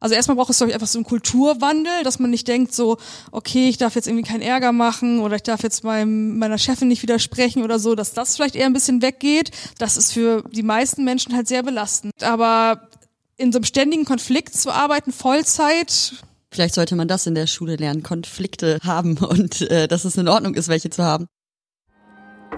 Also 0.00 0.14
erstmal 0.14 0.36
braucht 0.36 0.50
es, 0.50 0.56
glaube 0.56 0.70
ich, 0.70 0.74
einfach 0.74 0.86
so 0.86 0.98
einen 0.98 1.04
Kulturwandel, 1.04 2.02
dass 2.04 2.18
man 2.18 2.30
nicht 2.30 2.48
denkt 2.48 2.74
so, 2.74 2.96
okay, 3.32 3.68
ich 3.68 3.76
darf 3.76 3.94
jetzt 3.94 4.08
irgendwie 4.08 4.26
keinen 4.26 4.40
Ärger 4.40 4.72
machen 4.72 5.20
oder 5.20 5.36
ich 5.36 5.42
darf 5.42 5.62
jetzt 5.62 5.84
meinem, 5.84 6.38
meiner 6.38 6.56
Chefin 6.56 6.88
nicht 6.88 7.02
widersprechen 7.02 7.62
oder 7.62 7.78
so, 7.78 7.94
dass 7.94 8.14
das 8.14 8.34
vielleicht 8.34 8.56
eher 8.56 8.66
ein 8.66 8.72
bisschen 8.72 9.02
weggeht. 9.02 9.50
Das 9.78 9.98
ist 9.98 10.12
für 10.12 10.42
die 10.50 10.62
meisten 10.62 11.04
Menschen 11.04 11.36
halt 11.36 11.48
sehr 11.48 11.62
belastend. 11.62 12.12
Aber 12.22 12.88
in 13.36 13.52
so 13.52 13.58
einem 13.58 13.64
ständigen 13.64 14.06
Konflikt 14.06 14.54
zu 14.54 14.72
arbeiten, 14.72 15.12
Vollzeit, 15.12 16.14
Vielleicht 16.52 16.74
sollte 16.74 16.96
man 16.96 17.06
das 17.06 17.28
in 17.28 17.36
der 17.36 17.46
Schule 17.46 17.76
lernen, 17.76 18.02
Konflikte 18.02 18.78
haben 18.82 19.18
und 19.18 19.60
äh, 19.70 19.86
dass 19.86 20.04
es 20.04 20.16
in 20.16 20.26
Ordnung 20.26 20.54
ist, 20.54 20.68
welche 20.68 20.90
zu 20.90 21.04
haben. 21.04 21.26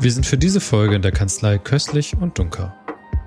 Wir 0.00 0.10
sind 0.10 0.24
für 0.24 0.38
diese 0.38 0.60
Folge 0.60 0.96
in 0.96 1.02
der 1.02 1.12
Kanzlei 1.12 1.58
Köstlich 1.58 2.16
und 2.18 2.38
Dunker. 2.38 2.74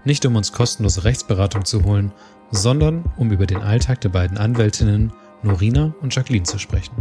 Nicht 0.04 0.26
um 0.26 0.36
uns 0.36 0.52
kostenlose 0.52 1.04
Rechtsberatung 1.04 1.66
zu 1.66 1.84
holen, 1.84 2.12
sondern 2.56 3.04
um 3.18 3.32
über 3.32 3.46
den 3.46 3.62
Alltag 3.62 4.02
der 4.02 4.10
beiden 4.10 4.38
Anwältinnen 4.38 5.12
Norina 5.44 5.94
und 6.02 6.16
Jacqueline 6.16 6.44
zu 6.46 6.58
sprechen. 6.58 6.96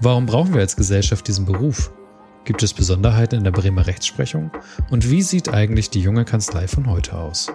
Warum 0.00 0.26
brauchen 0.26 0.54
wir 0.54 0.60
als 0.60 0.76
Gesellschaft 0.76 1.26
diesen 1.28 1.44
Beruf? 1.44 1.92
Gibt 2.44 2.62
es 2.62 2.72
Besonderheiten 2.72 3.36
in 3.36 3.44
der 3.44 3.50
Bremer 3.50 3.86
Rechtsprechung? 3.86 4.50
Und 4.90 5.10
wie 5.10 5.22
sieht 5.22 5.48
eigentlich 5.52 5.90
die 5.90 6.00
junge 6.00 6.24
Kanzlei 6.24 6.68
von 6.68 6.86
heute 6.86 7.16
aus? 7.16 7.52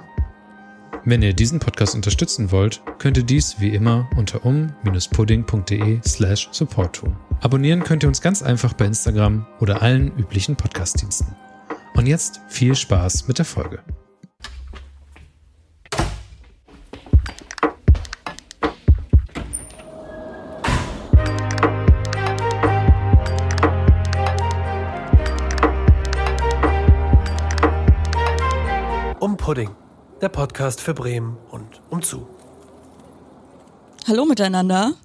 Wenn 1.08 1.22
ihr 1.22 1.34
diesen 1.34 1.60
Podcast 1.60 1.96
unterstützen 1.96 2.52
wollt, 2.52 2.82
könnt 2.98 3.18
ihr 3.18 3.24
dies 3.24 3.60
wie 3.60 3.70
immer 3.70 4.10
unter 4.16 4.44
um-pudding.de 4.46 6.00
slash 6.04 6.50
support 6.52 6.96
tun. 6.96 7.16
Abonnieren 7.42 7.84
könnt 7.84 8.04
ihr 8.04 8.10
uns 8.10 8.22
ganz 8.22 8.42
einfach 8.42 8.74
bei 8.74 8.86
Instagram 8.86 9.46
oder 9.60 9.82
allen 9.82 10.12
üblichen 10.18 10.56
Podcastdiensten. 10.56 11.28
Und 11.96 12.08
jetzt 12.08 12.42
viel 12.48 12.76
Spaß 12.76 13.28
mit 13.28 13.38
der 13.38 13.46
Folge. 13.46 13.80
Pudding, 29.46 29.70
der 30.22 30.30
Podcast 30.30 30.82
für 30.82 30.96
Bremen 30.96 31.38
und 31.52 31.80
umzu. 31.92 32.26
Hallo 34.08 34.26
miteinander. 34.26 34.96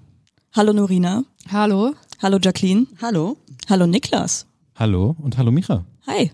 Hallo 0.56 0.72
Norina. 0.72 1.24
hallo. 1.52 1.92
Hallo 2.22 2.38
Jacqueline. 2.40 2.86
Hallo. 3.02 3.36
Hallo 3.68 3.86
Niklas. 3.86 4.46
Hallo 4.76 5.14
und 5.20 5.36
hallo 5.36 5.50
Micha. 5.50 5.84
Hi. 6.06 6.30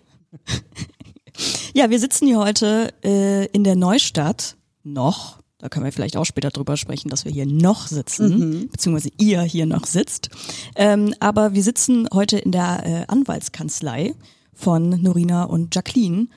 ja, 1.75 1.91
wir 1.91 1.99
sitzen 1.99 2.29
hier 2.29 2.39
heute 2.39 2.95
äh, 3.03 3.47
in 3.47 3.65
der 3.65 3.75
Neustadt 3.75 4.57
noch. 4.85 5.41
Da 5.59 5.69
können 5.69 5.85
wir 5.85 5.91
vielleicht 5.91 6.17
auch 6.17 6.27
später 6.27 6.51
drüber 6.51 6.77
sprechen, 6.77 7.09
dass 7.09 7.25
wir 7.25 7.33
hier 7.33 7.47
noch 7.47 7.89
sitzen, 7.89 8.69
beziehungsweise 8.71 9.11
ihr 9.19 9.43
hier 9.43 9.67
noch 9.67 9.85
sitzt. 9.85 10.31
Ähm, 10.77 11.13
aber 11.19 11.55
wir 11.55 11.63
sitzen 11.65 12.07
heute 12.15 12.39
in 12.39 12.53
der 12.53 12.87
äh, 12.87 13.05
Anwaltskanzlei 13.09 14.15
von 14.55 14.91
Norina 14.91 15.43
und 15.43 15.75
Jacqueline. 15.75 16.29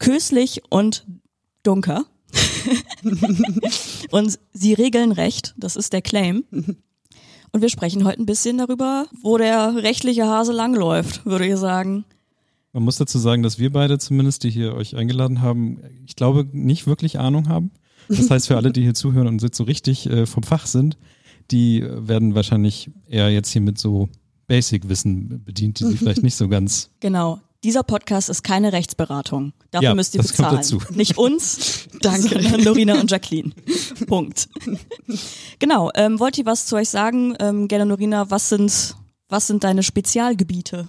Köslich 0.00 0.62
und 0.70 1.06
Dunker. 1.62 2.04
und 4.10 4.38
sie 4.52 4.74
regeln 4.74 5.12
Recht, 5.12 5.54
das 5.56 5.76
ist 5.76 5.92
der 5.92 6.02
Claim. 6.02 6.44
Und 7.52 7.62
wir 7.62 7.68
sprechen 7.68 8.04
heute 8.04 8.22
ein 8.22 8.26
bisschen 8.26 8.58
darüber, 8.58 9.06
wo 9.22 9.38
der 9.38 9.76
rechtliche 9.76 10.26
Hase 10.26 10.52
langläuft, 10.52 11.24
würde 11.26 11.46
ich 11.46 11.56
sagen. 11.56 12.04
Man 12.72 12.84
muss 12.84 12.96
dazu 12.96 13.18
sagen, 13.18 13.42
dass 13.42 13.58
wir 13.58 13.72
beide 13.72 13.98
zumindest, 13.98 14.44
die 14.44 14.50
hier 14.50 14.74
euch 14.74 14.96
eingeladen 14.96 15.40
haben, 15.40 15.80
ich 16.06 16.16
glaube, 16.16 16.46
nicht 16.52 16.86
wirklich 16.86 17.18
Ahnung 17.18 17.48
haben. 17.48 17.72
Das 18.08 18.30
heißt, 18.30 18.46
für 18.48 18.56
alle, 18.56 18.72
die 18.72 18.82
hier 18.82 18.94
zuhören 18.94 19.26
und 19.26 19.54
so 19.54 19.64
richtig 19.64 20.08
äh, 20.08 20.26
vom 20.26 20.42
Fach 20.42 20.66
sind, 20.66 20.96
die 21.50 21.80
äh, 21.80 22.08
werden 22.08 22.34
wahrscheinlich 22.34 22.90
eher 23.08 23.30
jetzt 23.30 23.50
hier 23.50 23.60
mit 23.60 23.78
so 23.78 24.08
Basic-Wissen 24.46 25.44
bedient, 25.44 25.80
die 25.80 25.84
sie 25.84 25.96
vielleicht 25.96 26.22
nicht 26.22 26.36
so 26.36 26.48
ganz. 26.48 26.90
Genau. 27.00 27.40
Dieser 27.62 27.82
Podcast 27.82 28.30
ist 28.30 28.42
keine 28.42 28.72
Rechtsberatung. 28.72 29.52
Dafür 29.70 29.90
Ja, 29.90 29.94
müsst 29.94 30.14
ihr 30.14 30.22
das 30.22 30.32
kommt 30.34 30.50
bezahlen. 30.60 30.78
dazu. 30.80 30.94
Nicht 30.96 31.18
uns, 31.18 31.86
Danke. 32.00 32.28
sondern 32.42 32.62
Lorina 32.64 32.98
und 33.00 33.10
Jacqueline. 33.10 33.52
Punkt. 34.06 34.48
genau. 35.58 35.90
Ähm, 35.94 36.18
wollt 36.18 36.38
ihr 36.38 36.46
was 36.46 36.66
zu 36.66 36.76
euch 36.76 36.88
sagen? 36.88 37.34
Ähm, 37.38 37.68
gerne 37.68 37.84
Lorina, 37.84 38.30
was 38.30 38.48
sind, 38.48 38.96
was 39.28 39.46
sind 39.46 39.62
deine 39.64 39.82
Spezialgebiete? 39.82 40.88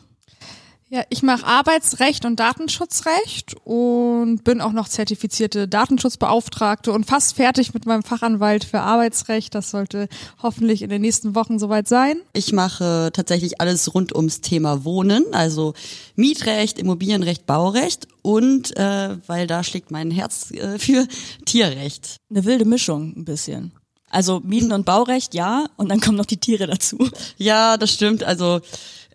Ja, 0.94 1.06
ich 1.08 1.24
mache 1.24 1.46
Arbeitsrecht 1.46 2.26
und 2.26 2.38
Datenschutzrecht 2.42 3.56
und 3.64 4.44
bin 4.44 4.60
auch 4.60 4.74
noch 4.74 4.90
zertifizierte 4.90 5.70
Datenschutzbeauftragte 5.70 6.92
und 6.92 7.06
fast 7.06 7.38
fertig 7.38 7.74
mit 7.74 7.86
meinem 7.86 8.04
Fachanwalt 8.04 8.66
für 8.66 8.82
Arbeitsrecht. 8.82 9.56
Das 9.56 9.72
sollte 9.72 10.10
hoffentlich 10.44 10.82
in 10.82 10.90
den 10.90 11.02
nächsten 11.02 11.34
Wochen 11.34 11.60
soweit 11.60 11.88
sein. 11.88 12.18
Ich 12.34 12.52
mache 12.52 13.10
tatsächlich 13.14 13.62
alles 13.62 13.94
rund 13.96 14.14
ums 14.14 14.42
Thema 14.42 14.84
Wohnen, 14.84 15.24
also 15.32 15.76
Mietrecht, 16.18 16.78
Immobilienrecht, 16.78 17.46
Baurecht 17.46 18.10
und, 18.22 18.76
äh, 18.76 19.16
weil 19.28 19.48
da 19.48 19.64
schlägt 19.64 19.92
mein 19.92 20.12
Herz 20.12 20.52
äh, 20.52 20.78
für, 20.78 21.08
Tierrecht. 21.46 22.18
Eine 22.30 22.44
wilde 22.44 22.66
Mischung, 22.66 23.14
ein 23.16 23.24
bisschen. 23.24 23.72
Also 24.10 24.42
Mieten- 24.42 24.74
und 24.74 24.86
Baurecht, 24.86 25.36
ja, 25.36 25.68
und 25.78 25.88
dann 25.88 26.02
kommen 26.02 26.18
noch 26.18 26.26
die 26.26 26.36
Tiere 26.36 26.68
dazu. 26.68 26.98
Ja, 27.38 27.78
das 27.78 27.94
stimmt. 27.94 28.26
Also 28.26 28.60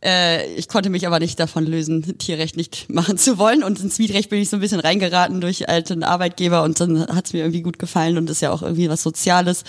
äh, 0.07 0.55
ich 0.55 0.69
konnte 0.69 0.89
mich 0.89 1.07
aber 1.07 1.19
nicht 1.19 1.39
davon 1.41 1.67
lösen, 1.67 2.17
Tierrecht 2.19 2.57
nicht 2.57 2.89
machen 2.89 3.19
zu 3.19 3.39
wollen. 3.39 3.65
Und 3.65 3.81
ins 3.81 3.99
Mietrecht 3.99 4.31
bin 4.31 4.41
ich 4.41 4.49
so 4.49 4.57
ein 4.57 4.61
bisschen 4.61 4.81
reingeraten 4.81 5.41
durch 5.41 5.69
alten 5.69 6.05
Arbeitgeber 6.05 6.63
und 6.63 6.81
dann 6.81 7.09
hat's 7.09 7.33
mir 7.33 7.41
irgendwie 7.41 7.63
gut 7.63 7.79
gefallen 7.79 8.17
und 8.17 8.31
ist 8.31 8.41
ja 8.41 8.53
auch 8.53 8.63
irgendwie 8.63 8.89
was 8.89 9.03
Soziales. 9.03 9.65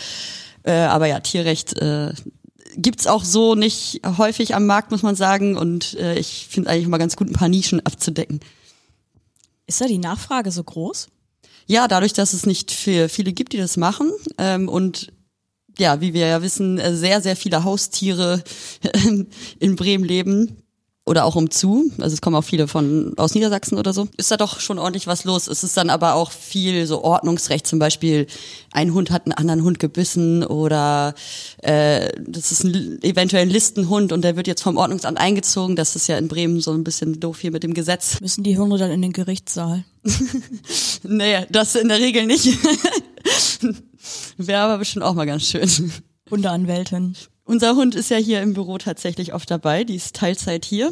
Äh, 0.64 0.74
aber 0.74 1.08
ja, 1.08 1.20
Tierrecht 1.20 1.78
äh, 1.80 2.14
gibt's 2.76 3.08
auch 3.08 3.24
so 3.24 3.56
nicht 3.56 4.02
häufig 4.18 4.54
am 4.54 4.68
Markt, 4.68 4.92
muss 4.92 5.02
man 5.02 5.16
sagen. 5.16 5.58
Und 5.58 5.96
äh, 5.96 6.20
ich 6.20 6.48
finde 6.50 6.70
eigentlich 6.70 6.86
immer 6.86 7.00
ganz 7.00 7.16
gut, 7.16 7.30
ein 7.30 7.34
paar 7.34 7.50
Nischen 7.50 7.84
abzudecken. 7.84 8.40
Ist 9.66 9.82
da 9.82 9.86
die 9.86 9.98
Nachfrage 9.98 10.52
so 10.52 10.64
groß? 10.64 11.08
Ja, 11.66 11.88
dadurch, 11.88 12.14
dass 12.14 12.34
es 12.34 12.46
nicht 12.46 12.72
für 12.72 13.10
viele 13.10 13.34
gibt, 13.34 13.54
die 13.54 13.58
das 13.58 13.76
machen 13.76 14.12
ähm, 14.38 14.70
und 14.70 15.12
ja, 15.78 16.02
wie 16.02 16.14
wir 16.14 16.28
ja 16.28 16.42
wissen, 16.42 16.78
äh, 16.80 16.96
sehr, 16.96 17.22
sehr 17.22 17.36
viele 17.36 17.64
Haustiere 17.64 18.44
in 19.60 19.76
Bremen 19.76 20.04
leben 20.04 20.58
oder 21.08 21.24
auch 21.24 21.36
umzu. 21.36 21.90
Also 22.00 22.14
es 22.14 22.22
kommen 22.22 22.36
auch 22.36 22.44
viele 22.44 22.68
von 22.68 23.14
aus 23.16 23.34
Niedersachsen 23.34 23.78
oder 23.78 23.94
so. 23.94 24.10
Ist 24.18 24.30
da 24.30 24.36
doch 24.36 24.60
schon 24.60 24.78
ordentlich 24.78 25.08
was 25.08 25.24
los. 25.24 25.48
Es 25.48 25.64
ist 25.64 25.78
dann 25.78 25.90
aber 25.90 26.16
auch 26.16 26.32
viel 26.32 26.86
so 26.86 27.02
Ordnungsrecht, 27.02 27.66
zum 27.66 27.80
Beispiel 27.80 28.28
ein 28.74 28.94
Hund 28.94 29.10
hat 29.10 29.26
einen 29.26 29.32
anderen 29.32 29.64
Hund 29.64 29.80
gebissen 29.80 30.44
oder 30.44 31.16
äh, 31.62 32.10
das 32.20 32.52
ist 32.52 32.66
ein, 32.66 33.02
eventuell 33.04 33.44
ein 33.44 33.50
Listenhund 33.50 34.12
und 34.12 34.22
der 34.24 34.36
wird 34.36 34.48
jetzt 34.48 34.62
vom 34.62 34.76
Ordnungsamt 34.76 35.18
eingezogen. 35.18 35.78
Das 35.78 35.96
ist 35.96 36.08
ja 36.08 36.18
in 36.18 36.28
Bremen 36.28 36.60
so 36.60 36.74
ein 36.74 36.84
bisschen 36.84 37.22
doof 37.22 37.40
hier 37.40 37.52
mit 37.52 37.64
dem 37.64 37.74
Gesetz. 37.74 38.20
Müssen 38.20 38.44
die 38.44 38.58
Hunde 38.58 38.78
dann 38.78 38.92
in 38.92 39.02
den 39.02 39.14
Gerichtssaal? 39.14 39.86
Nee, 41.04 41.46
das 41.50 41.76
in 41.76 41.88
der 41.88 42.00
Regel 42.00 42.26
nicht. 42.26 42.48
Wäre 44.38 44.62
aber 44.62 44.78
bestimmt 44.78 45.06
auch 45.06 45.14
mal 45.14 45.26
ganz 45.26 45.44
schön. 45.44 45.92
Hundeanwältin. 46.30 47.16
Unser 47.48 47.78
Hund 47.78 47.96
ist 47.96 48.10
ja 48.10 48.18
hier 48.18 48.42
im 48.42 48.54
Büro 48.54 48.78
tatsächlich 48.78 49.34
oft 49.34 49.50
dabei. 49.50 49.86
Die 49.86 49.96
ist 49.96 50.18
Teilzeit 50.18 50.66
hier. 50.66 50.92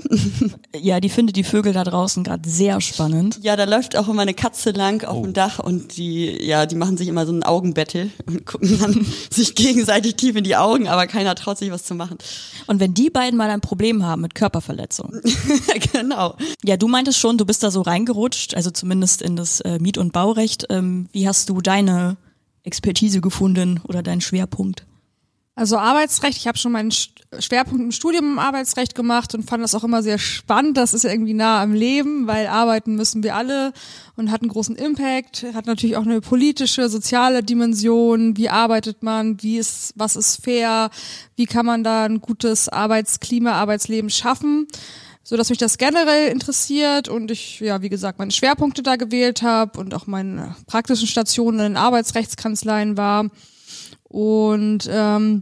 Ja, 0.73 1.01
die 1.01 1.09
findet 1.09 1.35
die 1.35 1.43
Vögel 1.43 1.73
da 1.73 1.83
draußen 1.83 2.23
gerade 2.23 2.47
sehr 2.47 2.79
spannend. 2.79 3.39
Ja, 3.41 3.57
da 3.57 3.65
läuft 3.65 3.97
auch 3.97 4.07
immer 4.07 4.21
eine 4.21 4.33
Katze 4.33 4.71
lang 4.71 5.03
auf 5.03 5.21
dem 5.21 5.33
Dach 5.33 5.59
und 5.59 5.97
die, 5.97 6.45
ja, 6.45 6.65
die 6.65 6.75
machen 6.75 6.95
sich 6.95 7.07
immer 7.07 7.25
so 7.25 7.33
einen 7.33 7.43
Augenbattle 7.43 8.09
und 8.25 8.45
gucken 8.45 8.77
dann 8.79 9.05
sich 9.29 9.55
gegenseitig 9.55 10.15
tief 10.15 10.35
in 10.35 10.43
die 10.43 10.55
Augen, 10.55 10.87
aber 10.87 11.07
keiner 11.07 11.35
traut 11.35 11.57
sich 11.57 11.71
was 11.71 11.83
zu 11.83 11.95
machen. 11.95 12.17
Und 12.67 12.79
wenn 12.79 12.93
die 12.93 13.09
beiden 13.09 13.37
mal 13.37 13.49
ein 13.49 13.61
Problem 13.61 14.03
haben 14.03 14.21
mit 14.21 14.35
Körperverletzung. 14.35 15.13
genau. 15.93 16.35
Ja, 16.63 16.77
du 16.77 16.87
meintest 16.87 17.19
schon, 17.19 17.37
du 17.37 17.45
bist 17.45 17.63
da 17.63 17.71
so 17.71 17.81
reingerutscht, 17.81 18.53
also 18.53 18.71
zumindest 18.71 19.21
in 19.21 19.35
das 19.35 19.59
äh, 19.61 19.79
Miet- 19.79 19.97
und 19.97 20.13
Baurecht. 20.13 20.67
Ähm, 20.69 21.07
wie 21.11 21.27
hast 21.27 21.49
du 21.49 21.61
deine 21.61 22.15
Expertise 22.65 23.21
gefunden 23.21 23.79
oder 23.87 24.03
deinen 24.03 24.21
Schwerpunkt? 24.21 24.85
Also 25.57 25.77
Arbeitsrecht, 25.77 26.37
ich 26.37 26.47
habe 26.47 26.57
schon 26.57 26.73
meinen 26.73 26.91
Sch- 26.91 27.11
Schwerpunkt 27.39 27.81
im 27.81 27.93
Studium 27.93 28.25
im 28.33 28.39
Arbeitsrecht 28.39 28.93
gemacht 28.93 29.33
und 29.33 29.49
fand 29.49 29.63
das 29.63 29.73
auch 29.73 29.85
immer 29.85 30.03
sehr 30.03 30.17
spannend. 30.17 30.75
Das 30.75 30.93
ist 30.93 31.05
irgendwie 31.05 31.33
nah 31.33 31.61
am 31.61 31.71
Leben, 31.73 32.27
weil 32.27 32.47
arbeiten 32.47 32.95
müssen 32.95 33.23
wir 33.23 33.35
alle 33.37 33.71
und 34.17 34.31
hat 34.31 34.41
einen 34.41 34.51
großen 34.51 34.75
Impact, 34.75 35.45
hat 35.53 35.65
natürlich 35.65 35.95
auch 35.95 36.05
eine 36.05 36.19
politische, 36.19 36.89
soziale 36.89 37.41
Dimension. 37.41 38.35
Wie 38.35 38.49
arbeitet 38.49 39.01
man? 39.01 39.41
Wie 39.41 39.57
ist, 39.57 39.93
was 39.95 40.17
ist 40.17 40.43
fair? 40.43 40.89
Wie 41.37 41.45
kann 41.45 41.65
man 41.65 41.85
da 41.85 42.03
ein 42.03 42.19
gutes 42.19 42.67
Arbeitsklima, 42.67 43.53
Arbeitsleben 43.53 44.09
schaffen? 44.09 44.67
So 45.27 45.35
dass 45.37 45.49
mich 45.49 45.57
das 45.57 45.79
generell 45.79 46.31
interessiert 46.31 47.09
und 47.09 47.31
ich, 47.31 47.59
ja, 47.59 47.81
wie 47.81 47.89
gesagt, 47.89 48.19
meine 48.19 48.31
Schwerpunkte 48.31 48.83
da 48.83 48.95
gewählt 48.95 49.41
habe 49.41 49.79
und 49.79 49.95
auch 49.95 50.05
meine 50.05 50.55
praktischen 50.67 51.07
Stationen 51.07 51.59
in 51.65 51.77
Arbeitsrechtskanzleien 51.77 52.95
war. 52.95 53.31
Und 54.03 54.87
ähm, 54.89 55.41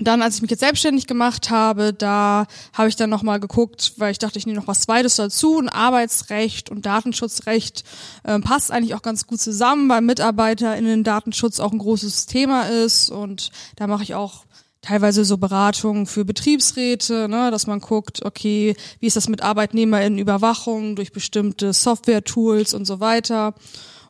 Dann, 0.00 0.22
als 0.22 0.36
ich 0.36 0.42
mich 0.42 0.50
jetzt 0.50 0.60
selbstständig 0.60 1.06
gemacht 1.06 1.50
habe, 1.50 1.92
da 1.92 2.46
habe 2.72 2.88
ich 2.88 2.96
dann 2.96 3.10
nochmal 3.10 3.40
geguckt, 3.40 3.94
weil 3.96 4.12
ich 4.12 4.18
dachte, 4.18 4.38
ich 4.38 4.46
nehme 4.46 4.58
noch 4.58 4.68
was 4.68 4.82
Zweites 4.82 5.16
dazu. 5.16 5.58
Ein 5.58 5.68
Arbeitsrecht 5.68 6.70
und 6.70 6.86
Datenschutzrecht 6.86 7.84
äh, 8.22 8.38
passt 8.38 8.70
eigentlich 8.70 8.94
auch 8.94 9.02
ganz 9.02 9.26
gut 9.26 9.40
zusammen, 9.40 9.88
weil 9.88 10.00
MitarbeiterInnen 10.02 11.02
Datenschutz 11.04 11.58
auch 11.58 11.72
ein 11.72 11.78
großes 11.78 12.26
Thema 12.26 12.68
ist. 12.68 13.10
Und 13.10 13.50
da 13.76 13.86
mache 13.86 14.04
ich 14.04 14.14
auch 14.14 14.44
teilweise 14.88 15.24
so 15.26 15.36
Beratungen 15.36 16.06
für 16.06 16.24
Betriebsräte, 16.24 17.28
ne, 17.28 17.50
dass 17.50 17.66
man 17.66 17.80
guckt, 17.80 18.24
okay, 18.24 18.74
wie 19.00 19.06
ist 19.06 19.16
das 19.16 19.28
mit 19.28 19.42
ArbeitnehmerInnenüberwachung 19.42 20.96
durch 20.96 21.12
bestimmte 21.12 21.74
Software-Tools 21.74 22.72
und 22.72 22.86
so 22.86 22.98
weiter. 22.98 23.54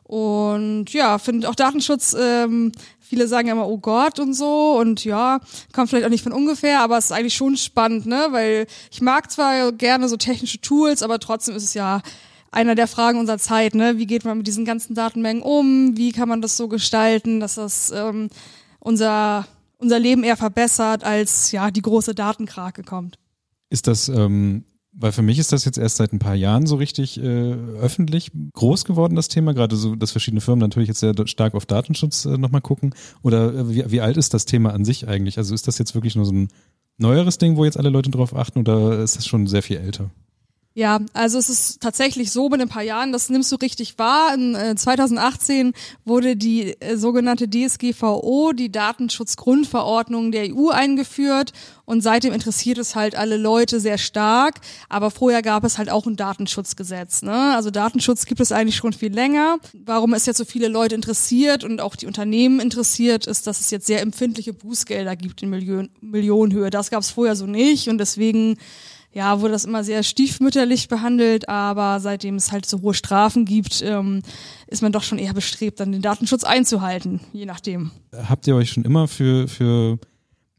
Und 0.03 0.85
ja, 0.93 1.17
finde 1.19 1.49
auch 1.49 1.55
Datenschutz, 1.55 2.15
ähm, 2.17 2.71
viele 2.97 3.27
sagen 3.27 3.49
ja 3.49 3.53
immer, 3.53 3.67
oh 3.67 3.77
Gott 3.77 4.19
und 4.19 4.33
so. 4.33 4.77
Und 4.79 5.03
ja, 5.03 5.41
kommt 5.73 5.89
vielleicht 5.89 6.05
auch 6.05 6.09
nicht 6.09 6.23
von 6.23 6.31
ungefähr, 6.31 6.79
aber 6.79 6.97
es 6.97 7.05
ist 7.05 7.11
eigentlich 7.11 7.35
schon 7.35 7.57
spannend, 7.57 8.05
ne? 8.05 8.27
Weil 8.31 8.65
ich 8.89 9.01
mag 9.01 9.29
zwar 9.29 9.73
gerne 9.73 10.07
so 10.07 10.15
technische 10.15 10.61
Tools, 10.61 11.03
aber 11.03 11.19
trotzdem 11.19 11.57
ist 11.57 11.63
es 11.63 11.73
ja 11.73 12.01
einer 12.51 12.73
der 12.73 12.87
Fragen 12.87 13.19
unserer 13.19 13.37
Zeit, 13.37 13.75
ne? 13.75 13.97
Wie 13.97 14.07
geht 14.07 14.23
man 14.23 14.37
mit 14.37 14.47
diesen 14.47 14.63
ganzen 14.63 14.95
Datenmengen 14.95 15.43
um? 15.43 15.97
Wie 15.97 16.13
kann 16.13 16.29
man 16.29 16.41
das 16.41 16.55
so 16.55 16.69
gestalten, 16.69 17.41
dass 17.41 17.55
das 17.55 17.91
ähm, 17.91 18.29
unser 18.79 19.45
unser 19.79 19.99
Leben 19.99 20.23
eher 20.23 20.37
verbessert, 20.37 21.03
als 21.03 21.51
ja 21.51 21.71
die 21.71 21.81
große 21.81 22.13
Datenkrake 22.13 22.83
kommt. 22.83 23.17
Ist 23.69 23.87
das, 23.87 24.09
ähm, 24.09 24.65
weil 24.91 25.11
für 25.11 25.21
mich 25.21 25.39
ist 25.39 25.51
das 25.51 25.65
jetzt 25.65 25.77
erst 25.77 25.97
seit 25.97 26.13
ein 26.13 26.19
paar 26.19 26.35
Jahren 26.35 26.65
so 26.67 26.75
richtig 26.75 27.19
äh, 27.19 27.53
öffentlich 27.53 28.31
groß 28.53 28.85
geworden, 28.85 29.15
das 29.15 29.27
Thema, 29.27 29.53
gerade 29.53 29.75
so, 29.75 29.95
dass 29.95 30.11
verschiedene 30.11 30.41
Firmen 30.41 30.59
natürlich 30.59 30.89
jetzt 30.89 30.99
sehr 30.99 31.15
stark 31.25 31.55
auf 31.55 31.65
Datenschutz 31.65 32.25
äh, 32.25 32.37
nochmal 32.37 32.61
gucken. 32.61 32.93
Oder 33.21 33.53
äh, 33.53 33.69
wie, 33.69 33.91
wie 33.91 34.01
alt 34.01 34.17
ist 34.17 34.33
das 34.33 34.45
Thema 34.45 34.73
an 34.73 34.85
sich 34.85 35.07
eigentlich? 35.07 35.37
Also 35.37 35.55
ist 35.55 35.67
das 35.67 35.77
jetzt 35.77 35.95
wirklich 35.95 36.15
nur 36.15 36.25
so 36.25 36.33
ein 36.33 36.49
neueres 36.97 37.37
Ding, 37.37 37.55
wo 37.55 37.65
jetzt 37.65 37.77
alle 37.77 37.89
Leute 37.89 38.11
drauf 38.11 38.35
achten 38.35 38.59
oder 38.59 38.99
ist 38.99 39.17
das 39.17 39.25
schon 39.25 39.47
sehr 39.47 39.63
viel 39.63 39.77
älter? 39.77 40.09
Ja, 40.75 40.99
also 41.13 41.39
es 41.39 41.49
ist 41.49 41.81
tatsächlich 41.81 42.31
so 42.31 42.47
mit 42.47 42.61
ein 42.61 42.69
paar 42.69 42.83
Jahren, 42.83 43.11
das 43.11 43.29
nimmst 43.29 43.51
du 43.51 43.55
richtig 43.55 43.97
wahr. 43.97 44.35
In 44.35 44.53
äh, 44.53 44.75
2018 44.75 45.73
wurde 46.05 46.35
die 46.35 46.79
äh, 46.79 46.95
sogenannte 46.95 47.49
DSGVO, 47.49 48.53
die 48.53 48.71
Datenschutzgrundverordnung 48.71 50.31
der 50.31 50.55
EU 50.55 50.69
eingeführt 50.69 51.53
und 51.85 52.01
seitdem 52.01 52.33
interessiert 52.33 52.77
es 52.77 52.95
halt 52.95 53.15
alle 53.15 53.35
Leute 53.35 53.79
sehr 53.79 53.97
stark. 53.97 54.61
Aber 54.89 55.09
vorher 55.09 55.41
gab 55.41 55.63
es 55.63 55.79
halt 55.79 55.89
auch 55.89 56.05
ein 56.05 56.15
Datenschutzgesetz. 56.15 57.23
Ne? 57.23 57.55
Also 57.55 57.71
Datenschutz 57.71 58.25
gibt 58.25 58.39
es 58.39 58.51
eigentlich 58.51 58.75
schon 58.75 58.93
viel 58.93 59.11
länger. 59.11 59.57
Warum 59.73 60.13
es 60.13 60.27
jetzt 60.27 60.37
so 60.37 60.45
viele 60.45 60.67
Leute 60.67 60.93
interessiert 60.93 61.63
und 61.63 61.81
auch 61.81 61.95
die 61.95 62.05
Unternehmen 62.05 62.59
interessiert, 62.59 63.25
ist, 63.25 63.47
dass 63.47 63.59
es 63.59 63.71
jetzt 63.71 63.87
sehr 63.87 64.01
empfindliche 64.01 64.53
Bußgelder 64.53 65.15
gibt 65.15 65.41
in 65.41 65.49
Million 65.49 65.89
Millionenhöhe. 65.99 66.69
Das 66.69 66.91
gab 66.91 67.01
es 67.01 67.09
vorher 67.09 67.35
so 67.35 67.47
nicht 67.47 67.89
und 67.89 67.97
deswegen 67.97 68.57
ja, 69.11 69.41
wurde 69.41 69.53
das 69.53 69.65
immer 69.65 69.83
sehr 69.83 70.03
stiefmütterlich 70.03 70.87
behandelt, 70.87 71.49
aber 71.49 71.99
seitdem 71.99 72.35
es 72.35 72.51
halt 72.51 72.65
so 72.65 72.81
hohe 72.81 72.93
Strafen 72.93 73.45
gibt, 73.45 73.81
ähm, 73.83 74.21
ist 74.67 74.81
man 74.81 74.91
doch 74.91 75.03
schon 75.03 75.17
eher 75.17 75.33
bestrebt, 75.33 75.79
dann 75.79 75.91
den 75.91 76.01
Datenschutz 76.01 76.43
einzuhalten, 76.43 77.19
je 77.33 77.45
nachdem. 77.45 77.91
Habt 78.13 78.45
ihr 78.47 78.55
euch 78.55 78.69
schon 78.69 78.85
immer 78.85 79.07
für, 79.07 79.47
für, 79.47 79.97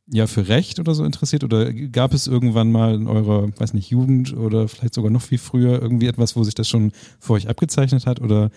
ja, 0.08 0.26
für 0.26 0.48
Recht 0.48 0.80
oder 0.80 0.94
so 0.94 1.04
interessiert 1.04 1.44
oder 1.44 1.72
gab 1.72 2.12
es 2.12 2.26
irgendwann 2.26 2.72
mal 2.72 2.94
in 2.94 3.06
eurer, 3.06 3.48
weiß 3.56 3.72
nicht, 3.74 3.90
Jugend 3.90 4.36
oder 4.36 4.66
vielleicht 4.66 4.94
sogar 4.94 5.12
noch 5.12 5.22
viel 5.22 5.38
früher 5.38 5.80
irgendwie 5.80 6.08
etwas, 6.08 6.34
wo 6.34 6.42
sich 6.42 6.54
das 6.54 6.68
schon 6.68 6.92
für 7.20 7.34
euch 7.34 7.48
abgezeichnet 7.48 8.06
hat 8.06 8.20
oder 8.20 8.50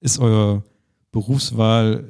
ist 0.00 0.20
euer 0.20 0.62
Berufswahl 1.10 2.04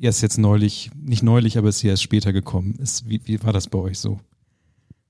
erst 0.00 0.22
jetzt 0.22 0.38
neulich, 0.38 0.90
nicht 0.94 1.24
neulich, 1.24 1.58
aber 1.58 1.70
ist 1.70 1.80
sie 1.80 1.88
erst 1.88 2.02
später 2.02 2.32
gekommen? 2.32 2.76
Ist, 2.78 3.08
wie, 3.08 3.20
wie 3.24 3.42
war 3.42 3.52
das 3.52 3.66
bei 3.66 3.78
euch 3.78 3.98
so? 3.98 4.20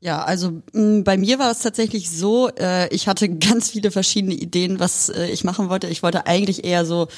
Ja, 0.00 0.22
also 0.22 0.62
mh, 0.72 1.02
bei 1.04 1.16
mir 1.16 1.38
war 1.38 1.50
es 1.50 1.60
tatsächlich 1.60 2.10
so, 2.10 2.48
äh, 2.58 2.88
ich 2.94 3.08
hatte 3.08 3.28
ganz 3.38 3.70
viele 3.70 3.90
verschiedene 3.90 4.34
Ideen, 4.34 4.78
was 4.78 5.08
äh, 5.08 5.26
ich 5.28 5.44
machen 5.44 5.68
wollte. 5.68 5.88
Ich 5.88 6.02
wollte 6.02 6.26
eigentlich 6.26 6.64
eher 6.64 6.84
so 6.84 7.08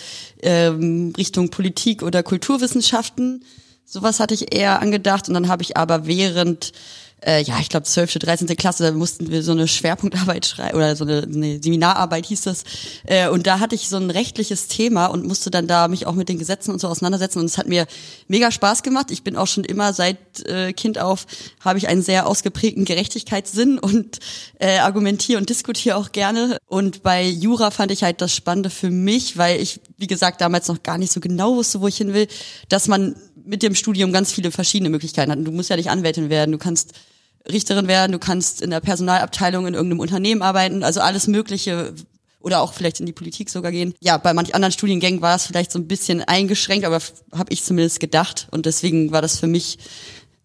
ähm, 0.43 1.13
Richtung 1.17 1.51
Politik 1.51 2.03
oder 2.03 2.23
Kulturwissenschaften. 2.23 3.45
Sowas 3.85 4.21
hatte 4.21 4.35
ich 4.35 4.55
eher 4.55 4.81
angedacht 4.81 5.29
und 5.29 5.35
dann 5.35 5.49
habe 5.49 5.63
ich 5.63 5.77
aber 5.77 6.07
während 6.07 6.73
äh, 7.21 7.43
ja, 7.43 7.59
ich 7.61 7.69
glaube, 7.69 7.85
12., 7.85 8.15
13. 8.15 8.47
Klasse, 8.57 8.85
da 8.85 8.93
mussten 8.93 9.31
wir 9.31 9.43
so 9.43 9.53
eine 9.53 9.67
Schwerpunktarbeit 9.67 10.47
schreiben 10.47 10.77
oder 10.77 10.95
so 10.95 11.05
eine, 11.05 11.23
eine 11.23 11.63
Seminararbeit 11.63 12.27
hieß 12.27 12.43
das. 12.43 12.65
Äh, 13.07 13.29
und 13.29 13.47
da 13.47 13.61
hatte 13.61 13.75
ich 13.75 13.89
so 13.89 13.97
ein 13.97 14.11
rechtliches 14.11 14.69
Thema 14.69 15.07
und 15.07 15.27
musste 15.27 15.51
dann 15.51 15.67
da 15.67 15.89
mich 15.89 16.07
auch 16.07 16.15
mit 16.15 16.29
den 16.29 16.39
Gesetzen 16.39 16.71
und 16.71 16.81
so 16.81 16.89
auseinandersetzen. 16.89 17.41
Und 17.41 17.47
es 17.47 17.59
hat 17.59 17.67
mir 17.67 17.87
mega 18.29 18.51
Spaß 18.51 18.83
gemacht. 18.83 19.11
Ich 19.11 19.25
bin 19.25 19.37
auch 19.37 19.47
schon 19.47 19.65
immer 19.65 19.93
seit 19.93 20.47
äh, 20.47 20.73
Kind 20.73 20.99
auf, 20.99 21.27
habe 21.61 21.79
ich 21.79 21.89
einen 21.89 22.03
sehr 22.03 22.27
ausgeprägten 22.27 22.85
Gerechtigkeitssinn 22.85 23.79
und 23.79 24.19
äh, 24.61 24.79
argumentiere 24.79 25.39
und 25.39 25.49
diskutiere 25.49 25.97
auch 25.97 26.13
gerne. 26.13 26.59
Und 26.67 27.03
bei 27.03 27.25
Jura 27.25 27.71
fand 27.71 27.91
ich 27.91 28.05
halt 28.05 28.21
das 28.21 28.35
Spannende 28.35 28.71
für 28.71 28.91
mich, 28.91 29.37
weil 29.37 29.61
ich, 29.61 29.81
wie 29.97 30.07
gesagt, 30.07 30.41
damals 30.41 30.69
noch 30.69 30.83
gar 30.83 30.99
nicht 30.99 31.13
so 31.13 31.21
genau 31.21 31.57
wusste, 31.57 31.81
wo 31.81 31.89
ich 31.89 31.97
hin 31.97 32.15
will, 32.15 32.29
dass 32.69 32.87
man 32.87 33.17
mit 33.49 33.63
dem 33.63 33.75
Studium 33.75 34.13
ganz 34.13 34.33
viele 34.33 34.51
verschiedene 34.51 34.91
Möglichkeiten 34.91 35.33
hat. 35.33 35.39
Du 35.43 35.51
musst 35.51 35.71
ja 35.71 35.77
nicht 35.77 35.91
Anwältin 35.91 36.29
werden, 36.29 36.53
du 36.53 36.59
kannst 36.59 36.93
Richterin 37.51 37.89
werden, 37.89 38.13
du 38.13 38.19
kannst 38.19 38.61
in 38.61 38.71
der 38.71 38.81
Personalabteilung 38.81 39.67
in 39.67 39.75
irgendeinem 39.75 40.01
Unternehmen 40.01 40.43
arbeiten, 40.43 40.83
also 40.83 41.01
alles 41.01 41.27
Mögliche 41.27 41.95
oder 42.41 42.61
auch 42.61 42.75
vielleicht 42.75 43.01
in 43.01 43.07
die 43.07 43.13
Politik 43.13 43.49
sogar 43.49 43.73
gehen. 43.73 43.95
Ja, 44.01 44.19
bei 44.19 44.35
manch 44.35 44.55
anderen 44.55 44.73
Studiengängen 44.73 45.23
war 45.23 45.35
es 45.35 45.47
vielleicht 45.47 45.73
so 45.73 45.79
ein 45.79 45.89
bisschen 45.89 46.23
eingeschränkt, 46.23 46.85
aber 46.85 47.01
habe 47.33 47.53
ich 47.53 47.65
zumindest 47.65 48.01
gedacht 48.01 48.49
und 48.51 48.67
deswegen 48.67 49.13
war 49.13 49.23
das 49.23 49.41
für 49.41 49.47
mich 49.47 49.79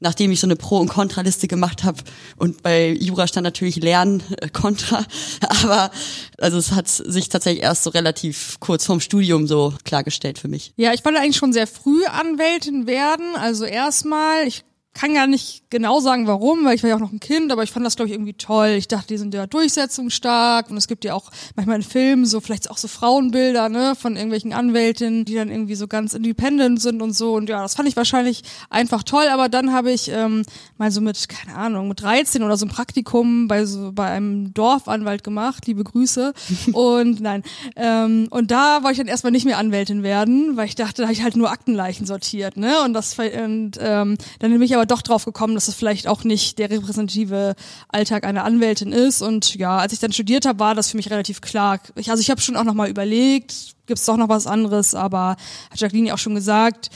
nachdem 0.03 0.31
ich 0.31 0.39
so 0.39 0.47
eine 0.47 0.55
Pro- 0.55 0.77
und 0.77 0.89
Kontraliste 0.89 1.47
gemacht 1.47 1.83
habe 1.83 1.97
und 2.38 2.61
bei 2.61 2.89
Jura 2.89 3.25
stand 3.25 3.45
natürlich 3.45 3.77
Lernen 3.77 4.21
äh, 4.39 4.50
Kontra, 4.50 5.05
aber 5.63 5.89
also 6.38 6.57
es 6.57 6.71
hat 6.71 6.88
sich 6.88 7.29
tatsächlich 7.29 7.63
erst 7.63 7.83
so 7.83 7.89
relativ 7.89 8.57
kurz 8.59 8.85
vorm 8.85 9.00
Studium 9.00 9.47
so 9.47 9.73
klargestellt 9.85 10.38
für 10.38 10.50
mich. 10.50 10.73
Ja, 10.75 10.94
ich 10.94 11.03
wollte 11.03 11.19
eigentlich 11.19 11.38
schon 11.38 11.53
sehr 11.53 11.67
früh 11.67 12.05
Anwältin 12.05 12.85
werden, 12.85 13.35
also 13.35 13.63
erstmal, 13.65 14.45
ich 14.45 14.63
kann 14.94 15.16
gar 15.16 15.25
nicht 15.25 15.63
genau 15.72 16.00
sagen, 16.00 16.28
warum, 16.28 16.66
weil 16.66 16.75
ich 16.75 16.84
war 16.84 16.90
ja 16.92 16.95
auch 16.95 17.00
noch 17.00 17.12
ein 17.12 17.19
Kind, 17.19 17.51
aber 17.51 17.63
ich 17.63 17.72
fand 17.72 17.84
das, 17.84 17.95
glaube 17.95 18.10
ich, 18.10 18.13
irgendwie 18.13 18.34
toll. 18.34 18.69
Ich 18.78 18.88
dachte, 18.88 19.07
die 19.07 19.18
sind 19.18 19.34
ja 19.34 19.48
durchsetzungsstark 19.48 20.69
und 20.69 20.78
es 20.78 20.88
gibt 20.88 21.04
ja 21.04 21.16
auch 21.16 21.31
manchmal 21.56 21.78
in 21.78 21.81
Filmen 21.81 22.25
so 22.25 22.40
vielleicht 22.42 22.69
auch 22.69 22.78
so 22.78 22.88
Frauenbilder, 22.88 23.69
ne, 23.69 23.95
von 24.00 24.16
irgendwelchen 24.16 24.54
Anwältinnen, 24.54 25.25
die 25.25 25.34
dann 25.34 25.50
irgendwie 25.50 25.74
so 25.74 25.88
ganz 25.88 26.13
independent 26.13 26.80
sind 26.80 27.01
und 27.01 27.13
so. 27.13 27.34
Und 27.34 27.50
ja, 27.50 27.63
das 27.63 27.74
fand 27.74 27.90
ich 27.90 27.95
wahrscheinlich 27.95 28.44
einfach 28.69 29.01
toll, 29.01 29.25
aber 29.31 29.50
dann 29.50 29.74
habe 29.74 29.92
ich 29.92 30.10
ähm, 30.10 30.44
mal 30.78 30.92
so 30.92 31.01
mit, 31.01 31.28
keine 31.28 31.57
Ahnung, 31.57 31.88
mit 31.88 32.01
13 32.01 32.44
oder 32.44 32.56
so 32.56 32.68
ein 32.68 32.69
Praktikum 32.69 33.48
bei 33.48 33.66
so 33.66 33.92
bei 33.94 34.06
einem 34.06 34.54
Dorfanwalt 34.54 35.24
gemacht, 35.24 35.66
liebe 35.66 35.84
Grüße. 35.84 36.34
und 36.74 37.19
nein, 37.19 37.42
ähm, 37.75 38.28
und 38.30 38.51
da 38.51 38.84
wollte 38.84 38.92
ich 38.92 38.98
dann 39.00 39.07
erstmal 39.07 39.31
nicht 39.31 39.45
mehr 39.45 39.57
Anwältin 39.57 40.04
werden, 40.04 40.56
weil 40.56 40.68
ich 40.68 40.75
dachte, 40.75 41.01
da 41.01 41.04
habe 41.04 41.13
ich 41.13 41.24
halt 41.24 41.36
nur 41.36 41.50
Aktenleichen 41.50 42.06
sortiert, 42.06 42.57
ne? 42.57 42.81
Und 42.86 42.94
das 42.94 43.18
und 43.18 43.72
ähm, 43.80 44.18
dann 44.40 44.51
bin 44.51 44.62
ich 44.62 44.75
aber 44.75 44.82
doch 44.85 45.01
drauf 45.01 45.25
gekommen, 45.25 45.56
dass 45.56 45.68
es 45.68 45.75
vielleicht 45.75 46.07
auch 46.07 46.23
nicht 46.23 46.59
der 46.59 46.69
repräsentative 46.69 47.56
Alltag 47.90 48.25
einer 48.25 48.44
Anwältin 48.44 48.92
ist. 48.92 49.21
Und 49.21 49.56
ja, 49.56 49.78
als 49.78 49.94
ich 49.94 49.99
dann 49.99 50.13
studiert 50.13 50.45
habe, 50.45 50.59
war 50.59 50.75
das 50.75 50.92
für 50.92 50.97
mich 50.97 51.09
relativ 51.09 51.42
klar. 51.42 51.80
Ich, 51.95 52.09
also 52.09 52.21
ich 52.21 52.30
habe 52.30 52.42
schon 52.42 52.56
auch 52.56 52.63
nochmal 52.63 52.90
überlegt, 52.90 53.75
gibt 53.85 53.99
es 53.99 54.06
doch 54.06 54.18
noch 54.18 54.30
was 54.30 54.47
anderes, 54.47 54.95
aber 54.95 55.35
hat 55.69 55.80
Jacqueline 55.80 56.09
ja 56.09 56.13
auch 56.13 56.19
schon 56.19 56.35
gesagt, 56.35 56.90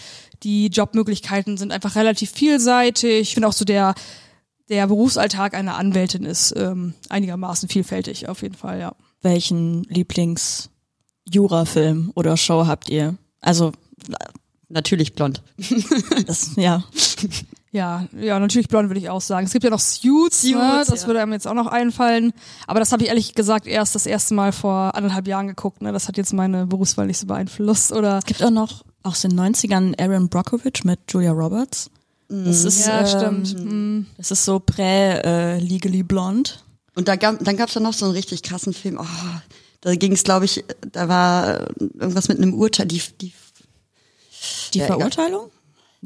die 0.43 0.67
Jobmöglichkeiten 0.67 1.57
sind 1.57 1.71
einfach 1.71 1.95
relativ 1.95 2.31
vielseitig. 2.31 3.21
Ich 3.21 3.33
finde 3.33 3.47
auch 3.47 3.53
so 3.53 3.65
der 3.65 3.95
der 4.69 4.87
Berufsalltag 4.87 5.53
einer 5.53 5.77
Anwältin 5.77 6.25
ist 6.25 6.53
ähm, 6.57 6.93
einigermaßen 7.09 7.69
vielfältig, 7.69 8.27
auf 8.27 8.41
jeden 8.41 8.55
Fall, 8.55 8.79
ja. 8.79 8.95
Welchen 9.21 9.83
Lieblings-Jura-Film 9.85 12.11
oder 12.15 12.35
Show 12.37 12.65
habt 12.67 12.89
ihr? 12.89 13.15
Also 13.41 13.71
natürlich 14.69 15.13
blond. 15.13 15.41
das, 16.27 16.55
ja. 16.57 16.83
Ja, 17.71 18.05
ja, 18.17 18.39
natürlich 18.39 18.69
blond 18.69 18.89
würde 18.89 18.99
ich 18.99 19.09
auch 19.09 19.21
sagen. 19.21 19.45
Es 19.45 19.51
gibt 19.51 19.63
ja 19.63 19.69
noch 19.69 19.79
Suits, 19.79 20.43
ne? 20.43 20.51
Suits 20.51 20.61
ne? 20.61 20.85
das 20.87 21.01
ja. 21.01 21.07
würde 21.07 21.21
einem 21.21 21.33
jetzt 21.33 21.47
auch 21.47 21.53
noch 21.53 21.67
einfallen. 21.67 22.33
Aber 22.65 22.79
das 22.79 22.91
habe 22.91 23.03
ich 23.03 23.09
ehrlich 23.09 23.35
gesagt 23.35 23.67
erst 23.67 23.93
das 23.93 24.05
erste 24.05 24.33
Mal 24.33 24.51
vor 24.51 24.95
anderthalb 24.95 25.27
Jahren 25.27 25.47
geguckt. 25.47 25.81
Ne? 25.81 25.91
Das 25.91 26.07
hat 26.07 26.17
jetzt 26.17 26.33
meine 26.33 26.65
Berufswahl 26.65 27.07
nicht 27.07 27.17
so 27.17 27.27
beeinflusst. 27.27 27.91
Oder 27.91 28.19
es 28.19 28.25
gibt 28.25 28.41
auch 28.41 28.51
noch 28.51 28.83
aus 29.03 29.21
den 29.21 29.37
90ern 29.37 29.99
Aaron 30.01 30.29
Brockovich 30.29 30.85
mit 30.85 30.99
Julia 31.09 31.31
Roberts. 31.31 31.89
Das 32.29 32.65
ist, 32.65 32.85
ja, 32.85 33.01
ähm, 33.01 33.07
stimmt. 33.45 33.63
Mhm. 33.63 34.05
Das 34.17 34.31
ist 34.31 34.43
so 34.43 34.59
prä-legally 34.59 35.99
äh, 35.99 36.03
blond. 36.03 36.63
Und 36.95 37.07
da 37.07 37.15
gab, 37.15 37.39
dann 37.39 37.55
gab 37.55 37.67
es 37.69 37.73
dann 37.75 37.83
noch 37.83 37.93
so 37.93 38.05
einen 38.05 38.15
richtig 38.15 38.43
krassen 38.43 38.73
Film. 38.73 38.97
Oh, 38.99 39.39
da 39.81 39.95
ging 39.95 40.11
es, 40.11 40.23
glaube 40.23 40.45
ich, 40.45 40.65
da 40.91 41.07
war 41.07 41.67
irgendwas 41.79 42.27
mit 42.27 42.37
einem 42.37 42.53
Urteil. 42.53 42.87
Die, 42.87 43.01
die, 43.21 43.33
die 44.73 44.79
ja, 44.79 44.87
Verurteilung? 44.87 45.51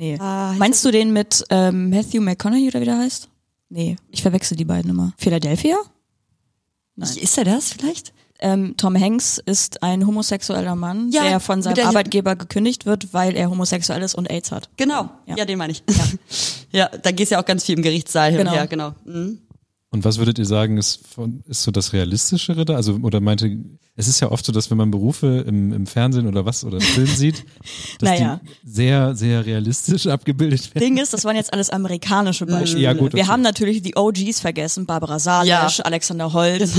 Nee. 0.02 0.18
Ah, 0.20 0.56
Meinst 0.58 0.84
du 0.84 0.90
den 0.90 1.14
mit 1.14 1.46
ähm, 1.52 1.92
Matthew 1.92 2.22
McConaughey 2.22 2.68
oder 2.70 2.82
wie 2.82 2.86
der 2.86 2.98
heißt? 2.98 3.30
Nee, 3.70 3.98
ich 4.10 4.24
verwechsel 4.24 4.58
die 4.58 4.66
beiden 4.66 4.90
immer. 4.90 5.14
Philadelphia? 5.16 5.78
Nein. 6.96 7.18
Ist 7.22 7.38
er 7.38 7.44
das 7.46 7.72
vielleicht? 7.74 8.12
Ähm, 8.40 8.74
Tom 8.78 9.00
Hanks 9.00 9.38
ist 9.46 9.84
ein 9.84 10.08
homosexueller 10.08 10.76
Mann, 10.76 11.12
ja, 11.12 11.22
der 11.22 11.40
von 11.40 11.62
seinem 11.62 11.86
Arbeitgeber 11.86 12.36
gekündigt 12.36 12.88
wird, 12.88 13.14
weil 13.14 13.36
er 13.36 13.52
homosexuell 13.52 14.02
ist 14.02 14.16
und 14.16 14.32
AIDS 14.32 14.52
hat. 14.52 14.70
Genau, 14.76 15.12
ja, 15.28 15.36
ja 15.38 15.46
den 15.46 15.60
meine 15.60 15.72
ich. 15.74 15.84
Ja. 15.88 16.04
Ja, 16.74 16.88
da 16.88 17.12
gehst 17.12 17.34
ja 17.34 17.40
auch 17.42 17.46
ganz 17.46 17.66
viel 17.66 17.76
im 17.76 17.84
Gerichtssaal 17.84 18.30
hin 18.32 18.38
Genau. 18.40 18.52
und 18.52 18.58
her, 18.58 18.66
genau. 18.68 18.94
Mhm. 19.04 19.40
Und 19.94 20.06
was 20.06 20.20
würdet 20.20 20.40
ihr 20.40 20.46
sagen, 20.46 20.78
ist, 20.78 21.06
von, 21.06 21.44
ist 21.48 21.64
so 21.64 21.72
das 21.72 21.92
Realistischere 21.92 22.64
da? 22.64 22.76
Also, 22.76 22.94
oder 23.04 23.20
meinte, 23.20 23.58
es 23.98 24.08
ist 24.08 24.22
ja 24.22 24.32
oft 24.32 24.46
so, 24.46 24.54
dass 24.54 24.72
wenn 24.72 24.78
man 24.78 24.90
Berufe 24.90 25.44
im, 25.46 25.74
im 25.74 25.86
Fernsehen 25.86 26.28
oder 26.28 26.46
was 26.46 26.64
oder 26.64 26.78
im 26.78 26.82
Film 26.82 27.08
sieht, 27.08 27.44
dass 28.00 28.10
Naja. 28.10 28.40
die 28.64 28.70
sehr, 28.72 29.16
sehr 29.16 29.46
realistisch 29.46 30.08
abgebildet 30.08 30.74
werden. 30.74 30.86
Ding 30.86 30.98
ist, 30.98 31.14
das 31.14 31.26
waren 31.26 31.36
jetzt 31.36 31.52
alles 31.52 31.70
amerikanische 31.70 32.46
Beispiele. 32.46 32.84
Ja, 32.84 32.94
gut, 32.94 33.14
Wir 33.14 33.28
haben 33.28 33.42
natürlich 33.42 33.82
die 33.82 33.98
OGs 33.98 34.40
vergessen, 34.40 34.86
Barbara 34.86 35.20
Salisch, 35.20 35.50
Ja. 35.50 35.68
Alexander 35.84 36.32
Holt. 36.32 36.70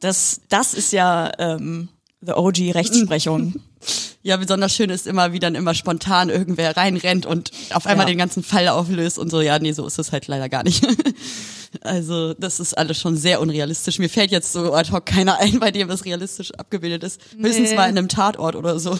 Das, 0.00 0.40
das 0.48 0.74
ist 0.74 0.92
ja 0.92 1.30
ähm, 1.38 1.88
the 2.20 2.32
OG 2.32 2.74
Rechtsprechung. 2.74 3.54
Ja, 4.24 4.36
besonders 4.36 4.74
schön 4.74 4.90
ist 4.90 5.06
immer, 5.06 5.32
wie 5.32 5.38
dann 5.38 5.54
immer 5.54 5.72
spontan 5.72 6.28
irgendwer 6.28 6.76
reinrennt 6.76 7.24
und 7.24 7.52
auf 7.72 7.86
einmal 7.86 8.06
Ja. 8.06 8.10
den 8.12 8.18
ganzen 8.18 8.42
Fall 8.42 8.66
auflöst 8.68 9.16
und 9.16 9.30
so. 9.30 9.40
Ja, 9.40 9.60
nee, 9.60 9.70
so 9.72 9.86
ist 9.86 9.98
es 10.00 10.10
halt 10.10 10.26
leider 10.26 10.48
gar 10.48 10.64
nicht. 10.64 10.84
Also 11.82 12.34
das 12.34 12.60
ist 12.60 12.76
alles 12.76 12.98
schon 12.98 13.16
sehr 13.16 13.40
unrealistisch. 13.40 13.98
Mir 13.98 14.08
fällt 14.08 14.30
jetzt 14.30 14.52
so 14.52 14.72
ad 14.72 14.90
hoc 14.92 15.06
keiner 15.06 15.38
ein, 15.38 15.60
bei 15.60 15.70
dem 15.70 15.90
es 15.90 16.04
realistisch 16.04 16.52
abgebildet 16.54 17.04
ist. 17.04 17.20
Höchstens 17.38 17.70
Nee. 17.70 17.76
mal 17.76 17.90
in 17.90 17.98
einem 17.98 18.08
Tatort 18.08 18.56
oder 18.56 18.78
so. 18.78 18.98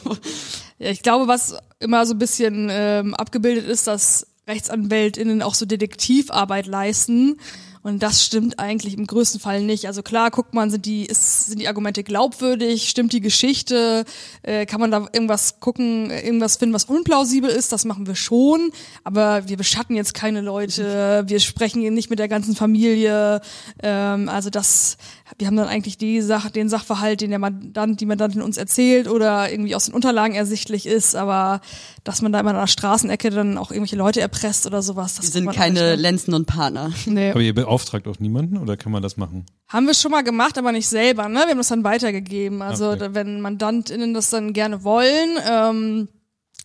Ja, 0.78 0.90
ich 0.90 1.02
glaube, 1.02 1.26
was 1.28 1.56
immer 1.80 2.06
so 2.06 2.14
ein 2.14 2.18
bisschen 2.18 2.68
ähm, 2.70 3.14
abgebildet 3.14 3.66
ist, 3.66 3.86
dass 3.86 4.26
RechtsanwältInnen 4.46 5.42
auch 5.42 5.54
so 5.54 5.66
Detektivarbeit 5.66 6.66
leisten. 6.66 7.38
Und 7.82 8.02
das 8.02 8.24
stimmt 8.24 8.58
eigentlich 8.58 8.96
im 8.96 9.06
größten 9.06 9.40
Fall 9.40 9.62
nicht. 9.62 9.86
Also 9.86 10.02
klar, 10.02 10.30
guckt 10.30 10.54
man, 10.54 10.70
sind 10.70 10.86
die, 10.86 11.06
ist, 11.06 11.46
sind 11.46 11.60
die 11.60 11.68
Argumente 11.68 12.02
glaubwürdig, 12.02 12.88
stimmt 12.88 13.12
die 13.12 13.20
Geschichte, 13.20 14.04
äh, 14.42 14.66
kann 14.66 14.80
man 14.80 14.90
da 14.90 15.08
irgendwas 15.12 15.60
gucken, 15.60 16.10
äh, 16.10 16.20
irgendwas 16.20 16.56
finden, 16.56 16.74
was 16.74 16.84
unplausibel 16.84 17.50
ist, 17.50 17.72
das 17.72 17.84
machen 17.84 18.06
wir 18.06 18.14
schon. 18.14 18.70
Aber 19.04 19.48
wir 19.48 19.56
beschatten 19.56 19.96
jetzt 19.96 20.14
keine 20.14 20.40
Leute, 20.40 21.24
wir 21.26 21.40
sprechen 21.40 21.82
nicht 21.94 22.10
mit 22.10 22.18
der 22.18 22.28
ganzen 22.28 22.54
Familie. 22.54 23.40
Ähm, 23.82 24.28
also 24.28 24.50
das, 24.50 24.96
wir 25.36 25.46
haben 25.46 25.56
dann 25.56 25.68
eigentlich 25.68 25.98
die 25.98 26.20
Sache, 26.22 26.50
den 26.50 26.68
Sachverhalt, 26.68 27.20
den 27.20 27.30
der 27.30 27.38
Mandant, 27.38 28.00
die 28.00 28.06
Mandantin 28.06 28.40
uns 28.40 28.56
erzählt 28.56 29.08
oder 29.08 29.50
irgendwie 29.50 29.74
aus 29.74 29.86
den 29.86 29.94
Unterlagen 29.94 30.34
ersichtlich 30.34 30.86
ist, 30.86 31.14
aber 31.14 31.60
dass 32.04 32.22
man 32.22 32.32
da 32.32 32.40
immer 32.40 32.50
an 32.50 32.56
der 32.56 32.66
Straßenecke 32.66 33.30
dann 33.30 33.58
auch 33.58 33.70
irgendwelche 33.70 33.96
Leute 33.96 34.20
erpresst 34.20 34.66
oder 34.66 34.80
sowas, 34.82 35.16
das 35.16 35.24
macht 35.26 35.32
sind 35.32 35.50
keine 35.52 35.80
ne? 35.80 35.94
Lenzen 35.96 36.34
und 36.34 36.46
Partner. 36.46 36.92
Nee. 37.06 37.30
Aber 37.30 37.40
ihr 37.40 37.54
beauftragt 37.54 38.08
auch 38.08 38.18
niemanden 38.18 38.56
oder 38.56 38.76
kann 38.76 38.92
man 38.92 39.02
das 39.02 39.16
machen? 39.16 39.44
Haben 39.68 39.86
wir 39.86 39.94
schon 39.94 40.10
mal 40.10 40.22
gemacht, 40.22 40.56
aber 40.56 40.72
nicht 40.72 40.88
selber, 40.88 41.28
ne? 41.28 41.40
Wir 41.40 41.50
haben 41.50 41.58
das 41.58 41.68
dann 41.68 41.84
weitergegeben. 41.84 42.62
Also 42.62 42.90
Okay. 42.90 43.10
wenn 43.12 43.40
MandantInnen 43.40 44.14
das 44.14 44.30
dann 44.30 44.52
gerne 44.52 44.82
wollen, 44.84 45.38
ähm, 45.48 46.08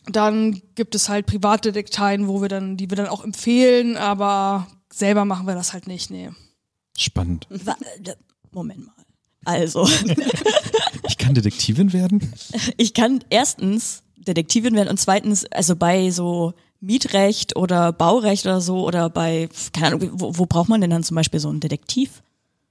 dann 0.10 0.62
gibt 0.75 0.96
es 0.96 1.10
halt 1.10 1.25
Privatdetekteien, 1.25 2.27
wo 2.27 2.41
wir 2.41 2.50
dann, 2.50 2.77
die 2.77 2.89
wir 2.89 2.98
dann 2.98 3.08
auch 3.08 3.24
empfehlen, 3.24 3.98
aber 3.98 4.67
selber 4.91 5.25
machen 5.25 5.48
wir 5.48 5.55
das 5.55 5.74
halt 5.74 5.88
nicht, 5.88 6.12
nee. 6.12 6.29
Spannend. 6.98 7.48
Moment 8.54 8.86
mal. 8.86 8.94
Also, 9.46 9.88
Ich 11.08 11.18
kann 11.18 11.34
Detektivin 11.34 11.92
werden? 11.94 12.34
ich 12.78 12.94
kann 12.94 13.24
erstens 13.30 14.04
Detektivin 14.18 14.76
werden 14.76 14.90
und 14.90 15.00
zweitens, 15.00 15.46
also 15.52 15.76
bei 15.76 16.10
so 16.12 16.54
Mietrecht 16.80 17.56
oder 17.56 17.92
Baurecht 17.92 18.46
oder 18.46 18.62
so 18.62 18.86
oder 18.88 19.10
bei, 19.10 19.50
keine 19.74 19.88
Ahnung, 19.96 20.10
wo, 20.14 20.38
wo 20.38 20.46
braucht 20.46 20.70
man 20.70 20.82
denn 20.82 20.90
dann 20.90 21.04
zum 21.04 21.16
Beispiel 21.16 21.40
so 21.40 21.50
einen 21.50 21.60
Detektiv? 21.60 22.22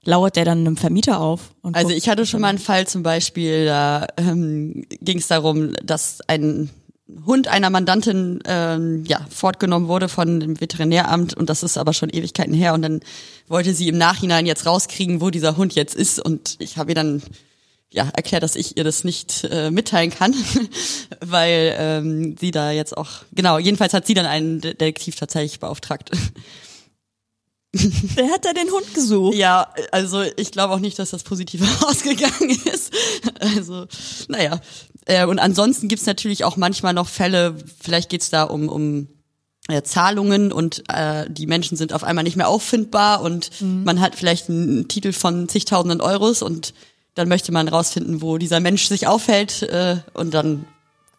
Lauert 0.05 0.35
der 0.35 0.45
dann 0.45 0.59
einem 0.59 0.75
Vermieter 0.77 1.19
auf? 1.21 1.53
Und 1.61 1.75
Also 1.75 1.87
guckt- 1.89 1.97
ich 1.97 2.09
hatte 2.09 2.25
schon 2.25 2.41
mal 2.41 2.49
einen 2.49 2.57
Fall 2.59 2.85
zum 2.87 3.03
Beispiel, 3.03 3.65
da 3.65 4.05
ähm, 4.17 4.83
ging 5.01 5.17
es 5.19 5.27
darum, 5.27 5.73
dass 5.83 6.19
ein 6.27 6.69
Hund 7.25 7.47
einer 7.47 7.69
Mandantin 7.69 8.39
ähm, 8.45 9.03
ja, 9.05 9.25
fortgenommen 9.29 9.87
wurde 9.87 10.09
von 10.09 10.39
dem 10.39 10.59
Veterinäramt. 10.59 11.33
Und 11.33 11.49
das 11.49 11.63
ist 11.63 11.77
aber 11.77 11.93
schon 11.93 12.09
Ewigkeiten 12.09 12.53
her. 12.53 12.73
Und 12.73 12.81
dann 12.81 12.99
wollte 13.47 13.73
sie 13.73 13.87
im 13.87 13.97
Nachhinein 13.97 14.45
jetzt 14.45 14.65
rauskriegen, 14.65 15.21
wo 15.21 15.29
dieser 15.29 15.57
Hund 15.57 15.75
jetzt 15.75 15.95
ist. 15.95 16.19
Und 16.19 16.55
ich 16.59 16.77
habe 16.77 16.91
ihr 16.91 16.95
dann 16.95 17.21
ja 17.91 18.09
erklärt, 18.15 18.43
dass 18.43 18.55
ich 18.55 18.75
ihr 18.77 18.83
das 18.83 19.03
nicht 19.03 19.47
äh, 19.51 19.69
mitteilen 19.69 20.09
kann, 20.09 20.33
weil 21.21 21.75
ähm, 21.77 22.35
sie 22.39 22.51
da 22.51 22.71
jetzt 22.71 22.97
auch 22.97 23.09
genau 23.33 23.59
jedenfalls 23.59 23.93
hat 23.93 24.07
sie 24.07 24.15
dann 24.15 24.25
einen 24.25 24.61
De- 24.61 24.73
Detektiv 24.73 25.15
tatsächlich 25.15 25.59
beauftragt. 25.59 26.11
Wer 28.15 28.29
hat 28.29 28.45
da 28.45 28.53
den 28.53 28.69
Hund 28.69 28.93
gesucht? 28.93 29.35
Ja, 29.35 29.73
also 29.91 30.21
ich 30.37 30.51
glaube 30.51 30.75
auch 30.75 30.79
nicht, 30.79 30.99
dass 30.99 31.09
das 31.09 31.23
positiv 31.23 31.61
ausgegangen 31.83 32.51
ist. 32.71 32.93
Also, 33.39 33.87
naja. 34.27 34.59
Äh, 35.05 35.25
und 35.25 35.39
ansonsten 35.39 35.87
gibt's 35.87 36.05
natürlich 36.05 36.43
auch 36.43 36.55
manchmal 36.55 36.93
noch 36.93 37.07
Fälle, 37.07 37.55
vielleicht 37.81 38.09
geht's 38.09 38.29
da 38.29 38.43
um, 38.43 38.69
um 38.69 39.07
äh, 39.67 39.81
Zahlungen 39.81 40.51
und 40.51 40.83
äh, 40.87 41.25
die 41.29 41.47
Menschen 41.47 41.75
sind 41.75 41.93
auf 41.93 42.03
einmal 42.03 42.23
nicht 42.23 42.35
mehr 42.35 42.47
auffindbar 42.47 43.21
und 43.21 43.49
man 43.61 44.01
hat 44.01 44.15
vielleicht 44.15 44.49
einen 44.49 44.87
Titel 44.87 45.11
von 45.11 45.49
zigtausenden 45.49 46.01
Euros 46.01 46.41
und 46.41 46.73
dann 47.15 47.27
möchte 47.27 47.51
man 47.51 47.67
rausfinden, 47.67 48.21
wo 48.21 48.37
dieser 48.37 48.59
Mensch 48.59 48.87
sich 48.87 49.07
aufhält 49.07 49.63
äh, 49.63 49.97
und 50.13 50.33
dann 50.33 50.65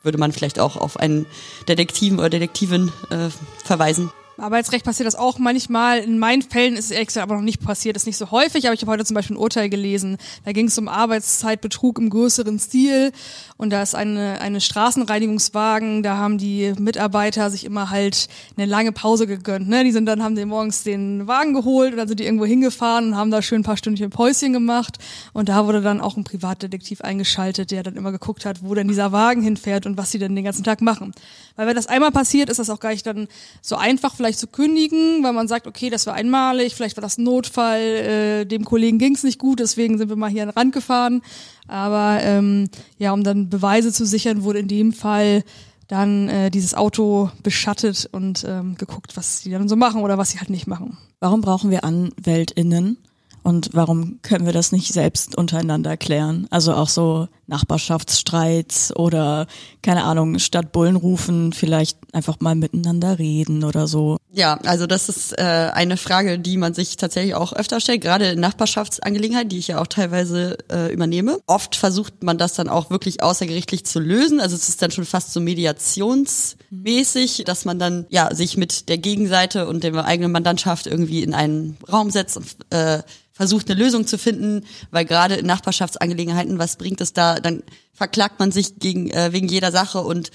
würde 0.02 0.18
man 0.18 0.32
vielleicht 0.32 0.58
auch 0.58 0.76
auf 0.76 0.98
einen 0.98 1.26
Detektiven 1.68 2.18
oder 2.18 2.28
Detektivin 2.28 2.92
äh, 3.10 3.30
verweisen. 3.64 4.12
Arbeitsrecht 4.36 4.84
passiert 4.84 5.06
das 5.06 5.14
auch 5.14 5.38
manchmal. 5.38 5.98
In 5.98 6.18
meinen 6.18 6.42
Fällen 6.42 6.74
ist 6.74 6.90
es 6.90 7.06
gesagt 7.06 7.22
aber 7.22 7.36
noch 7.36 7.42
nicht 7.42 7.62
passiert, 7.62 7.96
ist 7.96 8.06
nicht 8.06 8.16
so 8.16 8.30
häufig, 8.30 8.66
aber 8.66 8.74
ich 8.74 8.80
habe 8.80 8.92
heute 8.92 9.04
zum 9.04 9.14
Beispiel 9.14 9.36
ein 9.36 9.40
Urteil 9.40 9.68
gelesen. 9.68 10.16
Da 10.44 10.52
ging 10.52 10.66
es 10.66 10.76
um 10.76 10.88
Arbeitszeitbetrug 10.88 11.98
im 11.98 12.10
größeren 12.10 12.58
Stil 12.58 13.12
und 13.56 13.70
da 13.70 13.82
ist 13.82 13.94
eine, 13.94 14.40
eine 14.40 14.60
Straßenreinigungswagen, 14.60 16.02
da 16.02 16.16
haben 16.16 16.38
die 16.38 16.72
Mitarbeiter 16.78 17.50
sich 17.50 17.64
immer 17.64 17.90
halt 17.90 18.28
eine 18.56 18.66
lange 18.66 18.90
Pause 18.90 19.26
gegönnt. 19.26 19.68
Ne? 19.68 19.84
Die 19.84 19.92
sind 19.92 20.06
dann, 20.06 20.22
haben 20.22 20.34
die 20.34 20.44
morgens 20.44 20.82
den 20.82 21.28
Wagen 21.28 21.54
geholt 21.54 21.92
und 21.92 21.98
dann 21.98 22.08
sind 22.08 22.18
die 22.18 22.24
irgendwo 22.24 22.44
hingefahren 22.44 23.08
und 23.08 23.16
haben 23.16 23.30
da 23.30 23.40
schön 23.40 23.60
ein 23.60 23.64
paar 23.64 23.76
Stündchen 23.76 24.10
Päuschen 24.10 24.52
gemacht 24.52 24.98
und 25.32 25.48
da 25.48 25.66
wurde 25.66 25.80
dann 25.80 26.00
auch 26.00 26.16
ein 26.16 26.24
Privatdetektiv 26.24 27.02
eingeschaltet, 27.02 27.70
der 27.70 27.84
dann 27.84 27.96
immer 27.96 28.10
geguckt 28.10 28.44
hat, 28.44 28.62
wo 28.64 28.74
denn 28.74 28.88
dieser 28.88 29.12
Wagen 29.12 29.42
hinfährt 29.42 29.86
und 29.86 29.96
was 29.96 30.10
sie 30.10 30.18
denn 30.18 30.34
den 30.34 30.44
ganzen 30.44 30.64
Tag 30.64 30.80
machen. 30.80 31.14
Weil 31.56 31.68
wenn 31.68 31.76
das 31.76 31.86
einmal 31.86 32.10
passiert, 32.10 32.50
ist 32.50 32.58
das 32.58 32.68
auch 32.68 32.80
gar 32.80 32.90
nicht 32.90 33.06
dann 33.06 33.28
so 33.62 33.76
einfach 33.76 34.18
vielleicht 34.24 34.38
zu 34.38 34.46
kündigen, 34.46 35.22
weil 35.22 35.34
man 35.34 35.48
sagt, 35.48 35.66
okay, 35.66 35.90
das 35.90 36.06
war 36.06 36.14
einmalig, 36.14 36.74
vielleicht 36.74 36.96
war 36.96 37.02
das 37.02 37.18
ein 37.18 37.24
Notfall, 37.24 37.80
äh, 37.80 38.44
dem 38.46 38.64
Kollegen 38.64 38.98
ging's 38.98 39.22
nicht 39.22 39.38
gut, 39.38 39.60
deswegen 39.60 39.98
sind 39.98 40.08
wir 40.08 40.16
mal 40.16 40.30
hier 40.30 40.44
an 40.44 40.48
den 40.48 40.54
Rand 40.54 40.72
gefahren. 40.72 41.20
Aber 41.68 42.20
ähm, 42.22 42.70
ja, 42.96 43.12
um 43.12 43.22
dann 43.22 43.50
Beweise 43.50 43.92
zu 43.92 44.06
sichern, 44.06 44.42
wurde 44.42 44.60
in 44.60 44.68
dem 44.68 44.94
Fall 44.94 45.44
dann 45.88 46.30
äh, 46.30 46.50
dieses 46.50 46.72
Auto 46.72 47.30
beschattet 47.42 48.08
und 48.12 48.46
ähm, 48.48 48.76
geguckt, 48.76 49.14
was 49.18 49.42
die 49.42 49.50
dann 49.50 49.68
so 49.68 49.76
machen 49.76 50.00
oder 50.00 50.16
was 50.16 50.30
sie 50.30 50.38
halt 50.38 50.48
nicht 50.48 50.66
machen. 50.66 50.96
Warum 51.20 51.42
brauchen 51.42 51.70
wir 51.70 51.84
AnwältInnen? 51.84 52.96
Und 53.44 53.68
warum 53.74 54.20
können 54.22 54.46
wir 54.46 54.54
das 54.54 54.72
nicht 54.72 54.92
selbst 54.92 55.36
untereinander 55.36 55.98
klären? 55.98 56.46
Also 56.50 56.72
auch 56.72 56.88
so 56.88 57.28
Nachbarschaftsstreits 57.46 58.96
oder, 58.96 59.46
keine 59.82 60.04
Ahnung, 60.04 60.38
statt 60.38 60.72
Bullen 60.72 60.96
rufen, 60.96 61.52
vielleicht 61.52 61.98
einfach 62.14 62.40
mal 62.40 62.54
miteinander 62.54 63.18
reden 63.18 63.62
oder 63.62 63.86
so. 63.86 64.16
Ja, 64.36 64.58
also 64.64 64.88
das 64.88 65.08
ist 65.08 65.38
äh, 65.38 65.42
eine 65.42 65.96
Frage, 65.96 66.40
die 66.40 66.56
man 66.56 66.74
sich 66.74 66.96
tatsächlich 66.96 67.36
auch 67.36 67.52
öfter 67.52 67.78
stellt, 67.78 68.00
gerade 68.00 68.30
in 68.30 68.40
Nachbarschaftsangelegenheiten, 68.40 69.48
die 69.48 69.58
ich 69.58 69.68
ja 69.68 69.80
auch 69.80 69.86
teilweise 69.86 70.58
äh, 70.72 70.92
übernehme. 70.92 71.38
Oft 71.46 71.76
versucht 71.76 72.24
man 72.24 72.36
das 72.36 72.54
dann 72.54 72.68
auch 72.68 72.90
wirklich 72.90 73.22
außergerichtlich 73.22 73.86
zu 73.86 74.00
lösen. 74.00 74.40
Also 74.40 74.56
es 74.56 74.68
ist 74.68 74.82
dann 74.82 74.90
schon 74.90 75.04
fast 75.04 75.32
so 75.32 75.40
mediationsmäßig, 75.40 77.44
dass 77.44 77.64
man 77.64 77.78
dann 77.78 78.06
ja 78.08 78.34
sich 78.34 78.56
mit 78.56 78.88
der 78.88 78.98
Gegenseite 78.98 79.68
und 79.68 79.84
der 79.84 80.04
eigenen 80.04 80.32
Mandantschaft 80.32 80.88
irgendwie 80.88 81.22
in 81.22 81.32
einen 81.32 81.76
Raum 81.90 82.10
setzt 82.10 82.36
und 82.36 82.56
äh, 82.70 83.02
versucht 83.30 83.70
eine 83.70 83.78
Lösung 83.78 84.04
zu 84.04 84.18
finden, 84.18 84.64
weil 84.90 85.04
gerade 85.04 85.36
in 85.36 85.46
Nachbarschaftsangelegenheiten, 85.46 86.58
was 86.58 86.74
bringt 86.74 87.00
es 87.00 87.12
da? 87.12 87.36
Dann 87.36 87.62
verklagt 87.92 88.40
man 88.40 88.50
sich 88.50 88.80
gegen 88.80 89.10
äh, 89.10 89.32
wegen 89.32 89.46
jeder 89.46 89.70
Sache 89.70 90.00
und 90.00 90.32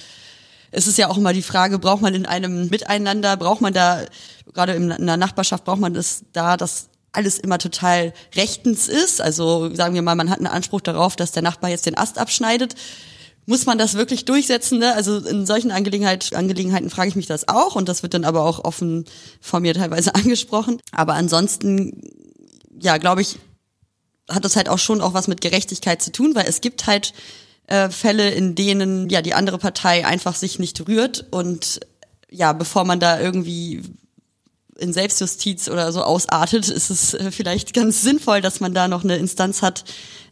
es 0.72 0.88
ist 0.88 0.98
ja 0.98 1.10
auch 1.10 1.18
immer 1.18 1.34
die 1.34 1.42
Frage, 1.42 1.80
braucht 1.80 2.02
man 2.02 2.14
in 2.14 2.26
einem 2.26 2.70
Miteinander, 2.70 3.38
braucht 3.38 3.62
man 3.62 3.74
da, 3.74 4.06
gerade 4.54 4.74
in 4.74 4.92
einer 4.92 5.18
Nachbarschaft, 5.18 5.66
braucht 5.66 5.80
man 5.80 5.94
das 5.94 6.24
da, 6.34 6.58
dass 6.58 6.90
alles 7.12 7.40
immer 7.40 7.58
total 7.58 8.14
rechtens 8.36 8.88
ist. 8.88 9.22
Also 9.22 9.74
sagen 9.74 9.96
wir 9.96 10.02
mal, 10.02 10.16
man 10.16 10.30
hat 10.30 10.38
einen 10.38 10.48
Anspruch 10.48 10.82
darauf, 10.82 11.16
dass 11.16 11.32
der 11.32 11.42
Nachbar 11.42 11.70
jetzt 11.70 11.86
den 11.86 11.98
Ast 11.98 12.18
abschneidet. 12.18 12.76
Muss 13.46 13.66
man 13.66 13.80
das 13.80 13.96
wirklich 13.96 14.26
durchsetzen? 14.26 14.78
Ne? 14.78 14.94
Also 14.94 15.18
in 15.18 15.48
solchen 15.48 15.72
Angelegenheit, 15.72 16.36
Angelegenheiten 16.36 16.92
frage 16.92 17.10
ich 17.10 17.16
mich 17.16 17.26
das 17.26 17.48
auch 17.48 17.76
und 17.76 17.90
das 17.90 18.04
wird 18.04 18.14
dann 18.14 18.26
aber 18.26 18.44
auch 18.44 18.64
offen 18.64 19.06
von 19.42 19.64
mir 19.64 19.74
teilweise 19.74 20.14
angesprochen. 20.16 20.80
Aber 20.92 21.14
ansonsten, 21.14 22.04
ja, 22.80 22.98
glaube 22.98 23.22
ich, 23.22 23.40
hat 24.30 24.46
das 24.46 24.56
halt 24.56 24.70
auch 24.70 24.78
schon 24.78 25.02
auch 25.02 25.16
was 25.16 25.28
mit 25.28 25.42
Gerechtigkeit 25.42 26.02
zu 26.02 26.12
tun, 26.12 26.36
weil 26.36 26.46
es 26.48 26.62
gibt 26.62 26.86
halt 26.86 27.14
äh, 27.70 27.90
Fälle, 27.90 28.32
in 28.32 28.56
denen 28.56 29.10
ja 29.10 29.22
die 29.22 29.34
andere 29.34 29.58
Partei 29.58 30.06
einfach 30.06 30.36
sich 30.36 30.60
nicht 30.60 30.88
rührt 30.88 31.26
und 31.32 31.80
ja, 32.32 32.54
bevor 32.54 32.84
man 32.84 33.00
da 33.00 33.20
irgendwie 33.20 33.82
in 34.78 34.94
Selbstjustiz 34.94 35.70
oder 35.70 35.92
so 35.92 36.04
ausartet, 36.04 36.70
ist 36.70 36.90
es 36.90 37.14
äh, 37.14 37.32
vielleicht 37.32 37.74
ganz 37.74 38.02
sinnvoll, 38.02 38.42
dass 38.42 38.60
man 38.60 38.74
da 38.74 38.88
noch 38.88 39.04
eine 39.04 39.18
Instanz 39.18 39.62
hat, 39.62 39.84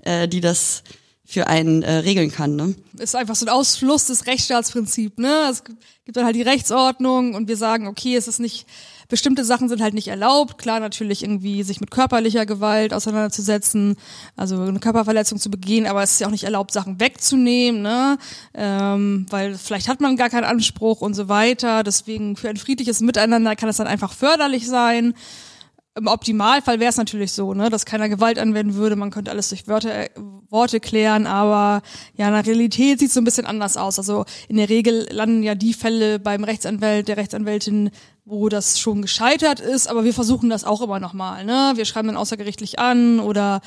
äh, 0.01 0.27
die 0.27 0.41
das 0.41 0.83
für 1.25 1.47
einen 1.47 1.83
äh, 1.83 1.91
regeln 1.97 2.31
kann. 2.31 2.55
Ne? 2.55 2.75
Ist 2.97 3.15
einfach 3.15 3.35
so 3.35 3.45
ein 3.45 3.49
Ausfluss 3.49 4.05
des 4.05 4.25
Rechtsstaatsprinzips. 4.25 5.17
Ne? 5.17 5.49
Es 5.51 5.63
gibt 5.63 6.15
dann 6.15 6.23
halt 6.23 6.35
die 6.35 6.41
Rechtsordnung 6.41 7.35
und 7.35 7.49
wir 7.49 7.57
sagen, 7.57 7.87
okay, 7.87 8.15
es 8.15 8.27
ist 8.27 8.39
nicht 8.39 8.65
bestimmte 9.07 9.45
Sachen 9.45 9.69
sind 9.69 9.81
halt 9.81 9.93
nicht 9.93 10.07
erlaubt. 10.07 10.57
Klar, 10.57 10.79
natürlich 10.79 11.23
irgendwie 11.23 11.63
sich 11.63 11.79
mit 11.79 11.91
körperlicher 11.91 12.45
Gewalt 12.45 12.93
auseinanderzusetzen, 12.93 13.95
also 14.35 14.61
eine 14.61 14.79
Körperverletzung 14.79 15.39
zu 15.39 15.49
begehen, 15.49 15.87
aber 15.87 16.03
es 16.03 16.13
ist 16.13 16.21
ja 16.21 16.27
auch 16.27 16.31
nicht 16.31 16.43
erlaubt, 16.43 16.71
Sachen 16.71 16.99
wegzunehmen, 16.99 17.81
ne? 17.81 18.17
Ähm, 18.53 19.25
weil 19.29 19.55
vielleicht 19.55 19.87
hat 19.87 20.01
man 20.01 20.17
gar 20.17 20.29
keinen 20.29 20.43
Anspruch 20.43 21.01
und 21.01 21.13
so 21.13 21.29
weiter. 21.29 21.83
Deswegen 21.83 22.35
für 22.35 22.49
ein 22.49 22.57
friedliches 22.57 23.01
Miteinander 23.01 23.55
kann 23.55 23.69
es 23.69 23.77
dann 23.77 23.87
einfach 23.87 24.13
förderlich 24.13 24.67
sein. 24.67 25.13
Im 25.97 26.05
Optimalfall 26.05 26.79
wäre 26.79 26.91
es 26.91 26.97
natürlich 26.97 27.31
so, 27.31 27.55
ne, 27.55 27.71
dass 27.71 27.85
keiner 27.87 28.07
Gewalt 28.07 28.37
anwenden 28.37 28.75
würde, 28.75 28.95
man 28.95 29.09
könnte 29.09 29.31
alles 29.31 29.49
durch 29.49 29.67
Wörter, 29.67 30.03
äh, 30.03 30.09
Worte 30.49 30.79
klären, 30.79 31.25
aber 31.25 31.81
ja, 32.15 32.27
in 32.27 32.33
der 32.33 32.45
Realität 32.45 32.99
sieht 32.99 33.07
es 33.07 33.15
so 33.15 33.21
ein 33.21 33.23
bisschen 33.23 33.47
anders 33.47 33.77
aus. 33.77 33.97
Also 33.97 34.25
in 34.47 34.57
der 34.57 34.69
Regel 34.69 35.07
landen 35.09 35.41
ja 35.41 35.55
die 35.55 35.73
Fälle 35.73 36.19
beim 36.19 36.43
Rechtsanwalt, 36.43 37.07
der 37.07 37.17
Rechtsanwältin, 37.17 37.89
wo 38.27 38.49
das 38.49 38.77
schon 38.77 39.01
gescheitert 39.01 39.61
ist, 39.61 39.87
aber 39.87 40.03
wir 40.03 40.13
versuchen 40.13 40.49
das 40.49 40.65
auch 40.65 40.81
immer 40.81 40.99
nochmal, 40.99 41.45
ne? 41.45 41.73
Wir 41.75 41.85
schreiben 41.85 42.09
dann 42.09 42.17
außergerichtlich 42.17 42.77
an 42.77 43.21
oder 43.21 43.61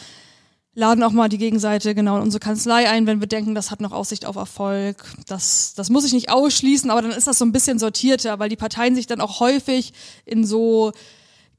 laden 0.74 1.02
auch 1.02 1.12
mal 1.12 1.28
die 1.28 1.38
Gegenseite 1.38 1.94
genau 1.94 2.16
in 2.16 2.22
unsere 2.22 2.40
Kanzlei 2.40 2.88
ein, 2.88 3.06
wenn 3.06 3.20
wir 3.20 3.26
denken, 3.26 3.54
das 3.54 3.70
hat 3.70 3.80
noch 3.80 3.92
Aussicht 3.92 4.26
auf 4.26 4.36
Erfolg. 4.36 5.04
Das, 5.26 5.72
das 5.74 5.88
muss 5.88 6.04
ich 6.04 6.12
nicht 6.12 6.30
ausschließen, 6.30 6.90
aber 6.90 7.02
dann 7.02 7.10
ist 7.10 7.26
das 7.26 7.38
so 7.38 7.44
ein 7.44 7.52
bisschen 7.52 7.78
sortierter, 7.78 8.38
weil 8.38 8.50
die 8.50 8.56
Parteien 8.56 8.94
sich 8.94 9.06
dann 9.06 9.20
auch 9.20 9.40
häufig 9.40 9.94
in 10.26 10.44
so 10.44 10.92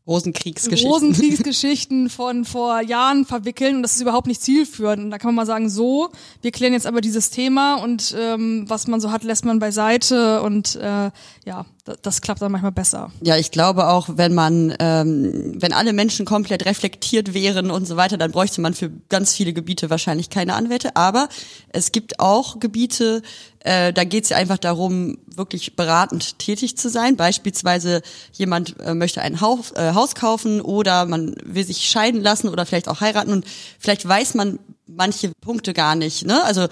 Rosenkriegsgeschichten. 0.08 0.92
Rosenkriegsgeschichten 0.92 2.10
von 2.10 2.46
vor 2.46 2.82
Jahren 2.82 3.26
verwickeln 3.26 3.78
und 3.78 3.84
das 3.84 3.96
ist 3.96 4.02
überhaupt 4.02 4.28
nicht 4.28 4.42
zielführend. 4.42 5.04
Und 5.04 5.12
da 5.12 5.18
kann 5.18 5.28
man 5.28 5.36
mal 5.36 5.46
sagen, 5.46 5.70
so, 5.70 6.10
wir 6.42 6.52
klären 6.52 6.74
jetzt 6.74 6.88
aber 6.88 7.02
dieses 7.02 7.30
Thema 7.30 7.76
und 7.76 8.16
ähm, 8.18 8.66
was 8.68 8.88
man 8.88 9.00
so 9.00 9.12
hat, 9.12 9.24
lässt 9.24 9.46
man 9.46 9.60
beiseite 9.60 10.42
und 10.42 10.76
äh, 10.76 11.12
ja, 11.46 11.66
das, 11.84 12.22
klappt 12.22 12.42
dann 12.42 12.52
manchmal 12.52 12.72
besser. 12.72 13.12
Ja, 13.22 13.38
ich 13.38 13.52
glaube 13.52 13.88
auch, 13.88 14.10
wenn 14.14 14.34
man, 14.34 14.76
ähm, 14.80 15.56
wenn 15.60 15.74
alle 15.74 15.94
Menschen 15.94 16.26
komplett 16.26 16.66
reflektiert 16.66 17.34
wären 17.34 17.72
und 17.72 17.88
so 17.88 17.98
weiter, 17.98 18.18
dann 18.18 18.32
bräuchte 18.32 18.62
man 18.62 18.74
für 18.74 18.92
ganz 19.10 19.34
viele 19.34 19.54
Gebiete 19.54 19.90
wahrscheinlich 19.90 20.30
keine 20.30 20.54
Anwälte. 20.54 20.96
Aber 20.96 21.28
es 21.70 21.92
gibt 21.92 22.20
auch 22.20 22.60
Gebiete, 22.60 23.22
äh, 23.60 23.94
da 23.94 24.04
geht 24.04 24.26
es 24.26 24.30
ja 24.30 24.38
einfach 24.38 24.58
darum, 24.58 25.18
wirklich 25.26 25.76
beratend 25.76 26.40
tätig 26.40 26.78
zu 26.78 26.90
sein. 26.90 27.16
Beispielsweise 27.16 28.02
jemand 28.34 28.80
äh, 28.80 28.94
möchte 28.94 29.22
ein 29.22 29.42
Haus, 29.42 29.72
äh, 29.72 29.94
Haus 29.94 30.16
kaufen 30.16 30.62
oder 30.62 31.06
man 31.06 31.36
will 31.44 31.66
sich 31.66 31.90
scheiden 31.90 32.22
lassen 32.22 32.50
oder 32.50 32.66
vielleicht 32.66 32.90
auch 32.90 33.02
heiraten 33.02 33.32
und 33.32 33.46
vielleicht 33.80 34.08
weiß 34.08 34.36
man 34.36 34.60
manche 34.88 35.32
Punkte 35.42 35.74
gar 35.74 35.96
nicht. 35.96 36.26
Ne? 36.26 36.44
Also 36.44 36.68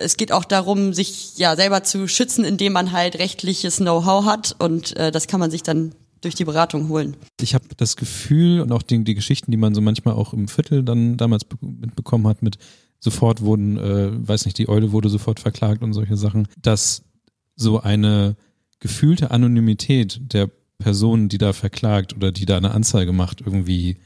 es 0.00 0.16
geht 0.16 0.32
auch 0.32 0.44
darum, 0.44 0.92
sich 0.92 1.36
ja 1.38 1.56
selber 1.56 1.82
zu 1.82 2.08
schützen, 2.08 2.44
indem 2.44 2.72
man 2.72 2.92
halt 2.92 3.18
rechtliches 3.18 3.76
Know-how 3.76 4.24
hat 4.24 4.56
und 4.58 4.96
äh, 4.96 5.10
das 5.10 5.26
kann 5.26 5.40
man 5.40 5.50
sich 5.50 5.62
dann 5.62 5.92
durch 6.20 6.34
die 6.34 6.44
Beratung 6.44 6.88
holen. 6.88 7.16
Ich 7.40 7.54
habe 7.54 7.64
das 7.76 7.96
Gefühl 7.96 8.60
und 8.60 8.72
auch 8.72 8.82
die, 8.82 9.04
die 9.04 9.14
Geschichten, 9.14 9.50
die 9.50 9.56
man 9.56 9.74
so 9.74 9.80
manchmal 9.80 10.14
auch 10.14 10.32
im 10.32 10.48
Viertel 10.48 10.82
dann 10.82 11.16
damals 11.16 11.44
mitbekommen 11.60 12.26
hat 12.26 12.42
mit 12.42 12.58
sofort 13.00 13.42
wurden, 13.42 13.78
äh, 13.78 14.28
weiß 14.28 14.44
nicht, 14.44 14.58
die 14.58 14.68
Eule 14.68 14.90
wurde 14.90 15.08
sofort 15.08 15.38
verklagt 15.38 15.82
und 15.82 15.92
solche 15.92 16.16
Sachen, 16.16 16.48
dass 16.60 17.02
so 17.54 17.80
eine 17.80 18.36
gefühlte 18.80 19.30
Anonymität 19.30 20.20
der 20.32 20.50
Person, 20.78 21.28
die 21.28 21.38
da 21.38 21.52
verklagt 21.52 22.14
oder 22.14 22.32
die 22.32 22.46
da 22.46 22.56
eine 22.56 22.72
Anzeige 22.72 23.12
macht, 23.12 23.40
irgendwie 23.40 23.98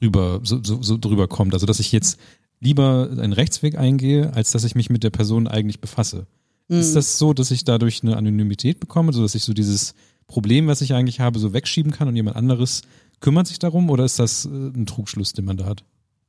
rüber, 0.00 0.40
so, 0.42 0.62
so, 0.62 0.82
so 0.82 0.98
drüber 0.98 1.28
kommt. 1.28 1.54
Also 1.54 1.66
dass 1.66 1.80
ich 1.80 1.92
jetzt 1.92 2.18
lieber 2.60 3.08
einen 3.10 3.32
Rechtsweg 3.32 3.76
eingehe, 3.76 4.32
als 4.34 4.52
dass 4.52 4.64
ich 4.64 4.74
mich 4.74 4.90
mit 4.90 5.04
der 5.04 5.10
Person 5.10 5.46
eigentlich 5.48 5.80
befasse. 5.80 6.26
Mhm. 6.68 6.78
Ist 6.78 6.96
das 6.96 7.18
so, 7.18 7.32
dass 7.32 7.50
ich 7.50 7.64
dadurch 7.64 8.02
eine 8.02 8.16
Anonymität 8.16 8.80
bekomme, 8.80 9.12
so 9.12 9.22
dass 9.22 9.34
ich 9.34 9.44
so 9.44 9.52
dieses 9.52 9.94
Problem, 10.26 10.66
was 10.66 10.80
ich 10.80 10.94
eigentlich 10.94 11.20
habe, 11.20 11.38
so 11.38 11.52
wegschieben 11.52 11.92
kann 11.92 12.08
und 12.08 12.16
jemand 12.16 12.36
anderes 12.36 12.82
kümmert 13.20 13.46
sich 13.46 13.58
darum 13.58 13.90
oder 13.90 14.04
ist 14.04 14.18
das 14.18 14.44
äh, 14.44 14.48
ein 14.48 14.86
Trugschluss, 14.86 15.32
den 15.32 15.44
man 15.44 15.56
da 15.56 15.64
hat? 15.64 15.84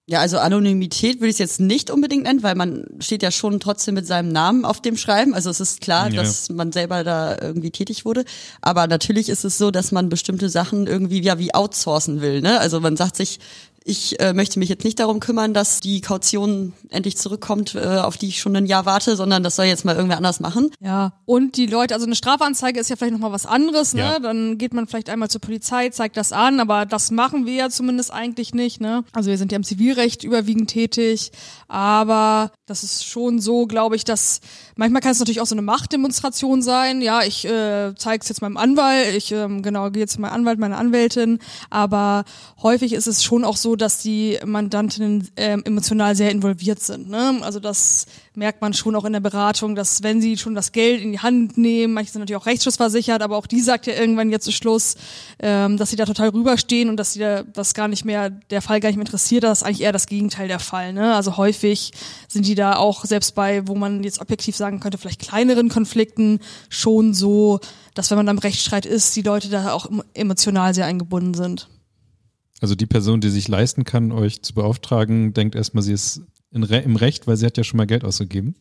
Ja, 0.07 0.19
also 0.19 0.37
Anonymität 0.37 1.15
würde 1.15 1.29
ich 1.29 1.35
es 1.35 1.39
jetzt 1.39 1.59
nicht 1.59 1.89
unbedingt 1.89 2.23
nennen, 2.23 2.43
weil 2.43 2.53
man 2.53 2.85
steht 2.99 3.23
ja 3.23 3.31
schon 3.31 3.59
trotzdem 3.59 3.95
mit 3.95 4.05
seinem 4.05 4.31
Namen 4.31 4.63
auf 4.63 4.79
dem 4.79 4.97
Schreiben. 4.97 5.33
Also 5.33 5.49
es 5.49 5.59
ist 5.59 5.81
klar, 5.81 6.11
ja. 6.11 6.21
dass 6.21 6.49
man 6.49 6.71
selber 6.71 7.03
da 7.03 7.35
irgendwie 7.41 7.71
tätig 7.71 8.05
wurde. 8.05 8.23
Aber 8.61 8.85
natürlich 8.85 9.29
ist 9.29 9.45
es 9.45 9.57
so, 9.57 9.71
dass 9.71 9.91
man 9.91 10.09
bestimmte 10.09 10.49
Sachen 10.49 10.85
irgendwie 10.85 11.21
ja 11.23 11.39
wie 11.39 11.55
outsourcen 11.55 12.21
will. 12.21 12.41
Ne? 12.41 12.59
Also 12.59 12.79
man 12.81 12.95
sagt 12.97 13.15
sich, 13.15 13.39
ich 13.87 14.19
äh, 14.19 14.33
möchte 14.33 14.57
mich 14.57 14.67
jetzt 14.67 14.83
nicht 14.83 14.99
darum 14.99 15.19
kümmern, 15.19 15.53
dass 15.53 15.79
die 15.79 16.01
Kaution 16.01 16.73
endlich 16.89 17.17
zurückkommt, 17.17 17.75
äh, 17.75 17.99
auf 17.99 18.17
die 18.17 18.29
ich 18.29 18.41
schon 18.41 18.55
ein 18.55 18.65
Jahr 18.65 18.87
warte, 18.87 19.15
sondern 19.15 19.43
das 19.43 19.55
soll 19.55 19.65
jetzt 19.65 19.85
mal 19.85 19.95
irgendwer 19.95 20.17
anders 20.17 20.39
machen. 20.39 20.71
Ja, 20.79 21.13
und 21.25 21.55
die 21.55 21.67
Leute, 21.67 21.93
also 21.93 22.07
eine 22.07 22.15
Strafanzeige 22.15 22.79
ist 22.79 22.89
ja 22.89 22.95
vielleicht 22.95 23.13
nochmal 23.13 23.31
was 23.31 23.45
anderes, 23.45 23.93
ne? 23.93 24.01
Ja. 24.01 24.19
Dann 24.19 24.57
geht 24.57 24.73
man 24.73 24.87
vielleicht 24.87 25.07
einmal 25.11 25.29
zur 25.29 25.39
Polizei, 25.39 25.89
zeigt 25.89 26.17
das 26.17 26.31
an, 26.31 26.59
aber 26.59 26.87
das 26.87 27.11
machen 27.11 27.45
wir 27.45 27.53
ja 27.53 27.69
zumindest 27.69 28.11
eigentlich 28.11 28.55
nicht, 28.55 28.81
ne? 28.81 29.03
Also 29.13 29.29
wir 29.29 29.37
sind 29.37 29.51
ja 29.51 29.57
im 29.57 29.63
Zivilrecht 29.63 30.23
überwiegend 30.23 30.71
tätig, 30.71 31.31
aber 31.67 32.51
das 32.65 32.83
ist 32.83 33.05
schon 33.05 33.39
so, 33.39 33.67
glaube 33.67 33.95
ich, 33.95 34.03
dass 34.03 34.39
manchmal 34.75 35.01
kann 35.01 35.11
es 35.11 35.19
natürlich 35.19 35.41
auch 35.41 35.45
so 35.45 35.53
eine 35.53 35.61
Machtdemonstration 35.61 36.63
sein. 36.63 37.01
Ja, 37.01 37.21
ich 37.21 37.45
äh, 37.45 37.93
zeige 37.95 38.23
es 38.23 38.29
jetzt 38.29 38.41
meinem 38.41 38.57
Anwalt, 38.57 39.15
ich 39.15 39.31
ähm, 39.31 39.61
genau 39.61 39.91
gehe 39.91 40.01
jetzt 40.01 40.13
zu 40.13 40.21
meinem 40.21 40.33
Anwalt, 40.33 40.57
meiner 40.57 40.79
Anwältin, 40.79 41.37
aber 41.69 42.25
häufig 42.63 42.93
ist 42.93 43.05
es 43.05 43.23
schon 43.23 43.43
auch 43.43 43.57
so, 43.57 43.74
dass 43.75 43.99
die 43.99 44.39
Mandantinnen 44.45 45.29
ähm, 45.35 45.63
emotional 45.65 46.15
sehr 46.15 46.31
involviert 46.31 46.79
sind. 46.79 47.09
Ne? 47.09 47.39
Also 47.41 47.59
das 47.59 48.05
merkt 48.35 48.61
man 48.61 48.73
schon 48.73 48.95
auch 48.95 49.05
in 49.05 49.13
der 49.13 49.19
Beratung, 49.19 49.75
dass 49.75 50.03
wenn 50.03 50.21
sie 50.21 50.37
schon 50.37 50.55
das 50.55 50.71
Geld 50.71 51.01
in 51.01 51.11
die 51.11 51.19
Hand 51.19 51.57
nehmen, 51.57 51.93
manche 51.93 52.11
sind 52.11 52.21
natürlich 52.21 52.41
auch 52.41 52.45
rechtsschutzversichert, 52.45 53.21
aber 53.21 53.37
auch 53.37 53.47
die 53.47 53.61
sagt 53.61 53.87
ja 53.87 53.93
irgendwann 53.93 54.29
jetzt 54.29 54.45
zu 54.45 54.51
Schluss, 54.51 54.95
ähm, 55.39 55.77
dass 55.77 55.89
sie 55.89 55.95
da 55.95 56.05
total 56.05 56.29
rüberstehen 56.29 56.89
und 56.89 56.97
dass 56.97 57.13
sie 57.13 57.19
da 57.19 57.43
das 57.43 57.73
gar 57.73 57.87
nicht 57.87 58.05
mehr, 58.05 58.29
der 58.29 58.61
Fall 58.61 58.79
gar 58.79 58.89
nicht 58.89 58.97
mehr 58.97 59.05
interessiert, 59.05 59.43
das 59.43 59.59
ist 59.59 59.63
eigentlich 59.63 59.81
eher 59.81 59.93
das 59.93 60.07
Gegenteil 60.07 60.47
der 60.47 60.59
Fall. 60.59 60.93
Ne? 60.93 61.15
Also 61.15 61.37
häufig 61.37 61.91
sind 62.27 62.47
die 62.47 62.55
da 62.55 62.75
auch 62.75 63.05
selbst 63.05 63.35
bei, 63.35 63.67
wo 63.67 63.75
man 63.75 64.03
jetzt 64.03 64.21
objektiv 64.21 64.55
sagen 64.55 64.79
könnte, 64.79 64.97
vielleicht 64.97 65.21
kleineren 65.21 65.69
Konflikten 65.69 66.39
schon 66.69 67.13
so, 67.13 67.59
dass 67.93 68.11
wenn 68.11 68.17
man 68.17 68.29
am 68.29 68.37
Rechtsstreit 68.37 68.85
ist, 68.85 69.15
die 69.15 69.21
Leute 69.21 69.49
da 69.49 69.71
auch 69.71 69.89
emotional 70.13 70.73
sehr 70.73 70.85
eingebunden 70.85 71.33
sind. 71.33 71.67
Also 72.61 72.75
die 72.75 72.85
Person, 72.85 73.21
die 73.21 73.29
sich 73.29 73.47
leisten 73.47 73.83
kann, 73.83 74.11
euch 74.11 74.41
zu 74.41 74.53
beauftragen, 74.53 75.33
denkt 75.33 75.55
erstmal, 75.55 75.83
sie 75.83 75.93
ist 75.93 76.21
Re 76.53 76.79
im 76.79 76.95
Recht, 76.95 77.27
weil 77.27 77.35
sie 77.35 77.45
hat 77.45 77.57
ja 77.57 77.63
schon 77.63 77.77
mal 77.77 77.85
Geld 77.85 78.05
ausgegeben. 78.05 78.55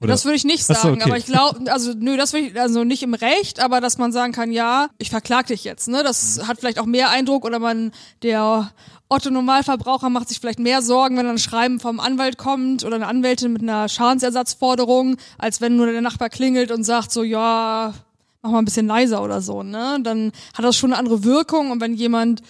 Oder? 0.00 0.12
Das 0.12 0.24
würde 0.24 0.36
ich 0.36 0.44
nicht 0.44 0.64
sagen, 0.64 0.80
so, 0.80 0.88
okay. 0.90 1.02
aber 1.02 1.16
ich 1.16 1.26
glaube, 1.26 1.72
also 1.72 1.92
nö, 1.92 2.16
das 2.16 2.32
würde 2.32 2.46
ich 2.46 2.60
also 2.60 2.84
nicht 2.84 3.02
im 3.02 3.14
Recht, 3.14 3.60
aber 3.60 3.80
dass 3.80 3.98
man 3.98 4.12
sagen 4.12 4.32
kann, 4.32 4.52
ja, 4.52 4.90
ich 4.98 5.10
verklag 5.10 5.48
dich 5.48 5.64
jetzt, 5.64 5.88
ne? 5.88 6.04
Das 6.04 6.46
hat 6.46 6.60
vielleicht 6.60 6.78
auch 6.78 6.86
mehr 6.86 7.10
Eindruck 7.10 7.44
oder 7.44 7.58
man 7.58 7.90
der 8.22 8.70
Otto 9.08 9.30
Normalverbraucher 9.30 10.08
macht 10.08 10.28
sich 10.28 10.38
vielleicht 10.38 10.60
mehr 10.60 10.82
Sorgen, 10.82 11.16
wenn 11.16 11.26
ein 11.26 11.38
Schreiben 11.38 11.80
vom 11.80 11.98
Anwalt 11.98 12.38
kommt 12.38 12.84
oder 12.84 12.94
eine 12.94 13.08
Anwältin 13.08 13.52
mit 13.52 13.62
einer 13.62 13.88
Schadensersatzforderung, 13.88 15.16
als 15.36 15.60
wenn 15.60 15.76
nur 15.76 15.90
der 15.90 16.00
Nachbar 16.00 16.28
klingelt 16.28 16.70
und 16.70 16.84
sagt 16.84 17.10
so, 17.10 17.24
ja, 17.24 17.92
mach 18.42 18.50
mal 18.52 18.58
ein 18.58 18.66
bisschen 18.66 18.86
leiser 18.86 19.20
oder 19.20 19.40
so, 19.40 19.64
ne? 19.64 19.98
Dann 20.04 20.30
hat 20.54 20.64
das 20.64 20.76
schon 20.76 20.92
eine 20.92 20.98
andere 21.00 21.24
Wirkung 21.24 21.72
und 21.72 21.80
wenn 21.80 21.94
jemand 21.94 22.42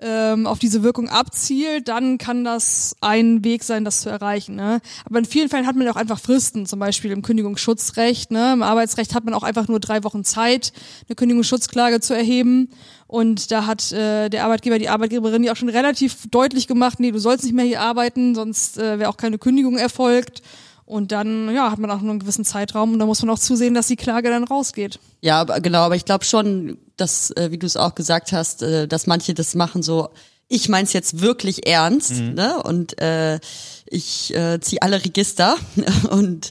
ähm, 0.00 0.46
auf 0.46 0.58
diese 0.58 0.82
Wirkung 0.82 1.08
abzielt, 1.08 1.88
dann 1.88 2.18
kann 2.18 2.44
das 2.44 2.96
ein 3.00 3.44
Weg 3.44 3.64
sein, 3.64 3.84
das 3.84 4.00
zu 4.00 4.08
erreichen. 4.08 4.56
Ne? 4.56 4.80
Aber 5.04 5.18
in 5.18 5.24
vielen 5.24 5.48
Fällen 5.48 5.66
hat 5.66 5.76
man 5.76 5.86
ja 5.86 5.92
auch 5.92 5.96
einfach 5.96 6.20
Fristen, 6.20 6.66
zum 6.66 6.78
Beispiel 6.78 7.10
im 7.10 7.22
Kündigungsschutzrecht. 7.22 8.30
Ne? 8.30 8.52
Im 8.52 8.62
Arbeitsrecht 8.62 9.14
hat 9.14 9.24
man 9.24 9.34
auch 9.34 9.42
einfach 9.42 9.68
nur 9.68 9.80
drei 9.80 10.02
Wochen 10.04 10.24
Zeit, 10.24 10.72
eine 11.08 11.16
Kündigungsschutzklage 11.16 12.00
zu 12.00 12.14
erheben. 12.14 12.70
Und 13.06 13.50
da 13.50 13.66
hat 13.66 13.92
äh, 13.92 14.28
der 14.28 14.44
Arbeitgeber, 14.44 14.78
die 14.78 14.88
Arbeitgeberin 14.88 15.42
ja 15.42 15.52
auch 15.52 15.56
schon 15.56 15.68
relativ 15.68 16.28
deutlich 16.30 16.66
gemacht, 16.66 17.00
nee, 17.00 17.10
du 17.10 17.18
sollst 17.18 17.44
nicht 17.44 17.54
mehr 17.54 17.64
hier 17.64 17.80
arbeiten, 17.80 18.34
sonst 18.34 18.78
äh, 18.78 18.98
wäre 18.98 19.10
auch 19.10 19.16
keine 19.16 19.38
Kündigung 19.38 19.76
erfolgt. 19.76 20.42
Und 20.90 21.12
dann 21.12 21.54
ja, 21.54 21.70
hat 21.70 21.78
man 21.78 21.88
auch 21.88 22.00
nur 22.00 22.10
einen 22.10 22.18
gewissen 22.18 22.44
Zeitraum 22.44 22.92
und 22.92 22.98
da 22.98 23.06
muss 23.06 23.22
man 23.22 23.30
auch 23.30 23.38
zusehen, 23.38 23.74
dass 23.74 23.86
die 23.86 23.94
Klage 23.94 24.28
dann 24.28 24.42
rausgeht. 24.42 24.98
Ja, 25.20 25.40
aber 25.40 25.60
genau, 25.60 25.82
aber 25.82 25.94
ich 25.94 26.04
glaube 26.04 26.24
schon, 26.24 26.78
dass, 26.96 27.30
äh, 27.36 27.52
wie 27.52 27.58
du 27.58 27.66
es 27.66 27.76
auch 27.76 27.94
gesagt 27.94 28.32
hast, 28.32 28.64
äh, 28.64 28.88
dass 28.88 29.06
manche 29.06 29.32
das 29.32 29.54
machen 29.54 29.84
so, 29.84 30.08
ich 30.48 30.68
mein's 30.68 30.92
jetzt 30.92 31.20
wirklich 31.20 31.68
ernst, 31.68 32.16
mhm. 32.16 32.34
ne? 32.34 32.60
Und 32.60 33.00
äh, 33.00 33.38
ich 33.86 34.34
äh, 34.34 34.58
ziehe 34.60 34.82
alle 34.82 35.04
Register 35.04 35.56
und 36.10 36.50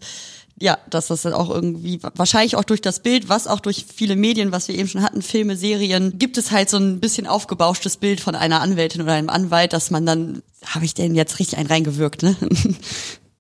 ja, 0.58 0.78
dass 0.89 1.08
das 1.08 1.23
dann 1.23 1.34
auch 1.34 1.49
irgendwie, 1.49 1.99
wahrscheinlich 2.15 2.56
auch 2.56 2.63
durch 2.63 2.82
das 2.82 3.02
Bild, 3.02 3.28
was 3.28 3.45
auch 3.45 3.60
durch 3.60 3.86
viele 3.93 4.15
Medien, 4.15 4.54
was 4.54 4.69
wir 4.69 4.75
eben 4.75 4.88
schon 4.88 5.04
hatten, 5.04 5.21
Filme, 5.21 5.58
Serien, 5.58 6.17
gibt 6.17 6.38
es 6.38 6.52
halt 6.52 6.69
so 6.69 6.78
ein 6.78 7.02
bisschen 7.02 7.28
aufgebauschtes 7.28 7.97
Bild 7.97 8.21
von 8.21 8.36
einer 8.36 8.62
Anwältin 8.62 9.02
oder 9.02 9.13
einem 9.13 9.30
Anwalt, 9.30 9.73
dass 9.73 9.91
man 9.91 10.06
dann, 10.06 10.43
habe 10.65 10.86
ich 10.86 10.93
denn 10.93 11.13
jetzt 11.13 11.39
richtig 11.39 11.58
einen 11.58 11.67
reingewirkt, 11.67 12.23
ne? 12.23 12.38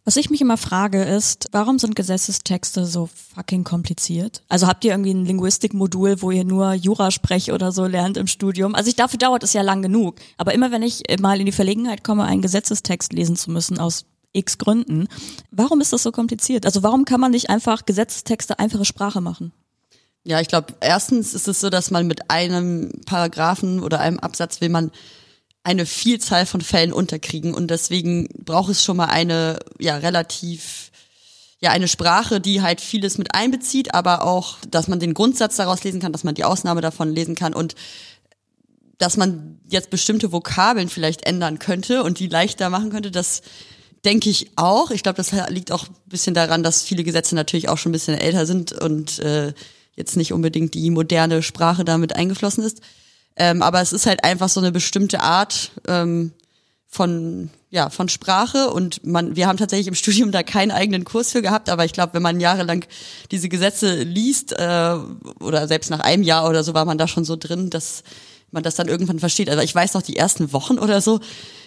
Was 0.05 0.15
ich 0.15 0.29
mich 0.29 0.41
immer 0.41 0.57
frage 0.57 1.03
ist, 1.03 1.49
warum 1.51 1.77
sind 1.77 1.95
Gesetzestexte 1.95 2.85
so 2.85 3.09
fucking 3.35 3.63
kompliziert? 3.63 4.43
Also 4.49 4.67
habt 4.67 4.83
ihr 4.83 4.91
irgendwie 4.91 5.13
ein 5.13 5.25
Linguistikmodul, 5.25 6.21
wo 6.21 6.31
ihr 6.31 6.45
nur 6.45 6.73
Jurasprech 6.73 7.51
oder 7.51 7.71
so 7.71 7.85
lernt 7.85 8.17
im 8.17 8.25
Studium? 8.25 8.73
Also 8.75 8.89
ich 8.89 8.95
dafür 8.95 9.19
dauert 9.19 9.43
es 9.43 9.53
ja 9.53 9.61
lang 9.61 9.81
genug. 9.81 10.15
Aber 10.37 10.53
immer 10.53 10.71
wenn 10.71 10.81
ich 10.81 11.03
mal 11.19 11.39
in 11.39 11.45
die 11.45 11.51
Verlegenheit 11.51 12.03
komme, 12.03 12.23
einen 12.23 12.41
Gesetzestext 12.41 13.13
lesen 13.13 13.35
zu 13.35 13.51
müssen 13.51 13.77
aus 13.77 14.05
x 14.33 14.57
Gründen. 14.57 15.07
Warum 15.51 15.81
ist 15.81 15.93
das 15.93 16.03
so 16.03 16.11
kompliziert? 16.11 16.65
Also 16.65 16.83
warum 16.83 17.05
kann 17.05 17.19
man 17.19 17.31
nicht 17.31 17.49
einfach 17.49 17.85
Gesetzestexte 17.85 18.59
einfache 18.59 18.85
Sprache 18.85 19.21
machen? 19.21 19.51
Ja, 20.23 20.41
ich 20.41 20.47
glaube, 20.47 20.73
erstens 20.81 21.33
ist 21.33 21.47
es 21.47 21.59
so, 21.59 21.69
dass 21.69 21.91
man 21.91 22.05
mit 22.05 22.29
einem 22.29 22.91
Paragraphen 23.05 23.79
oder 23.79 23.99
einem 23.99 24.19
Absatz 24.19 24.61
will 24.61 24.69
man 24.69 24.91
eine 25.63 25.85
Vielzahl 25.85 26.45
von 26.45 26.61
Fällen 26.61 26.93
unterkriegen 26.93 27.53
und 27.53 27.69
deswegen 27.69 28.27
braucht 28.43 28.71
es 28.71 28.83
schon 28.83 28.97
mal 28.97 29.05
eine 29.05 29.59
ja 29.79 29.97
relativ 29.97 30.91
ja 31.59 31.71
eine 31.71 31.87
Sprache, 31.87 32.39
die 32.39 32.61
halt 32.61 32.79
vieles 32.79 33.17
mit 33.17 33.35
einbezieht, 33.35 33.93
aber 33.93 34.23
auch, 34.23 34.57
dass 34.69 34.87
man 34.87 34.99
den 34.99 35.13
Grundsatz 35.13 35.57
daraus 35.57 35.83
lesen 35.83 35.99
kann, 35.99 36.13
dass 36.13 36.23
man 36.23 36.35
die 36.35 36.45
Ausnahme 36.45 36.81
davon 36.81 37.13
lesen 37.13 37.35
kann 37.35 37.53
und 37.53 37.75
dass 38.97 39.17
man 39.17 39.59
jetzt 39.67 39.89
bestimmte 39.89 40.31
Vokabeln 40.31 40.89
vielleicht 40.89 41.25
ändern 41.25 41.59
könnte 41.59 42.03
und 42.03 42.19
die 42.19 42.27
leichter 42.27 42.69
machen 42.69 42.89
könnte, 42.89 43.11
das 43.11 43.41
denke 44.05 44.29
ich 44.29 44.51
auch. 44.55 44.91
Ich 44.91 45.03
glaube, 45.03 45.17
das 45.17 45.31
liegt 45.49 45.71
auch 45.71 45.87
ein 45.87 45.95
bisschen 46.05 46.33
daran, 46.33 46.63
dass 46.63 46.83
viele 46.83 47.03
Gesetze 47.03 47.35
natürlich 47.35 47.69
auch 47.69 47.77
schon 47.77 47.91
ein 47.91 47.93
bisschen 47.93 48.17
älter 48.17 48.45
sind 48.45 48.71
und 48.73 49.19
äh, 49.19 49.53
jetzt 49.95 50.15
nicht 50.15 50.33
unbedingt 50.33 50.73
die 50.73 50.89
moderne 50.89 51.43
Sprache 51.43 51.83
damit 51.83 52.15
eingeflossen 52.15 52.63
ist. 52.63 52.81
Ähm, 53.39 53.61
aber 53.63 53.81
es 53.81 53.93
ist 53.93 54.05
halt 54.05 54.23
einfach 54.23 54.49
so 54.49 54.59
eine 54.59 54.71
bestimmte 54.71 55.21
Art 55.21 55.71
ähm, 55.87 56.33
von 56.87 57.49
ja 57.71 57.89
von 57.89 58.09
Sprache 58.09 58.69
und 58.69 59.05
man 59.05 59.35
wir 59.35 59.47
haben 59.47 59.57
tatsächlich 59.57 59.87
im 59.87 59.95
Studium 60.03 60.31
da 60.31 60.43
keinen 60.43 60.71
eigenen 60.71 61.05
Kurs 61.05 61.31
für 61.31 61.41
gehabt, 61.41 61.69
aber 61.69 61.85
ich 61.85 61.93
glaube, 61.93 62.13
wenn 62.13 62.21
man 62.21 62.39
jahrelang 62.39 62.85
diese 63.31 63.49
Gesetze 63.49 64.03
liest 64.03 64.51
äh, 64.51 64.95
oder 65.39 65.67
selbst 65.67 65.89
nach 65.89 66.01
einem 66.01 66.23
Jahr 66.23 66.47
oder 66.49 66.63
so 66.63 66.73
war 66.73 66.85
man 66.85 66.97
da 66.97 67.07
schon 67.07 67.25
so 67.25 67.35
drin, 67.35 67.69
dass 67.69 68.03
man 68.51 68.63
das 68.63 68.75
dann 68.75 68.87
irgendwann 68.87 69.19
versteht. 69.19 69.49
Also 69.49 69.63
ich 69.63 69.73
weiß 69.73 69.93
noch 69.93 70.01
die 70.01 70.17
ersten 70.17 70.51
Wochen 70.53 70.79
oder 70.79 71.01
so, 71.01 71.19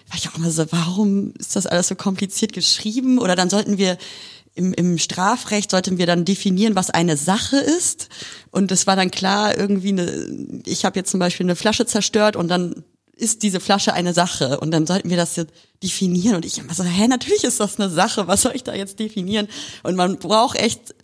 war 0.08 0.16
ich 0.16 0.28
auch 0.28 0.37
immer 0.37 0.50
so, 0.50 0.64
warum 0.70 1.32
ist 1.38 1.56
das 1.56 1.66
alles 1.66 1.88
so 1.88 1.94
kompliziert 1.94 2.52
geschrieben? 2.52 3.18
Oder 3.18 3.37
dann 3.37 3.48
sollten 3.48 3.78
wir 3.78 3.96
im, 4.54 4.72
im 4.74 4.98
Strafrecht 4.98 5.70
sollten 5.70 5.98
wir 5.98 6.06
dann 6.06 6.24
definieren, 6.24 6.76
was 6.76 6.90
eine 6.90 7.16
Sache 7.16 7.56
ist. 7.56 8.08
Und 8.50 8.70
es 8.70 8.86
war 8.86 8.96
dann 8.96 9.10
klar, 9.10 9.56
irgendwie 9.56 9.90
eine, 9.90 10.62
ich 10.66 10.84
habe 10.84 10.98
jetzt 10.98 11.10
zum 11.10 11.20
Beispiel 11.20 11.46
eine 11.46 11.56
Flasche 11.56 11.86
zerstört 11.86 12.36
und 12.36 12.48
dann 12.48 12.84
ist 13.14 13.42
diese 13.42 13.60
Flasche 13.60 13.92
eine 13.92 14.14
Sache 14.14 14.58
und 14.60 14.70
dann 14.70 14.86
sollten 14.86 15.10
wir 15.10 15.16
das 15.16 15.36
jetzt 15.36 15.52
definieren 15.82 16.36
und 16.36 16.44
ich 16.44 16.58
immer 16.58 16.74
so, 16.74 16.82
hä, 16.82 17.08
natürlich 17.08 17.44
ist 17.44 17.60
das 17.60 17.78
eine 17.78 17.90
Sache, 17.90 18.26
was 18.26 18.42
soll 18.42 18.52
ich 18.54 18.64
da 18.64 18.74
jetzt 18.74 18.98
definieren? 18.98 19.48
Und 19.82 19.96
man 19.96 20.18
braucht 20.18 20.58
echt 20.58 20.94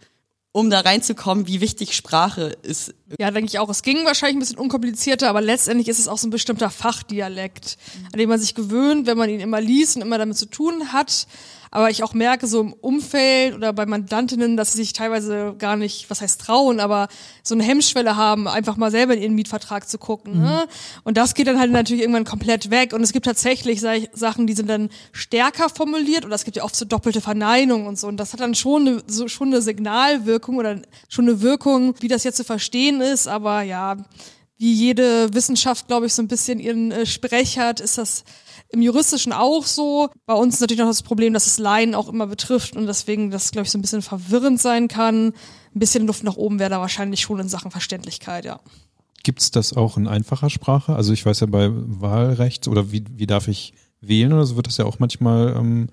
um 0.52 0.70
da 0.70 0.80
reinzukommen, 0.80 1.46
wie 1.46 1.60
wichtig 1.60 1.94
Sprache 1.94 2.56
ist. 2.62 2.94
Ja, 3.20 3.30
denke 3.30 3.48
ich 3.48 3.58
auch. 3.58 3.68
Es 3.68 3.82
ging 3.82 4.04
wahrscheinlich 4.04 4.36
ein 4.36 4.40
bisschen 4.40 4.58
unkomplizierter, 4.58 5.28
aber 5.28 5.40
letztendlich 5.40 5.88
ist 5.88 5.98
es 5.98 6.08
auch 6.08 6.18
so 6.18 6.26
ein 6.26 6.30
bestimmter 6.30 6.70
Fachdialekt, 6.70 7.76
an 8.12 8.18
den 8.18 8.28
man 8.28 8.40
sich 8.40 8.54
gewöhnt, 8.54 9.06
wenn 9.06 9.18
man 9.18 9.30
ihn 9.30 9.40
immer 9.40 9.60
liest 9.60 9.96
und 9.96 10.02
immer 10.02 10.18
damit 10.18 10.36
zu 10.36 10.46
tun 10.46 10.92
hat. 10.92 11.28
Aber 11.70 11.90
ich 11.90 12.02
auch 12.02 12.14
merke 12.14 12.46
so 12.46 12.60
im 12.60 12.72
Umfeld 12.72 13.54
oder 13.54 13.72
bei 13.72 13.86
Mandantinnen, 13.86 14.56
dass 14.56 14.72
sie 14.72 14.78
sich 14.78 14.92
teilweise 14.92 15.54
gar 15.58 15.76
nicht, 15.76 16.10
was 16.10 16.20
heißt 16.20 16.40
trauen, 16.40 16.80
aber 16.80 17.08
so 17.42 17.54
eine 17.54 17.64
Hemmschwelle 17.64 18.16
haben, 18.16 18.48
einfach 18.48 18.76
mal 18.76 18.90
selber 18.90 19.14
in 19.14 19.22
ihren 19.22 19.34
Mietvertrag 19.34 19.88
zu 19.88 19.98
gucken. 19.98 20.38
Mhm. 20.38 20.42
Ne? 20.42 20.68
Und 21.04 21.16
das 21.16 21.34
geht 21.34 21.46
dann 21.46 21.58
halt 21.58 21.70
natürlich 21.70 22.02
irgendwann 22.02 22.24
komplett 22.24 22.70
weg. 22.70 22.92
Und 22.92 23.02
es 23.02 23.12
gibt 23.12 23.26
tatsächlich 23.26 23.80
Sachen, 24.12 24.46
die 24.46 24.54
sind 24.54 24.68
dann 24.68 24.90
stärker 25.12 25.68
formuliert 25.68 26.24
oder 26.24 26.34
es 26.34 26.44
gibt 26.44 26.56
ja 26.56 26.64
oft 26.64 26.76
so 26.76 26.84
doppelte 26.84 27.20
Verneinung 27.20 27.86
und 27.86 27.98
so. 27.98 28.06
Und 28.06 28.16
das 28.18 28.32
hat 28.32 28.40
dann 28.40 28.54
schon 28.54 28.86
eine, 28.86 29.02
so, 29.06 29.28
schon 29.28 29.48
eine 29.48 29.62
Signalwirkung 29.62 30.56
oder 30.56 30.80
schon 31.08 31.28
eine 31.28 31.40
Wirkung, 31.42 31.94
wie 32.00 32.08
das 32.08 32.24
jetzt 32.24 32.36
zu 32.36 32.44
verstehen 32.44 33.00
ist. 33.00 33.28
Aber 33.28 33.62
ja, 33.62 33.96
wie 34.58 34.72
jede 34.72 35.32
Wissenschaft, 35.34 35.86
glaube 35.86 36.06
ich, 36.06 36.14
so 36.14 36.22
ein 36.22 36.28
bisschen 36.28 36.58
ihren 36.58 36.90
äh, 36.90 37.06
Sprech 37.06 37.58
hat, 37.58 37.80
ist 37.80 37.96
das 37.96 38.24
im 38.70 38.82
Juristischen 38.82 39.32
auch 39.32 39.64
so. 39.64 40.10
Bei 40.26 40.34
uns 40.34 40.54
ist 40.54 40.60
natürlich 40.60 40.80
noch 40.80 40.88
das 40.88 41.02
Problem, 41.02 41.32
dass 41.32 41.46
es 41.46 41.58
Laien 41.58 41.94
auch 41.94 42.08
immer 42.08 42.26
betrifft 42.26 42.76
und 42.76 42.86
deswegen 42.86 43.30
das, 43.30 43.50
glaube 43.50 43.66
ich, 43.66 43.70
so 43.70 43.78
ein 43.78 43.82
bisschen 43.82 44.02
verwirrend 44.02 44.60
sein 44.60 44.88
kann. 44.88 45.32
Ein 45.74 45.78
bisschen 45.78 46.06
Luft 46.06 46.24
nach 46.24 46.36
oben 46.36 46.58
wäre 46.58 46.70
da 46.70 46.80
wahrscheinlich 46.80 47.20
schon 47.20 47.40
in 47.40 47.48
Sachen 47.48 47.70
Verständlichkeit, 47.70 48.44
ja. 48.44 48.60
Gibt 49.22 49.40
es 49.40 49.50
das 49.50 49.72
auch 49.72 49.96
in 49.96 50.06
einfacher 50.06 50.48
Sprache? 50.50 50.94
Also 50.94 51.12
ich 51.12 51.24
weiß 51.24 51.40
ja 51.40 51.46
bei 51.46 51.70
Wahlrecht 51.72 52.68
oder 52.68 52.92
wie, 52.92 53.04
wie 53.10 53.26
darf 53.26 53.48
ich 53.48 53.74
wählen 54.00 54.32
oder 54.32 54.46
so 54.46 54.56
wird 54.56 54.68
das 54.68 54.76
ja 54.76 54.84
auch 54.84 54.98
manchmal 54.98 55.54
ähm, 55.56 55.88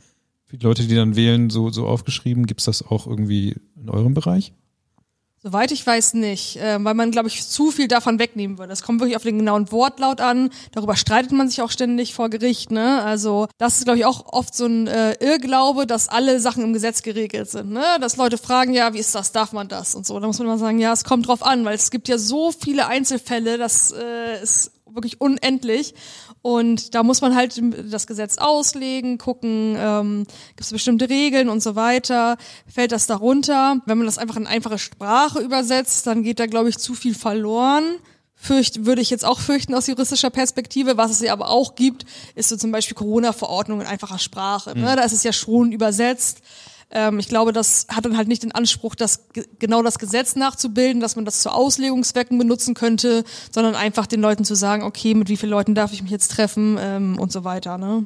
für 0.45 0.57
die 0.57 0.65
Leute, 0.65 0.85
die 0.85 0.95
dann 0.95 1.15
wählen, 1.15 1.49
so, 1.49 1.69
so 1.69 1.87
aufgeschrieben. 1.87 2.45
Gibt 2.45 2.61
es 2.61 2.65
das 2.65 2.85
auch 2.85 3.07
irgendwie 3.07 3.55
in 3.75 3.89
eurem 3.89 4.13
Bereich? 4.13 4.53
Soweit 5.47 5.71
ich 5.71 5.85
weiß 5.85 6.15
nicht, 6.15 6.57
äh, 6.57 6.83
weil 6.83 6.95
man, 6.95 7.11
glaube 7.11 7.27
ich, 7.27 7.47
zu 7.47 7.69
viel 7.69 7.87
davon 7.87 8.17
wegnehmen 8.17 8.57
würde. 8.57 8.73
Es 8.73 8.81
kommt 8.81 8.99
wirklich 8.99 9.15
auf 9.15 9.21
den 9.21 9.37
genauen 9.37 9.71
Wortlaut 9.71 10.19
an. 10.19 10.49
Darüber 10.71 10.95
streitet 10.95 11.33
man 11.33 11.49
sich 11.49 11.61
auch 11.61 11.69
ständig 11.69 12.15
vor 12.15 12.31
Gericht. 12.31 12.71
Ne? 12.71 13.03
Also 13.03 13.47
das 13.59 13.77
ist, 13.77 13.83
glaube 13.83 13.99
ich, 13.99 14.05
auch 14.05 14.25
oft 14.33 14.55
so 14.55 14.65
ein 14.65 14.87
äh, 14.87 15.13
Irrglaube, 15.23 15.85
dass 15.85 16.09
alle 16.09 16.39
Sachen 16.39 16.63
im 16.63 16.73
Gesetz 16.73 17.03
geregelt 17.03 17.47
sind. 17.51 17.69
Ne? 17.69 17.83
Dass 18.01 18.17
Leute 18.17 18.39
fragen, 18.39 18.73
ja, 18.73 18.95
wie 18.95 18.97
ist 18.97 19.13
das, 19.13 19.33
darf 19.33 19.51
man 19.51 19.67
das 19.67 19.93
und 19.93 20.07
so. 20.07 20.19
Da 20.19 20.25
muss 20.25 20.39
man 20.39 20.47
immer 20.47 20.57
sagen, 20.57 20.79
ja, 20.79 20.91
es 20.91 21.03
kommt 21.03 21.27
drauf 21.27 21.45
an, 21.45 21.63
weil 21.63 21.75
es 21.75 21.91
gibt 21.91 22.07
ja 22.07 22.17
so 22.17 22.51
viele 22.51 22.87
Einzelfälle, 22.87 23.59
das 23.59 23.91
äh, 23.91 24.41
ist 24.41 24.71
wirklich 24.89 25.21
unendlich. 25.21 25.93
Und 26.45 26.93
da 26.93 27.01
muss 27.01 27.21
man 27.21 27.35
halt 27.35 27.59
das 27.89 28.05
Gesetz 28.05 28.37
auslegen, 28.37 29.17
gucken, 29.17 29.75
ähm, 29.79 30.27
gibt 30.49 30.61
es 30.61 30.71
bestimmte 30.71 31.09
Regeln 31.09 31.49
und 31.49 31.63
so 31.63 31.75
weiter. 31.75 32.37
Fällt 32.67 32.91
das 32.91 33.07
darunter? 33.07 33.81
Wenn 33.87 33.97
man 33.97 34.05
das 34.05 34.19
einfach 34.19 34.35
in 34.35 34.45
einfache 34.45 34.77
Sprache 34.77 35.39
übersetzt, 35.39 36.05
dann 36.05 36.21
geht 36.21 36.39
da, 36.39 36.45
glaube 36.45 36.69
ich, 36.69 36.77
zu 36.77 36.93
viel 36.93 37.15
verloren. 37.15 37.95
Fürcht, 38.35 38.85
würde 38.85 39.01
ich 39.01 39.09
jetzt 39.09 39.25
auch 39.25 39.39
fürchten 39.39 39.73
aus 39.73 39.87
juristischer 39.87 40.29
Perspektive. 40.29 40.97
Was 40.97 41.09
es 41.09 41.19
ja 41.19 41.33
aber 41.33 41.49
auch 41.49 41.73
gibt, 41.73 42.05
ist 42.35 42.49
so 42.49 42.57
zum 42.57 42.71
Beispiel 42.71 42.93
Corona-Verordnung 42.93 43.81
in 43.81 43.87
einfacher 43.87 44.19
Sprache. 44.19 44.77
Ne? 44.77 44.91
Mhm. 44.91 44.97
Da 44.97 45.03
ist 45.03 45.13
es 45.13 45.23
ja 45.23 45.33
schon 45.33 45.71
übersetzt. 45.71 46.43
Ähm, 46.91 47.19
ich 47.19 47.27
glaube, 47.27 47.53
das 47.53 47.87
hat 47.89 48.05
dann 48.05 48.17
halt 48.17 48.27
nicht 48.27 48.43
den 48.43 48.51
Anspruch, 48.51 48.95
das 48.95 49.25
genau 49.59 49.81
das 49.81 49.99
Gesetz 49.99 50.35
nachzubilden, 50.35 51.01
dass 51.01 51.15
man 51.15 51.25
das 51.25 51.41
zu 51.41 51.49
Auslegungszwecken 51.51 52.37
benutzen 52.37 52.73
könnte, 52.73 53.23
sondern 53.51 53.75
einfach 53.75 54.07
den 54.07 54.21
Leuten 54.21 54.45
zu 54.45 54.55
sagen, 54.55 54.83
okay, 54.83 55.13
mit 55.13 55.29
wie 55.29 55.37
vielen 55.37 55.51
Leuten 55.51 55.75
darf 55.75 55.93
ich 55.93 56.01
mich 56.01 56.11
jetzt 56.11 56.31
treffen 56.31 56.77
ähm, 56.79 57.19
und 57.19 57.31
so 57.31 57.43
weiter. 57.43 57.77
Ne? 57.77 58.05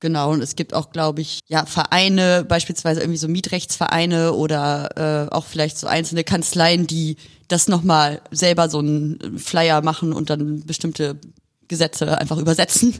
Genau, 0.00 0.32
und 0.32 0.42
es 0.42 0.56
gibt 0.56 0.72
auch, 0.72 0.92
glaube 0.92 1.20
ich, 1.20 1.40
ja, 1.46 1.66
Vereine, 1.66 2.42
beispielsweise 2.48 3.00
irgendwie 3.00 3.18
so 3.18 3.28
Mietrechtsvereine 3.28 4.32
oder 4.32 5.28
äh, 5.28 5.34
auch 5.34 5.44
vielleicht 5.44 5.78
so 5.78 5.86
einzelne 5.86 6.24
Kanzleien, 6.24 6.86
die 6.86 7.16
das 7.48 7.68
nochmal 7.68 8.22
selber 8.30 8.70
so 8.70 8.78
einen 8.78 9.38
Flyer 9.38 9.82
machen 9.82 10.14
und 10.14 10.30
dann 10.30 10.64
bestimmte 10.64 11.20
Gesetze 11.68 12.18
einfach 12.18 12.38
übersetzen. 12.38 12.94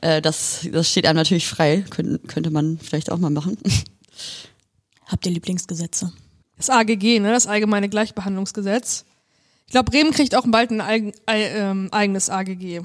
Äh, 0.00 0.20
das, 0.20 0.66
das 0.72 0.90
steht 0.90 1.06
einem 1.06 1.16
natürlich 1.16 1.46
frei, 1.46 1.84
Kön 1.88 2.18
könnte 2.26 2.50
man 2.50 2.76
vielleicht 2.76 3.12
auch 3.12 3.18
mal 3.18 3.30
machen. 3.30 3.56
Habt 5.06 5.26
ihr 5.26 5.32
Lieblingsgesetze? 5.32 6.12
Das 6.56 6.70
AGG, 6.70 7.20
ne, 7.20 7.32
das 7.32 7.46
Allgemeine 7.46 7.88
Gleichbehandlungsgesetz. 7.88 9.04
Ich 9.66 9.72
glaube, 9.72 9.90
Bremen 9.90 10.12
kriegt 10.12 10.34
auch 10.34 10.44
bald 10.46 10.70
ein 10.70 10.80
eigen, 10.80 11.12
äh, 11.26 11.88
eigenes 11.90 12.30
AGG. 12.30 12.82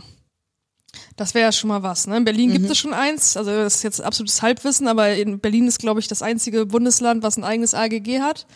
Das 1.15 1.33
wäre 1.33 1.45
ja 1.45 1.51
schon 1.51 1.67
mal 1.67 1.83
was. 1.83 2.07
Ne? 2.07 2.17
In 2.17 2.25
Berlin 2.25 2.49
mhm. 2.49 2.53
gibt 2.53 2.69
es 2.69 2.77
schon 2.77 2.93
eins. 2.93 3.37
Also 3.37 3.51
das 3.51 3.75
ist 3.75 3.83
jetzt 3.83 4.01
absolutes 4.01 4.41
Halbwissen, 4.41 4.87
aber 4.87 5.13
in 5.15 5.39
Berlin 5.39 5.67
ist, 5.67 5.79
glaube 5.79 5.99
ich, 5.99 6.07
das 6.07 6.21
einzige 6.21 6.65
Bundesland, 6.65 7.23
was 7.23 7.37
ein 7.37 7.43
eigenes 7.43 7.73
AGG 7.73 8.21
hat. 8.21 8.47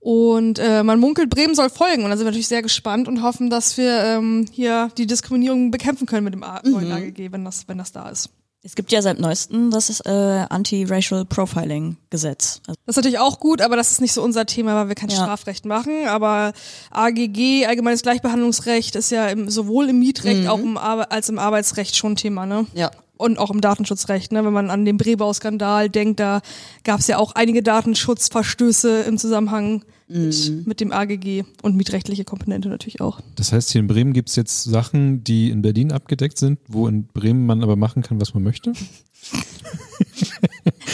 Und 0.00 0.58
äh, 0.60 0.82
man 0.84 1.00
munkelt, 1.00 1.28
Bremen 1.30 1.54
soll 1.54 1.70
folgen. 1.70 2.04
Und 2.04 2.10
da 2.10 2.16
sind 2.16 2.24
wir 2.24 2.30
natürlich 2.30 2.48
sehr 2.48 2.62
gespannt 2.62 3.08
und 3.08 3.22
hoffen, 3.22 3.50
dass 3.50 3.76
wir 3.76 4.04
ähm, 4.04 4.46
hier 4.52 4.90
die 4.96 5.06
Diskriminierung 5.06 5.70
bekämpfen 5.70 6.06
können 6.06 6.24
mit 6.24 6.34
dem 6.34 6.44
A 6.44 6.60
mhm. 6.64 6.70
neuen 6.70 6.92
AGG, 6.92 7.32
wenn 7.32 7.44
das, 7.44 7.66
wenn 7.66 7.78
das 7.78 7.92
da 7.92 8.08
ist. 8.08 8.30
Es 8.68 8.74
gibt 8.74 8.92
ja 8.92 9.00
seit 9.00 9.18
neuestem 9.18 9.70
das 9.70 9.88
äh, 10.00 10.10
Anti-Racial 10.10 11.24
Profiling-Gesetz. 11.24 12.60
Also 12.66 12.78
das 12.84 12.92
ist 12.92 12.96
natürlich 12.96 13.18
auch 13.18 13.40
gut, 13.40 13.62
aber 13.62 13.76
das 13.76 13.92
ist 13.92 14.02
nicht 14.02 14.12
so 14.12 14.22
unser 14.22 14.44
Thema, 14.44 14.74
weil 14.74 14.88
wir 14.88 14.94
kein 14.94 15.08
ja. 15.08 15.16
Strafrecht 15.16 15.64
machen. 15.64 16.06
Aber 16.06 16.52
AGG, 16.90 17.64
Allgemeines 17.64 18.02
Gleichbehandlungsrecht, 18.02 18.94
ist 18.94 19.10
ja 19.10 19.26
im, 19.28 19.48
sowohl 19.48 19.88
im 19.88 20.00
Mietrecht 20.00 20.42
mhm. 20.42 20.48
auch 20.48 20.58
im 20.58 20.76
als 20.76 21.30
im 21.30 21.38
Arbeitsrecht 21.38 21.96
schon 21.96 22.14
Thema, 22.14 22.44
ne? 22.44 22.66
Ja. 22.74 22.90
Und 23.18 23.38
auch 23.38 23.50
im 23.50 23.60
Datenschutzrecht, 23.60 24.32
ne? 24.32 24.44
Wenn 24.44 24.52
man 24.52 24.70
an 24.70 24.84
den 24.84 24.96
Brebau-Skandal 24.96 25.90
denkt, 25.90 26.20
da 26.20 26.40
gab 26.84 27.00
es 27.00 27.08
ja 27.08 27.18
auch 27.18 27.32
einige 27.32 27.62
Datenschutzverstöße 27.62 29.00
im 29.00 29.18
Zusammenhang 29.18 29.82
mhm. 30.08 30.62
mit 30.64 30.80
dem 30.80 30.92
AGG 30.92 31.44
und 31.62 31.76
mietrechtliche 31.76 32.24
Komponente 32.24 32.68
natürlich 32.68 33.00
auch. 33.00 33.20
Das 33.36 33.52
heißt, 33.52 33.70
hier 33.70 33.80
in 33.80 33.88
Bremen 33.88 34.12
gibt 34.12 34.30
es 34.30 34.36
jetzt 34.36 34.64
Sachen, 34.64 35.24
die 35.24 35.50
in 35.50 35.62
Berlin 35.62 35.92
abgedeckt 35.92 36.38
sind, 36.38 36.58
wo 36.68 36.88
in 36.88 37.06
Bremen 37.06 37.46
man 37.46 37.62
aber 37.62 37.76
machen 37.76 38.02
kann, 38.02 38.20
was 38.20 38.34
man 38.34 38.42
möchte? 38.42 38.72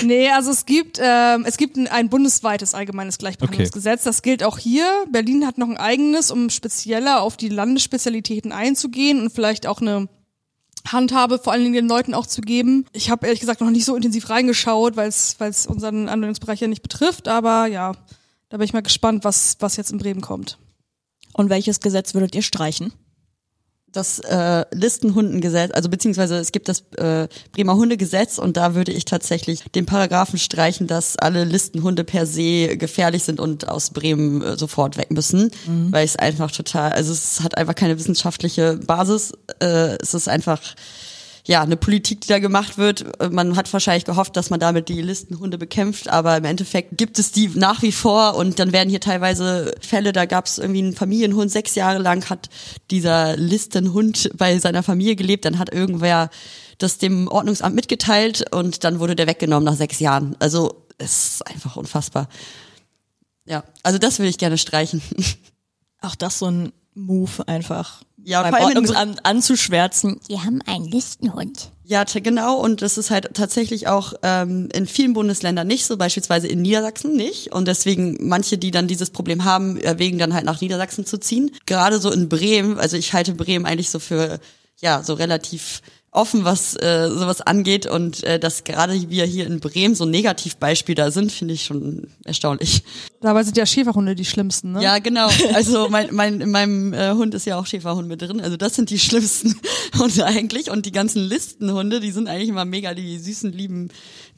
nee, 0.04 0.28
also 0.30 0.50
es 0.50 0.66
gibt, 0.66 0.98
ähm, 1.02 1.44
es 1.46 1.56
gibt 1.56 1.76
ein, 1.76 1.88
ein 1.88 2.08
bundesweites 2.08 2.74
allgemeines 2.74 3.18
Gleichbehandlungsgesetz. 3.18 4.00
Okay. 4.00 4.08
Das 4.08 4.22
gilt 4.22 4.42
auch 4.42 4.58
hier. 4.58 4.86
Berlin 5.10 5.46
hat 5.46 5.58
noch 5.58 5.68
ein 5.68 5.76
eigenes, 5.76 6.30
um 6.30 6.50
spezieller 6.50 7.22
auf 7.22 7.36
die 7.36 7.48
Landesspezialitäten 7.48 8.52
einzugehen 8.52 9.20
und 9.20 9.32
vielleicht 9.32 9.66
auch 9.66 9.80
eine 9.80 10.08
Handhabe 10.86 11.38
vor 11.38 11.52
allen 11.52 11.62
Dingen 11.62 11.74
den 11.74 11.88
Leuten 11.88 12.14
auch 12.14 12.26
zu 12.26 12.40
geben. 12.40 12.86
Ich 12.92 13.10
habe 13.10 13.26
ehrlich 13.26 13.40
gesagt 13.40 13.60
noch 13.60 13.70
nicht 13.70 13.84
so 13.84 13.96
intensiv 13.96 14.28
reingeschaut, 14.28 14.96
weil 14.96 15.08
es 15.08 15.66
unseren 15.66 16.08
Anwendungsbereich 16.08 16.60
ja 16.60 16.68
nicht 16.68 16.82
betrifft, 16.82 17.28
aber 17.28 17.66
ja, 17.66 17.92
da 18.50 18.58
bin 18.58 18.64
ich 18.64 18.72
mal 18.72 18.82
gespannt, 18.82 19.24
was, 19.24 19.56
was 19.60 19.76
jetzt 19.76 19.92
in 19.92 19.98
Bremen 19.98 20.20
kommt. 20.20 20.58
Und 21.32 21.50
welches 21.50 21.80
Gesetz 21.80 22.14
würdet 22.14 22.34
ihr 22.34 22.42
streichen? 22.42 22.92
Das 23.94 24.18
äh, 24.18 24.64
Listenhundengesetz, 24.72 25.72
also 25.72 25.88
beziehungsweise 25.88 26.36
es 26.36 26.52
gibt 26.52 26.68
das 26.68 26.84
äh, 26.96 27.28
Bremer 27.52 27.76
Hundegesetz 27.76 28.38
und 28.38 28.56
da 28.56 28.74
würde 28.74 28.92
ich 28.92 29.04
tatsächlich 29.04 29.62
den 29.74 29.86
Paragraphen 29.86 30.38
streichen, 30.38 30.86
dass 30.86 31.16
alle 31.16 31.44
Listenhunde 31.44 32.04
per 32.04 32.26
se 32.26 32.76
gefährlich 32.76 33.24
sind 33.24 33.40
und 33.40 33.68
aus 33.68 33.90
Bremen 33.90 34.42
äh, 34.42 34.56
sofort 34.56 34.96
weg 34.96 35.10
müssen, 35.10 35.50
mhm. 35.66 35.92
weil 35.92 36.04
es 36.04 36.16
einfach 36.16 36.50
total, 36.50 36.92
also 36.92 37.12
es 37.12 37.40
hat 37.40 37.56
einfach 37.56 37.74
keine 37.74 37.98
wissenschaftliche 37.98 38.78
Basis, 38.84 39.32
äh, 39.60 39.96
es 40.00 40.14
ist 40.14 40.28
einfach 40.28 40.60
ja, 41.46 41.62
eine 41.62 41.76
Politik, 41.76 42.22
die 42.22 42.28
da 42.28 42.38
gemacht 42.38 42.78
wird. 42.78 43.04
Man 43.30 43.56
hat 43.56 43.70
wahrscheinlich 43.72 44.06
gehofft, 44.06 44.36
dass 44.36 44.48
man 44.48 44.60
damit 44.60 44.88
die 44.88 45.02
Listenhunde 45.02 45.58
bekämpft, 45.58 46.08
aber 46.08 46.38
im 46.38 46.44
Endeffekt 46.44 46.96
gibt 46.96 47.18
es 47.18 47.32
die 47.32 47.48
nach 47.48 47.82
wie 47.82 47.92
vor 47.92 48.36
und 48.36 48.58
dann 48.58 48.72
werden 48.72 48.88
hier 48.88 49.00
teilweise 49.00 49.74
Fälle, 49.80 50.12
da 50.12 50.24
gab 50.24 50.46
es 50.46 50.58
irgendwie 50.58 50.80
einen 50.80 50.94
Familienhund, 50.94 51.50
sechs 51.50 51.74
Jahre 51.74 51.98
lang 51.98 52.30
hat 52.30 52.48
dieser 52.90 53.36
Listenhund 53.36 54.30
bei 54.34 54.58
seiner 54.58 54.82
Familie 54.82 55.16
gelebt, 55.16 55.44
dann 55.44 55.58
hat 55.58 55.72
irgendwer 55.72 56.30
das 56.78 56.96
dem 56.96 57.28
Ordnungsamt 57.28 57.74
mitgeteilt 57.74 58.44
und 58.54 58.82
dann 58.84 58.98
wurde 58.98 59.14
der 59.14 59.26
weggenommen 59.26 59.64
nach 59.64 59.76
sechs 59.76 60.00
Jahren. 60.00 60.36
Also 60.38 60.86
es 60.96 61.28
ist 61.28 61.46
einfach 61.46 61.76
unfassbar. 61.76 62.28
Ja, 63.44 63.64
also 63.82 63.98
das 63.98 64.18
würde 64.18 64.30
ich 64.30 64.38
gerne 64.38 64.56
streichen. 64.56 65.02
Auch 66.00 66.14
das 66.14 66.38
so 66.38 66.46
ein 66.46 66.72
Move 66.94 67.46
einfach 67.46 68.02
ja, 68.24 68.42
beim 68.42 68.64
Ordnungsamt 68.64 69.24
anzuschwärzen. 69.24 70.20
Die 70.28 70.40
haben 70.40 70.60
einen 70.66 70.86
Listenhund. 70.86 71.70
Ja, 71.84 72.04
genau. 72.04 72.56
Und 72.56 72.80
das 72.80 72.96
ist 72.96 73.10
halt 73.10 73.34
tatsächlich 73.34 73.88
auch 73.88 74.14
ähm, 74.22 74.68
in 74.72 74.86
vielen 74.86 75.12
Bundesländern 75.12 75.66
nicht 75.66 75.84
so, 75.84 75.98
beispielsweise 75.98 76.48
in 76.48 76.62
Niedersachsen 76.62 77.14
nicht. 77.14 77.52
Und 77.52 77.68
deswegen 77.68 78.16
manche, 78.26 78.56
die 78.56 78.70
dann 78.70 78.88
dieses 78.88 79.10
Problem 79.10 79.44
haben, 79.44 79.76
erwägen 79.76 80.18
dann 80.18 80.32
halt 80.32 80.46
nach 80.46 80.60
Niedersachsen 80.60 81.04
zu 81.04 81.18
ziehen. 81.18 81.50
Gerade 81.66 82.00
so 82.00 82.10
in 82.10 82.30
Bremen, 82.30 82.78
also 82.78 82.96
ich 82.96 83.12
halte 83.12 83.34
Bremen 83.34 83.66
eigentlich 83.66 83.90
so 83.90 83.98
für 83.98 84.40
ja 84.80 85.02
so 85.02 85.14
relativ 85.14 85.82
offen, 86.14 86.44
was 86.44 86.76
äh, 86.76 87.08
sowas 87.10 87.40
angeht 87.40 87.86
und 87.86 88.22
äh, 88.22 88.38
dass 88.38 88.64
gerade 88.64 89.10
wir 89.10 89.24
hier 89.24 89.46
in 89.46 89.58
Bremen 89.58 89.94
so 89.94 90.04
ein 90.04 90.10
Negativbeispiel 90.10 90.94
da 90.94 91.10
sind, 91.10 91.32
finde 91.32 91.54
ich 91.54 91.64
schon 91.64 92.06
erstaunlich. 92.24 92.84
Dabei 93.20 93.42
sind 93.42 93.56
ja 93.56 93.66
Schäferhunde 93.66 94.14
die 94.14 94.24
schlimmsten, 94.24 94.72
ne? 94.72 94.82
Ja, 94.82 94.98
genau. 94.98 95.28
Also 95.54 95.88
mein, 95.88 96.14
mein, 96.14 96.40
in 96.40 96.50
meinem 96.50 96.92
äh, 96.92 97.12
Hund 97.12 97.34
ist 97.34 97.46
ja 97.46 97.58
auch 97.58 97.66
Schäferhund 97.66 98.06
mit 98.06 98.22
drin. 98.22 98.40
Also 98.40 98.56
das 98.56 98.76
sind 98.76 98.90
die 98.90 98.98
schlimmsten 98.98 99.56
Hunde 99.98 100.24
eigentlich 100.24 100.70
und 100.70 100.86
die 100.86 100.92
ganzen 100.92 101.22
Listenhunde, 101.22 101.98
die 101.98 102.12
sind 102.12 102.28
eigentlich 102.28 102.48
immer 102.48 102.64
mega 102.64 102.94
die 102.94 103.18
süßen, 103.18 103.52
lieben 103.52 103.88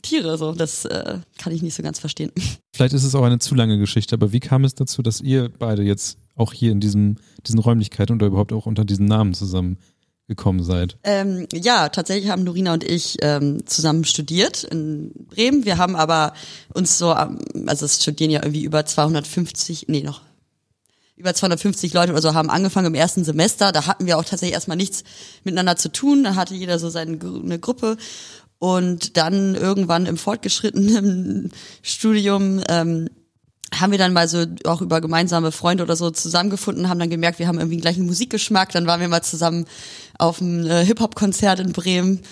Tiere. 0.00 0.38
So, 0.38 0.52
das 0.52 0.86
äh, 0.86 1.18
kann 1.38 1.52
ich 1.52 1.62
nicht 1.62 1.74
so 1.74 1.82
ganz 1.82 1.98
verstehen. 1.98 2.32
Vielleicht 2.74 2.94
ist 2.94 3.04
es 3.04 3.14
auch 3.14 3.24
eine 3.24 3.38
zu 3.38 3.54
lange 3.54 3.78
Geschichte, 3.78 4.14
aber 4.14 4.32
wie 4.32 4.40
kam 4.40 4.64
es 4.64 4.74
dazu, 4.74 5.02
dass 5.02 5.20
ihr 5.20 5.50
beide 5.50 5.82
jetzt 5.82 6.16
auch 6.36 6.52
hier 6.52 6.72
in 6.72 6.80
diesem, 6.80 7.16
diesen 7.46 7.58
Räumlichkeiten 7.58 8.14
oder 8.16 8.26
überhaupt 8.26 8.52
auch 8.52 8.66
unter 8.66 8.84
diesen 8.84 9.06
Namen 9.06 9.34
zusammen 9.34 9.78
gekommen 10.28 10.62
seid? 10.62 10.98
Ähm, 11.04 11.46
ja, 11.52 11.88
tatsächlich 11.88 12.30
haben 12.30 12.44
Norina 12.44 12.74
und 12.74 12.84
ich 12.84 13.18
ähm, 13.22 13.64
zusammen 13.66 14.04
studiert 14.04 14.64
in 14.64 15.12
Bremen. 15.28 15.64
Wir 15.64 15.78
haben 15.78 15.96
aber 15.96 16.32
uns 16.74 16.98
so, 16.98 17.14
ähm, 17.14 17.38
also 17.66 17.84
es 17.84 18.02
studieren 18.02 18.30
ja 18.30 18.42
irgendwie 18.42 18.64
über 18.64 18.84
250, 18.84 19.86
nee, 19.88 20.02
noch 20.02 20.22
über 21.16 21.32
250 21.32 21.94
Leute 21.94 22.12
oder 22.12 22.20
so 22.20 22.34
haben 22.34 22.50
angefangen 22.50 22.88
im 22.88 22.94
ersten 22.94 23.24
Semester. 23.24 23.72
Da 23.72 23.86
hatten 23.86 24.06
wir 24.06 24.18
auch 24.18 24.24
tatsächlich 24.24 24.54
erstmal 24.54 24.76
nichts 24.76 25.02
miteinander 25.44 25.76
zu 25.76 25.90
tun. 25.90 26.24
Da 26.24 26.34
hatte 26.34 26.54
jeder 26.54 26.78
so 26.78 26.90
seine 26.90 27.18
eine 27.18 27.58
Gruppe. 27.58 27.96
Und 28.58 29.16
dann 29.16 29.54
irgendwann 29.54 30.06
im 30.06 30.16
fortgeschrittenen 30.16 31.52
Studium 31.82 32.62
ähm, 32.68 33.08
haben 33.74 33.90
wir 33.90 33.98
dann 33.98 34.12
mal 34.12 34.28
so 34.28 34.46
auch 34.64 34.80
über 34.80 35.00
gemeinsame 35.00 35.52
Freunde 35.52 35.82
oder 35.82 35.96
so 35.96 36.10
zusammengefunden, 36.10 36.88
haben 36.88 37.00
dann 37.00 37.10
gemerkt, 37.10 37.38
wir 37.38 37.48
haben 37.48 37.58
irgendwie 37.58 37.76
den 37.76 37.82
gleichen 37.82 38.06
Musikgeschmack. 38.06 38.70
Dann 38.72 38.86
waren 38.86 39.00
wir 39.00 39.08
mal 39.08 39.22
zusammen 39.22 39.66
auf 40.18 40.40
einem 40.40 40.66
äh, 40.66 40.84
Hip-Hop-Konzert 40.84 41.60
in 41.60 41.72
Bremen, 41.72 42.22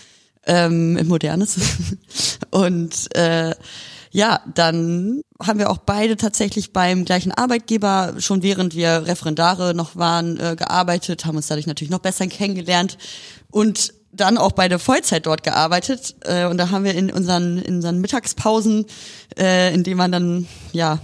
ähm, 0.47 0.97
im 0.97 1.09
Modernes. 1.09 1.59
Und 2.51 3.15
äh, 3.17 3.55
ja, 4.11 4.41
dann 4.55 5.23
haben 5.43 5.59
wir 5.59 5.71
auch 5.71 5.79
beide 5.79 6.17
tatsächlich 6.17 6.73
beim 6.73 7.05
gleichen 7.05 7.33
Arbeitgeber, 7.33 8.15
schon 8.19 8.43
während 8.43 8.77
wir 8.77 9.07
Referendare 9.07 9.75
noch 9.75 9.97
waren, 9.97 10.39
äh, 10.39 10.55
gearbeitet, 10.57 11.25
haben 11.25 11.37
uns 11.37 11.49
dadurch 11.49 11.67
natürlich 11.67 11.91
noch 11.91 11.99
besser 11.99 12.27
kennengelernt 12.29 12.97
und 13.51 13.93
dann 14.13 14.39
auch 14.39 14.53
beide 14.53 14.79
Vollzeit 14.79 15.27
dort 15.27 15.43
gearbeitet. 15.43 16.15
Äh, 16.21 16.47
und 16.47 16.59
da 16.59 16.71
haben 16.71 16.85
wir 16.85 16.95
in 16.95 17.11
unseren, 17.11 17.59
in 17.59 17.77
unseren 17.77 18.01
Mittagspausen, 18.01 18.87
äh, 19.37 19.75
in 19.75 19.83
denen 19.83 19.97
man 19.97 20.13
dann 20.13 20.49
ja 20.73 21.01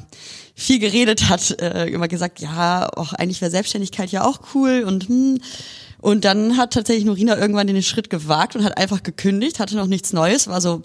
viel 0.55 0.79
geredet 0.79 1.29
hat, 1.29 1.61
äh, 1.61 1.87
immer 1.87 2.07
gesagt, 2.07 2.41
ja, 2.41 2.89
auch 2.95 3.13
eigentlich 3.15 3.41
wäre 3.41 3.51
Selbstständigkeit 3.51 4.13
ja 4.13 4.25
auch 4.25 4.41
cool 4.55 4.85
und 4.87 5.09
hm. 5.09 5.41
Und 6.01 6.25
dann 6.25 6.57
hat 6.57 6.73
tatsächlich 6.73 7.05
Norina 7.05 7.37
irgendwann 7.39 7.67
den 7.67 7.83
Schritt 7.83 8.11
gewagt 8.11 8.57
und 8.57 8.65
hat 8.65 8.79
einfach 8.79 9.03
gekündigt, 9.03 9.61
hatte 9.61 9.77
noch 9.77 9.87
nichts 9.87 10.13
Neues, 10.13 10.49
war 10.49 10.61
so, 10.61 10.83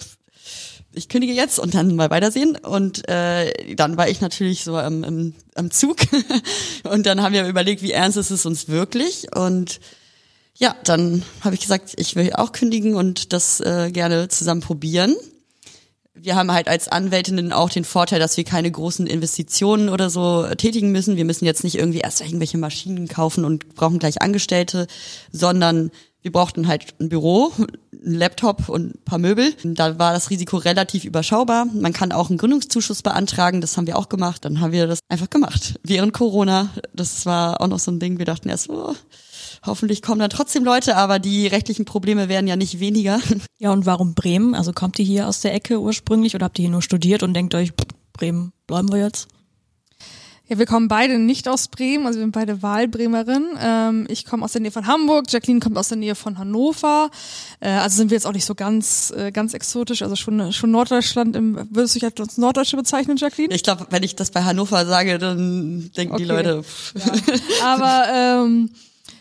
ich 0.93 1.09
kündige 1.09 1.33
jetzt 1.33 1.59
und 1.59 1.73
dann 1.73 1.95
mal 1.95 2.09
weitersehen. 2.09 2.57
Und 2.57 3.07
äh, 3.09 3.75
dann 3.75 3.97
war 3.97 4.09
ich 4.09 4.21
natürlich 4.21 4.63
so 4.63 4.77
am, 4.77 5.03
am, 5.03 5.33
am 5.55 5.71
Zug. 5.71 5.97
und 6.83 7.05
dann 7.05 7.21
haben 7.21 7.33
wir 7.33 7.47
überlegt, 7.47 7.81
wie 7.81 7.91
ernst 7.91 8.17
ist 8.17 8.31
es 8.31 8.45
uns 8.45 8.67
wirklich. 8.67 9.27
Und 9.35 9.79
ja, 10.57 10.75
dann 10.83 11.23
habe 11.41 11.55
ich 11.55 11.61
gesagt, 11.61 11.93
ich 11.97 12.15
will 12.15 12.33
auch 12.33 12.51
kündigen 12.51 12.95
und 12.95 13.33
das 13.33 13.59
äh, 13.59 13.91
gerne 13.91 14.27
zusammen 14.29 14.61
probieren 14.61 15.15
wir 16.15 16.35
haben 16.35 16.51
halt 16.51 16.67
als 16.67 16.87
Anwältinnen 16.87 17.53
auch 17.53 17.69
den 17.69 17.83
Vorteil, 17.83 18.19
dass 18.19 18.37
wir 18.37 18.43
keine 18.43 18.71
großen 18.71 19.05
Investitionen 19.05 19.89
oder 19.89 20.09
so 20.09 20.47
tätigen 20.55 20.91
müssen. 20.91 21.17
Wir 21.17 21.25
müssen 21.25 21.45
jetzt 21.45 21.63
nicht 21.63 21.75
irgendwie 21.75 21.99
erst 21.99 22.21
irgendwelche 22.21 22.57
Maschinen 22.57 23.07
kaufen 23.07 23.45
und 23.45 23.75
brauchen 23.75 23.99
gleich 23.99 24.21
Angestellte, 24.21 24.87
sondern 25.31 25.91
wir 26.21 26.31
brauchten 26.31 26.67
halt 26.67 26.95
ein 26.99 27.09
Büro, 27.09 27.51
einen 27.57 28.15
Laptop 28.15 28.67
und 28.69 28.95
ein 28.95 29.03
paar 29.05 29.19
Möbel. 29.19 29.53
Da 29.63 29.99
war 29.99 30.13
das 30.13 30.31
Risiko 30.31 30.57
relativ 30.57 31.05
überschaubar. 31.05 31.65
Man 31.65 31.93
kann 31.93 32.11
auch 32.11 32.29
einen 32.29 32.39
Gründungszuschuss 32.39 33.03
beantragen, 33.03 33.61
das 33.61 33.77
haben 33.77 33.85
wir 33.85 33.97
auch 33.97 34.09
gemacht. 34.09 34.43
Dann 34.43 34.59
haben 34.59 34.71
wir 34.71 34.87
das 34.87 34.99
einfach 35.07 35.29
gemacht. 35.29 35.79
Während 35.83 36.13
Corona, 36.13 36.69
das 36.93 37.27
war 37.27 37.61
auch 37.61 37.67
noch 37.67 37.77
so 37.77 37.91
ein 37.91 37.99
Ding, 37.99 38.17
wir 38.17 38.25
dachten 38.25 38.49
erst, 38.49 38.69
oh, 38.69 38.95
Hoffentlich 39.65 40.01
kommen 40.01 40.19
dann 40.19 40.29
trotzdem 40.29 40.63
Leute, 40.63 40.95
aber 40.97 41.19
die 41.19 41.47
rechtlichen 41.47 41.85
Probleme 41.85 42.29
werden 42.29 42.47
ja 42.47 42.55
nicht 42.55 42.79
weniger. 42.79 43.19
Ja, 43.57 43.71
und 43.71 43.85
warum 43.85 44.15
Bremen? 44.15 44.53
Also 44.53 44.73
kommt 44.73 44.99
ihr 44.99 45.05
hier 45.05 45.27
aus 45.27 45.39
der 45.39 45.53
Ecke 45.53 45.79
ursprünglich 45.79 46.35
oder 46.35 46.45
habt 46.45 46.59
ihr 46.59 46.63
hier 46.63 46.71
nur 46.71 46.81
studiert 46.81 47.23
und 47.23 47.33
denkt 47.33 47.55
euch, 47.55 47.71
Bremen, 48.11 48.51
bleiben 48.67 48.91
wir 48.91 48.99
jetzt? 48.99 49.29
Ja, 50.47 50.59
wir 50.59 50.67
kommen 50.67 50.87
beide 50.87 51.17
nicht 51.17 51.47
aus 51.47 51.69
Bremen, 51.69 52.05
also 52.05 52.19
wir 52.19 52.23
sind 52.23 52.31
beide 52.31 52.61
Wahlbremerin. 52.61 53.57
Ähm, 53.59 54.05
ich 54.09 54.25
komme 54.25 54.45
aus 54.45 54.51
der 54.51 54.61
Nähe 54.61 54.69
von 54.69 54.85
Hamburg, 54.85 55.25
Jacqueline 55.29 55.59
kommt 55.59 55.75
aus 55.75 55.87
der 55.87 55.97
Nähe 55.97 56.13
von 56.13 56.37
Hannover. 56.37 57.09
Äh, 57.59 57.69
also 57.69 57.97
sind 57.97 58.11
wir 58.11 58.15
jetzt 58.15 58.27
auch 58.27 58.33
nicht 58.33 58.45
so 58.45 58.53
ganz, 58.53 59.11
äh, 59.17 59.31
ganz 59.31 59.55
exotisch, 59.55 60.03
also 60.03 60.15
schon, 60.15 60.53
schon 60.53 60.69
Norddeutschland. 60.69 61.35
Im, 61.35 61.55
würdest 61.71 61.95
du 61.95 61.99
dich 61.99 62.19
als 62.19 62.37
Norddeutsche 62.37 62.77
bezeichnen, 62.77 63.17
Jacqueline? 63.17 63.55
Ich 63.55 63.63
glaube, 63.63 63.87
wenn 63.89 64.03
ich 64.03 64.15
das 64.15 64.29
bei 64.29 64.43
Hannover 64.43 64.85
sage, 64.85 65.17
dann 65.17 65.89
denken 65.97 66.13
okay. 66.13 66.23
die 66.23 66.29
Leute. 66.29 66.61
Pff. 66.61 66.93
Ja. 66.93 67.65
Aber 67.65 68.43
ähm, 68.45 68.69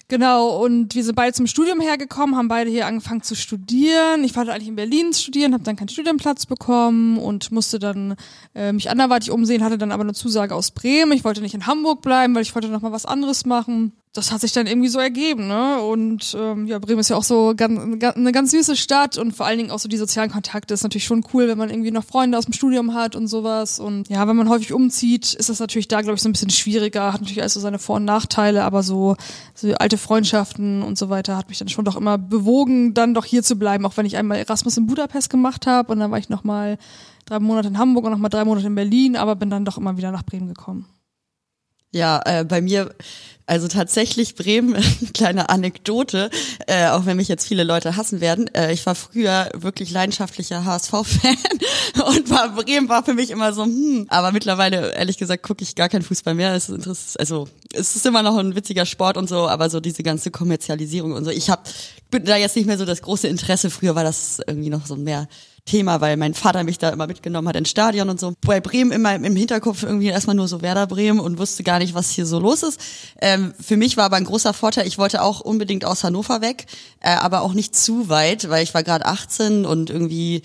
Genau, 0.08 0.62
und 0.62 0.94
wir 0.94 1.02
sind 1.02 1.14
beide 1.14 1.32
zum 1.32 1.46
Studium 1.46 1.80
hergekommen, 1.80 2.36
haben 2.36 2.48
beide 2.48 2.70
hier 2.70 2.86
angefangen 2.86 3.22
zu 3.22 3.34
studieren. 3.34 4.22
Ich 4.22 4.36
wollte 4.36 4.52
eigentlich 4.52 4.68
in 4.68 4.76
Berlin 4.76 5.14
studieren, 5.14 5.54
habe 5.54 5.64
dann 5.64 5.76
keinen 5.76 5.88
Studienplatz 5.88 6.44
bekommen 6.44 7.18
und 7.18 7.50
musste 7.52 7.78
dann 7.78 8.16
äh, 8.54 8.72
mich 8.72 8.90
anderweitig 8.90 9.30
umsehen, 9.30 9.64
hatte 9.64 9.78
dann 9.78 9.92
aber 9.92 10.02
eine 10.02 10.12
Zusage 10.12 10.54
aus 10.54 10.72
Bremen. 10.72 11.12
Ich 11.12 11.24
wollte 11.24 11.40
nicht 11.40 11.54
in 11.54 11.66
Hamburg 11.66 12.02
bleiben, 12.02 12.34
weil 12.34 12.42
ich 12.42 12.54
wollte 12.54 12.68
noch 12.68 12.82
mal 12.82 12.92
was 12.92 13.06
anderes 13.06 13.46
machen 13.46 13.92
das 14.14 14.30
hat 14.30 14.40
sich 14.42 14.52
dann 14.52 14.68
irgendwie 14.68 14.88
so 14.88 15.00
ergeben, 15.00 15.48
ne? 15.48 15.80
Und 15.80 16.36
ähm, 16.38 16.68
ja, 16.68 16.78
Bremen 16.78 17.00
ist 17.00 17.10
ja 17.10 17.16
auch 17.16 17.24
so 17.24 17.52
ganz, 17.56 18.14
eine 18.16 18.30
ganz 18.30 18.52
süße 18.52 18.76
Stadt 18.76 19.18
und 19.18 19.32
vor 19.32 19.44
allen 19.44 19.58
Dingen 19.58 19.72
auch 19.72 19.80
so 19.80 19.88
die 19.88 19.96
sozialen 19.96 20.30
Kontakte 20.30 20.72
ist 20.72 20.84
natürlich 20.84 21.04
schon 21.04 21.24
cool, 21.34 21.48
wenn 21.48 21.58
man 21.58 21.68
irgendwie 21.68 21.90
noch 21.90 22.04
Freunde 22.04 22.38
aus 22.38 22.44
dem 22.44 22.52
Studium 22.52 22.94
hat 22.94 23.16
und 23.16 23.26
sowas. 23.26 23.80
Und 23.80 24.08
ja, 24.08 24.26
wenn 24.28 24.36
man 24.36 24.48
häufig 24.48 24.72
umzieht, 24.72 25.34
ist 25.34 25.48
das 25.48 25.58
natürlich 25.58 25.88
da, 25.88 26.00
glaube 26.00 26.14
ich, 26.14 26.22
so 26.22 26.28
ein 26.28 26.32
bisschen 26.32 26.50
schwieriger, 26.50 27.12
hat 27.12 27.22
natürlich 27.22 27.40
alles 27.40 27.54
so 27.54 27.60
seine 27.60 27.80
Vor- 27.80 27.96
und 27.96 28.04
Nachteile, 28.04 28.62
aber 28.62 28.84
so, 28.84 29.16
so 29.52 29.74
alte 29.74 29.98
Freundschaften 29.98 30.84
und 30.84 30.96
so 30.96 31.10
weiter 31.10 31.36
hat 31.36 31.48
mich 31.48 31.58
dann 31.58 31.68
schon 31.68 31.84
doch 31.84 31.96
immer 31.96 32.16
bewogen, 32.16 32.94
dann 32.94 33.14
doch 33.14 33.24
hier 33.24 33.42
zu 33.42 33.56
bleiben, 33.56 33.84
auch 33.84 33.96
wenn 33.96 34.06
ich 34.06 34.16
einmal 34.16 34.38
Erasmus 34.38 34.76
in 34.76 34.86
Budapest 34.86 35.28
gemacht 35.28 35.66
habe 35.66 35.92
und 35.92 35.98
dann 35.98 36.12
war 36.12 36.18
ich 36.18 36.28
nochmal 36.28 36.78
drei 37.26 37.40
Monate 37.40 37.66
in 37.66 37.78
Hamburg 37.78 38.04
und 38.04 38.12
nochmal 38.12 38.30
drei 38.30 38.44
Monate 38.44 38.68
in 38.68 38.76
Berlin, 38.76 39.16
aber 39.16 39.34
bin 39.34 39.50
dann 39.50 39.64
doch 39.64 39.76
immer 39.76 39.96
wieder 39.96 40.12
nach 40.12 40.22
Bremen 40.22 40.46
gekommen. 40.46 40.86
Ja, 41.94 42.20
äh, 42.24 42.44
bei 42.44 42.60
mir, 42.60 42.92
also 43.46 43.68
tatsächlich 43.68 44.34
Bremen, 44.34 44.76
kleine 45.14 45.48
Anekdote, 45.48 46.30
äh, 46.66 46.88
auch 46.88 47.06
wenn 47.06 47.16
mich 47.16 47.28
jetzt 47.28 47.46
viele 47.46 47.64
Leute 47.64 47.96
hassen 47.96 48.20
werden. 48.20 48.52
Äh, 48.54 48.72
ich 48.72 48.84
war 48.86 48.94
früher 48.94 49.50
wirklich 49.54 49.90
leidenschaftlicher 49.90 50.64
HSV-Fan 50.64 51.36
und 52.06 52.30
war, 52.30 52.54
Bremen 52.54 52.88
war 52.88 53.04
für 53.04 53.14
mich 53.14 53.30
immer 53.30 53.52
so, 53.52 53.64
hm. 53.64 54.06
Aber 54.08 54.32
mittlerweile, 54.32 54.94
ehrlich 54.94 55.18
gesagt, 55.18 55.42
gucke 55.42 55.62
ich 55.62 55.74
gar 55.74 55.88
keinen 55.88 56.02
Fußball 56.02 56.34
mehr. 56.34 56.54
Es 56.54 56.68
ist 56.68 57.18
also 57.18 57.48
es 57.72 57.96
ist 57.96 58.06
immer 58.06 58.22
noch 58.22 58.36
ein 58.36 58.54
witziger 58.54 58.86
Sport 58.86 59.16
und 59.16 59.28
so, 59.28 59.48
aber 59.48 59.68
so 59.68 59.80
diese 59.80 60.02
ganze 60.02 60.30
Kommerzialisierung 60.30 61.12
und 61.12 61.24
so. 61.24 61.30
Ich 61.30 61.50
hab, 61.50 61.68
bin 62.10 62.24
da 62.24 62.36
jetzt 62.36 62.56
nicht 62.56 62.66
mehr 62.66 62.78
so 62.78 62.84
das 62.84 63.02
große 63.02 63.28
Interesse. 63.28 63.70
Früher 63.70 63.94
war 63.94 64.04
das 64.04 64.40
irgendwie 64.46 64.70
noch 64.70 64.86
so 64.86 64.96
mehr 64.96 65.28
Thema, 65.64 66.02
weil 66.02 66.16
mein 66.18 66.34
Vater 66.34 66.62
mich 66.62 66.78
da 66.78 66.90
immer 66.90 67.06
mitgenommen 67.06 67.48
hat 67.48 67.56
ins 67.56 67.70
Stadion 67.70 68.10
und 68.10 68.20
so. 68.20 68.34
Bei 68.42 68.60
Bremen 68.60 68.92
immer 68.92 69.14
im 69.14 69.36
Hinterkopf 69.36 69.82
irgendwie 69.82 70.08
erstmal 70.08 70.36
nur 70.36 70.46
so 70.46 70.60
Werder 70.60 70.86
Bremen 70.86 71.20
und 71.20 71.38
wusste 71.38 71.62
gar 71.62 71.78
nicht, 71.78 71.94
was 71.94 72.10
hier 72.10 72.26
so 72.26 72.38
los 72.38 72.62
ist. 72.62 72.78
Ähm, 73.20 73.54
für 73.58 73.78
mich 73.78 73.96
war 73.96 74.04
aber 74.04 74.16
ein 74.16 74.24
großer 74.24 74.52
Vorteil, 74.52 74.86
ich 74.86 74.98
wollte 74.98 75.22
auch 75.22 75.40
unbedingt 75.40 75.86
aus 75.86 76.04
Hannover 76.04 76.42
weg, 76.42 76.66
äh, 77.00 77.14
aber 77.14 77.40
auch 77.40 77.54
nicht 77.54 77.74
zu 77.74 78.10
weit, 78.10 78.50
weil 78.50 78.62
ich 78.62 78.74
war 78.74 78.82
gerade 78.82 79.06
18 79.06 79.64
und 79.64 79.88
irgendwie 79.88 80.42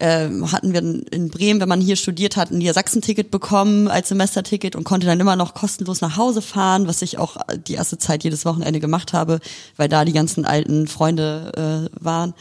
ähm, 0.00 0.50
hatten 0.52 0.72
wir 0.72 0.80
in 0.80 1.28
Bremen, 1.30 1.60
wenn 1.60 1.68
man 1.68 1.80
hier 1.80 1.96
studiert 1.96 2.36
hat, 2.36 2.50
ein 2.50 2.58
Niedersachsen-Ticket 2.58 3.30
bekommen 3.30 3.88
als 3.88 4.08
Semesterticket 4.08 4.76
und 4.76 4.84
konnte 4.84 5.06
dann 5.06 5.20
immer 5.20 5.36
noch 5.36 5.54
kostenlos 5.54 6.00
nach 6.00 6.16
Hause 6.16 6.42
fahren, 6.42 6.86
was 6.86 7.02
ich 7.02 7.18
auch 7.18 7.36
die 7.68 7.74
erste 7.74 7.98
Zeit 7.98 8.24
jedes 8.24 8.44
Wochenende 8.44 8.80
gemacht 8.80 9.12
habe, 9.12 9.40
weil 9.76 9.88
da 9.88 10.04
die 10.04 10.12
ganzen 10.12 10.44
alten 10.44 10.86
Freunde 10.86 11.88
äh, 11.94 12.04
waren. 12.04 12.34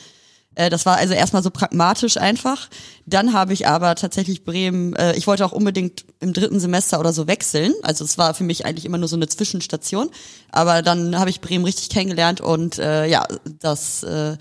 Äh, 0.55 0.69
das 0.69 0.85
war 0.85 0.97
also 0.97 1.13
erstmal 1.13 1.43
so 1.43 1.49
pragmatisch 1.51 2.17
einfach. 2.17 2.69
Dann 3.05 3.33
habe 3.33 3.53
ich 3.53 3.67
aber 3.67 3.95
tatsächlich 3.95 4.43
Bremen, 4.43 4.95
äh, 4.95 5.15
ich 5.15 5.27
wollte 5.27 5.45
auch 5.45 5.51
unbedingt 5.51 6.05
im 6.19 6.33
dritten 6.33 6.59
Semester 6.59 6.99
oder 6.99 7.13
so 7.13 7.27
wechseln. 7.27 7.73
Also 7.83 8.03
es 8.03 8.17
war 8.17 8.33
für 8.33 8.43
mich 8.43 8.65
eigentlich 8.65 8.85
immer 8.85 8.97
nur 8.97 9.07
so 9.07 9.15
eine 9.15 9.27
Zwischenstation. 9.27 10.09
Aber 10.51 10.81
dann 10.81 11.19
habe 11.19 11.29
ich 11.29 11.41
Bremen 11.41 11.65
richtig 11.65 11.89
kennengelernt 11.89 12.41
und 12.41 12.79
äh, 12.79 13.05
ja, 13.05 13.25
das 13.59 14.03
äh, 14.03 14.37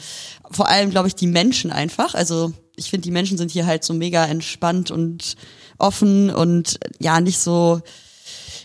vor 0.50 0.68
allem, 0.68 0.90
glaube 0.90 1.08
ich, 1.08 1.14
die 1.14 1.26
Menschen 1.26 1.70
einfach. 1.70 2.14
Also 2.14 2.52
ich 2.76 2.90
finde, 2.90 3.04
die 3.04 3.12
Menschen 3.12 3.38
sind 3.38 3.50
hier 3.50 3.66
halt 3.66 3.84
so 3.84 3.94
mega 3.94 4.24
entspannt 4.24 4.90
und 4.90 5.36
offen 5.78 6.30
und 6.30 6.78
ja, 7.00 7.20
nicht 7.20 7.38
so 7.38 7.80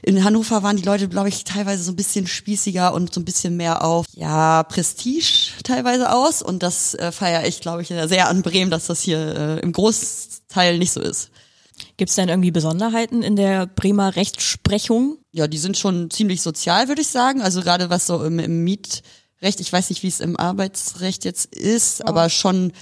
in 0.01 0.23
Hannover 0.23 0.63
waren 0.63 0.77
die 0.77 0.83
Leute, 0.83 1.07
glaube 1.07 1.29
ich, 1.29 1.43
teilweise 1.43 1.83
so 1.83 1.91
ein 1.91 1.95
bisschen 1.95 2.27
spießiger 2.27 2.93
und 2.93 3.13
so 3.13 3.19
ein 3.19 3.25
bisschen 3.25 3.57
mehr 3.57 3.83
auf 3.83 4.05
ja 4.13 4.63
Prestige 4.63 5.51
teilweise 5.63 6.11
aus. 6.11 6.41
Und 6.41 6.63
das 6.63 6.95
äh, 6.95 7.11
feiere 7.11 7.45
ich, 7.45 7.61
glaube 7.61 7.81
ich, 7.81 7.89
sehr 7.89 8.29
an 8.29 8.41
Bremen, 8.41 8.71
dass 8.71 8.87
das 8.87 9.01
hier 9.01 9.19
äh, 9.19 9.59
im 9.59 9.71
Großteil 9.71 10.77
nicht 10.77 10.91
so 10.91 11.01
ist. 11.01 11.31
Gibt 11.97 12.09
es 12.09 12.15
denn 12.15 12.29
irgendwie 12.29 12.51
Besonderheiten 12.51 13.23
in 13.23 13.35
der 13.35 13.65
Bremer 13.65 14.15
Rechtsprechung? 14.15 15.17
Ja, 15.31 15.47
die 15.47 15.57
sind 15.57 15.77
schon 15.77 16.09
ziemlich 16.09 16.41
sozial, 16.41 16.87
würde 16.87 17.01
ich 17.01 17.07
sagen. 17.07 17.41
Also 17.41 17.61
gerade 17.61 17.89
was 17.89 18.05
so 18.05 18.23
im, 18.23 18.39
im 18.39 18.63
Mietrecht, 18.63 19.59
ich 19.59 19.71
weiß 19.71 19.89
nicht, 19.89 20.03
wie 20.03 20.07
es 20.07 20.19
im 20.19 20.37
Arbeitsrecht 20.37 21.25
jetzt 21.25 21.55
ist, 21.55 22.01
oh. 22.01 22.07
aber 22.07 22.29
schon 22.29 22.73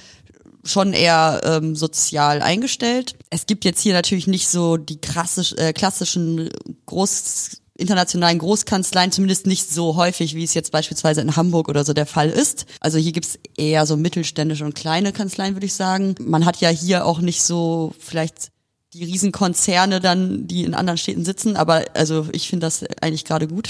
schon 0.67 0.93
eher 0.93 1.41
ähm, 1.43 1.75
sozial 1.75 2.41
eingestellt. 2.41 3.15
Es 3.29 3.45
gibt 3.45 3.65
jetzt 3.65 3.81
hier 3.81 3.93
natürlich 3.93 4.27
nicht 4.27 4.47
so 4.47 4.77
die 4.77 4.99
krassisch, 4.99 5.53
äh, 5.53 5.73
klassischen 5.73 6.49
Groß 6.85 7.61
internationalen 7.77 8.39
Großkanzleien, 8.39 9.11
zumindest 9.11 9.45
nicht 9.45 9.69
so 9.69 9.95
häufig, 9.95 10.35
wie 10.35 10.43
es 10.43 10.53
jetzt 10.53 10.71
beispielsweise 10.71 11.21
in 11.21 11.35
Hamburg 11.35 11.69
oder 11.69 11.85
so 11.85 11.93
der 11.93 12.07
Fall 12.07 12.29
ist. 12.29 12.65
Also 12.79 12.97
hier 12.97 13.11
gibt's 13.11 13.37
eher 13.55 13.85
so 13.85 13.97
mittelständische 13.97 14.65
und 14.65 14.75
kleine 14.75 15.13
Kanzleien, 15.13 15.55
würde 15.55 15.67
ich 15.67 15.75
sagen. 15.75 16.15
Man 16.19 16.45
hat 16.45 16.57
ja 16.57 16.69
hier 16.69 17.05
auch 17.05 17.19
nicht 17.19 17.43
so 17.43 17.93
vielleicht 17.99 18.51
die 18.93 19.03
Riesenkonzerne 19.03 19.99
dann, 19.99 20.47
die 20.47 20.63
in 20.63 20.73
anderen 20.73 20.97
Städten 20.97 21.23
sitzen, 21.23 21.55
aber 21.55 21.85
also 21.93 22.27
ich 22.31 22.49
finde 22.49 22.65
das 22.65 22.83
eigentlich 23.01 23.25
gerade 23.25 23.47
gut. 23.47 23.69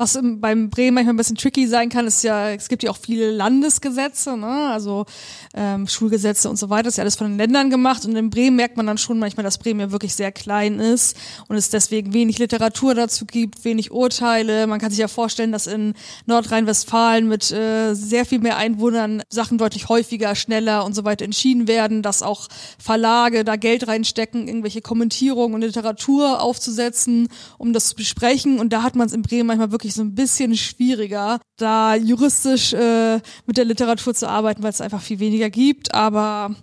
Was 0.00 0.14
im, 0.14 0.40
beim 0.40 0.70
Bremen 0.70 0.94
manchmal 0.94 1.14
ein 1.14 1.16
bisschen 1.16 1.36
tricky 1.36 1.66
sein 1.66 1.88
kann, 1.88 2.06
ist 2.06 2.22
ja, 2.22 2.50
es 2.50 2.68
gibt 2.68 2.84
ja 2.84 2.90
auch 2.92 2.96
viele 2.96 3.32
Landesgesetze, 3.32 4.36
ne? 4.36 4.70
also 4.70 5.06
ähm, 5.54 5.88
Schulgesetze 5.88 6.48
und 6.48 6.56
so 6.56 6.70
weiter, 6.70 6.86
ist 6.86 6.98
ja 6.98 7.02
alles 7.02 7.16
von 7.16 7.26
den 7.26 7.36
Ländern 7.36 7.68
gemacht 7.68 8.04
und 8.04 8.14
in 8.14 8.30
Bremen 8.30 8.54
merkt 8.54 8.76
man 8.76 8.86
dann 8.86 8.96
schon 8.96 9.18
manchmal, 9.18 9.42
dass 9.42 9.58
Bremen 9.58 9.80
ja 9.80 9.90
wirklich 9.90 10.14
sehr 10.14 10.30
klein 10.30 10.78
ist 10.78 11.16
und 11.48 11.56
es 11.56 11.70
deswegen 11.70 12.12
wenig 12.12 12.38
Literatur 12.38 12.94
dazu 12.94 13.26
gibt, 13.26 13.64
wenig 13.64 13.90
Urteile. 13.90 14.68
Man 14.68 14.78
kann 14.78 14.90
sich 14.90 15.00
ja 15.00 15.08
vorstellen, 15.08 15.50
dass 15.50 15.66
in 15.66 15.94
Nordrhein-Westfalen 16.26 17.26
mit 17.26 17.50
äh, 17.50 17.94
sehr 17.94 18.24
viel 18.24 18.38
mehr 18.38 18.56
Einwohnern 18.56 19.24
Sachen 19.30 19.58
deutlich 19.58 19.88
häufiger, 19.88 20.36
schneller 20.36 20.84
und 20.84 20.94
so 20.94 21.04
weiter 21.04 21.24
entschieden 21.24 21.66
werden, 21.66 22.02
dass 22.02 22.22
auch 22.22 22.46
Verlage 22.78 23.42
da 23.42 23.56
Geld 23.56 23.88
reinstecken, 23.88 24.46
irgendwelche 24.46 24.80
Kommentierungen 24.80 25.56
und 25.56 25.62
Literatur 25.62 26.40
aufzusetzen, 26.40 27.26
um 27.58 27.72
das 27.72 27.88
zu 27.88 27.96
besprechen 27.96 28.60
und 28.60 28.72
da 28.72 28.84
hat 28.84 28.94
man 28.94 29.08
es 29.08 29.12
in 29.12 29.22
Bremen 29.22 29.48
manchmal 29.48 29.72
wirklich 29.72 29.87
wirklich 29.88 29.94
so 29.94 30.02
ein 30.02 30.14
bisschen 30.14 30.54
schwieriger, 30.56 31.40
da 31.56 31.94
juristisch 31.94 32.74
äh, 32.74 33.20
mit 33.46 33.56
der 33.56 33.64
Literatur 33.64 34.14
zu 34.14 34.28
arbeiten, 34.28 34.62
weil 34.62 34.70
es 34.70 34.80
einfach 34.80 35.00
viel 35.00 35.18
weniger 35.18 35.48
gibt. 35.48 35.94
Aber 35.94 36.54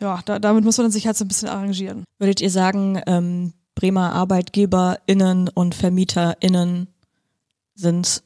ja, 0.00 0.20
da, 0.24 0.38
damit 0.38 0.64
muss 0.64 0.78
man 0.78 0.90
sich 0.90 1.06
halt 1.06 1.16
so 1.16 1.24
ein 1.24 1.28
bisschen 1.28 1.48
arrangieren. 1.48 2.04
Würdet 2.18 2.40
ihr 2.40 2.50
sagen, 2.50 3.00
ähm, 3.06 3.52
Bremer 3.76 4.12
ArbeitgeberInnen 4.14 5.48
und 5.48 5.74
VermieterInnen 5.74 6.88
sind 7.74 8.22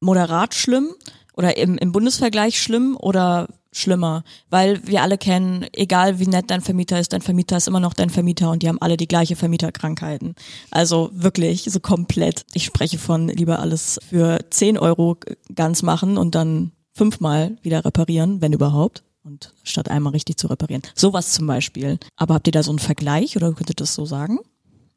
moderat 0.00 0.54
schlimm 0.54 0.88
oder 1.36 1.56
im, 1.56 1.78
im 1.78 1.92
Bundesvergleich 1.92 2.60
schlimm 2.60 2.96
oder 2.98 3.48
schlimmer, 3.74 4.24
weil 4.50 4.86
wir 4.86 5.02
alle 5.02 5.18
kennen, 5.18 5.66
egal 5.72 6.18
wie 6.20 6.26
nett 6.26 6.50
dein 6.50 6.60
Vermieter 6.60 6.98
ist, 6.98 7.12
dein 7.12 7.20
Vermieter 7.20 7.56
ist 7.56 7.68
immer 7.68 7.80
noch 7.80 7.92
dein 7.92 8.08
Vermieter 8.08 8.50
und 8.50 8.62
die 8.62 8.68
haben 8.68 8.80
alle 8.80 8.96
die 8.96 9.08
gleiche 9.08 9.36
Vermieterkrankheiten. 9.36 10.34
Also 10.70 11.10
wirklich 11.12 11.64
so 11.64 11.80
komplett. 11.80 12.46
Ich 12.54 12.64
spreche 12.64 12.98
von 12.98 13.28
lieber 13.28 13.58
alles 13.58 13.98
für 14.08 14.38
10 14.48 14.78
Euro 14.78 15.16
ganz 15.54 15.82
machen 15.82 16.16
und 16.16 16.34
dann 16.34 16.72
fünfmal 16.92 17.58
wieder 17.62 17.84
reparieren, 17.84 18.40
wenn 18.40 18.52
überhaupt. 18.52 19.02
Und 19.24 19.54
statt 19.62 19.90
einmal 19.90 20.12
richtig 20.12 20.36
zu 20.36 20.48
reparieren. 20.48 20.82
Sowas 20.94 21.32
zum 21.32 21.46
Beispiel. 21.46 21.98
Aber 22.14 22.34
habt 22.34 22.46
ihr 22.46 22.52
da 22.52 22.62
so 22.62 22.70
einen 22.70 22.78
Vergleich 22.78 23.36
oder 23.36 23.48
könntet 23.52 23.70
ihr 23.70 23.84
das 23.84 23.94
so 23.94 24.04
sagen? 24.04 24.38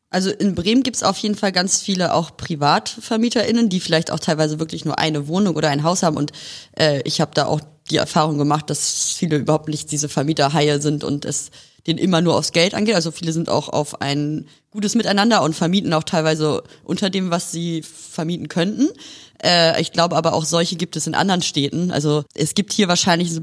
Also 0.10 0.32
in 0.32 0.54
Bremen 0.54 0.84
gibt's 0.84 1.04
auf 1.04 1.18
jeden 1.18 1.36
Fall 1.36 1.52
ganz 1.52 1.82
viele 1.82 2.14
auch 2.14 2.36
PrivatvermieterInnen, 2.36 3.70
die 3.70 3.80
vielleicht 3.80 4.12
auch 4.12 4.20
teilweise 4.20 4.60
wirklich 4.60 4.86
nur 4.86 5.00
eine 5.00 5.28
Wohnung 5.28 5.56
oder 5.56 5.70
ein 5.70 5.84
Haus 5.84 6.04
haben. 6.04 6.18
Und 6.18 6.32
äh, 6.78 7.02
ich 7.04 7.20
habe 7.20 7.32
da 7.34 7.46
auch 7.46 7.62
die 7.90 7.98
Erfahrung 7.98 8.38
gemacht, 8.38 8.70
dass 8.70 9.14
viele 9.14 9.38
überhaupt 9.38 9.70
nicht 9.70 9.92
diese 9.92 10.10
Vermieterhaie 10.10 10.80
sind 10.82 11.04
und 11.04 11.26
es 11.26 11.52
denen 11.88 12.00
immer 12.00 12.22
nur 12.22 12.36
aufs 12.36 12.52
Geld 12.52 12.74
angeht. 12.74 12.96
Also 12.96 13.12
viele 13.12 13.32
sind 13.32 13.50
auch 13.50 13.70
auf 13.70 14.02
ein 14.02 14.48
gutes 14.72 14.94
Miteinander 14.94 15.42
und 15.42 15.56
vermieten 15.56 15.94
auch 15.94 16.04
teilweise 16.04 16.64
unter 16.84 17.10
dem, 17.10 17.32
was 17.32 17.52
sie 17.52 17.82
vermieten 17.82 18.50
könnten. 18.50 18.90
Äh, 19.42 19.82
ich 19.82 19.94
glaube 19.94 20.18
aber 20.18 20.34
auch 20.34 20.46
solche 20.46 20.76
gibt 20.76 20.98
es 20.98 21.08
in 21.08 21.16
anderen 21.16 21.42
Städten. 21.42 21.92
Also 21.92 22.26
es 22.34 22.54
gibt 22.54 22.74
hier 22.74 22.90
wahrscheinlich 22.90 23.32
so, 23.32 23.42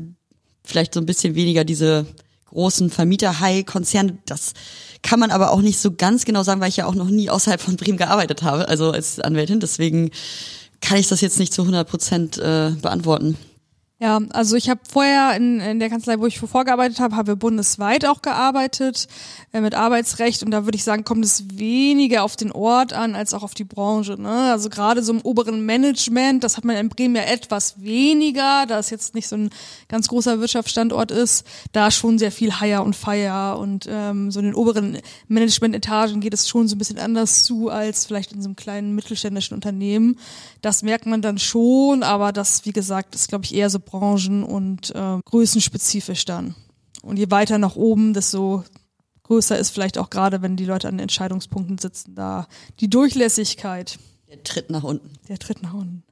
vielleicht 0.62 0.92
so 0.92 1.00
ein 1.00 1.06
bisschen 1.06 1.34
weniger 1.34 1.64
diese 1.64 2.06
großen 2.50 2.90
Vermieterhai-Konzerne. 2.90 4.18
Das 4.26 4.52
kann 5.02 5.20
man 5.20 5.30
aber 5.30 5.50
auch 5.50 5.60
nicht 5.60 5.78
so 5.78 5.92
ganz 5.92 6.24
genau 6.24 6.42
sagen, 6.42 6.60
weil 6.60 6.68
ich 6.68 6.76
ja 6.76 6.86
auch 6.86 6.94
noch 6.94 7.08
nie 7.08 7.30
außerhalb 7.30 7.60
von 7.60 7.76
Bremen 7.76 7.98
gearbeitet 7.98 8.42
habe, 8.42 8.68
also 8.68 8.90
als 8.90 9.20
Anwältin. 9.20 9.58
Deswegen 9.58 10.10
kann 10.80 10.98
ich 10.98 11.08
das 11.08 11.22
jetzt 11.22 11.38
nicht 11.38 11.52
zu 11.52 11.62
100 11.62 11.88
Prozent 11.88 12.38
äh, 12.38 12.72
beantworten. 12.80 13.38
Ja, 14.04 14.20
also 14.34 14.54
ich 14.56 14.68
habe 14.68 14.80
vorher 14.86 15.34
in, 15.34 15.60
in 15.60 15.78
der 15.80 15.88
Kanzlei, 15.88 16.18
wo 16.18 16.26
ich 16.26 16.38
vorgearbeitet 16.38 17.00
habe, 17.00 17.16
haben 17.16 17.26
wir 17.26 17.36
bundesweit 17.36 18.04
auch 18.04 18.20
gearbeitet 18.20 19.08
äh, 19.54 19.62
mit 19.62 19.74
Arbeitsrecht 19.74 20.42
und 20.42 20.50
da 20.50 20.66
würde 20.66 20.76
ich 20.76 20.84
sagen, 20.84 21.04
kommt 21.04 21.24
es 21.24 21.44
weniger 21.54 22.22
auf 22.22 22.36
den 22.36 22.52
Ort 22.52 22.92
an 22.92 23.14
als 23.14 23.32
auch 23.32 23.42
auf 23.42 23.54
die 23.54 23.64
Branche. 23.64 24.20
Ne? 24.20 24.52
Also 24.52 24.68
gerade 24.68 25.02
so 25.02 25.10
im 25.10 25.22
oberen 25.22 25.64
Management, 25.64 26.44
das 26.44 26.58
hat 26.58 26.66
man 26.66 26.76
in 26.76 26.90
Bremen 26.90 27.16
ja 27.16 27.22
etwas 27.22 27.80
weniger, 27.82 28.66
da 28.66 28.78
es 28.78 28.90
jetzt 28.90 29.14
nicht 29.14 29.26
so 29.26 29.36
ein 29.36 29.48
ganz 29.88 30.08
großer 30.08 30.38
Wirtschaftsstandort 30.38 31.10
ist, 31.10 31.46
da 31.72 31.90
schon 31.90 32.18
sehr 32.18 32.30
viel 32.30 32.60
Hire 32.60 32.82
und 32.82 32.94
Fire 32.94 33.56
und 33.56 33.88
ähm, 33.88 34.30
so 34.30 34.38
in 34.40 34.44
den 34.44 34.54
oberen 34.54 34.98
Management-Etagen 35.28 36.20
geht 36.20 36.34
es 36.34 36.46
schon 36.46 36.68
so 36.68 36.76
ein 36.76 36.78
bisschen 36.78 36.98
anders 36.98 37.44
zu 37.44 37.70
als 37.70 38.04
vielleicht 38.04 38.32
in 38.32 38.42
so 38.42 38.48
einem 38.48 38.56
kleinen 38.56 38.94
mittelständischen 38.94 39.54
Unternehmen. 39.54 40.18
Das 40.60 40.82
merkt 40.82 41.06
man 41.06 41.22
dann 41.22 41.38
schon, 41.38 42.02
aber 42.02 42.32
das, 42.32 42.66
wie 42.66 42.72
gesagt, 42.72 43.14
ist 43.14 43.28
glaube 43.28 43.46
ich 43.46 43.54
eher 43.54 43.70
so 43.70 43.78
branchen- 43.94 44.42
und 44.42 44.92
äh, 44.94 45.18
größenspezifisch 45.24 46.24
dann. 46.24 46.56
Und 47.02 47.16
je 47.16 47.30
weiter 47.30 47.58
nach 47.58 47.76
oben, 47.76 48.12
desto 48.12 48.64
größer 49.22 49.56
ist 49.56 49.70
vielleicht 49.70 49.98
auch 49.98 50.10
gerade, 50.10 50.42
wenn 50.42 50.56
die 50.56 50.64
Leute 50.64 50.88
an 50.88 50.98
Entscheidungspunkten 50.98 51.78
sitzen, 51.78 52.16
da 52.16 52.48
die 52.80 52.90
Durchlässigkeit. 52.90 53.98
Der 54.28 54.42
Tritt 54.42 54.70
nach 54.70 54.82
unten. 54.82 55.10
Der 55.28 55.38
Tritt 55.38 55.62
nach 55.62 55.74
unten. 55.74 56.02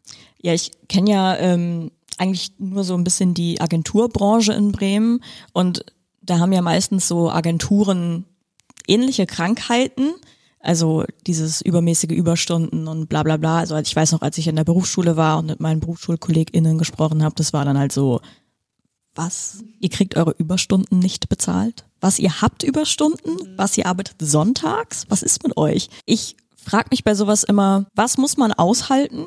Ja, 0.40 0.54
ich 0.54 0.70
kenne 0.88 1.10
ja 1.10 1.36
ähm, 1.36 1.90
eigentlich 2.18 2.52
nur 2.58 2.84
so 2.84 2.94
ein 2.94 3.04
bisschen 3.04 3.34
die 3.34 3.60
Agenturbranche 3.60 4.52
in 4.52 4.70
Bremen 4.70 5.20
und 5.52 5.84
da 6.20 6.38
haben 6.38 6.52
ja 6.52 6.62
meistens 6.62 7.08
so 7.08 7.30
Agenturen 7.30 8.26
ähnliche 8.86 9.26
Krankheiten 9.26 10.12
also 10.62 11.05
dieses 11.27 11.61
übermäßige 11.61 12.12
Überstunden 12.12 12.87
und 12.88 13.09
bla 13.09 13.22
bla 13.22 13.37
bla. 13.37 13.59
Also 13.59 13.77
ich 13.77 13.94
weiß 13.94 14.12
noch, 14.12 14.22
als 14.22 14.38
ich 14.38 14.48
in 14.48 14.57
der 14.57 14.64
Berufsschule 14.64 15.16
war 15.16 15.38
und 15.38 15.46
mit 15.46 15.61
meinen 15.61 15.81
BerufsschulkollegInnen 15.81 16.79
gesprochen 16.79 17.22
habe, 17.22 17.35
das 17.35 17.53
war 17.53 17.64
dann 17.64 17.79
halt 17.79 17.92
so, 17.92 18.20
was? 19.14 19.62
Ihr 19.81 19.90
kriegt 19.90 20.16
eure 20.16 20.31
Überstunden 20.38 20.98
nicht 20.98 21.29
bezahlt? 21.29 21.85
Was 22.01 22.18
ihr 22.18 22.40
habt 22.40 22.62
Überstunden? 22.62 23.37
Was 23.57 23.77
ihr 23.77 23.87
arbeitet 23.87 24.16
sonntags? 24.20 25.05
Was 25.09 25.22
ist 25.22 25.42
mit 25.42 25.57
euch? 25.57 25.90
Ich 26.07 26.37
frage 26.57 26.88
mich 26.90 27.05
bei 27.05 27.14
sowas 27.14 27.42
immer, 27.44 27.87
was 27.94 28.16
muss 28.16 28.37
man 28.37 28.53
aushalten 28.53 29.27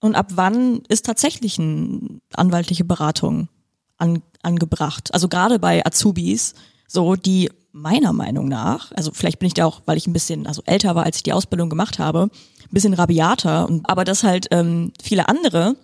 und 0.00 0.14
ab 0.14 0.32
wann 0.34 0.82
ist 0.88 1.06
tatsächlich 1.06 1.58
eine 1.58 2.20
anwaltliche 2.34 2.84
Beratung 2.84 3.48
an, 3.96 4.22
angebracht? 4.42 5.12
Also 5.14 5.28
gerade 5.28 5.58
bei 5.58 5.84
Azubis, 5.84 6.54
so 6.86 7.16
die 7.16 7.50
meiner 7.74 8.12
Meinung 8.12 8.46
nach, 8.46 8.92
also 8.92 9.10
vielleicht 9.12 9.40
bin 9.40 9.48
ich 9.48 9.54
da 9.54 9.66
auch, 9.66 9.82
weil 9.84 9.96
ich 9.96 10.06
ein 10.06 10.12
bisschen 10.12 10.46
also 10.46 10.62
älter 10.64 10.94
war, 10.94 11.04
als 11.04 11.16
ich 11.16 11.22
die 11.24 11.32
Ausbildung 11.32 11.68
gemacht 11.68 11.98
habe, 11.98 12.30
ein 12.62 12.70
bisschen 12.70 12.94
rabiater, 12.94 13.68
aber 13.82 14.04
dass 14.04 14.22
halt 14.22 14.46
ähm, 14.52 14.92
viele 15.02 15.28
andere 15.28 15.76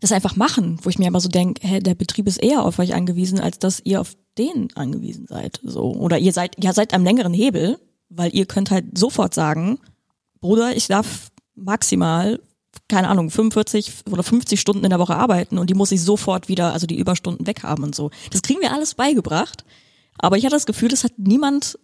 das 0.00 0.10
einfach 0.10 0.34
machen, 0.34 0.80
wo 0.82 0.90
ich 0.90 0.98
mir 0.98 1.06
aber 1.06 1.20
so 1.20 1.28
denke, 1.28 1.64
hä, 1.64 1.78
der 1.78 1.94
Betrieb 1.94 2.26
ist 2.26 2.42
eher 2.42 2.64
auf 2.64 2.80
euch 2.80 2.94
angewiesen, 2.94 3.38
als 3.38 3.60
dass 3.60 3.80
ihr 3.84 4.00
auf 4.00 4.16
denen 4.36 4.68
angewiesen 4.74 5.28
seid. 5.28 5.60
So. 5.62 5.94
Oder 5.94 6.18
ihr 6.18 6.32
seid, 6.32 6.56
ja 6.62 6.72
seid 6.72 6.92
am 6.92 7.04
längeren 7.04 7.32
Hebel, 7.32 7.78
weil 8.08 8.34
ihr 8.34 8.46
könnt 8.46 8.72
halt 8.72 8.98
sofort 8.98 9.32
sagen, 9.32 9.78
Bruder, 10.40 10.76
ich 10.76 10.88
darf 10.88 11.30
maximal, 11.54 12.40
keine 12.88 13.08
Ahnung, 13.08 13.30
45 13.30 13.92
oder 14.10 14.24
50 14.24 14.60
Stunden 14.60 14.82
in 14.82 14.90
der 14.90 14.98
Woche 14.98 15.14
arbeiten 15.14 15.56
und 15.56 15.70
die 15.70 15.74
muss 15.74 15.92
ich 15.92 16.02
sofort 16.02 16.48
wieder, 16.48 16.72
also 16.72 16.88
die 16.88 16.98
Überstunden 16.98 17.46
weghaben 17.46 17.84
und 17.84 17.94
so. 17.94 18.10
Das 18.32 18.42
kriegen 18.42 18.60
wir 18.60 18.72
alles 18.72 18.94
beigebracht. 18.94 19.64
Aber 20.18 20.36
ich 20.36 20.44
hatte 20.44 20.56
das 20.56 20.66
Gefühl, 20.66 20.88
das 20.88 21.04
hat 21.04 21.12
niemand 21.16 21.78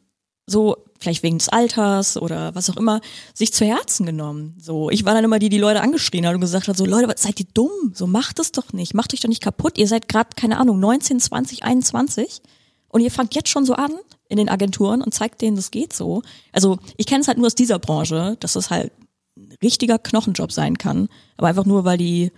so, 0.48 0.76
vielleicht 0.98 1.22
wegen 1.22 1.38
des 1.38 1.48
Alters 1.48 2.16
oder 2.16 2.54
was 2.54 2.70
auch 2.70 2.76
immer, 2.76 3.00
sich 3.34 3.52
zu 3.52 3.64
Herzen 3.64 4.06
genommen. 4.06 4.56
So, 4.58 4.90
ich 4.90 5.04
war 5.04 5.14
dann 5.14 5.24
immer 5.24 5.38
die, 5.38 5.50
die 5.50 5.58
Leute 5.58 5.82
angeschrien 5.82 6.26
hat 6.26 6.34
und 6.34 6.40
gesagt 6.40 6.68
hat, 6.68 6.76
so 6.76 6.86
Leute, 6.86 7.12
seid 7.16 7.38
ihr 7.38 7.46
dumm? 7.52 7.92
So 7.94 8.06
macht 8.06 8.38
es 8.38 8.52
doch 8.52 8.72
nicht, 8.72 8.94
macht 8.94 9.12
euch 9.12 9.20
doch 9.20 9.28
nicht 9.28 9.42
kaputt. 9.42 9.78
Ihr 9.78 9.86
seid 9.86 10.08
gerade 10.08 10.30
keine 10.36 10.58
Ahnung 10.58 10.80
19, 10.80 11.20
20, 11.20 11.64
21 11.64 12.40
und 12.88 13.02
ihr 13.02 13.10
fangt 13.10 13.34
jetzt 13.34 13.50
schon 13.50 13.66
so 13.66 13.74
an 13.74 13.92
in 14.28 14.38
den 14.38 14.48
Agenturen 14.48 15.02
und 15.02 15.14
zeigt 15.14 15.42
denen, 15.42 15.56
das 15.56 15.70
geht 15.70 15.92
so. 15.92 16.22
Also 16.52 16.78
ich 16.96 17.06
kenne 17.06 17.20
es 17.20 17.28
halt 17.28 17.38
nur 17.38 17.46
aus 17.46 17.54
dieser 17.54 17.78
Branche, 17.78 18.36
dass 18.40 18.54
das 18.54 18.70
halt 18.70 18.92
ein 19.36 19.54
richtiger 19.62 19.98
Knochenjob 19.98 20.50
sein 20.50 20.78
kann, 20.78 21.08
aber 21.36 21.48
einfach 21.48 21.66
nur, 21.66 21.84
weil 21.84 21.98
die 21.98 22.32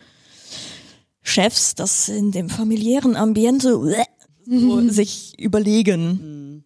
Chefs 1.22 1.74
das 1.74 2.08
in 2.08 2.32
dem 2.32 2.48
familiären 2.48 3.14
Ambiente 3.14 3.78
so 4.50 4.88
sich 4.88 5.34
überlegen. 5.38 6.64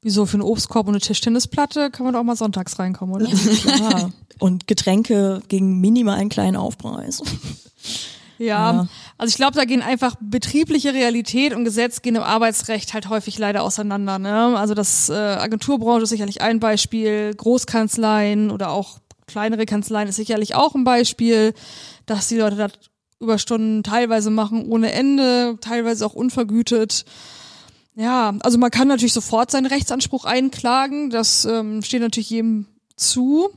Wieso 0.00 0.26
für 0.26 0.34
einen 0.34 0.42
Obstkorb 0.42 0.86
und 0.86 0.94
eine 0.94 1.00
Tischtennisplatte 1.00 1.90
kann 1.90 2.04
man 2.04 2.14
doch 2.14 2.20
auch 2.20 2.24
mal 2.24 2.36
sonntags 2.36 2.78
reinkommen, 2.78 3.14
oder? 3.16 3.26
Klar. 3.62 4.12
Und 4.38 4.66
Getränke 4.66 5.42
gegen 5.48 5.80
minimal 5.80 6.18
einen 6.18 6.30
kleinen 6.30 6.56
Aufpreis. 6.56 7.22
Ja, 8.40 8.72
Ja. 8.72 8.88
also 9.16 9.30
ich 9.32 9.36
glaube, 9.36 9.54
da 9.56 9.64
gehen 9.64 9.82
einfach 9.82 10.14
betriebliche 10.20 10.94
Realität 10.94 11.52
und 11.52 11.64
Gesetz 11.64 12.02
gehen 12.02 12.14
im 12.14 12.22
Arbeitsrecht 12.22 12.94
halt 12.94 13.08
häufig 13.08 13.36
leider 13.36 13.64
auseinander. 13.64 14.20
Ne? 14.20 14.56
Also 14.56 14.74
das 14.74 15.08
äh, 15.08 15.12
Agenturbranche 15.14 16.04
ist 16.04 16.10
sicherlich 16.10 16.40
ein 16.40 16.60
Beispiel, 16.60 17.34
Großkanzleien 17.34 18.52
oder 18.52 18.70
auch 18.70 19.00
kleinere 19.26 19.66
Kanzleien 19.66 20.08
ist 20.08 20.14
sicherlich 20.16 20.54
auch 20.54 20.76
ein 20.76 20.84
Beispiel, 20.84 21.52
dass 22.06 22.28
die 22.28 22.36
Leute 22.36 22.54
da 22.54 22.68
Überstunden 23.20 23.82
teilweise 23.82 24.30
machen 24.30 24.66
ohne 24.68 24.92
Ende, 24.92 25.58
teilweise 25.60 26.06
auch 26.06 26.14
unvergütet. 26.14 27.04
Ja, 27.96 28.34
also 28.40 28.58
man 28.58 28.70
kann 28.70 28.86
natürlich 28.86 29.12
sofort 29.12 29.50
seinen 29.50 29.66
Rechtsanspruch 29.66 30.24
einklagen, 30.24 31.10
das 31.10 31.44
ähm, 31.44 31.82
steht 31.82 32.00
natürlich 32.00 32.30
jedem 32.30 32.66
zu. 32.94 33.50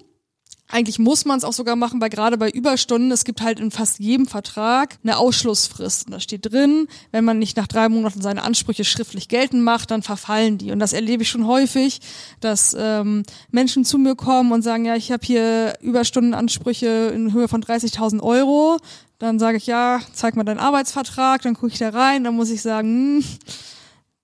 Eigentlich 0.72 1.00
muss 1.00 1.26
man 1.26 1.38
es 1.38 1.44
auch 1.44 1.54
sogar 1.54 1.76
machen, 1.76 2.00
weil 2.00 2.10
gerade 2.10 2.38
bei 2.38 2.50
Überstunden, 2.50 3.12
es 3.12 3.26
gibt 3.26 3.42
halt 3.42 3.60
in 3.60 3.72
fast 3.72 4.00
jedem 4.00 4.26
Vertrag 4.26 4.98
eine 5.04 5.18
Ausschlussfrist. 5.18 6.06
Und 6.06 6.14
da 6.14 6.20
steht 6.22 6.50
drin, 6.50 6.88
wenn 7.12 7.26
man 7.26 7.40
nicht 7.40 7.58
nach 7.58 7.68
drei 7.68 7.90
Monaten 7.90 8.22
seine 8.22 8.42
Ansprüche 8.44 8.86
schriftlich 8.86 9.28
geltend 9.28 9.64
macht, 9.64 9.92
dann 9.92 10.02
verfallen 10.02 10.58
die. 10.58 10.72
Und 10.72 10.80
das 10.80 10.94
erlebe 10.94 11.24
ich 11.24 11.30
schon 11.30 11.46
häufig, 11.46 12.00
dass 12.40 12.74
ähm, 12.80 13.24
Menschen 13.52 13.84
zu 13.84 13.98
mir 13.98 14.16
kommen 14.16 14.54
und 14.54 14.62
sagen, 14.62 14.86
ja, 14.86 14.96
ich 14.96 15.12
habe 15.12 15.26
hier 15.26 15.74
Überstundenansprüche 15.82 17.12
in 17.14 17.34
Höhe 17.34 17.50
von 17.50 17.62
30.000 17.62 18.22
Euro. 18.22 18.78
Dann 19.22 19.38
sage 19.38 19.58
ich, 19.58 19.68
ja, 19.68 20.00
zeig 20.14 20.36
mal 20.36 20.44
deinen 20.44 20.58
Arbeitsvertrag, 20.58 21.44
dann 21.44 21.54
gucke 21.54 21.72
ich 21.72 21.78
da 21.78 21.90
rein, 21.90 22.24
dann 22.24 22.36
muss 22.36 22.50
ich 22.50 22.64
sagen, 22.64 23.22
hm, 23.22 23.24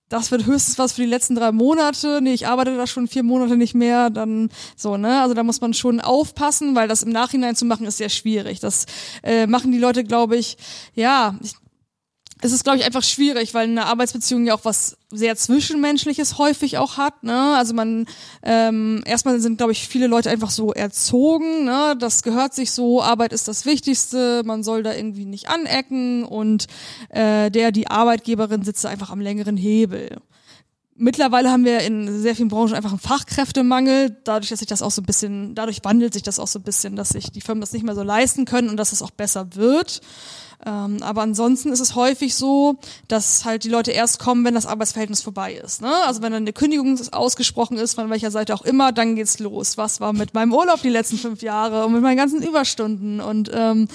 das 0.09 0.31
wird 0.31 0.47
höchstens 0.47 0.79
was 0.79 0.93
für 0.93 1.01
die 1.01 1.07
letzten 1.07 1.35
drei 1.35 1.51
Monate. 1.51 2.19
Nee, 2.19 2.33
ich 2.33 2.47
arbeite 2.47 2.75
da 2.75 2.87
schon 2.87 3.07
vier 3.07 3.21
Monate 3.21 3.57
nicht 3.57 3.75
mehr. 3.75 4.09
Dann 4.09 4.49
so, 4.75 4.97
ne? 4.97 5.21
Also 5.21 5.35
da 5.35 5.43
muss 5.43 5.61
man 5.61 5.75
schon 5.75 6.01
aufpassen, 6.01 6.73
weil 6.73 6.87
das 6.87 7.03
im 7.03 7.11
Nachhinein 7.11 7.55
zu 7.55 7.65
machen 7.65 7.85
ist 7.85 7.97
sehr 7.97 8.09
schwierig. 8.09 8.59
Das 8.59 8.87
äh, 9.21 9.45
machen 9.45 9.71
die 9.71 9.77
Leute, 9.77 10.03
glaube 10.03 10.35
ich, 10.35 10.57
ja. 10.95 11.35
Ich, 11.43 11.53
es 12.41 12.51
ist, 12.51 12.63
glaube 12.63 12.77
ich, 12.77 12.85
einfach 12.85 13.03
schwierig, 13.03 13.53
weil 13.53 13.63
eine 13.63 13.85
Arbeitsbeziehung 13.85 14.45
ja 14.45 14.53
auch 14.53 14.63
was 14.63 14.97
sehr 15.11 15.35
Zwischenmenschliches 15.35 16.37
häufig 16.37 16.77
auch 16.77 16.97
hat. 16.97 17.23
Ne? 17.23 17.55
Also 17.55 17.73
man 17.73 18.05
ähm, 18.43 19.01
erstmal 19.05 19.39
sind, 19.39 19.57
glaube 19.57 19.71
ich, 19.71 19.87
viele 19.87 20.07
Leute 20.07 20.29
einfach 20.29 20.51
so 20.51 20.71
erzogen. 20.73 21.65
Ne? 21.65 21.95
Das 21.99 22.21
gehört 22.21 22.53
sich 22.53 22.71
so. 22.71 23.01
Arbeit 23.01 23.33
ist 23.33 23.47
das 23.47 23.65
Wichtigste. 23.65 24.43
Man 24.45 24.63
soll 24.63 24.83
da 24.83 24.93
irgendwie 24.93 25.25
nicht 25.25 25.49
anecken 25.49 26.23
und 26.23 26.67
äh, 27.09 27.49
der, 27.49 27.71
die 27.71 27.87
Arbeitgeberin 27.87 28.63
sitzt 28.63 28.85
einfach 28.85 29.09
am 29.09 29.21
längeren 29.21 29.57
Hebel. 29.57 30.17
Mittlerweile 30.99 31.51
haben 31.51 31.63
wir 31.63 31.81
in 31.81 32.21
sehr 32.21 32.35
vielen 32.35 32.47
Branchen 32.47 32.73
einfach 32.73 32.89
einen 32.89 32.99
Fachkräftemangel, 32.99 34.17
dadurch, 34.23 34.49
dass 34.49 34.59
sich 34.59 34.67
das 34.67 34.81
auch 34.81 34.91
so 34.91 35.01
ein 35.01 35.05
bisschen, 35.05 35.53
dadurch 35.53 35.83
wandelt 35.83 36.13
sich 36.13 36.23
das 36.23 36.39
auch 36.39 36.47
so 36.47 36.57
ein 36.57 36.63
bisschen, 36.63 36.95
dass 36.95 37.09
sich 37.09 37.31
die 37.31 37.41
Firmen 37.41 37.61
das 37.61 37.71
nicht 37.71 37.85
mehr 37.85 37.93
so 37.95 38.01
leisten 38.03 38.45
können 38.45 38.69
und 38.69 38.77
dass 38.77 38.91
es 38.91 39.03
auch 39.03 39.11
besser 39.11 39.55
wird. 39.55 40.01
Ähm, 40.65 40.97
aber 41.01 41.21
ansonsten 41.21 41.71
ist 41.71 41.81
es 41.81 41.93
häufig 41.93 42.33
so, 42.33 42.79
dass 43.07 43.45
halt 43.45 43.63
die 43.63 43.69
Leute 43.69 43.91
erst 43.91 44.17
kommen, 44.17 44.43
wenn 44.43 44.55
das 44.55 44.65
Arbeitsverhältnis 44.65 45.21
vorbei 45.21 45.53
ist. 45.53 45.81
Ne? 45.81 45.93
Also 46.05 46.23
wenn 46.23 46.31
dann 46.31 46.43
eine 46.43 46.53
Kündigung 46.53 46.99
ausgesprochen 47.11 47.77
ist, 47.77 47.93
von 47.93 48.09
welcher 48.09 48.31
Seite 48.31 48.55
auch 48.55 48.63
immer, 48.63 48.91
dann 48.91 49.15
geht's 49.15 49.37
los. 49.37 49.77
Was 49.77 49.99
war 49.99 50.13
mit 50.13 50.33
meinem 50.33 50.53
Urlaub 50.53 50.81
die 50.81 50.89
letzten 50.89 51.17
fünf 51.17 51.43
Jahre 51.43 51.85
und 51.85 51.93
mit 51.93 52.01
meinen 52.01 52.17
ganzen 52.17 52.41
Überstunden 52.41 53.21
und 53.21 53.51
ähm, 53.53 53.87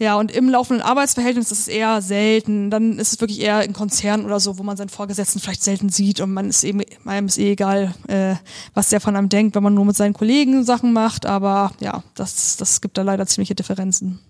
ja, 0.00 0.16
und 0.16 0.32
im 0.32 0.48
laufenden 0.48 0.82
Arbeitsverhältnis 0.82 1.52
ist 1.52 1.60
es 1.60 1.68
eher 1.68 2.00
selten. 2.00 2.70
Dann 2.70 2.98
ist 2.98 3.12
es 3.12 3.20
wirklich 3.20 3.42
eher 3.42 3.62
in 3.64 3.74
Konzernen 3.74 4.24
oder 4.24 4.40
so, 4.40 4.56
wo 4.56 4.62
man 4.62 4.78
seinen 4.78 4.88
Vorgesetzten 4.88 5.40
vielleicht 5.40 5.62
selten 5.62 5.90
sieht 5.90 6.20
und 6.20 6.32
man 6.32 6.48
ist 6.48 6.64
eben, 6.64 6.80
einem 7.04 7.26
ist 7.26 7.36
eh 7.36 7.52
egal, 7.52 7.94
äh, 8.08 8.36
was 8.72 8.88
der 8.88 9.02
von 9.02 9.14
einem 9.14 9.28
denkt, 9.28 9.54
wenn 9.54 9.62
man 9.62 9.74
nur 9.74 9.84
mit 9.84 9.96
seinen 9.96 10.14
Kollegen 10.14 10.64
Sachen 10.64 10.94
macht. 10.94 11.26
Aber 11.26 11.72
ja, 11.80 12.02
das, 12.14 12.56
das 12.56 12.80
gibt 12.80 12.96
da 12.96 13.02
leider 13.02 13.26
ziemliche 13.26 13.54
Differenzen. 13.54 14.20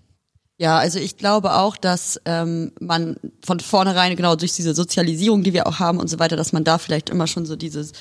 Ja, 0.57 0.77
also 0.77 0.99
ich 0.99 1.15
glaube 1.15 1.53
auch, 1.53 1.77
dass 1.77 2.19
ähm, 2.25 2.73
man 2.81 3.15
von 3.41 3.61
vornherein, 3.61 4.13
genau 4.17 4.35
durch 4.35 4.51
diese 4.51 4.75
Sozialisierung, 4.75 5.41
die 5.41 5.53
wir 5.53 5.67
auch 5.67 5.79
haben 5.79 5.99
und 5.99 6.09
so 6.09 6.19
weiter, 6.19 6.35
dass 6.35 6.51
man 6.51 6.65
da 6.65 6.79
vielleicht 6.79 7.09
immer 7.09 7.27
schon 7.27 7.45
so 7.45 7.55
dieses 7.55 7.93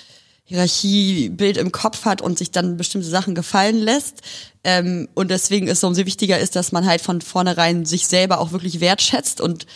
Hierarchiebild 0.50 1.56
im 1.58 1.70
Kopf 1.70 2.04
hat 2.04 2.20
und 2.20 2.36
sich 2.36 2.50
dann 2.50 2.76
bestimmte 2.76 3.06
Sachen 3.06 3.36
gefallen 3.36 3.76
lässt. 3.76 4.22
Ähm, 4.64 5.08
und 5.14 5.30
deswegen 5.30 5.68
ist 5.68 5.78
es 5.78 5.84
umso 5.84 6.04
wichtiger 6.06 6.40
ist, 6.40 6.56
dass 6.56 6.72
man 6.72 6.86
halt 6.86 7.00
von 7.00 7.20
vornherein 7.20 7.86
sich 7.86 8.08
selber 8.08 8.40
auch 8.40 8.50
wirklich 8.50 8.80
wertschätzt 8.80 9.40
und 9.40 9.66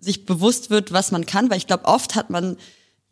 sich 0.00 0.24
bewusst 0.24 0.70
wird, 0.70 0.92
was 0.92 1.12
man 1.12 1.26
kann, 1.26 1.50
weil 1.50 1.58
ich 1.58 1.66
glaube, 1.66 1.84
oft 1.84 2.14
hat 2.14 2.30
man 2.30 2.56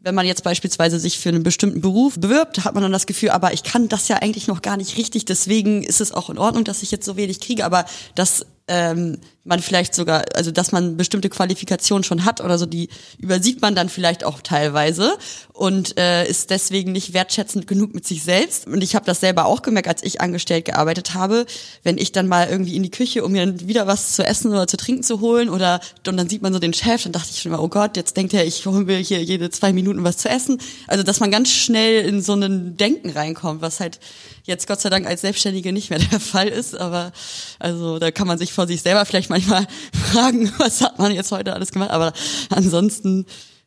wenn 0.04 0.16
man 0.16 0.26
jetzt 0.26 0.42
beispielsweise 0.42 0.98
sich 0.98 1.20
für 1.20 1.28
einen 1.28 1.44
bestimmten 1.44 1.80
Beruf 1.80 2.18
bewirbt, 2.18 2.64
hat 2.64 2.74
man 2.74 2.82
dann 2.82 2.90
das 2.90 3.06
Gefühl, 3.06 3.30
aber 3.30 3.52
ich 3.52 3.62
kann 3.62 3.88
das 3.88 4.08
ja 4.08 4.16
eigentlich 4.16 4.48
noch 4.48 4.60
gar 4.60 4.76
nicht 4.76 4.98
richtig, 4.98 5.26
deswegen 5.26 5.84
ist 5.84 6.00
es 6.00 6.10
auch 6.10 6.28
in 6.28 6.38
Ordnung, 6.38 6.64
dass 6.64 6.82
ich 6.82 6.90
jetzt 6.90 7.06
so 7.06 7.16
wenig 7.16 7.38
kriege, 7.38 7.64
aber 7.64 7.84
dass 8.16 8.44
ähm, 8.66 9.18
man 9.44 9.60
vielleicht 9.60 9.94
sogar, 9.94 10.24
also 10.34 10.52
dass 10.52 10.70
man 10.70 10.96
bestimmte 10.96 11.28
Qualifikationen 11.28 12.04
schon 12.04 12.24
hat 12.24 12.40
oder 12.40 12.58
so, 12.58 12.66
die 12.66 12.88
übersieht 13.18 13.60
man 13.60 13.74
dann 13.74 13.88
vielleicht 13.88 14.22
auch 14.22 14.40
teilweise 14.40 15.18
und 15.52 15.98
äh, 15.98 16.28
ist 16.28 16.50
deswegen 16.50 16.92
nicht 16.92 17.12
wertschätzend 17.12 17.66
genug 17.66 17.92
mit 17.92 18.06
sich 18.06 18.22
selbst. 18.22 18.68
Und 18.68 18.82
ich 18.82 18.94
habe 18.94 19.04
das 19.04 19.20
selber 19.20 19.46
auch 19.46 19.62
gemerkt, 19.62 19.88
als 19.88 20.04
ich 20.04 20.20
angestellt 20.20 20.66
gearbeitet 20.66 21.14
habe, 21.14 21.44
wenn 21.82 21.98
ich 21.98 22.12
dann 22.12 22.28
mal 22.28 22.48
irgendwie 22.48 22.76
in 22.76 22.84
die 22.84 22.90
Küche, 22.90 23.24
um 23.24 23.32
mir 23.32 23.68
wieder 23.68 23.88
was 23.88 24.12
zu 24.12 24.24
essen 24.24 24.52
oder 24.52 24.68
zu 24.68 24.76
trinken 24.76 25.02
zu 25.02 25.20
holen 25.20 25.48
oder 25.48 25.80
und 26.06 26.16
dann 26.16 26.28
sieht 26.28 26.42
man 26.42 26.52
so 26.52 26.60
den 26.60 26.72
Chef, 26.72 27.02
dann 27.02 27.12
dachte 27.12 27.30
ich 27.32 27.40
schon 27.40 27.52
immer, 27.52 27.62
oh 27.62 27.68
Gott, 27.68 27.96
jetzt 27.96 28.16
denkt 28.16 28.34
er, 28.34 28.46
ich 28.46 28.64
hole 28.66 28.84
mir 28.84 28.98
hier 28.98 29.22
jede 29.22 29.50
zwei 29.50 29.72
Minuten 29.72 30.04
was 30.04 30.18
zu 30.18 30.28
essen. 30.28 30.58
Also 30.86 31.02
dass 31.02 31.18
man 31.18 31.32
ganz 31.32 31.50
schnell 31.50 32.04
in 32.04 32.22
so 32.22 32.34
ein 32.34 32.76
Denken 32.76 33.10
reinkommt, 33.10 33.60
was 33.60 33.80
halt 33.80 33.98
jetzt 34.44 34.66
Gott 34.66 34.80
sei 34.80 34.90
Dank 34.90 35.06
als 35.06 35.20
Selbstständige 35.20 35.72
nicht 35.72 35.90
mehr 35.90 35.98
der 35.98 36.20
Fall 36.20 36.48
ist, 36.48 36.76
aber 36.76 37.12
also 37.58 37.98
da 37.98 38.10
kann 38.10 38.26
man 38.26 38.38
sich 38.38 38.52
vor 38.52 38.66
sich 38.66 38.82
selber 38.82 39.04
vielleicht 39.04 39.31
manchmal 39.32 39.66
fragen, 39.92 40.52
was 40.58 40.80
hat 40.80 40.98
man 40.98 41.12
jetzt 41.12 41.32
heute 41.32 41.54
alles 41.54 41.72
gemacht, 41.72 41.90
aber 41.90 42.12
ansonsten 42.50 43.26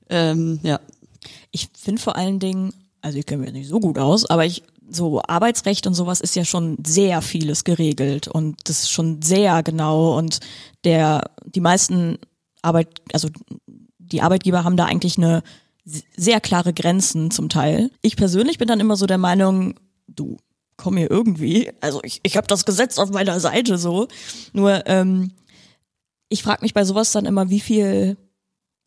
ähm, 0.09 0.59
ja. 0.63 0.79
Ich 1.51 1.69
finde 1.77 2.01
vor 2.01 2.15
allen 2.15 2.39
Dingen, 2.39 2.73
also 3.01 3.17
ich 3.17 3.25
kenne 3.25 3.43
mich 3.43 3.53
nicht 3.53 3.69
so 3.69 3.79
gut 3.79 3.97
aus, 3.97 4.29
aber 4.29 4.45
ich 4.45 4.63
so 4.87 5.21
Arbeitsrecht 5.25 5.87
und 5.87 5.95
sowas 5.95 6.21
ist 6.21 6.35
ja 6.35 6.45
schon 6.45 6.77
sehr 6.85 7.21
vieles 7.21 7.63
geregelt 7.63 8.27
und 8.27 8.57
das 8.65 8.83
ist 8.83 8.91
schon 8.91 9.21
sehr 9.21 9.63
genau 9.63 10.15
und 10.17 10.39
der 10.83 11.31
die 11.43 11.61
meisten 11.61 12.19
Arbeit 12.61 13.01
also 13.11 13.29
die 13.97 14.21
Arbeitgeber 14.21 14.63
haben 14.63 14.77
da 14.77 14.85
eigentlich 14.85 15.17
eine 15.17 15.41
sehr 16.15 16.39
klare 16.39 16.73
Grenzen 16.73 17.31
zum 17.31 17.49
Teil. 17.49 17.89
Ich 18.01 18.15
persönlich 18.15 18.59
bin 18.59 18.67
dann 18.67 18.79
immer 18.79 18.95
so 18.95 19.07
der 19.07 19.17
Meinung, 19.17 19.75
du 20.07 20.37
komm 20.77 20.97
hier 20.97 21.09
irgendwie, 21.09 21.71
also 21.81 21.99
ich, 22.03 22.19
ich 22.23 22.37
habe 22.37 22.47
das 22.47 22.65
Gesetz 22.65 22.99
auf 22.99 23.09
meiner 23.09 23.39
Seite 23.39 23.77
so. 23.77 24.07
Nur 24.53 24.85
ähm, 24.87 25.31
ich 26.29 26.43
frage 26.43 26.61
mich 26.63 26.73
bei 26.73 26.83
sowas 26.83 27.11
dann 27.11 27.25
immer, 27.25 27.49
wie 27.49 27.59
viel 27.59 28.17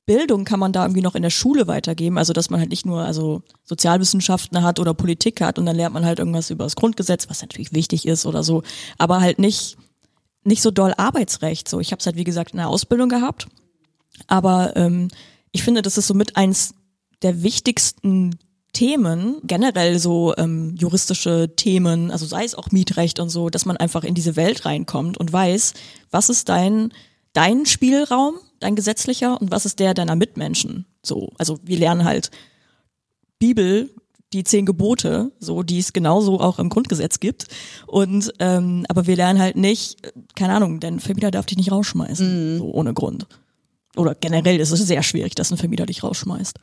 Bildung 0.07 0.45
kann 0.45 0.59
man 0.59 0.73
da 0.73 0.85
irgendwie 0.85 1.03
noch 1.03 1.15
in 1.15 1.23
der 1.23 1.31
Schule 1.31 1.67
weitergeben? 1.67 2.19
Also 2.19 2.33
dass 2.33 2.51
man 2.51 2.61
halt 2.61 2.71
nicht 2.71 2.87
nur 2.87 3.03
also 3.03 3.43
Sozialwissenschaften 3.65 4.63
hat 4.63 4.81
oder 4.81 4.95
Politik 4.95 5.41
hat 5.41 5.59
und 5.59 5.67
dann 5.67 5.77
lernt 5.77 5.95
man 5.95 6.05
halt 6.05 6.19
irgendwas 6.19 6.51
über 6.51 6.65
das 6.65 6.77
Grundgesetz, 6.77 7.29
was 7.29 7.43
natürlich 7.43 7.73
wichtig 7.73 8.07
ist 8.07 8.27
oder 8.27 8.43
so, 8.43 8.63
aber 8.97 9.21
halt 9.21 9.39
nicht 9.39 9.77
nicht 10.45 10.63
so 10.63 10.71
doll 10.71 10.95
Arbeitsrecht. 10.97 11.69
So, 11.69 11.79
ich 11.79 11.93
habe 11.93 12.01
es 12.01 12.07
halt 12.07 12.17
wie 12.17 12.25
gesagt 12.25 12.53
in 12.53 12.57
der 12.57 12.69
Ausbildung 12.69 13.11
gehabt, 13.11 13.49
aber 14.27 14.75
ähm, 14.77 15.09
ich 15.53 15.63
finde, 15.63 15.83
das 15.83 15.99
ist 15.99 16.07
so 16.07 16.15
mit 16.15 16.37
eins 16.37 16.75
der 17.23 17.43
wichtigsten 17.43 18.39
Themen, 18.73 19.41
generell 19.45 19.99
so 19.99 20.35
ähm, 20.37 20.75
juristische 20.79 21.55
Themen, 21.57 22.11
also 22.11 22.27
sei 22.27 22.45
es 22.45 22.55
auch 22.55 22.71
Mietrecht 22.71 23.19
und 23.19 23.29
so, 23.29 23.51
dass 23.51 23.67
man 23.67 23.77
einfach 23.77 24.05
in 24.05 24.15
diese 24.15 24.37
Welt 24.37 24.65
reinkommt 24.65 25.19
und 25.19 25.33
weiß, 25.33 25.75
was 26.11 26.29
ist 26.29 26.49
dein 26.49 26.93
dein 27.39 27.67
Spielraum, 27.67 28.35
dein 28.59 28.75
gesetzlicher 28.75 29.41
und 29.41 29.53
was 29.53 29.65
ist 29.65 29.79
der 29.79 29.95
deiner 29.95 30.17
Mitmenschen? 30.17 30.87
So, 31.05 31.31
also 31.39 31.61
wir 31.63 31.79
lernen 31.79 32.03
halt 32.03 32.33
Bibel, 33.39 33.91
die 34.33 34.43
zehn 34.43 34.67
Gebote, 34.67 35.31
so 35.39 35.63
die 35.63 35.79
es 35.79 35.93
genauso 35.93 36.41
auch 36.41 36.59
im 36.59 36.69
Grundgesetz 36.69 37.21
gibt. 37.21 37.47
Und 37.87 38.33
ähm, 38.41 38.85
aber 38.89 39.07
wir 39.07 39.15
lernen 39.15 39.39
halt 39.39 39.57
nicht, 39.57 40.13
keine 40.35 40.55
Ahnung, 40.55 40.81
denn 40.81 40.99
Vermieter 40.99 41.31
darf 41.31 41.47
dich 41.47 41.57
nicht 41.57 41.71
rausschmeißen, 41.71 42.59
so 42.59 42.73
ohne 42.73 42.93
Grund. 42.93 43.29
Oder 43.95 44.17
generell 44.17 44.59
ist 44.59 44.73
es 44.73 44.81
sehr 44.81 45.05
schwierig, 45.05 45.37
dass 45.37 45.53
ein 45.53 45.59
Vermieter 45.59 45.87
dich 45.87 46.03
rausschmeißt. 46.03 46.59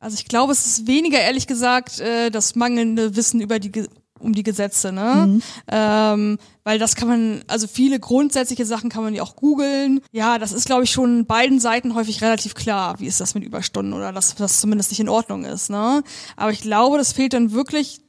Also 0.00 0.14
ich 0.14 0.24
glaube, 0.24 0.52
es 0.52 0.64
ist 0.64 0.86
weniger 0.86 1.20
ehrlich 1.20 1.46
gesagt 1.46 2.00
äh, 2.00 2.30
das 2.30 2.54
mangelnde 2.54 3.14
Wissen 3.14 3.42
über 3.42 3.58
die 3.58 3.72
um 4.20 4.32
die 4.32 4.42
Gesetze, 4.42 4.92
ne? 4.92 5.40
Ähm, 5.68 6.38
weil 6.64 6.78
das 6.78 6.96
kann 6.96 7.08
man, 7.08 7.42
also 7.46 7.66
viele 7.66 7.98
grundsätzliche 7.98 8.66
Sachen 8.66 8.90
kann 8.90 9.02
man 9.02 9.14
ja 9.14 9.22
auch 9.22 9.36
googeln. 9.36 10.00
Ja, 10.12 10.38
das 10.38 10.52
ist, 10.52 10.66
glaube 10.66 10.84
ich, 10.84 10.90
schon 10.90 11.24
beiden 11.26 11.60
Seiten 11.60 11.94
häufig 11.94 12.22
relativ 12.22 12.54
klar, 12.54 13.00
wie 13.00 13.06
ist 13.06 13.20
das 13.20 13.34
mit 13.34 13.44
Überstunden 13.44 13.92
oder 13.92 14.12
dass 14.12 14.34
das 14.34 14.60
zumindest 14.60 14.90
nicht 14.90 15.00
in 15.00 15.08
Ordnung 15.08 15.44
ist, 15.44 15.70
ne? 15.70 16.02
Aber 16.36 16.50
ich 16.50 16.60
glaube, 16.60 16.98
das 16.98 17.12
fehlt 17.12 17.32
dann 17.32 17.52
wirklich 17.52 18.00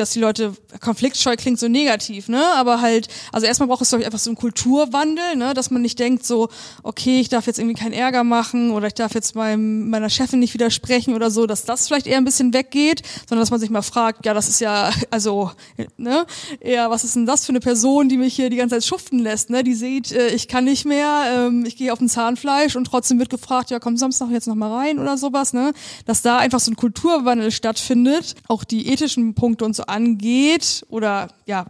dass 0.00 0.10
die 0.10 0.18
Leute, 0.18 0.54
konfliktscheu 0.80 1.36
klingt 1.36 1.58
so 1.58 1.68
negativ, 1.68 2.28
ne? 2.28 2.44
Aber 2.56 2.80
halt, 2.80 3.08
also 3.32 3.46
erstmal 3.46 3.68
braucht 3.68 3.82
es, 3.82 3.90
glaube 3.90 4.02
ich, 4.02 4.06
einfach 4.06 4.18
so 4.18 4.30
einen 4.30 4.36
Kulturwandel, 4.36 5.36
ne? 5.36 5.54
Dass 5.54 5.70
man 5.70 5.82
nicht 5.82 5.98
denkt 5.98 6.24
so, 6.24 6.48
okay, 6.82 7.20
ich 7.20 7.28
darf 7.28 7.46
jetzt 7.46 7.58
irgendwie 7.58 7.80
keinen 7.80 7.92
Ärger 7.92 8.24
machen 8.24 8.70
oder 8.70 8.86
ich 8.86 8.94
darf 8.94 9.14
jetzt 9.14 9.34
meinem, 9.34 9.90
meiner 9.90 10.10
Chefin 10.10 10.40
nicht 10.40 10.54
widersprechen 10.54 11.14
oder 11.14 11.30
so, 11.30 11.46
dass 11.46 11.64
das 11.64 11.86
vielleicht 11.86 12.06
eher 12.06 12.16
ein 12.16 12.24
bisschen 12.24 12.52
weggeht, 12.52 13.02
sondern 13.28 13.42
dass 13.42 13.50
man 13.50 13.60
sich 13.60 13.70
mal 13.70 13.82
fragt, 13.82 14.26
ja, 14.26 14.34
das 14.34 14.48
ist 14.48 14.60
ja, 14.60 14.90
also, 15.10 15.50
ne? 15.96 16.26
Eher, 16.60 16.90
was 16.90 17.04
ist 17.04 17.16
denn 17.16 17.26
das 17.26 17.44
für 17.44 17.50
eine 17.50 17.60
Person, 17.60 18.08
die 18.08 18.16
mich 18.16 18.34
hier 18.34 18.50
die 18.50 18.56
ganze 18.56 18.76
Zeit 18.76 18.84
schuften 18.84 19.18
lässt, 19.18 19.50
ne? 19.50 19.62
Die 19.62 19.74
sieht, 19.74 20.12
äh, 20.12 20.28
ich 20.28 20.48
kann 20.48 20.64
nicht 20.64 20.84
mehr, 20.84 21.46
ähm, 21.48 21.64
ich 21.66 21.76
gehe 21.76 21.92
auf 21.92 22.00
ein 22.00 22.08
Zahnfleisch 22.08 22.74
und 22.76 22.86
trotzdem 22.86 23.18
wird 23.18 23.30
gefragt, 23.30 23.70
ja, 23.70 23.78
komm 23.78 23.96
Samstag 23.96 24.30
jetzt 24.30 24.48
noch 24.48 24.54
mal 24.54 24.72
rein 24.72 24.98
oder 24.98 25.18
sowas, 25.18 25.52
ne? 25.52 25.72
Dass 26.06 26.22
da 26.22 26.38
einfach 26.38 26.60
so 26.60 26.70
ein 26.70 26.76
Kulturwandel 26.76 27.50
stattfindet, 27.50 28.34
auch 28.48 28.64
die 28.64 28.88
ethischen 28.88 29.34
Punkte 29.34 29.64
und 29.64 29.76
so 29.76 29.84
angeht 29.90 30.84
oder 30.88 31.28
ja, 31.46 31.66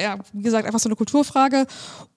ja 0.00 0.18
wie 0.32 0.42
gesagt, 0.42 0.66
einfach 0.66 0.80
so 0.80 0.88
eine 0.88 0.96
Kulturfrage. 0.96 1.66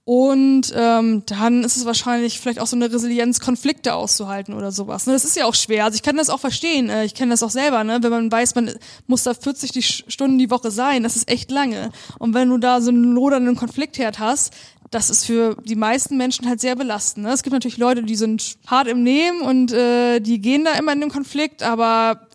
Und 0.08 0.72
ähm, 0.74 1.24
dann 1.26 1.66
ist 1.66 1.76
es 1.76 1.84
wahrscheinlich 1.86 2.40
vielleicht 2.40 2.62
auch 2.62 2.68
so 2.68 2.78
eine 2.78 2.90
Resilienz, 2.90 3.42
Konflikte 3.42 3.94
auszuhalten 3.94 4.54
oder 4.54 4.72
sowas. 4.72 5.06
Ne? 5.06 5.12
Das 5.12 5.26
ist 5.26 5.36
ja 5.36 5.44
auch 5.44 5.54
schwer. 5.54 5.84
Also 5.84 5.98
ich 5.98 6.02
kann 6.02 6.16
das 6.16 6.30
auch 6.30 6.40
verstehen. 6.40 6.90
Äh, 6.90 7.04
Ich 7.04 7.14
kenne 7.14 7.32
das 7.32 7.44
auch 7.44 7.50
selber, 7.50 7.84
ne? 7.84 8.00
wenn 8.02 8.12
man 8.12 8.32
weiß, 8.32 8.56
man 8.56 8.72
muss 9.08 9.24
da 9.24 9.34
40 9.34 9.74
die 9.74 9.84
Stunden 9.84 10.38
die 10.38 10.50
Woche 10.50 10.72
sein. 10.72 11.04
Das 11.04 11.18
ist 11.18 11.30
echt 11.30 11.52
lange. 11.52 11.92
Und 12.20 12.34
wenn 12.34 12.48
du 12.48 12.58
da 12.58 12.80
so 12.80 12.90
einen 12.90 13.04
lodernden 13.04 13.58
Konfliktherd 13.58 14.18
hast, 14.20 14.54
das 14.92 15.10
ist 15.10 15.26
für 15.26 15.58
die 15.66 15.76
meisten 15.76 16.16
Menschen 16.16 16.48
halt 16.48 16.62
sehr 16.62 16.78
belastend. 16.78 17.26
Ne? 17.26 17.34
Es 17.34 17.44
gibt 17.44 17.52
natürlich 17.54 17.78
Leute, 17.78 18.04
die 18.04 18.16
sind 18.16 18.60
hart 18.66 18.88
im 18.88 19.04
Nehmen 19.04 19.42
und 19.42 19.74
äh, 19.74 20.22
die 20.22 20.40
gehen 20.40 20.64
da 20.64 20.72
immer 20.76 20.94
in 20.94 21.02
den 21.02 21.12
Konflikt, 21.12 21.64
aber 21.64 22.27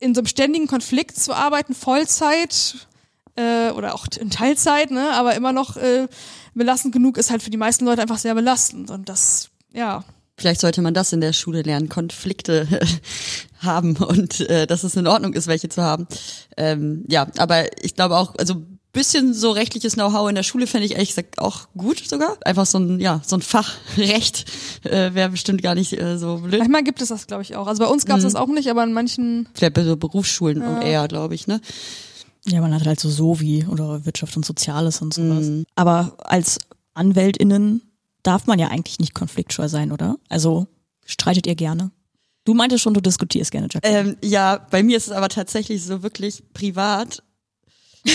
in 0.00 0.14
so 0.14 0.20
einem 0.20 0.26
ständigen 0.26 0.66
Konflikt 0.66 1.18
zu 1.18 1.32
arbeiten, 1.32 1.74
Vollzeit 1.74 2.88
äh, 3.36 3.70
oder 3.70 3.94
auch 3.94 4.06
in 4.18 4.30
Teilzeit, 4.30 4.90
ne, 4.90 5.12
aber 5.12 5.34
immer 5.34 5.52
noch 5.52 5.76
äh, 5.76 6.08
belastend 6.54 6.92
genug, 6.92 7.16
ist 7.16 7.30
halt 7.30 7.42
für 7.42 7.50
die 7.50 7.56
meisten 7.56 7.84
Leute 7.84 8.02
einfach 8.02 8.18
sehr 8.18 8.34
belastend. 8.34 8.90
Und 8.90 9.08
das, 9.08 9.50
ja. 9.72 10.04
Vielleicht 10.36 10.60
sollte 10.62 10.80
man 10.82 10.94
das 10.94 11.12
in 11.12 11.20
der 11.20 11.34
Schule 11.34 11.62
lernen, 11.62 11.88
Konflikte 11.88 12.66
haben 13.58 13.96
und 13.96 14.40
äh, 14.40 14.66
dass 14.66 14.84
es 14.84 14.96
in 14.96 15.06
Ordnung 15.06 15.34
ist, 15.34 15.46
welche 15.46 15.68
zu 15.68 15.82
haben. 15.82 16.06
Ähm, 16.56 17.04
ja, 17.08 17.26
aber 17.36 17.66
ich 17.84 17.94
glaube 17.94 18.16
auch, 18.16 18.34
also 18.36 18.62
bisschen 18.92 19.34
so 19.34 19.50
rechtliches 19.50 19.94
Know-how 19.94 20.28
in 20.28 20.34
der 20.34 20.42
Schule 20.42 20.66
fände 20.66 20.86
ich 20.86 20.92
ehrlich 20.92 21.10
gesagt 21.10 21.38
auch 21.38 21.68
gut 21.76 22.02
sogar. 22.06 22.36
Einfach 22.44 22.66
so 22.66 22.78
ein, 22.78 23.00
ja, 23.00 23.20
so 23.24 23.36
ein 23.36 23.42
Fachrecht 23.42 24.44
äh, 24.84 25.14
wäre 25.14 25.30
bestimmt 25.30 25.62
gar 25.62 25.74
nicht 25.74 25.92
äh, 25.92 26.18
so 26.18 26.38
blöd. 26.38 26.58
Manchmal 26.58 26.82
gibt 26.82 27.00
es 27.00 27.08
das, 27.08 27.26
glaube 27.26 27.42
ich, 27.42 27.56
auch. 27.56 27.66
Also 27.66 27.84
bei 27.84 27.90
uns 27.90 28.04
gab 28.06 28.18
es 28.18 28.24
das 28.24 28.34
auch 28.34 28.48
nicht, 28.48 28.68
aber 28.68 28.84
in 28.84 28.92
manchen. 28.92 29.48
Vielleicht 29.54 29.74
bei 29.74 29.84
so 29.84 29.96
Berufsschulen 29.96 30.62
und 30.62 30.82
eher, 30.82 31.06
glaube 31.08 31.34
ich, 31.34 31.46
ne? 31.46 31.60
Ja, 32.46 32.60
man 32.60 32.74
hat 32.74 32.86
halt 32.86 32.98
so 32.98 33.10
Sovi 33.10 33.66
oder 33.68 34.04
Wirtschaft 34.06 34.36
und 34.36 34.46
Soziales 34.46 35.02
und 35.02 35.12
sowas. 35.12 35.46
Aber 35.74 36.16
als 36.18 36.58
AnwältInnen 36.94 37.82
darf 38.22 38.46
man 38.46 38.58
ja 38.58 38.68
eigentlich 38.68 38.98
nicht 38.98 39.14
konfliktscheu 39.14 39.68
sein, 39.68 39.92
oder? 39.92 40.16
Also 40.28 40.66
streitet 41.04 41.46
ihr 41.46 41.54
gerne? 41.54 41.90
Du 42.44 42.54
meintest 42.54 42.82
schon, 42.82 42.94
du 42.94 43.00
diskutierst 43.02 43.50
gerne, 43.50 43.68
Jack. 43.70 43.82
Ähm, 43.86 44.16
ja, 44.22 44.66
bei 44.70 44.82
mir 44.82 44.96
ist 44.96 45.08
es 45.08 45.12
aber 45.12 45.28
tatsächlich 45.28 45.84
so 45.84 46.02
wirklich 46.02 46.42
privat. 46.54 47.22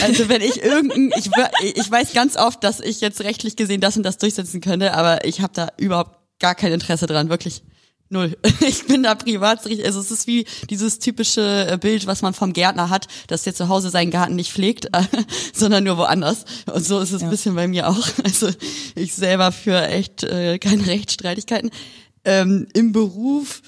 Also 0.02 0.30
wenn 0.30 0.42
ich 0.42 0.64
irgendein, 0.64 1.12
ich, 1.18 1.30
ich 1.78 1.92
weiß 1.92 2.14
ganz 2.14 2.38
oft, 2.38 2.64
dass 2.64 2.80
ich 2.80 3.02
jetzt 3.02 3.22
rechtlich 3.22 3.56
gesehen 3.56 3.82
das 3.82 3.98
und 3.98 4.04
das 4.04 4.18
durchsetzen 4.18 4.62
könnte, 4.62 4.94
aber 4.94 5.26
ich 5.26 5.42
habe 5.42 5.54
da 5.54 5.70
überhaupt 5.78 6.18
gar 6.40 6.56
kein 6.56 6.72
Interesse 6.72 7.08
dran, 7.08 7.30
wirklich 7.30 7.64
null. 8.10 8.38
Ich 8.68 8.88
bin 8.88 9.04
da 9.04 9.16
privat, 9.16 9.66
also 9.66 10.00
es 10.00 10.12
ist 10.12 10.28
wie 10.28 10.46
dieses 10.70 11.00
typische 11.00 11.78
Bild, 11.82 12.08
was 12.08 12.22
man 12.22 12.34
vom 12.34 12.54
Gärtner 12.54 12.90
hat, 12.90 13.08
dass 13.28 13.44
der 13.44 13.56
zu 13.56 13.70
Hause 13.70 13.90
seinen 13.90 14.12
Garten 14.12 14.36
nicht 14.36 14.52
pflegt, 14.52 14.88
sondern 15.54 15.84
nur 15.84 15.98
woanders. 15.98 16.46
Und 16.72 16.86
so 16.86 17.00
ist 17.00 17.12
es 17.12 17.24
ein 17.24 17.30
bisschen 17.30 17.56
bei 17.56 17.68
mir 17.68 17.88
auch. 17.88 18.08
Also 18.24 18.50
ich 18.96 19.14
selber 19.14 19.52
für 19.52 19.88
echt 19.88 20.24
äh, 20.24 20.58
keine 20.58 20.88
Rechtsstreitigkeiten. 20.88 21.70
Ähm, 22.24 22.68
Im 22.74 22.92
Beruf 22.92 23.62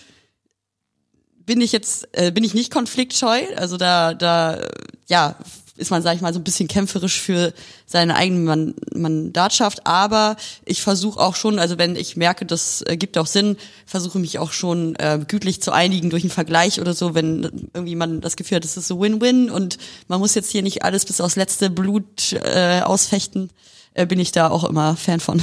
bin 1.46 1.62
ich 1.62 1.72
jetzt 1.72 2.08
äh, 2.14 2.32
bin 2.32 2.44
ich 2.44 2.54
nicht 2.54 2.72
konfliktscheu, 2.72 3.44
also 3.56 3.78
da 3.78 4.14
da 4.14 4.60
ja 5.08 5.36
ist 5.78 5.92
man 5.92 6.02
sag 6.02 6.16
ich 6.16 6.22
mal 6.22 6.34
so 6.34 6.40
ein 6.40 6.44
bisschen 6.44 6.68
kämpferisch 6.68 7.22
für 7.22 7.54
seine 7.86 8.16
eigene 8.16 8.40
Man 8.40 8.74
Mandatschaft, 8.94 9.86
aber 9.86 10.36
ich 10.66 10.82
versuche 10.82 11.20
auch 11.20 11.36
schon, 11.36 11.60
also 11.60 11.78
wenn 11.78 11.96
ich 11.96 12.18
merke, 12.18 12.46
das 12.46 12.84
äh, 12.88 12.98
gibt 12.98 13.18
auch 13.18 13.28
Sinn, 13.28 13.58
versuche 13.86 14.20
mich 14.20 14.40
auch 14.40 14.52
schon 14.52 14.96
äh, 14.96 15.20
gütlich 15.28 15.62
zu 15.62 15.72
einigen 15.72 16.10
durch 16.10 16.24
einen 16.24 16.32
Vergleich 16.32 16.82
oder 16.82 16.94
so, 16.94 17.14
wenn 17.16 17.70
irgendwie 17.74 17.96
man 17.96 18.22
das 18.22 18.36
Gefühl 18.36 18.58
hat, 18.58 18.64
das 18.64 18.78
ist 18.78 18.88
so 18.88 19.00
Win-Win 19.00 19.50
und 19.50 19.78
man 20.08 20.20
muss 20.20 20.36
jetzt 20.36 20.52
hier 20.52 20.64
nicht 20.64 20.84
alles 20.84 21.06
bis 21.06 21.22
aufs 21.22 21.36
letzte 21.36 21.70
Blut 21.70 22.34
äh, 22.34 22.82
ausfechten, 22.82 23.50
äh, 23.94 24.06
bin 24.06 24.20
ich 24.20 24.32
da 24.32 24.50
auch 24.50 24.64
immer 24.64 24.96
Fan 24.96 25.20
von. 25.20 25.42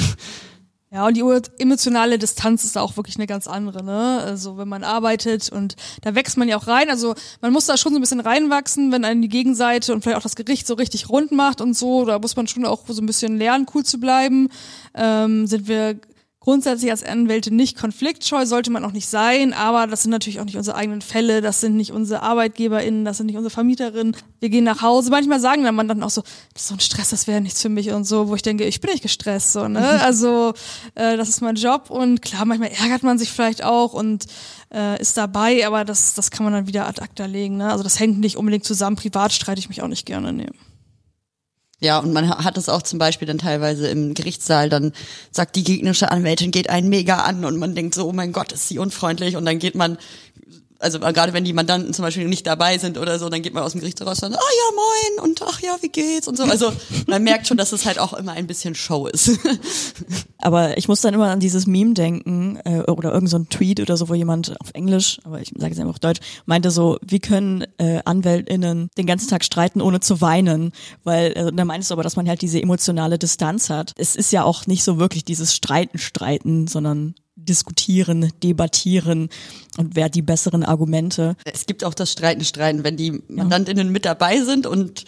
Ja, 0.95 1.09
und 1.09 1.17
die 1.17 1.25
emotionale 1.59 2.21
Distanz 2.21 2.63
ist 2.63 2.77
da 2.77 2.81
auch 2.81 2.97
wirklich 2.97 3.17
eine 3.17 3.27
ganz 3.27 3.49
andere, 3.49 3.83
ne? 3.83 4.21
Also 4.25 4.59
wenn 4.59 4.69
man 4.69 4.85
arbeitet 4.85 5.51
und 5.51 5.75
da 6.03 6.15
wächst 6.15 6.37
man 6.37 6.47
ja 6.47 6.57
auch 6.57 6.69
rein. 6.69 6.89
Also 6.89 7.17
man 7.41 7.53
muss 7.53 7.67
da 7.67 7.77
schon 7.77 7.91
so 7.91 7.99
ein 7.99 8.01
bisschen 8.01 8.21
reinwachsen, 8.21 8.93
wenn 8.93 9.05
einen 9.05 9.21
die 9.21 9.29
Gegenseite 9.29 9.93
und 9.93 10.03
vielleicht 10.03 10.19
auch 10.19 10.23
das 10.23 10.37
Gericht 10.37 10.69
so 10.69 10.75
richtig 10.75 11.09
rund 11.09 11.33
macht 11.33 11.61
und 11.61 11.77
so. 11.77 12.05
Da 12.05 12.21
muss 12.21 12.37
man 12.37 12.47
schon 12.47 12.65
auch 12.65 12.83
so 12.87 13.03
ein 13.03 13.07
bisschen 13.07 13.39
lernen, 13.39 13.67
cool 13.75 13.85
zu 13.85 13.99
bleiben. 13.99 14.51
Ähm, 14.95 15.49
sind 15.49 15.67
wir 15.67 15.97
grundsätzlich 16.45 16.91
als 16.91 17.03
Anwälte 17.03 17.53
nicht 17.53 17.79
konfliktscheu, 17.79 18.45
sollte 18.45 18.71
man 18.71 18.85
auch 18.85 18.93
nicht 18.93 19.09
sein, 19.09 19.55
aber 19.55 19.87
das 19.87 20.03
sind 20.03 20.11
natürlich 20.11 20.41
auch 20.41 20.45
nicht 20.45 20.59
unsere 20.59 20.77
eigenen 20.77 21.01
Fälle, 21.01 21.41
das 21.41 21.63
sind 21.63 21.75
nicht 21.75 21.91
unsere 21.91 22.23
ArbeitgeberInnen, 22.23 23.07
das 23.07 23.17
sind 23.17 23.27
nicht 23.27 23.37
unsere 23.37 23.51
Vermieterinnen. 23.51 24.15
Wir 24.41 24.51
gehen 24.51 24.65
nach 24.65 24.83
Hause. 24.83 25.11
Manchmal 25.11 25.41
sagen 25.41 25.65
dann 25.65 25.75
man 25.75 25.89
dann 25.89 26.03
auch 26.03 26.11
so, 26.11 26.23
das 26.53 26.63
ist 26.63 26.69
so 26.69 26.75
ein 26.75 26.81
Stress, 26.81 27.11
das 27.11 27.27
wäre 27.27 27.41
nichts 27.41 27.63
für 27.63 27.71
mich 27.71 27.91
und 27.93 28.05
so, 28.05 28.29
wo 28.29 28.35
ich 28.35 28.43
denke, 28.43 28.65
ich 28.65 28.83
bin 28.83 28.91
nicht 28.91 29.03
gestresst, 29.03 29.53
so, 29.53 29.67
ne? 29.69 30.01
Also, 30.05 30.53
äh, 30.97 31.17
das 31.17 31.31
ist 31.31 31.41
mein 31.41 31.55
Job 31.57 31.89
und 31.89 32.21
klar, 32.21 32.45
manchmal 32.45 32.71
ärgert 32.71 33.03
man 33.03 33.19
sich 33.19 33.33
vielleicht 33.33 33.65
auch 33.65 33.95
und 33.95 34.27
äh, 34.71 35.01
ist 35.01 35.17
dabei, 35.17 35.67
aber 35.67 35.87
das, 35.87 36.13
das 36.13 36.31
kann 36.31 36.45
man 36.45 36.53
dann 36.53 36.67
wieder 36.67 36.87
ad 36.87 37.01
acta 37.01 37.25
legen, 37.25 37.57
ne? 37.57 37.71
Also 37.71 37.83
das 37.83 37.99
hängt 37.99 38.21
nicht 38.21 38.37
unbedingt 38.37 38.65
zusammen. 38.65 38.97
Privat 38.97 39.33
streite 39.33 39.61
ich 39.61 39.71
mich 39.71 39.81
auch 39.81 39.89
nicht 39.89 40.05
gerne, 40.05 40.33
ne. 40.35 40.51
Ja, 41.81 41.99
und 41.99 42.13
man 42.13 42.29
hat 42.29 42.57
es 42.57 42.69
auch 42.69 42.83
zum 42.83 42.99
Beispiel 42.99 43.27
dann 43.27 43.39
teilweise 43.39 43.89
im 43.89 44.15
Gerichtssaal, 44.15 44.69
dann 44.69 44.93
sagt 45.31 45.57
die 45.57 45.65
gegnerische 45.65 46.11
Anwältin, 46.11 46.51
geht 46.51 46.71
einen 46.71 46.89
mega 46.89 47.19
an 47.19 47.45
und 47.45 47.59
man 47.59 47.75
denkt 47.75 47.95
so, 47.95 48.09
oh 48.09 48.13
mein 48.13 48.33
Gott, 48.33 48.53
ist 48.53 48.69
sie 48.69 48.79
unfreundlich? 48.79 49.37
Und 49.37 49.45
dann 49.45 49.59
geht 49.59 49.75
man, 49.75 49.99
also 50.85 51.01
gerade 51.01 51.33
wenn 51.33 51.45
die 51.45 51.53
Mandanten 51.53 51.93
zum 51.95 52.05
Beispiel 52.05 52.29
nicht 52.29 52.47
dabei 52.47 52.79
sind 52.79 52.99
oder 52.99 53.19
so, 53.19 53.29
dann 53.31 53.43
geht 53.43 53.55
man 53.55 53.63
aus 53.63 53.73
dem 53.73 53.81
Gerichtssaal 53.81 54.07
raus 54.09 54.23
und 54.23 54.33
dann, 54.33 54.39
ah 54.39 54.43
ja, 54.43 55.21
moin 55.21 55.31
und 55.31 55.43
ach 55.43 55.61
ja, 55.61 55.77
wie 55.81 55.89
geht's 55.89 56.29
und 56.29 56.37
so. 56.37 56.45
Also 56.45 56.73
man 57.07 57.23
merkt 57.23 57.47
schon, 57.47 57.57
dass 57.57 57.73
es 57.73 57.87
halt 57.87 57.99
auch 57.99 58.13
immer 58.13 58.33
ein 58.33 58.47
bisschen 58.47 58.75
Show 58.75 59.07
ist. 59.07 59.31
Aber 60.39 60.77
ich 60.77 60.89
muss 60.89 61.01
dann 61.01 61.15
immer 61.15 61.31
an 61.31 61.41
dieses 61.41 61.67
Meme 61.67 61.95
denken 61.95 62.59
äh, 62.65 62.81
oder 62.81 63.13
irgendein 63.13 63.27
so 63.29 63.47
Tweet 63.49 63.81
oder 63.81 63.97
so, 63.97 64.11
wo 64.11 64.15
jemand 64.15 64.61
auf 64.61 64.71
Englisch, 64.75 65.19
aber 65.25 65.41
ich 65.41 65.53
sage 65.57 65.73
es 65.73 65.79
einfach 65.79 65.95
auf 65.95 65.99
Deutsch, 65.99 66.21
meinte 66.45 66.71
so, 66.71 66.99
wie 67.01 67.19
können 67.19 67.65
äh, 67.79 68.01
AnwältInnen 68.05 68.91
den 68.99 69.07
ganzen 69.07 69.31
Tag 69.31 69.43
streiten, 69.43 69.81
ohne 69.81 70.01
zu 70.01 70.21
weinen? 70.21 70.73
Weil, 71.03 71.33
äh, 71.33 71.51
da 71.51 71.65
meinst 71.65 71.89
du 71.89 71.95
aber, 71.95 72.03
dass 72.03 72.17
man 72.17 72.29
halt 72.29 72.43
diese 72.43 72.61
emotionale 72.61 73.19
Distanz 73.19 73.71
hat. 73.71 73.93
Es 73.97 74.17
ist 74.17 74.33
ja 74.33 74.45
auch 74.45 74.67
nicht 74.67 74.85
so 74.85 74.99
wirklich 74.99 75.25
dieses 75.25 75.55
Streiten, 75.55 75.97
Streiten, 75.97 76.67
sondern 76.67 77.15
diskutieren, 77.37 78.33
debattieren 78.43 79.29
und 79.77 79.97
wer 79.97 80.05
hat 80.07 80.15
die 80.15 80.23
besseren 80.23 80.65
Argumente. 80.65 81.37
es 81.45 81.67
gibt 81.67 81.85
auch 81.85 81.95
das 81.95 82.13
Streiten, 82.13 82.45
Streiten, 82.45 82.85
wenn 82.85 82.97
die 82.97 83.23
Mandantinnen 83.29 83.91
mit 83.91 84.05
dabei 84.05 84.41
sind 84.43 84.67
und 84.67 85.05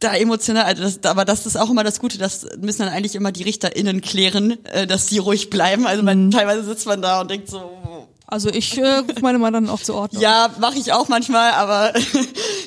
da 0.00 0.14
emotional, 0.14 0.64
also 0.64 0.82
das, 0.82 1.02
aber 1.04 1.24
das 1.24 1.46
ist 1.46 1.56
auch 1.56 1.70
immer 1.70 1.82
das 1.84 1.98
Gute, 1.98 2.18
das 2.18 2.46
müssen 2.60 2.82
dann 2.82 2.90
eigentlich 2.90 3.16
immer 3.16 3.32
die 3.32 3.42
RichterInnen 3.42 4.00
klären, 4.00 4.64
äh, 4.66 4.86
dass 4.86 5.06
die 5.06 5.18
ruhig 5.18 5.50
bleiben. 5.50 5.86
Also 5.86 6.02
man, 6.02 6.30
teilweise 6.30 6.62
sitzt 6.64 6.86
man 6.86 7.02
da 7.02 7.20
und 7.20 7.30
denkt 7.30 7.48
so, 7.48 8.06
Also 8.26 8.48
ich 8.50 8.78
äh, 8.78 8.98
ruf 8.98 9.20
meine 9.22 9.38
Mann 9.38 9.52
dann 9.52 9.68
auch 9.68 9.80
zur 9.80 9.96
Ordnung. 9.96 10.22
ja, 10.22 10.50
mache 10.60 10.78
ich 10.78 10.92
auch 10.92 11.08
manchmal, 11.08 11.50
aber 11.52 11.92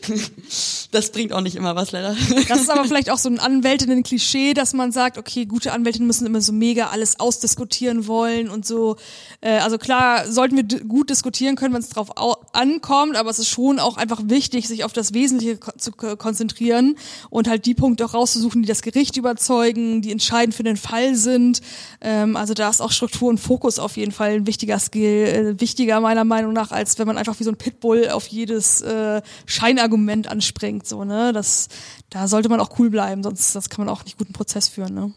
Das 0.91 1.11
bringt 1.11 1.31
auch 1.31 1.39
nicht 1.39 1.55
immer 1.55 1.75
was, 1.77 1.93
leider. 1.93 2.15
Das 2.49 2.61
ist 2.61 2.69
aber 2.69 2.83
vielleicht 2.85 3.09
auch 3.09 3.17
so 3.17 3.29
ein 3.29 3.39
Anwältinnen-Klischee, 3.39 4.53
dass 4.53 4.73
man 4.73 4.91
sagt, 4.91 5.17
okay, 5.17 5.45
gute 5.45 5.71
Anwältinnen 5.71 6.05
müssen 6.05 6.25
immer 6.25 6.41
so 6.41 6.51
mega 6.51 6.87
alles 6.87 7.19
ausdiskutieren 7.19 8.07
wollen 8.07 8.49
und 8.49 8.65
so. 8.65 8.97
Äh, 9.39 9.59
also 9.59 9.77
klar, 9.77 10.29
sollten 10.29 10.57
wir 10.57 10.79
gut 10.81 11.09
diskutieren 11.09 11.55
können, 11.55 11.73
wenn 11.73 11.81
es 11.81 11.89
drauf 11.89 12.09
ankommt, 12.51 13.15
aber 13.15 13.29
es 13.29 13.39
ist 13.39 13.47
schon 13.47 13.79
auch 13.79 13.95
einfach 13.95 14.21
wichtig, 14.25 14.67
sich 14.67 14.83
auf 14.83 14.91
das 14.91 15.13
Wesentliche 15.13 15.59
zu 15.77 15.91
konzentrieren 15.93 16.97
und 17.29 17.47
halt 17.47 17.65
die 17.65 17.73
Punkte 17.73 18.03
auch 18.05 18.13
rauszusuchen, 18.13 18.61
die 18.61 18.67
das 18.67 18.81
Gericht 18.81 19.15
überzeugen, 19.15 20.01
die 20.01 20.11
entscheidend 20.11 20.53
für 20.55 20.63
den 20.63 20.77
Fall 20.77 21.15
sind. 21.15 21.61
Ähm, 22.01 22.35
also 22.35 22.53
da 22.53 22.69
ist 22.69 22.81
auch 22.81 22.91
Struktur 22.91 23.29
und 23.29 23.37
Fokus 23.39 23.79
auf 23.79 23.95
jeden 23.95 24.11
Fall 24.11 24.31
ein 24.31 24.47
wichtiger 24.47 24.77
Skill, 24.77 25.55
äh, 25.55 25.61
wichtiger 25.61 26.01
meiner 26.01 26.25
Meinung 26.25 26.51
nach, 26.51 26.71
als 26.71 26.99
wenn 26.99 27.07
man 27.07 27.17
einfach 27.17 27.39
wie 27.39 27.45
so 27.45 27.51
ein 27.51 27.57
Pitbull 27.57 28.09
auf 28.09 28.27
jedes 28.27 28.81
äh, 28.81 29.21
Scheinargument 29.45 30.27
anspringt. 30.27 30.80
So, 30.87 31.03
ne? 31.03 31.33
Das, 31.33 31.67
da 32.09 32.27
sollte 32.27 32.49
man 32.49 32.59
auch 32.59 32.79
cool 32.79 32.89
bleiben, 32.89 33.23
sonst 33.23 33.55
das 33.55 33.69
kann 33.69 33.85
man 33.85 33.93
auch 33.93 34.03
nicht 34.03 34.17
guten 34.17 34.33
Prozess 34.33 34.67
führen. 34.67 34.93
Ne? 34.93 35.13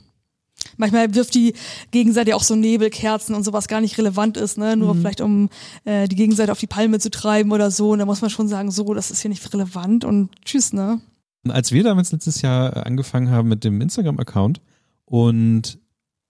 Manchmal 0.77 1.15
wirft 1.15 1.35
die 1.35 1.55
Gegenseite 1.91 2.35
auch 2.37 2.43
so 2.43 2.55
Nebelkerzen 2.57 3.35
und 3.35 3.45
sowas 3.45 3.69
gar 3.69 3.81
nicht 3.81 3.99
relevant 3.99 4.37
ist, 4.37 4.59
ne? 4.59 4.77
Nur 4.77 4.95
mhm. 4.95 5.01
vielleicht 5.01 5.21
um 5.21 5.49
äh, 5.85 6.09
die 6.09 6.17
Gegenseite 6.17 6.53
auf 6.53 6.59
die 6.59 6.67
Palme 6.67 6.99
zu 6.99 7.11
treiben 7.11 7.53
oder 7.53 7.71
so. 7.71 7.91
Und 7.91 7.99
da 7.99 8.07
muss 8.07 8.21
man 8.21 8.31
schon 8.31 8.49
sagen, 8.49 8.71
so, 8.71 8.95
das 8.95 9.11
ist 9.11 9.23
hier 9.23 9.29
nicht 9.29 9.53
relevant 9.53 10.05
und 10.05 10.31
tschüss, 10.45 10.73
ne? 10.73 11.01
Als 11.49 11.73
wir 11.73 11.83
damals 11.83 12.11
letztes 12.13 12.41
Jahr 12.41 12.87
angefangen 12.87 13.31
haben 13.31 13.49
mit 13.49 13.65
dem 13.65 13.81
Instagram-Account 13.81 14.61
und 15.05 15.79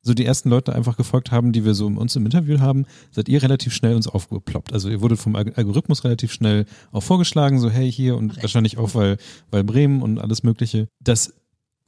so 0.05 0.15
die 0.15 0.25
ersten 0.25 0.51
Leute 0.51 0.75
einfach 0.75 0.97
gefolgt 0.97 1.33
haben, 1.33 1.53
die 1.53 1.65
wir 1.65 1.75
so 1.75 1.87
uns 1.87 2.15
im 2.15 2.27
Interview 2.27 2.61
haben, 2.61 2.85
seid 3.11 3.29
ihr 3.29 3.43
relativ 3.43 3.73
schnell 3.73 3.97
uns 3.97 4.07
aufgeploppt. 4.07 4.73
Also 4.73 4.91
ihr 4.91 5.01
wurdet 5.01 5.19
vom 5.19 5.35
Algorithmus 5.35 6.05
relativ 6.05 6.31
schnell 6.31 6.67
auch 6.93 7.03
vorgeschlagen, 7.03 7.59
so 7.59 7.71
hey 7.71 7.91
hier 7.91 8.17
und 8.17 8.41
wahrscheinlich 8.43 8.79
auch 8.79 8.95
weil, 8.95 9.17
weil 9.51 9.65
Bremen 9.65 10.03
und 10.03 10.19
alles 10.19 10.43
mögliche. 10.43 10.89
Das 11.01 11.33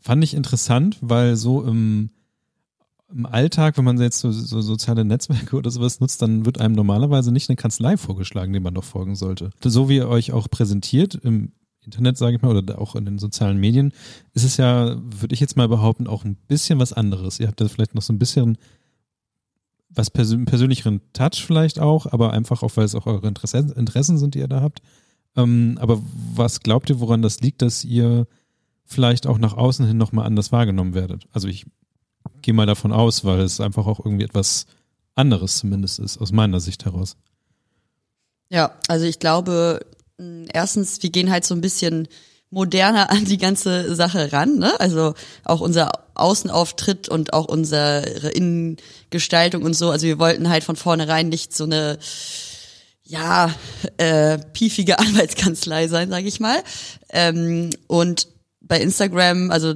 fand 0.00 0.24
ich 0.24 0.34
interessant, 0.34 0.96
weil 1.02 1.36
so 1.36 1.62
im, 1.62 2.10
im 3.12 3.26
Alltag, 3.26 3.76
wenn 3.76 3.84
man 3.84 4.00
jetzt 4.00 4.20
so, 4.20 4.32
so 4.32 4.62
soziale 4.62 5.04
Netzwerke 5.04 5.54
oder 5.56 5.70
sowas 5.70 6.00
nutzt, 6.00 6.22
dann 6.22 6.46
wird 6.46 6.58
einem 6.58 6.74
normalerweise 6.74 7.32
nicht 7.32 7.50
eine 7.50 7.56
Kanzlei 7.56 7.98
vorgeschlagen, 7.98 8.54
dem 8.54 8.62
man 8.62 8.74
doch 8.74 8.84
folgen 8.84 9.14
sollte. 9.14 9.50
So 9.62 9.90
wie 9.90 9.96
ihr 9.96 10.08
euch 10.08 10.32
auch 10.32 10.48
präsentiert 10.48 11.16
im 11.22 11.52
Internet, 11.86 12.18
sage 12.18 12.36
ich 12.36 12.42
mal, 12.42 12.54
oder 12.54 12.78
auch 12.78 12.94
in 12.94 13.04
den 13.04 13.18
sozialen 13.18 13.58
Medien, 13.58 13.92
ist 14.34 14.44
es 14.44 14.58
ja, 14.58 14.96
würde 15.02 15.34
ich 15.34 15.40
jetzt 15.40 15.56
mal 15.56 15.68
behaupten, 15.68 16.06
auch 16.06 16.24
ein 16.24 16.36
bisschen 16.48 16.78
was 16.78 16.92
anderes. 16.92 17.40
Ihr 17.40 17.46
habt 17.48 17.60
da 17.60 17.68
vielleicht 17.68 17.94
noch 17.94 18.02
so 18.02 18.12
ein 18.12 18.18
bisschen 18.18 18.58
was 19.88 20.10
persö 20.10 20.44
persönlicheren 20.44 21.00
Touch 21.12 21.44
vielleicht 21.46 21.78
auch, 21.78 22.06
aber 22.06 22.32
einfach 22.32 22.62
auch, 22.62 22.76
weil 22.76 22.84
es 22.84 22.94
auch 22.94 23.06
eure 23.06 23.26
Interesse 23.26 23.58
Interessen 23.58 24.18
sind, 24.18 24.34
die 24.34 24.40
ihr 24.40 24.48
da 24.48 24.60
habt. 24.60 24.82
Ähm, 25.36 25.78
aber 25.80 26.02
was 26.34 26.60
glaubt 26.60 26.90
ihr, 26.90 27.00
woran 27.00 27.22
das 27.22 27.40
liegt, 27.40 27.62
dass 27.62 27.84
ihr 27.84 28.26
vielleicht 28.84 29.26
auch 29.26 29.38
nach 29.38 29.54
außen 29.54 29.86
hin 29.86 29.96
nochmal 29.96 30.26
anders 30.26 30.52
wahrgenommen 30.52 30.94
werdet? 30.94 31.26
Also 31.32 31.48
ich 31.48 31.66
gehe 32.42 32.54
mal 32.54 32.66
davon 32.66 32.92
aus, 32.92 33.24
weil 33.24 33.40
es 33.40 33.60
einfach 33.60 33.86
auch 33.86 34.04
irgendwie 34.04 34.24
etwas 34.24 34.66
anderes 35.14 35.58
zumindest 35.58 35.98
ist, 35.98 36.18
aus 36.18 36.32
meiner 36.32 36.60
Sicht 36.60 36.84
heraus. 36.84 37.16
Ja, 38.48 38.72
also 38.88 39.06
ich 39.06 39.18
glaube, 39.18 39.80
erstens, 40.52 41.02
wir 41.02 41.10
gehen 41.10 41.30
halt 41.30 41.44
so 41.44 41.54
ein 41.54 41.60
bisschen 41.60 42.08
moderner 42.50 43.10
an 43.10 43.24
die 43.24 43.38
ganze 43.38 43.94
Sache 43.94 44.32
ran, 44.32 44.58
ne? 44.58 44.78
Also 44.80 45.14
auch 45.44 45.60
unser 45.60 45.92
Außenauftritt 46.14 47.08
und 47.08 47.32
auch 47.32 47.46
unsere 47.46 48.30
Innengestaltung 48.30 49.62
und 49.62 49.74
so. 49.74 49.90
Also 49.90 50.06
wir 50.06 50.18
wollten 50.18 50.48
halt 50.48 50.64
von 50.64 50.76
vornherein 50.76 51.28
nicht 51.28 51.54
so 51.54 51.64
eine 51.64 51.98
ja 53.04 53.54
äh, 53.98 54.38
piefige 54.52 54.98
Anwaltskanzlei 54.98 55.88
sein, 55.88 56.08
sage 56.10 56.28
ich 56.28 56.40
mal. 56.40 56.62
Ähm, 57.10 57.70
und 57.86 58.28
bei 58.60 58.80
Instagram, 58.80 59.50
also 59.50 59.74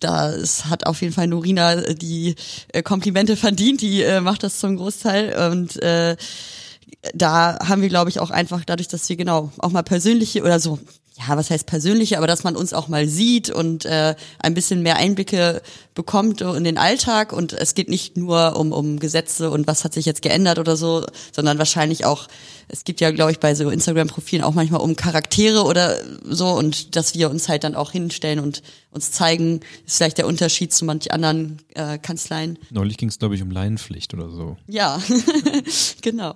da 0.00 0.30
es 0.30 0.66
hat 0.66 0.86
auf 0.86 1.00
jeden 1.00 1.14
Fall 1.14 1.26
Norina 1.26 1.92
die 1.94 2.34
äh, 2.72 2.82
Komplimente 2.82 3.36
verdient, 3.36 3.80
die 3.80 4.02
äh, 4.02 4.20
macht 4.20 4.42
das 4.42 4.58
zum 4.58 4.76
Großteil 4.76 5.50
und 5.50 5.82
äh, 5.82 6.16
da 7.14 7.58
haben 7.66 7.82
wir, 7.82 7.88
glaube 7.88 8.10
ich, 8.10 8.20
auch 8.20 8.30
einfach 8.30 8.64
dadurch, 8.64 8.88
dass 8.88 9.08
wir 9.08 9.16
genau 9.16 9.52
auch 9.58 9.70
mal 9.70 9.82
persönliche 9.82 10.42
oder 10.42 10.60
so, 10.60 10.78
ja, 11.18 11.36
was 11.36 11.50
heißt 11.50 11.66
persönliche, 11.66 12.18
aber 12.18 12.26
dass 12.26 12.44
man 12.44 12.56
uns 12.56 12.74
auch 12.74 12.88
mal 12.88 13.08
sieht 13.08 13.48
und 13.48 13.86
äh, 13.86 14.14
ein 14.38 14.52
bisschen 14.52 14.82
mehr 14.82 14.96
Einblicke 14.96 15.62
bekommt 15.94 16.42
in 16.42 16.64
den 16.64 16.76
Alltag. 16.76 17.32
Und 17.32 17.54
es 17.54 17.74
geht 17.74 17.88
nicht 17.88 18.18
nur 18.18 18.56
um, 18.56 18.72
um 18.72 18.98
Gesetze 18.98 19.50
und 19.50 19.66
was 19.66 19.84
hat 19.84 19.94
sich 19.94 20.04
jetzt 20.04 20.20
geändert 20.20 20.58
oder 20.58 20.76
so, 20.76 21.06
sondern 21.32 21.56
wahrscheinlich 21.56 22.04
auch, 22.04 22.28
es 22.68 22.84
gibt 22.84 23.00
ja, 23.00 23.10
glaube 23.12 23.32
ich, 23.32 23.40
bei 23.40 23.54
so 23.54 23.70
Instagram-Profilen 23.70 24.44
auch 24.44 24.52
manchmal 24.52 24.82
um 24.82 24.94
Charaktere 24.94 25.64
oder 25.64 25.96
so 26.28 26.50
und 26.50 26.96
dass 26.96 27.14
wir 27.14 27.30
uns 27.30 27.48
halt 27.48 27.64
dann 27.64 27.74
auch 27.74 27.92
hinstellen 27.92 28.38
und 28.38 28.62
uns 28.90 29.10
zeigen, 29.10 29.60
ist 29.86 29.96
vielleicht 29.96 30.18
der 30.18 30.26
Unterschied 30.26 30.74
zu 30.74 30.84
manch 30.84 31.12
anderen 31.12 31.62
äh, 31.74 31.96
Kanzleien. 31.96 32.58
Neulich 32.70 32.98
ging 32.98 33.08
es, 33.08 33.18
glaube 33.18 33.34
ich, 33.36 33.42
um 33.42 33.50
Laienpflicht 33.50 34.12
oder 34.12 34.28
so. 34.28 34.58
Ja, 34.68 35.00
genau. 36.02 36.34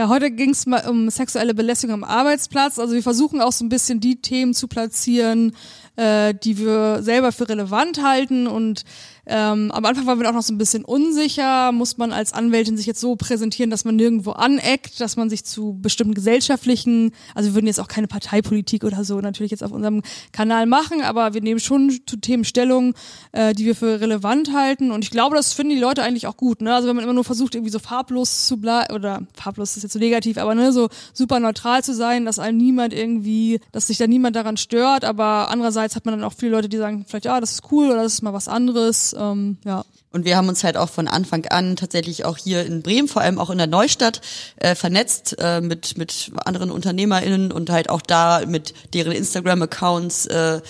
Ja, 0.00 0.08
heute 0.08 0.30
ging 0.30 0.48
es 0.48 0.64
mal 0.64 0.88
um 0.88 1.10
sexuelle 1.10 1.52
Belästigung 1.52 1.92
am 1.92 2.04
Arbeitsplatz. 2.04 2.78
Also 2.78 2.94
wir 2.94 3.02
versuchen 3.02 3.42
auch 3.42 3.52
so 3.52 3.66
ein 3.66 3.68
bisschen 3.68 4.00
die 4.00 4.22
Themen 4.22 4.54
zu 4.54 4.66
platzieren, 4.66 5.54
äh, 5.96 6.32
die 6.32 6.56
wir 6.56 7.02
selber 7.02 7.32
für 7.32 7.50
relevant 7.50 8.02
halten 8.02 8.46
und 8.46 8.84
ähm, 9.32 9.70
am 9.70 9.84
Anfang 9.84 10.06
waren 10.06 10.18
wir 10.18 10.28
auch 10.28 10.34
noch 10.34 10.42
so 10.42 10.52
ein 10.52 10.58
bisschen 10.58 10.84
unsicher. 10.84 11.70
Muss 11.70 11.98
man 11.98 12.10
als 12.10 12.32
Anwältin 12.32 12.76
sich 12.76 12.86
jetzt 12.86 13.00
so 13.00 13.14
präsentieren, 13.14 13.70
dass 13.70 13.84
man 13.84 13.94
nirgendwo 13.94 14.32
aneckt, 14.32 15.00
dass 15.00 15.16
man 15.16 15.30
sich 15.30 15.44
zu 15.44 15.78
bestimmten 15.80 16.14
gesellschaftlichen, 16.14 17.12
also 17.36 17.50
wir 17.50 17.54
würden 17.54 17.68
jetzt 17.68 17.78
auch 17.78 17.86
keine 17.86 18.08
Parteipolitik 18.08 18.82
oder 18.82 19.04
so 19.04 19.20
natürlich 19.20 19.52
jetzt 19.52 19.62
auf 19.62 19.70
unserem 19.70 20.02
Kanal 20.32 20.66
machen, 20.66 21.00
aber 21.02 21.32
wir 21.32 21.42
nehmen 21.42 21.60
schon 21.60 22.00
zu 22.06 22.16
Themen 22.16 22.42
Stellung, 22.44 22.94
äh, 23.30 23.54
die 23.54 23.66
wir 23.66 23.76
für 23.76 24.00
relevant 24.00 24.52
halten. 24.52 24.90
Und 24.90 25.04
ich 25.04 25.12
glaube, 25.12 25.36
das 25.36 25.52
finden 25.52 25.76
die 25.76 25.80
Leute 25.80 26.02
eigentlich 26.02 26.26
auch 26.26 26.36
gut. 26.36 26.60
Ne? 26.60 26.74
Also 26.74 26.88
wenn 26.88 26.96
man 26.96 27.04
immer 27.04 27.14
nur 27.14 27.24
versucht, 27.24 27.54
irgendwie 27.54 27.70
so 27.70 27.78
farblos 27.78 28.48
zu 28.48 28.56
bleiben, 28.56 28.92
oder 28.92 29.22
farblos 29.34 29.76
ist 29.76 29.84
jetzt 29.84 29.92
so 29.92 30.00
negativ, 30.00 30.38
aber 30.38 30.56
ne, 30.56 30.72
so 30.72 30.88
super 31.12 31.38
neutral 31.38 31.84
zu 31.84 31.94
sein, 31.94 32.24
dass 32.24 32.40
einem 32.40 32.58
niemand 32.58 32.92
irgendwie, 32.92 33.60
dass 33.70 33.86
sich 33.86 33.98
da 33.98 34.08
niemand 34.08 34.34
daran 34.34 34.56
stört. 34.56 35.04
Aber 35.04 35.50
andererseits 35.50 35.94
hat 35.94 36.04
man 36.04 36.18
dann 36.18 36.24
auch 36.24 36.34
viele 36.36 36.50
Leute, 36.50 36.68
die 36.68 36.78
sagen, 36.78 37.04
vielleicht, 37.06 37.26
ja, 37.26 37.40
das 37.40 37.52
ist 37.52 37.70
cool 37.70 37.86
oder 37.86 38.02
das 38.02 38.14
ist 38.14 38.22
mal 38.22 38.32
was 38.32 38.48
anderes 38.48 39.14
ähm, 39.20 39.58
ja. 39.64 39.84
Und 40.12 40.24
wir 40.24 40.36
haben 40.36 40.48
uns 40.48 40.64
halt 40.64 40.76
auch 40.76 40.88
von 40.88 41.06
Anfang 41.06 41.46
an 41.46 41.76
tatsächlich 41.76 42.24
auch 42.24 42.36
hier 42.36 42.66
in 42.66 42.82
Bremen, 42.82 43.06
vor 43.06 43.22
allem 43.22 43.38
auch 43.38 43.50
in 43.50 43.58
der 43.58 43.68
Neustadt, 43.68 44.20
äh, 44.56 44.74
vernetzt 44.74 45.36
äh, 45.38 45.60
mit, 45.60 45.96
mit 45.96 46.32
anderen 46.44 46.70
UnternehmerInnen 46.72 47.52
und 47.52 47.70
halt 47.70 47.90
auch 47.90 48.02
da 48.02 48.44
mit 48.46 48.74
deren 48.92 49.12
Instagram-Accounts 49.12 50.26
äh, 50.26 50.60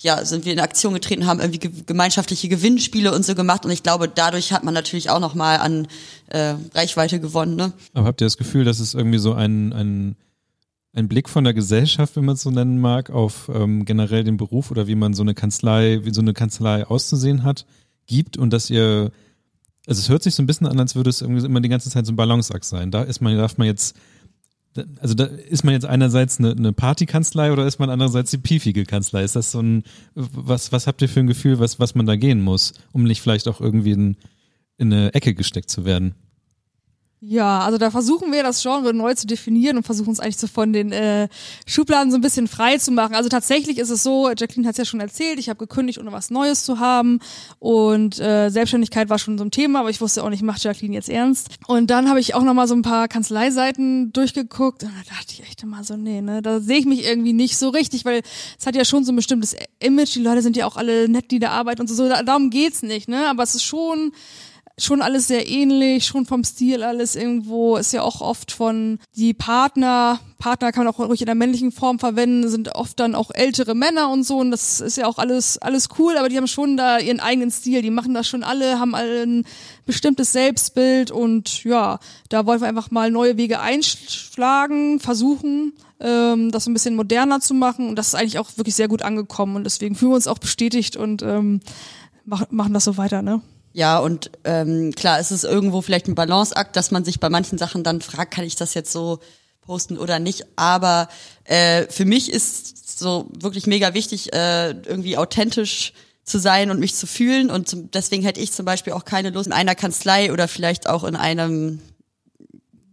ja, 0.00 0.24
sind 0.24 0.44
wir 0.44 0.52
in 0.52 0.60
Aktion 0.60 0.94
getreten, 0.94 1.26
haben 1.26 1.40
irgendwie 1.40 1.70
gemeinschaftliche 1.86 2.48
Gewinnspiele 2.48 3.14
und 3.14 3.24
so 3.24 3.34
gemacht 3.34 3.64
und 3.64 3.70
ich 3.70 3.82
glaube, 3.82 4.08
dadurch 4.08 4.52
hat 4.52 4.64
man 4.64 4.74
natürlich 4.74 5.10
auch 5.10 5.20
nochmal 5.20 5.58
an 5.58 5.86
äh, 6.28 6.54
Reichweite 6.74 7.20
gewonnen. 7.20 7.56
Ne? 7.56 7.72
Aber 7.94 8.06
habt 8.06 8.20
ihr 8.20 8.26
das 8.26 8.36
Gefühl, 8.36 8.64
dass 8.64 8.80
es 8.80 8.94
irgendwie 8.94 9.18
so 9.18 9.32
ein, 9.32 9.72
ein, 9.72 10.16
ein 10.92 11.08
Blick 11.08 11.28
von 11.28 11.44
der 11.44 11.54
Gesellschaft, 11.54 12.16
wenn 12.16 12.24
man 12.24 12.34
es 12.34 12.42
so 12.42 12.50
nennen 12.50 12.80
mag, 12.80 13.10
auf 13.10 13.48
ähm, 13.54 13.84
generell 13.84 14.24
den 14.24 14.36
Beruf 14.36 14.70
oder 14.70 14.86
wie 14.88 14.96
man 14.96 15.14
so 15.14 15.22
eine 15.22 15.34
Kanzlei, 15.34 16.00
wie 16.02 16.12
so 16.12 16.20
eine 16.20 16.34
Kanzlei 16.34 16.84
auszusehen 16.84 17.44
hat, 17.44 17.64
gibt 18.06 18.36
und 18.36 18.52
dass 18.52 18.70
ihr, 18.70 19.10
also 19.86 20.00
es 20.00 20.08
hört 20.08 20.22
sich 20.22 20.34
so 20.34 20.42
ein 20.42 20.46
bisschen 20.46 20.66
an, 20.66 20.78
als 20.78 20.94
würde 20.94 21.10
es 21.10 21.20
irgendwie 21.20 21.44
immer 21.44 21.60
die 21.60 21.68
ganze 21.68 21.90
Zeit 21.90 22.06
so 22.06 22.12
ein 22.12 22.16
Balanceakt 22.16 22.64
sein. 22.64 22.90
Da 22.90 23.02
ist 23.02 23.20
man, 23.20 23.36
darf 23.36 23.58
man 23.58 23.66
jetzt, 23.66 23.96
also 25.00 25.14
da 25.14 25.24
ist 25.24 25.64
man 25.64 25.74
jetzt 25.74 25.86
einerseits 25.86 26.38
eine, 26.38 26.52
eine 26.52 26.72
Partykanzlei 26.72 27.52
oder 27.52 27.66
ist 27.66 27.78
man 27.78 27.90
andererseits 27.90 28.30
die 28.30 28.38
piefige 28.38 28.84
Kanzlei? 28.84 29.24
Ist 29.24 29.36
das 29.36 29.50
so 29.50 29.60
ein, 29.60 29.84
was, 30.14 30.72
was 30.72 30.86
habt 30.86 31.02
ihr 31.02 31.08
für 31.08 31.20
ein 31.20 31.26
Gefühl, 31.26 31.58
was, 31.58 31.78
was 31.78 31.94
man 31.94 32.06
da 32.06 32.16
gehen 32.16 32.40
muss, 32.40 32.72
um 32.92 33.04
nicht 33.04 33.20
vielleicht 33.20 33.48
auch 33.48 33.60
irgendwie 33.60 33.92
in, 33.92 34.16
in 34.78 34.92
eine 34.92 35.14
Ecke 35.14 35.34
gesteckt 35.34 35.70
zu 35.70 35.84
werden? 35.84 36.14
Ja, 37.24 37.60
also 37.60 37.78
da 37.78 37.92
versuchen 37.92 38.32
wir 38.32 38.42
das 38.42 38.60
Genre 38.62 38.92
neu 38.92 39.14
zu 39.14 39.28
definieren 39.28 39.76
und 39.76 39.84
versuchen 39.84 40.12
es 40.12 40.18
eigentlich 40.18 40.38
so 40.38 40.48
von 40.48 40.72
den 40.72 40.90
äh, 40.90 41.28
Schubladen 41.66 42.10
so 42.10 42.18
ein 42.18 42.20
bisschen 42.20 42.48
frei 42.48 42.78
zu 42.78 42.90
machen. 42.90 43.14
Also 43.14 43.28
tatsächlich 43.28 43.78
ist 43.78 43.90
es 43.90 44.02
so, 44.02 44.28
Jacqueline 44.30 44.66
hat 44.66 44.72
es 44.72 44.78
ja 44.78 44.84
schon 44.84 44.98
erzählt, 44.98 45.38
ich 45.38 45.48
habe 45.48 45.58
gekündigt, 45.58 46.00
ohne 46.00 46.10
was 46.10 46.30
Neues 46.30 46.64
zu 46.64 46.80
haben. 46.80 47.20
Und 47.60 48.18
äh, 48.18 48.48
Selbstständigkeit 48.48 49.08
war 49.08 49.20
schon 49.20 49.38
so 49.38 49.44
ein 49.44 49.52
Thema, 49.52 49.78
aber 49.80 49.90
ich 49.90 50.00
wusste 50.00 50.24
auch 50.24 50.30
nicht, 50.30 50.42
macht 50.42 50.64
Jacqueline 50.64 50.94
jetzt 50.94 51.08
ernst. 51.08 51.50
Und 51.68 51.90
dann 51.90 52.08
habe 52.08 52.18
ich 52.18 52.34
auch 52.34 52.42
nochmal 52.42 52.66
so 52.66 52.74
ein 52.74 52.82
paar 52.82 53.06
Kanzleiseiten 53.06 54.12
durchgeguckt. 54.12 54.82
Und 54.82 54.90
da 54.90 55.14
dachte 55.14 55.34
ich 55.34 55.44
echt 55.44 55.62
immer 55.62 55.84
so, 55.84 55.96
nee, 55.96 56.22
ne, 56.22 56.42
da 56.42 56.58
sehe 56.58 56.78
ich 56.78 56.86
mich 56.86 57.06
irgendwie 57.06 57.34
nicht 57.34 57.56
so 57.56 57.68
richtig, 57.68 58.04
weil 58.04 58.22
es 58.58 58.66
hat 58.66 58.74
ja 58.74 58.84
schon 58.84 59.04
so 59.04 59.12
ein 59.12 59.16
bestimmtes 59.16 59.54
Image, 59.78 60.16
die 60.16 60.22
Leute 60.22 60.42
sind 60.42 60.56
ja 60.56 60.66
auch 60.66 60.76
alle 60.76 61.08
nett, 61.08 61.30
die 61.30 61.38
da 61.38 61.50
arbeiten 61.50 61.82
und 61.82 61.86
so, 61.86 61.94
so 61.94 62.08
darum 62.08 62.50
geht's 62.50 62.82
nicht, 62.82 63.08
ne, 63.08 63.28
aber 63.28 63.44
es 63.44 63.54
ist 63.54 63.62
schon 63.62 64.10
schon 64.84 65.02
alles 65.02 65.28
sehr 65.28 65.48
ähnlich, 65.48 66.06
schon 66.06 66.26
vom 66.26 66.44
Stil 66.44 66.82
alles 66.82 67.16
irgendwo, 67.16 67.76
ist 67.76 67.92
ja 67.92 68.02
auch 68.02 68.20
oft 68.20 68.52
von 68.52 68.98
die 69.16 69.34
Partner, 69.34 70.20
Partner 70.42 70.72
kann 70.72 70.84
man 70.84 70.92
auch 70.92 70.98
ruhig 70.98 71.20
in 71.20 71.26
der 71.26 71.36
männlichen 71.36 71.70
Form 71.70 72.00
verwenden, 72.00 72.48
sind 72.48 72.74
oft 72.74 72.98
dann 72.98 73.14
auch 73.14 73.30
ältere 73.32 73.76
Männer 73.76 74.10
und 74.10 74.24
so. 74.24 74.38
Und 74.38 74.50
das 74.50 74.80
ist 74.80 74.96
ja 74.96 75.06
auch 75.06 75.18
alles, 75.18 75.56
alles 75.58 75.88
cool, 75.98 76.16
aber 76.18 76.28
die 76.28 76.36
haben 76.36 76.48
schon 76.48 76.76
da 76.76 76.98
ihren 76.98 77.20
eigenen 77.20 77.52
Stil, 77.52 77.80
die 77.80 77.90
machen 77.90 78.12
das 78.12 78.26
schon 78.26 78.42
alle, 78.42 78.80
haben 78.80 78.96
alle 78.96 79.22
ein 79.22 79.44
bestimmtes 79.86 80.32
Selbstbild. 80.32 81.12
Und 81.12 81.62
ja, 81.62 82.00
da 82.28 82.44
wollen 82.44 82.60
wir 82.60 82.66
einfach 82.66 82.90
mal 82.90 83.12
neue 83.12 83.36
Wege 83.36 83.60
einschlagen, 83.60 84.98
versuchen, 84.98 85.74
ähm, 86.00 86.50
das 86.50 86.66
ein 86.66 86.74
bisschen 86.74 86.96
moderner 86.96 87.38
zu 87.38 87.54
machen. 87.54 87.88
Und 87.88 87.94
das 87.94 88.08
ist 88.08 88.14
eigentlich 88.16 88.40
auch 88.40 88.50
wirklich 88.56 88.74
sehr 88.74 88.88
gut 88.88 89.02
angekommen. 89.02 89.54
Und 89.54 89.62
deswegen 89.62 89.94
fühlen 89.94 90.10
wir 90.10 90.16
uns 90.16 90.26
auch 90.26 90.40
bestätigt 90.40 90.96
und 90.96 91.22
ähm, 91.22 91.60
mach, 92.24 92.50
machen 92.50 92.74
das 92.74 92.82
so 92.82 92.96
weiter, 92.96 93.22
ne? 93.22 93.42
Ja, 93.72 93.98
und 93.98 94.30
ähm, 94.44 94.92
klar, 94.94 95.18
es 95.18 95.30
ist 95.30 95.44
irgendwo 95.44 95.80
vielleicht 95.80 96.06
ein 96.06 96.14
Balanceakt, 96.14 96.76
dass 96.76 96.90
man 96.90 97.04
sich 97.04 97.20
bei 97.20 97.30
manchen 97.30 97.58
Sachen 97.58 97.82
dann 97.84 98.02
fragt, 98.02 98.34
kann 98.34 98.44
ich 98.44 98.56
das 98.56 98.74
jetzt 98.74 98.92
so 98.92 99.20
posten 99.62 99.96
oder 99.96 100.18
nicht. 100.18 100.44
Aber 100.56 101.08
äh, 101.44 101.86
für 101.88 102.04
mich 102.04 102.30
ist 102.30 102.98
so 102.98 103.30
wirklich 103.38 103.66
mega 103.66 103.94
wichtig, 103.94 104.32
äh, 104.34 104.70
irgendwie 104.70 105.16
authentisch 105.16 105.94
zu 106.24 106.38
sein 106.38 106.70
und 106.70 106.80
mich 106.80 106.94
zu 106.94 107.06
fühlen. 107.06 107.50
Und 107.50 107.68
zum, 107.68 107.90
deswegen 107.90 108.22
hätte 108.22 108.40
ich 108.40 108.52
zum 108.52 108.66
Beispiel 108.66 108.92
auch 108.92 109.04
keine 109.04 109.30
Lust, 109.30 109.46
in 109.46 109.52
einer 109.52 109.74
Kanzlei 109.74 110.32
oder 110.32 110.48
vielleicht 110.48 110.88
auch 110.88 111.04
in 111.04 111.16
einem 111.16 111.80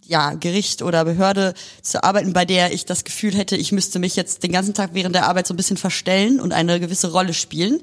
ja, 0.06 0.34
Gericht 0.34 0.82
oder 0.82 1.06
Behörde 1.06 1.54
zu 1.84 2.04
arbeiten, 2.04 2.34
bei 2.34 2.44
der 2.44 2.74
ich 2.74 2.86
das 2.86 3.04
Gefühl 3.04 3.36
hätte, 3.36 3.56
ich 3.56 3.72
müsste 3.72 4.00
mich 4.00 4.16
jetzt 4.16 4.42
den 4.42 4.52
ganzen 4.52 4.74
Tag 4.74 4.92
während 4.94 5.14
der 5.14 5.28
Arbeit 5.28 5.46
so 5.46 5.54
ein 5.54 5.58
bisschen 5.58 5.78
verstellen 5.78 6.40
und 6.40 6.52
eine 6.52 6.80
gewisse 6.80 7.12
Rolle 7.12 7.34
spielen. 7.34 7.80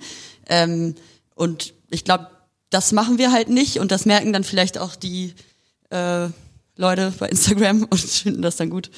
Ähm, 0.49 0.97
und 1.37 1.73
ich 1.89 2.03
glaube, 2.03 2.29
das 2.71 2.93
machen 2.93 3.19
wir 3.19 3.33
halt 3.33 3.49
nicht 3.49 3.79
und 3.79 3.91
das 3.91 4.07
merken 4.07 4.33
dann 4.33 4.45
vielleicht 4.45 4.79
auch 4.79 4.97
die 4.97 5.35
äh, 5.91 6.29
Leute 6.77 7.13
bei 7.19 7.29
Instagram 7.29 7.85
und 7.91 8.01
finden 8.01 8.43
das 8.43 8.57
dann 8.57 8.71
gut. 8.71 8.91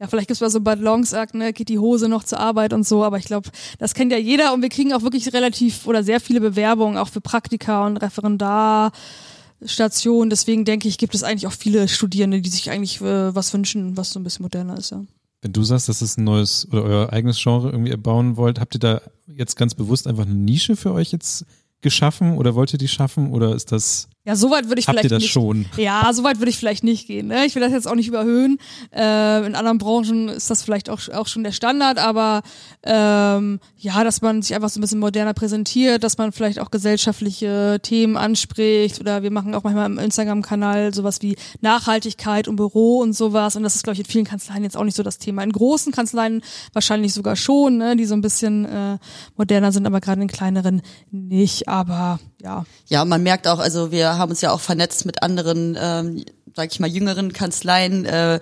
Ja, 0.00 0.08
vielleicht 0.08 0.28
gibt's 0.28 0.40
mal 0.40 0.50
so 0.50 0.60
Bad 0.60 0.80
Longsakt, 0.80 1.34
ne, 1.34 1.52
geht 1.52 1.68
die 1.68 1.78
Hose 1.78 2.08
noch 2.08 2.24
zur 2.24 2.40
Arbeit 2.40 2.72
und 2.72 2.86
so, 2.86 3.04
aber 3.04 3.18
ich 3.18 3.26
glaube, 3.26 3.50
das 3.78 3.94
kennt 3.94 4.10
ja 4.10 4.18
jeder 4.18 4.52
und 4.52 4.60
wir 4.60 4.68
kriegen 4.68 4.92
auch 4.92 5.02
wirklich 5.02 5.32
relativ 5.32 5.86
oder 5.86 6.02
sehr 6.02 6.20
viele 6.20 6.40
Bewerbungen, 6.40 6.98
auch 6.98 7.08
für 7.08 7.20
Praktika 7.20 7.86
und 7.86 7.98
Referendarstationen. 7.98 10.30
Deswegen 10.30 10.64
denke 10.64 10.88
ich, 10.88 10.98
gibt 10.98 11.14
es 11.14 11.22
eigentlich 11.22 11.46
auch 11.46 11.52
viele 11.52 11.86
Studierende, 11.86 12.40
die 12.40 12.50
sich 12.50 12.70
eigentlich 12.70 13.00
äh, 13.00 13.34
was 13.34 13.54
wünschen, 13.54 13.96
was 13.96 14.10
so 14.10 14.18
ein 14.18 14.24
bisschen 14.24 14.42
moderner 14.42 14.78
ist, 14.78 14.90
ja. 14.90 15.04
Wenn 15.42 15.52
du 15.52 15.62
sagst, 15.62 15.90
dass 15.90 16.00
es 16.00 16.16
ein 16.16 16.24
neues 16.24 16.66
oder 16.72 16.82
euer 16.82 17.12
eigenes 17.12 17.40
Genre 17.40 17.70
irgendwie 17.70 17.90
erbauen 17.90 18.38
wollt, 18.38 18.58
habt 18.58 18.74
ihr 18.76 18.80
da 18.80 19.02
jetzt 19.26 19.56
ganz 19.56 19.74
bewusst 19.74 20.06
einfach 20.06 20.24
eine 20.24 20.34
Nische 20.34 20.74
für 20.74 20.92
euch 20.92 21.12
jetzt 21.12 21.44
geschaffen 21.84 22.36
oder 22.36 22.56
wollt 22.56 22.72
ihr 22.72 22.78
die 22.78 22.88
schaffen 22.88 23.30
oder 23.32 23.54
ist 23.54 23.70
das 23.70 24.08
ja, 24.26 24.36
soweit 24.36 24.68
würde 24.68 24.80
ich 24.80 24.88
Habt 24.88 24.94
vielleicht 24.94 25.04
ihr 25.04 25.16
das 25.16 25.22
nicht, 25.22 25.32
schon? 25.32 25.66
Ja, 25.76 26.10
soweit 26.14 26.38
würde 26.38 26.48
ich 26.48 26.56
vielleicht 26.56 26.82
nicht 26.82 27.06
gehen. 27.06 27.26
Ne? 27.26 27.44
Ich 27.44 27.54
will 27.54 27.60
das 27.60 27.72
jetzt 27.72 27.86
auch 27.86 27.94
nicht 27.94 28.08
überhöhen. 28.08 28.58
Äh, 28.90 29.46
in 29.46 29.54
anderen 29.54 29.76
Branchen 29.76 30.30
ist 30.30 30.50
das 30.50 30.62
vielleicht 30.62 30.88
auch, 30.88 31.00
auch 31.10 31.26
schon 31.26 31.44
der 31.44 31.52
Standard, 31.52 31.98
aber 31.98 32.40
ähm, 32.84 33.60
ja, 33.76 34.02
dass 34.02 34.22
man 34.22 34.40
sich 34.40 34.54
einfach 34.54 34.70
so 34.70 34.78
ein 34.78 34.80
bisschen 34.80 34.98
moderner 34.98 35.34
präsentiert, 35.34 36.02
dass 36.02 36.16
man 36.16 36.32
vielleicht 36.32 36.58
auch 36.58 36.70
gesellschaftliche 36.70 37.80
Themen 37.82 38.16
anspricht 38.16 38.98
oder 38.98 39.22
wir 39.22 39.30
machen 39.30 39.54
auch 39.54 39.62
manchmal 39.62 39.86
im 39.86 39.98
Instagram-Kanal 39.98 40.94
sowas 40.94 41.20
wie 41.20 41.36
Nachhaltigkeit 41.60 42.48
und 42.48 42.56
Büro 42.56 43.00
und 43.00 43.12
sowas 43.12 43.56
und 43.56 43.62
das 43.62 43.74
ist, 43.74 43.82
glaube 43.82 43.94
ich, 43.94 44.00
in 44.00 44.06
vielen 44.06 44.24
Kanzleien 44.24 44.64
jetzt 44.64 44.78
auch 44.78 44.84
nicht 44.84 44.96
so 44.96 45.02
das 45.02 45.18
Thema. 45.18 45.42
In 45.42 45.52
großen 45.52 45.92
Kanzleien 45.92 46.42
wahrscheinlich 46.72 47.12
sogar 47.12 47.36
schon, 47.36 47.76
ne? 47.76 47.94
die 47.94 48.06
so 48.06 48.14
ein 48.14 48.22
bisschen 48.22 48.64
äh, 48.64 48.98
moderner 49.36 49.70
sind, 49.70 49.86
aber 49.86 50.00
gerade 50.00 50.22
in 50.22 50.28
kleineren 50.28 50.80
nicht, 51.10 51.68
aber 51.68 52.20
ja. 52.44 52.64
Ja, 52.88 53.04
man 53.04 53.22
merkt 53.22 53.48
auch, 53.48 53.58
also 53.58 53.90
wir 53.90 54.18
haben 54.18 54.30
uns 54.30 54.42
ja 54.42 54.52
auch 54.52 54.60
vernetzt 54.60 55.06
mit 55.06 55.22
anderen, 55.22 55.76
ähm, 55.80 56.24
sag 56.54 56.70
ich 56.70 56.78
mal, 56.78 56.90
jüngeren 56.90 57.32
Kanzleien. 57.32 58.04
Äh, 58.04 58.38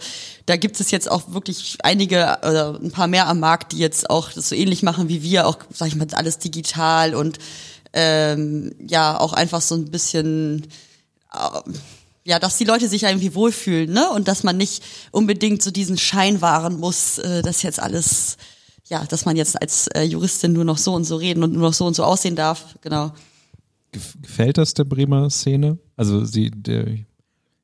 da 0.46 0.56
gibt 0.56 0.80
es 0.80 0.90
jetzt 0.90 1.10
auch 1.10 1.32
wirklich 1.32 1.78
einige 1.82 2.38
oder 2.42 2.78
ein 2.82 2.90
paar 2.90 3.06
mehr 3.06 3.28
am 3.28 3.40
Markt, 3.40 3.72
die 3.72 3.78
jetzt 3.78 4.10
auch 4.10 4.30
das 4.32 4.48
so 4.48 4.54
ähnlich 4.54 4.82
machen 4.82 5.08
wie 5.08 5.22
wir, 5.22 5.46
auch, 5.46 5.58
sag 5.72 5.88
ich 5.88 5.94
mal, 5.94 6.06
alles 6.12 6.38
digital 6.38 7.14
und 7.14 7.38
ähm, 7.94 8.74
ja, 8.86 9.18
auch 9.18 9.32
einfach 9.32 9.60
so 9.60 9.76
ein 9.76 9.90
bisschen 9.90 10.66
äh, 11.32 11.60
ja, 12.24 12.38
dass 12.38 12.56
die 12.56 12.64
Leute 12.64 12.88
sich 12.88 13.02
irgendwie 13.02 13.34
wohlfühlen, 13.34 13.92
ne? 13.92 14.10
Und 14.10 14.28
dass 14.28 14.44
man 14.44 14.56
nicht 14.56 14.82
unbedingt 15.10 15.62
so 15.62 15.70
diesen 15.70 15.98
Schein 15.98 16.40
wahren 16.40 16.78
muss, 16.78 17.18
äh, 17.18 17.42
dass 17.42 17.62
jetzt 17.62 17.80
alles, 17.80 18.36
ja, 18.88 19.04
dass 19.04 19.24
man 19.24 19.36
jetzt 19.36 19.60
als 19.60 19.88
äh, 19.88 20.02
Juristin 20.02 20.52
nur 20.52 20.64
noch 20.64 20.78
so 20.78 20.94
und 20.94 21.04
so 21.04 21.16
reden 21.16 21.42
und 21.42 21.52
nur 21.52 21.62
noch 21.62 21.74
so 21.74 21.84
und 21.84 21.94
so 21.94 22.04
aussehen 22.04 22.36
darf, 22.36 22.76
genau. 22.80 23.12
Gef- 23.92 24.20
Gefällt 24.22 24.58
das 24.58 24.74
der 24.74 24.84
Bremer 24.84 25.28
Szene? 25.30 25.78
Also 25.96 26.24
sie, 26.24 26.50
der 26.50 26.86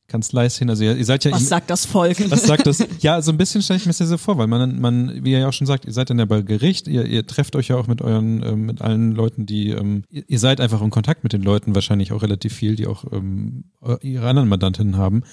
Kanzleiszene, 0.08 0.72
also 0.72 0.84
ihr, 0.84 0.96
ihr 0.96 1.04
seid 1.04 1.24
ja 1.24 1.32
Was 1.32 1.48
sagt 1.48 1.68
das 1.68 1.84
Volk? 1.84 2.30
Was 2.30 2.44
sagt 2.46 2.66
das? 2.66 2.82
Ja, 3.00 3.20
so 3.20 3.30
ein 3.30 3.36
bisschen 3.36 3.60
stelle 3.60 3.76
ich 3.76 3.84
mir 3.84 3.90
das 3.90 3.98
ja 3.98 4.06
so 4.06 4.16
vor, 4.16 4.38
weil 4.38 4.46
man, 4.46 4.80
man, 4.80 5.22
wie 5.22 5.32
ihr 5.32 5.40
ja 5.40 5.48
auch 5.48 5.52
schon 5.52 5.66
sagt, 5.66 5.84
ihr 5.84 5.92
seid 5.92 6.08
dann 6.08 6.18
ja 6.18 6.24
bei 6.24 6.40
Gericht, 6.40 6.88
ihr, 6.88 7.04
ihr 7.04 7.26
trefft 7.26 7.54
euch 7.56 7.68
ja 7.68 7.76
auch 7.76 7.86
mit 7.88 8.00
euren, 8.00 8.42
ähm, 8.42 8.64
mit 8.64 8.80
allen 8.80 9.12
Leuten, 9.12 9.44
die, 9.44 9.68
ähm, 9.70 10.04
ihr, 10.10 10.24
ihr 10.26 10.38
seid 10.38 10.62
einfach 10.62 10.80
in 10.80 10.88
Kontakt 10.88 11.24
mit 11.24 11.34
den 11.34 11.42
Leuten, 11.42 11.74
wahrscheinlich 11.74 12.12
auch 12.12 12.22
relativ 12.22 12.54
viel, 12.54 12.74
die 12.74 12.86
auch 12.86 13.04
ähm, 13.12 13.64
ihre 14.00 14.26
anderen 14.28 14.48
Mandantinnen 14.48 14.96
haben. 14.96 15.24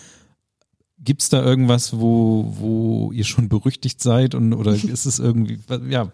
Gibt's 0.99 1.29
da 1.29 1.41
irgendwas, 1.41 1.97
wo, 1.97 2.53
wo 2.57 3.11
ihr 3.13 3.23
schon 3.25 3.47
berüchtigt 3.47 4.01
seid 4.01 4.35
und 4.35 4.53
oder 4.53 4.73
ist 4.73 5.05
es 5.05 5.19
irgendwie, 5.19 5.59
ja, 5.89 6.11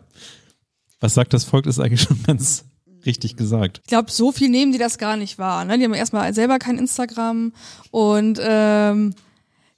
was 0.99 1.15
sagt 1.15 1.34
das 1.34 1.45
Volk, 1.45 1.65
ist 1.65 1.79
eigentlich 1.79 2.01
schon 2.01 2.21
ganz 2.23 2.65
richtig 3.06 3.36
gesagt. 3.36 3.82
Ich 3.84 3.89
glaube, 3.89 4.12
so 4.12 4.32
viel 4.32 4.49
nehmen 4.49 4.72
die 4.72 4.78
das 4.78 4.97
gar 4.97 5.18
nicht 5.18 5.38
wahr. 5.38 5.66
Ne? 5.66 5.78
Die 5.78 5.84
haben 5.86 5.93
erstmal 5.93 6.34
selber 6.34 6.60
kein 6.60 6.78
Instagram 6.78 7.54
und 7.91 8.39
ähm, 8.41 9.14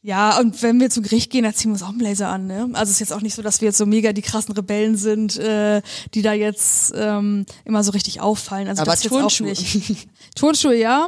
ja, 0.06 0.38
und 0.38 0.62
wenn 0.62 0.82
wir 0.82 0.90
zu 0.90 1.02
Gericht 1.02 1.32
gehen, 1.32 1.44
dann 1.46 1.54
ziehen 1.54 1.72
wir 1.72 1.76
uns 1.76 1.84
auch 1.84 1.90
einen 1.90 1.98
Blazer 1.98 2.28
an. 2.28 2.46
Ne? 2.46 2.70
Also 2.74 2.90
es 2.90 2.92
ist 2.92 3.00
jetzt 3.00 3.14
auch 3.14 3.22
nicht 3.22 3.36
so, 3.36 3.42
dass 3.42 3.62
wir 3.62 3.68
jetzt 3.68 3.78
so 3.78 3.86
mega 3.86 4.12
die 4.12 4.22
krassen 4.22 4.54
Rebellen 4.54 4.98
sind, 4.98 5.38
äh, 5.38 5.82
die 6.14 6.22
da 6.22 6.34
jetzt 6.34 6.94
ähm, 6.94 7.46
immer 7.64 7.86
so 7.86 7.92
richtig 7.92 8.20
auffallen. 8.20 8.68
Also 8.68 8.82
Aber 8.82 8.92
das 8.92 9.04
jetzt 9.04 9.14
Turnschuhe. 9.14 9.52
auch 9.54 9.58
nicht. 9.58 10.10
Turnschuhe, 10.36 10.76
ja, 10.76 11.08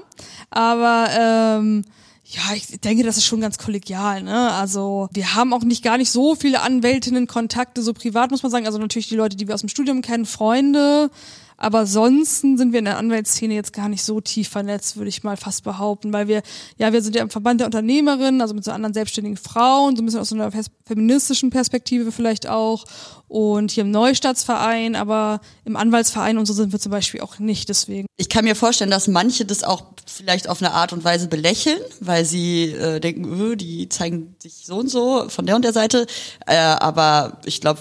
aber 0.49 1.09
ähm, 1.11 1.84
ja, 2.24 2.41
ich 2.55 2.80
denke, 2.80 3.03
das 3.03 3.18
ist 3.18 3.26
schon 3.26 3.41
ganz 3.41 3.57
kollegial, 3.57 4.24
ne? 4.24 4.51
Also 4.53 5.09
wir 5.11 5.36
haben 5.36 5.53
auch 5.53 5.63
nicht 5.63 5.84
gar 5.84 5.97
nicht 5.97 6.09
so 6.09 6.36
viele 6.36 6.61
Anwältinnen 6.61 7.28
Kontakte, 7.28 7.84
so 7.84 7.93
privat 7.93 8.32
muss 8.32 8.41
man 8.43 8.51
sagen. 8.51 8.66
Also 8.66 8.80
natürlich 8.80 9.09
die 9.09 9.16
Leute, 9.16 9.36
die 9.36 9.47
wir 9.47 9.53
aus 9.53 9.61
dem 9.61 9.70
Studium 9.70 10.01
kennen, 10.01 10.26
Freunde. 10.26 11.11
Aber 11.58 11.80
ansonsten 11.80 12.58
sind 12.58 12.74
wir 12.74 12.80
in 12.80 12.86
der 12.86 12.97
Anwaltsszene 12.97 13.53
jetzt 13.53 13.74
gar 13.74 13.89
nicht 13.89 14.03
so 14.03 14.20
tief 14.20 14.49
vernetzt, 14.49 14.97
würde 14.97 15.10
ich 15.10 15.24
mal 15.24 15.38
fast 15.38 15.64
behaupten, 15.64 16.12
weil 16.12 16.28
wir, 16.28 16.41
ja, 16.78 16.91
wir 16.91 17.01
sind 17.01 17.16
ja 17.16 17.22
im 17.22 17.30
Verband 17.30 17.62
der 17.62 17.68
Unternehmerinnen, 17.68 18.41
also 18.41 18.53
mit 18.53 18.64
so 18.64 18.72
anderen 18.72 18.93
selbstständigen 18.93 19.38
Frauen, 19.38 19.95
so 19.95 20.01
ein 20.01 20.06
bisschen 20.06 20.20
aus 20.20 20.34
einer 20.34 20.51
feministischen 20.86 21.49
Perspektive 21.49 22.12
vielleicht 22.12 22.47
auch 22.47 22.86
und 23.28 23.72
hier 23.72 23.84
im 23.84 23.91
Neustadtsverein, 23.91 24.95
aber 24.95 25.41
im 25.64 25.76
Anwaltsverein 25.76 26.38
und 26.38 26.45
so 26.45 26.53
sind 26.53 26.72
wir 26.72 26.80
zum 26.80 26.91
Beispiel 26.91 27.22
auch 27.22 27.39
nicht, 27.39 27.70
deswegen. 27.70 28.08
Ich 28.18 28.30
kann 28.30 28.45
mir 28.45 28.56
vorstellen, 28.56 28.91
dass 28.91 29.08
manche 29.08 29.45
das 29.45 29.64
auch 29.64 29.86
vielleicht 30.06 30.47
auf 30.47 30.62
eine 30.62 30.72
Art 30.74 30.93
und 30.93 31.03
Weise 31.03 31.28
belächeln, 31.28 31.80
weil 31.99 32.26
sie 32.26 32.66
äh, 32.66 32.99
denken, 32.99 33.26
öh, 33.26 33.56
die 33.56 33.89
zeigen 33.89 34.36
sich 34.39 34.66
so 34.66 34.78
und 34.78 34.89
so 34.89 35.28
von 35.30 35.45
der 35.45 35.56
und 35.56 35.64
der 35.64 35.74
Seite. 35.74 36.06
Äh, 36.45 36.56
aber 36.56 37.41
ich 37.45 37.62
glaube, 37.62 37.80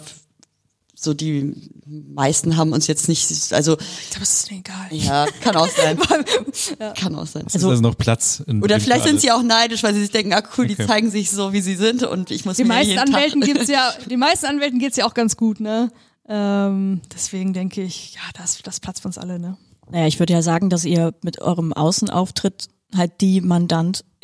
so 0.95 1.13
die 1.13 1.71
meisten 1.87 2.57
haben 2.57 2.73
uns 2.73 2.87
jetzt 2.87 3.09
nicht, 3.09 3.29
also 3.53 3.77
Ich 3.79 4.11
glaube, 4.11 4.23
es 4.23 4.41
ist 4.45 4.51
mir 4.51 4.59
egal. 4.59 4.87
ja, 4.91 5.27
kann 5.41 5.57
auch 5.57 5.69
sein. 5.69 5.99
Kann 6.97 7.15
auch 7.17 7.27
sein. 7.27 7.45
Es 7.47 7.55
ist 7.57 7.65
also 7.65 7.83
noch 7.83 7.97
Platz. 7.99 8.43
In 8.47 8.63
Oder 8.63 8.79
vielleicht 8.81 9.05
sind 9.05 9.21
sie 9.21 9.31
auch 9.33 9.43
neidisch, 9.43 9.83
weil 9.83 9.93
sie 9.95 10.01
sich 10.01 10.11
denken, 10.11 10.33
ah 10.33 10.43
cool, 10.57 10.67
die 10.67 10.75
Okay. 10.75 10.87
zeigen 10.87 11.11
sich 11.11 11.31
so, 11.31 11.53
wie 11.53 11.61
sie 11.61 11.77
sind 11.77 12.03
und 12.05 12.31
ich 12.31 12.45
muss 12.45 12.57
Den 12.57 12.69
mir 12.69 12.75
meisten 12.75 12.91
jeden 12.93 13.07
Tag 13.07 13.15
Anwälten 13.15 13.41
geht's 13.43 13.69
ja, 13.69 13.93
den 14.09 14.19
meisten 14.19 14.47
Anwälten 14.47 14.79
geht's 14.79 14.97
ja 14.97 15.05
auch 15.07 15.15
ganz 15.15 15.37
gut, 15.37 15.61
ne? 15.61 15.91
Ähm, 16.29 17.01
deswegen 17.13 17.53
denke 17.53 17.83
ich, 17.83 18.15
ja, 18.15 18.21
das, 18.35 18.59
das 18.63 18.81
Platz 18.81 19.01
für 19.01 19.09
uns 19.09 19.19
alle, 19.19 19.39
ne? 19.39 19.57
Naja, 19.91 20.07
ich 20.07 20.19
würde 20.19 20.33
ja 20.33 20.43
sagen, 20.43 20.71
dass 20.71 20.85
ihr 20.85 21.13
mit 21.23 21.41
eurem 21.43 21.73
Außenauftritt 21.73 22.69
halt 22.97 23.21
die 23.21 23.41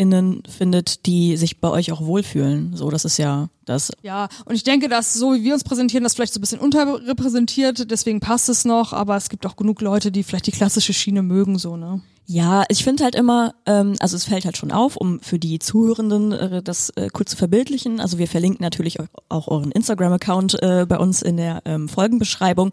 MandantInnen 0.00 0.42
findet, 0.48 1.06
die 1.06 1.36
sich 1.36 1.60
bei 1.60 1.68
euch 1.68 1.92
auch 1.92 2.00
wohlfühlen. 2.00 2.74
So, 2.74 2.90
das 2.90 3.04
ist 3.04 3.18
ja 3.18 3.48
das. 3.64 3.92
Ja, 4.02 4.28
und 4.44 4.54
ich 4.54 4.64
denke, 4.64 4.88
dass 4.88 5.14
so 5.14 5.34
wie 5.34 5.44
wir 5.44 5.54
uns 5.54 5.64
präsentieren, 5.64 6.02
das 6.02 6.14
vielleicht 6.14 6.32
so 6.32 6.38
ein 6.38 6.42
bisschen 6.42 6.60
unterrepräsentiert, 6.60 7.90
deswegen 7.90 8.20
passt 8.20 8.48
es 8.48 8.64
noch, 8.64 8.92
aber 8.92 9.16
es 9.16 9.28
gibt 9.28 9.46
auch 9.46 9.56
genug 9.56 9.80
Leute, 9.80 10.10
die 10.10 10.22
vielleicht 10.22 10.46
die 10.46 10.52
klassische 10.52 10.92
Schiene 10.92 11.22
mögen, 11.22 11.58
so, 11.58 11.76
ne? 11.76 12.00
Ja, 12.32 12.62
ich 12.68 12.84
finde 12.84 13.02
halt 13.02 13.16
immer, 13.16 13.56
ähm, 13.66 13.96
also 13.98 14.14
es 14.14 14.24
fällt 14.24 14.44
halt 14.44 14.56
schon 14.56 14.70
auf, 14.70 14.94
um 14.94 15.18
für 15.18 15.40
die 15.40 15.58
Zuhörenden 15.58 16.30
äh, 16.30 16.62
das 16.62 16.90
äh, 16.90 17.08
kurz 17.12 17.32
zu 17.32 17.36
verbildlichen. 17.36 17.98
Also 17.98 18.18
wir 18.18 18.28
verlinken 18.28 18.62
natürlich 18.62 18.98
auch 19.28 19.48
euren 19.48 19.72
Instagram-Account 19.72 20.62
äh, 20.62 20.86
bei 20.88 20.96
uns 20.96 21.22
in 21.22 21.36
der 21.38 21.60
ähm, 21.64 21.88
Folgenbeschreibung. 21.88 22.70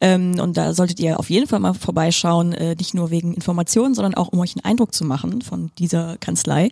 Ähm, 0.00 0.40
und 0.40 0.56
da 0.56 0.74
solltet 0.74 0.98
ihr 0.98 1.20
auf 1.20 1.30
jeden 1.30 1.46
Fall 1.46 1.60
mal 1.60 1.74
vorbeischauen, 1.74 2.52
äh, 2.52 2.74
nicht 2.74 2.94
nur 2.94 3.12
wegen 3.12 3.32
Informationen, 3.32 3.94
sondern 3.94 4.14
auch 4.14 4.32
um 4.32 4.40
euch 4.40 4.56
einen 4.56 4.64
Eindruck 4.64 4.92
zu 4.92 5.04
machen 5.04 5.40
von 5.40 5.70
dieser 5.78 6.16
Kanzlei. 6.16 6.70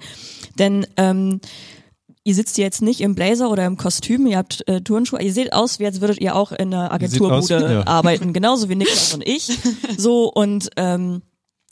Denn 0.58 0.88
ähm, 0.96 1.40
Ihr 2.26 2.34
sitzt 2.34 2.56
jetzt 2.56 2.80
nicht 2.80 3.02
im 3.02 3.14
Blazer 3.14 3.50
oder 3.50 3.66
im 3.66 3.76
Kostüm, 3.76 4.26
ihr 4.26 4.38
habt 4.38 4.66
äh, 4.66 4.80
Turnschuhe, 4.80 5.20
ihr 5.20 5.34
seht 5.34 5.52
aus, 5.52 5.78
wie 5.78 5.84
als 5.84 6.00
würdet 6.00 6.22
ihr 6.22 6.34
auch 6.34 6.52
in 6.52 6.72
einer 6.72 6.86
aus, 6.86 6.92
Agenturbude 6.92 7.72
ja. 7.74 7.86
arbeiten, 7.86 8.32
genauso 8.32 8.70
wie 8.70 8.76
Niklas 8.76 9.12
und 9.12 9.28
ich. 9.28 9.52
So 9.98 10.32
und 10.32 10.70
ähm, 10.76 11.20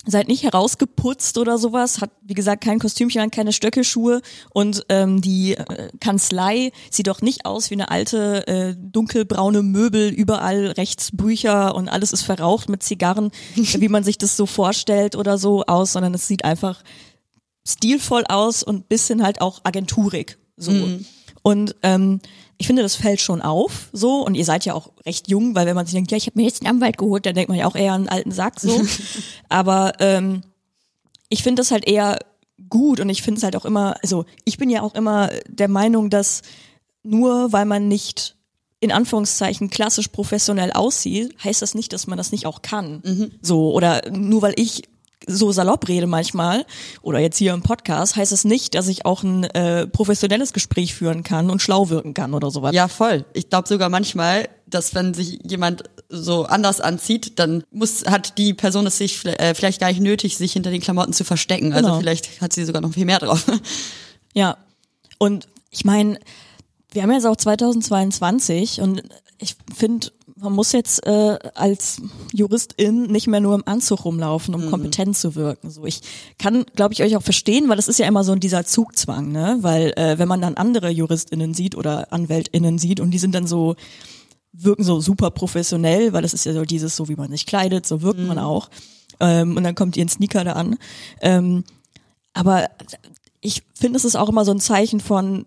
seid 0.05 0.29
nicht 0.29 0.43
herausgeputzt 0.43 1.39
oder 1.39 1.59
sowas, 1.59 2.01
hat 2.01 2.11
wie 2.23 2.35
gesagt 2.35 2.65
kein 2.65 2.79
Kostümchen 2.79 3.21
an, 3.21 3.31
keine 3.31 3.53
Stöckelschuhe. 3.53 4.21
Und 4.51 4.85
ähm, 4.89 5.21
die 5.21 5.55
äh, 5.55 5.91
Kanzlei 6.01 6.73
sieht 6.91 7.07
doch 7.07 7.23
nicht 7.23 7.47
aus 7.47 7.71
wie 7.71 7.75
eine 7.75 7.91
alte 7.91 8.47
äh, 8.47 8.75
dunkelbraune 8.77 9.63
Möbel, 9.63 10.09
überall 10.11 10.69
rechts 10.69 11.11
Bücher 11.13 11.75
und 11.75 11.89
alles 11.89 12.13
ist 12.13 12.23
verraucht 12.23 12.69
mit 12.69 12.83
Zigarren, 12.83 13.31
wie 13.55 13.89
man 13.89 14.05
sich 14.05 14.19
das 14.19 14.37
so 14.37 14.47
vorstellt 14.47 15.17
oder 15.17 15.39
so 15.39 15.65
aus, 15.65 15.93
sondern 15.93 16.15
es 16.15 16.27
sieht 16.27 16.45
einfach 16.45 16.83
stilvoll 17.67 18.25
aus 18.29 18.63
und 18.63 18.89
bisschen 18.89 19.23
halt 19.23 19.41
auch 19.41 19.61
agenturig 19.65 20.39
so. 20.57 20.73
Und 21.43 21.75
ähm, 21.83 22.21
ich 22.63 22.69
finde, 22.69 22.83
das 22.83 22.95
fällt 22.95 23.21
schon 23.21 23.43
auf, 23.43 23.89
so. 23.93 24.25
Und 24.25 24.37
ihr 24.37 24.45
seid 24.45 24.65
ja 24.65 24.75
auch 24.75 24.93
recht 25.05 25.27
jung, 25.27 25.57
weil 25.57 25.67
wenn 25.67 25.75
man 25.75 25.85
sich 25.85 25.95
denkt, 25.95 26.13
ja, 26.13 26.17
ich 26.17 26.29
habe 26.29 26.39
mir 26.39 26.47
jetzt 26.47 26.63
einen 26.63 26.77
Anwalt 26.77 26.97
geholt, 26.97 27.27
dann 27.27 27.35
denkt 27.35 27.49
man 27.49 27.59
ja 27.59 27.67
auch 27.67 27.75
eher 27.75 27.93
an 27.93 28.03
einen 28.03 28.09
alten 28.09 28.31
Sack, 28.31 28.61
so. 28.61 28.81
Aber 29.49 29.95
ähm, 29.99 30.43
ich 31.29 31.43
finde 31.43 31.61
das 31.61 31.73
halt 31.73 31.89
eher 31.89 32.21
gut 32.69 33.01
und 33.01 33.09
ich 33.09 33.23
finde 33.23 33.39
es 33.39 33.43
halt 33.43 33.57
auch 33.57 33.65
immer, 33.65 33.97
also 34.01 34.27
ich 34.45 34.59
bin 34.59 34.71
ja 34.71 34.83
auch 34.83 34.95
immer 34.95 35.29
der 35.49 35.67
Meinung, 35.67 36.09
dass 36.09 36.43
nur 37.03 37.53
weil 37.53 37.65
man 37.65 37.89
nicht 37.89 38.37
in 38.79 38.93
Anführungszeichen 38.93 39.69
klassisch 39.69 40.07
professionell 40.07 40.71
aussieht, 40.71 41.35
heißt 41.43 41.63
das 41.63 41.75
nicht, 41.75 41.93
dass 41.93 42.07
man 42.07 42.17
das 42.17 42.31
nicht 42.31 42.47
auch 42.47 42.63
kann. 42.63 43.01
So, 43.43 43.73
oder 43.73 44.09
nur 44.09 44.41
weil 44.41 44.55
ich 44.57 44.85
so 45.27 45.53
salopp 45.53 45.89
rede 45.89 46.07
manchmal 46.07 46.65
oder 47.03 47.19
jetzt 47.19 47.39
hier 47.39 47.53
im 47.55 47.63
Podcast, 47.63 48.17
heißt 48.17 48.33
es 48.33 48.45
nicht, 48.45 48.75
dass 48.75 48.89
ich 48.89 49.05
auch 49.07 49.23
ein 49.23 49.45
äh, 49.45 49.87
professionelles 49.87 50.53
Gespräch 50.53 50.95
führen 50.95 51.23
kann 51.23 51.51
und 51.51 51.63
schlau 51.63 51.89
wirken 51.89 52.15
kann 52.15 52.35
oder 52.35 52.51
sowas. 52.51 52.75
Ja, 52.75 52.89
voll. 52.89 53.25
Ich 53.35 53.51
glaube 53.51 53.69
sogar 53.69 53.89
manchmal, 53.89 54.49
dass 54.67 54.95
wenn 54.95 55.15
sich 55.15 55.39
jemand 55.45 55.85
so 56.09 56.45
anders 56.45 56.81
anzieht, 56.81 57.39
dann 57.39 57.65
muss 57.71 58.05
hat 58.07 58.37
die 58.39 58.55
Person 58.55 58.87
es 58.87 58.99
sich 58.99 59.19
vielleicht, 59.19 59.41
äh, 59.41 59.55
vielleicht 59.55 59.81
gar 59.81 59.89
nicht 59.89 60.01
nötig, 60.01 60.37
sich 60.37 60.53
hinter 60.53 60.71
den 60.71 60.81
Klamotten 60.81 61.13
zu 61.13 61.25
verstecken. 61.25 61.73
Also 61.73 61.89
Genau. 61.89 62.01
vielleicht 62.01 62.41
hat 62.41 62.53
sie 62.53 62.65
sogar 62.65 62.83
noch 62.83 62.93
viel 62.93 63.05
mehr 63.07 63.19
drauf. 63.19 63.45
Ja. 64.35 64.57
Und 65.19 65.47
ich 65.71 65.85
meine, 65.85 66.19
wir 66.91 67.03
haben 67.03 67.13
jetzt 67.13 67.27
auch 67.27 67.37
2022 67.37 68.81
und 68.81 69.03
ich 69.39 69.57
finde, 69.75 70.09
man 70.37 70.53
muss 70.53 70.73
jetzt 70.73 71.07
äh, 71.07 71.39
als 71.55 72.01
Juristin 72.33 73.05
nicht 73.05 73.27
mehr 73.27 73.41
nur 73.41 73.55
im 73.55 73.67
Anzug 73.67 74.05
rumlaufen, 74.05 74.55
um 74.55 74.71
kompetent 74.71 75.17
zu 75.17 75.35
wirken. 75.35 75.71
So, 75.71 75.85
ich 75.85 76.01
kann, 76.39 76.65
glaube 76.75 76.95
ich, 76.95 77.03
euch 77.03 77.17
auch 77.17 77.23
verstehen, 77.23 77.69
weil 77.69 77.79
es 77.79 77.89
ist 77.89 77.99
ja 77.99 78.07
immer 78.07 78.25
so 78.25 78.35
dieser 78.35 78.65
Zugzwang, 78.65 79.31
ne? 79.31 79.59
Weil 79.61 79.93
äh, 79.97 80.19
wenn 80.19 80.29
man 80.29 80.41
dann 80.41 80.55
andere 80.55 80.91
JuristInnen 80.91 81.55
sieht 81.55 81.77
oder 81.77 82.13
AnwältInnen 82.13 82.79
sieht 82.79 83.01
und 83.01 83.11
die 83.11 83.19
sind 83.19 83.35
dann 83.35 83.47
so 83.47 83.77
wirken 84.53 84.85
so 84.85 85.01
super 85.01 85.31
professionell, 85.31 86.13
weil 86.13 86.23
das 86.23 86.35
ist 86.35 86.45
ja 86.45 86.53
so 86.53 86.65
dieses, 86.65 86.95
so 86.95 87.09
wie 87.09 87.17
man 87.17 87.31
sich 87.31 87.47
kleidet, 87.47 87.87
so 87.87 88.03
wirkt 88.03 88.21
man 88.21 88.39
auch. 88.39 88.69
Ähm, 89.19 89.57
und 89.57 89.65
dann 89.65 89.75
kommt 89.75 89.97
ihr 89.97 90.03
in 90.03 90.09
Sneaker 90.09 90.45
da 90.45 90.53
an. 90.53 90.77
Ähm, 91.21 91.65
aber 92.35 92.69
ich 93.41 93.63
finde, 93.75 93.97
es 93.97 94.05
ist 94.05 94.17
auch 94.17 94.29
immer 94.29 94.45
so 94.45 94.53
ein 94.53 94.61
Zeichen 94.61 95.01
von, 95.01 95.47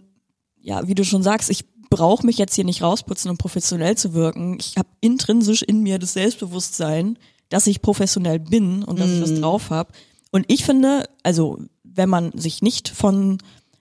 ja, 0.59 0.87
wie 0.87 0.95
du 0.95 1.05
schon 1.05 1.23
sagst, 1.23 1.49
ich 1.49 1.65
brauche 1.89 2.25
mich 2.25 2.37
jetzt 2.37 2.55
hier 2.55 2.63
nicht 2.63 2.81
rausputzen, 2.81 3.31
um 3.31 3.37
professionell 3.37 3.97
zu 3.97 4.13
wirken. 4.13 4.57
Ich 4.59 4.77
habe 4.77 4.89
intrinsisch 5.01 5.61
in 5.61 5.81
mir 5.81 5.99
das 5.99 6.13
Selbstbewusstsein, 6.13 7.17
dass 7.49 7.67
ich 7.67 7.81
professionell 7.81 8.39
bin 8.39 8.83
und 8.83 8.99
dass 8.99 9.09
ich 9.09 9.19
das 9.19 9.39
drauf 9.39 9.69
habe. 9.69 9.93
Und 10.31 10.45
ich 10.47 10.65
finde, 10.65 11.07
also 11.23 11.59
wenn 11.83 12.09
man 12.09 12.31
sich 12.37 12.61
nicht 12.61 12.89
von 12.89 13.37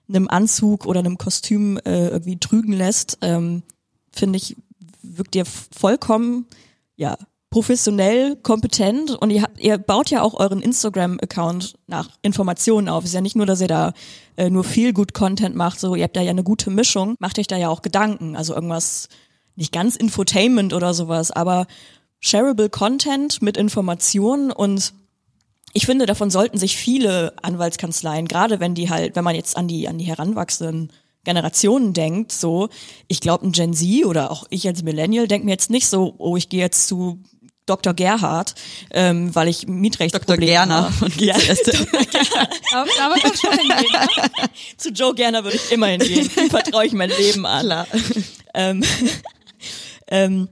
einem 0.07 0.27
Anzug 0.27 0.85
oder 0.85 0.99
einem 0.99 1.17
Kostüm 1.17 1.77
äh, 1.79 2.07
irgendwie 2.07 2.37
trügen 2.39 2.73
lässt, 2.73 3.17
ähm, 3.21 3.63
finde 4.11 4.37
ich, 4.37 4.55
wirkt 5.01 5.35
ihr 5.35 5.45
vollkommen, 5.45 6.45
ja, 6.95 7.17
professionell, 7.55 8.35
kompetent 8.35 9.11
und 9.11 9.29
ihr, 9.29 9.41
habt, 9.41 9.61
ihr 9.61 9.77
baut 9.77 10.09
ja 10.09 10.21
auch 10.21 10.33
euren 10.33 10.61
Instagram-Account 10.61 11.75
nach 11.87 12.09
Informationen 12.21 12.89
auf. 12.89 13.05
Ist 13.05 13.13
ja 13.13 13.21
nicht 13.21 13.37
nur, 13.37 13.45
dass 13.45 13.61
ihr 13.61 13.69
da 13.69 13.93
äh, 14.35 14.49
nur 14.49 14.65
viel 14.65 14.91
gut 14.91 15.13
Content 15.13 15.55
macht, 15.55 15.79
so 15.79 15.95
ihr 15.95 16.03
habt 16.03 16.17
da 16.17 16.21
ja 16.21 16.31
eine 16.31 16.43
gute 16.43 16.69
Mischung, 16.69 17.15
macht 17.19 17.39
euch 17.39 17.47
da 17.47 17.55
ja 17.55 17.69
auch 17.69 17.81
Gedanken, 17.81 18.35
also 18.35 18.53
irgendwas 18.53 19.07
nicht 19.55 19.71
ganz 19.71 19.95
Infotainment 19.95 20.73
oder 20.73 20.93
sowas, 20.93 21.31
aber 21.31 21.65
shareable 22.19 22.69
Content 22.69 23.41
mit 23.41 23.55
Informationen 23.55 24.51
und 24.51 24.93
ich 25.71 25.85
finde, 25.85 26.07
davon 26.07 26.29
sollten 26.29 26.57
sich 26.57 26.75
viele 26.75 27.35
Anwaltskanzleien, 27.41 28.27
gerade 28.27 28.59
wenn 28.59 28.75
die 28.75 28.89
halt, 28.89 29.15
wenn 29.15 29.23
man 29.23 29.35
jetzt 29.35 29.55
an 29.55 29.69
die, 29.69 29.87
an 29.87 29.97
die 29.97 30.03
heranwachsenden 30.03 30.91
Generationen 31.23 31.93
denkt, 31.93 32.33
so, 32.33 32.67
ich 33.07 33.21
glaube, 33.21 33.47
ein 33.47 33.53
Gen 33.53 33.73
Z 33.73 34.05
oder 34.05 34.29
auch 34.29 34.45
ich 34.49 34.67
als 34.67 34.83
Millennial 34.83 35.27
denke 35.27 35.45
mir 35.45 35.51
jetzt 35.51 35.69
nicht 35.69 35.87
so, 35.87 36.15
oh, 36.17 36.35
ich 36.35 36.49
gehe 36.49 36.59
jetzt 36.59 36.87
zu 36.87 37.21
Dr. 37.65 37.93
Gerhard, 37.93 38.55
ähm, 38.91 39.33
weil 39.33 39.47
ich 39.47 39.67
Mietrecht 39.67 40.13
Dr. 40.13 40.37
Gerner 40.37 40.91
und 41.01 41.19
ja, 41.19 41.35
Aber 42.73 42.89
da 42.97 43.09
wird 43.09 43.23
man 43.23 43.35
schon 43.35 43.51
hingehen. 43.51 43.91
ne? 43.91 44.49
zu 44.77 44.89
Joe 44.89 45.15
Gerner 45.15 45.43
würde 45.43 45.57
ich 45.57 45.71
immer 45.71 45.87
hingehen. 45.87 46.29
Ihm 46.37 46.49
vertraue 46.49 46.85
ich 46.85 46.93
mein 46.93 47.09
Leben 47.09 47.45
an. 47.45 47.65
Klar. 47.65 47.87
Ähm, 48.53 48.83
ähm, 50.07 50.49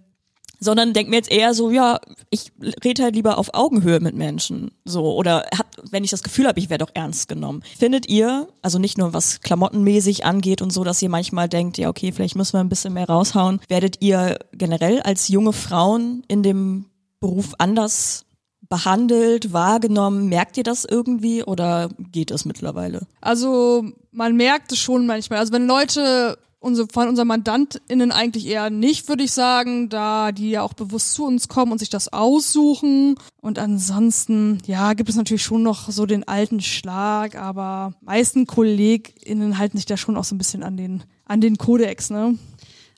sondern 0.63 0.93
denk 0.93 1.09
mir 1.09 1.17
jetzt 1.17 1.31
eher 1.31 1.53
so, 1.53 1.69
ja, 1.69 1.99
ich 2.29 2.51
rede 2.83 3.03
halt 3.03 3.15
lieber 3.15 3.37
auf 3.37 3.53
Augenhöhe 3.53 3.99
mit 3.99 4.15
Menschen. 4.15 4.71
So, 4.85 5.13
oder 5.13 5.45
hab, 5.57 5.67
wenn 5.91 6.03
ich 6.03 6.09
das 6.09 6.23
Gefühl 6.23 6.47
habe, 6.47 6.59
ich 6.59 6.69
werde 6.69 6.85
doch 6.85 6.91
ernst 6.93 7.27
genommen. 7.27 7.63
Findet 7.77 8.07
ihr, 8.07 8.47
also 8.61 8.79
nicht 8.79 8.97
nur 8.97 9.13
was 9.13 9.41
klamottenmäßig 9.41 10.25
angeht 10.25 10.61
und 10.61 10.71
so, 10.71 10.83
dass 10.83 11.01
ihr 11.01 11.09
manchmal 11.09 11.49
denkt, 11.49 11.77
ja, 11.77 11.89
okay, 11.89 12.11
vielleicht 12.11 12.35
müssen 12.35 12.53
wir 12.53 12.61
ein 12.61 12.69
bisschen 12.69 12.93
mehr 12.93 13.07
raushauen, 13.07 13.59
werdet 13.67 14.01
ihr 14.01 14.39
generell 14.53 15.01
als 15.01 15.27
junge 15.27 15.53
Frauen 15.53 16.23
in 16.27 16.43
dem 16.43 16.85
Beruf 17.23 17.53
anders 17.57 18.25
behandelt, 18.67 19.53
wahrgenommen? 19.53 20.27
Merkt 20.27 20.57
ihr 20.57 20.63
das 20.63 20.83
irgendwie 20.83 21.41
oder 21.41 21.87
geht 21.97 22.31
das 22.31 22.43
mittlerweile? 22.43 23.07
Also 23.21 23.85
man 24.11 24.35
merkt 24.35 24.73
es 24.73 24.79
schon 24.79 25.07
manchmal. 25.07 25.39
Also 25.39 25.53
wenn 25.53 25.65
Leute 25.65 26.37
unsere, 26.59 26.89
von 26.91 27.07
unseren 27.07 27.29
MandantInnen 27.29 28.11
eigentlich 28.11 28.45
eher 28.45 28.69
nicht, 28.69 29.07
würde 29.07 29.23
ich 29.23 29.31
sagen, 29.31 29.87
da 29.87 30.33
die 30.33 30.49
ja 30.49 30.63
auch 30.63 30.73
bewusst 30.73 31.13
zu 31.13 31.25
uns 31.25 31.47
kommen 31.47 31.71
und 31.71 31.77
sich 31.77 31.89
das 31.89 32.11
aussuchen. 32.11 33.15
Und 33.41 33.57
ansonsten, 33.57 34.57
ja, 34.65 34.91
gibt 34.91 35.07
es 35.07 35.15
natürlich 35.15 35.43
schon 35.43 35.63
noch 35.63 35.89
so 35.89 36.05
den 36.05 36.27
alten 36.27 36.59
Schlag, 36.59 37.35
aber 37.35 37.93
meisten 38.01 38.47
KollegInnen 38.47 39.57
halten 39.57 39.77
sich 39.77 39.85
da 39.85 39.95
schon 39.95 40.17
auch 40.17 40.25
so 40.25 40.35
ein 40.35 40.39
bisschen 40.39 40.61
an 40.61 40.75
den, 40.75 41.03
an 41.23 41.39
den 41.39 41.57
Kodex, 41.57 42.09
ne? 42.09 42.37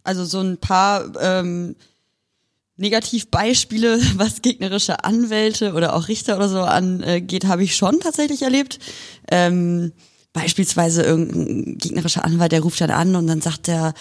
Also 0.04 0.26
so 0.26 0.40
ein 0.40 0.58
paar 0.58 1.12
ähm, 1.22 1.76
Negativbeispiele, 2.78 4.00
was 4.16 4.42
gegnerische 4.42 5.04
Anwälte 5.04 5.74
oder 5.74 5.96
auch 5.96 6.08
Richter 6.08 6.36
oder 6.36 6.50
so 6.50 6.62
angeht, 6.62 7.46
habe 7.46 7.64
ich 7.64 7.76
schon 7.76 8.00
tatsächlich 8.00 8.42
erlebt. 8.42 8.80
Ähm, 9.32 9.94
beispielsweise 10.34 11.02
irgendein 11.02 11.78
gegnerischer 11.78 12.26
Anwalt, 12.26 12.52
der 12.52 12.62
ruft 12.62 12.82
dann 12.82 12.92
an 12.92 13.16
und 13.16 13.28
dann 13.28 13.42
sagt 13.42 13.70
er, 13.70 13.94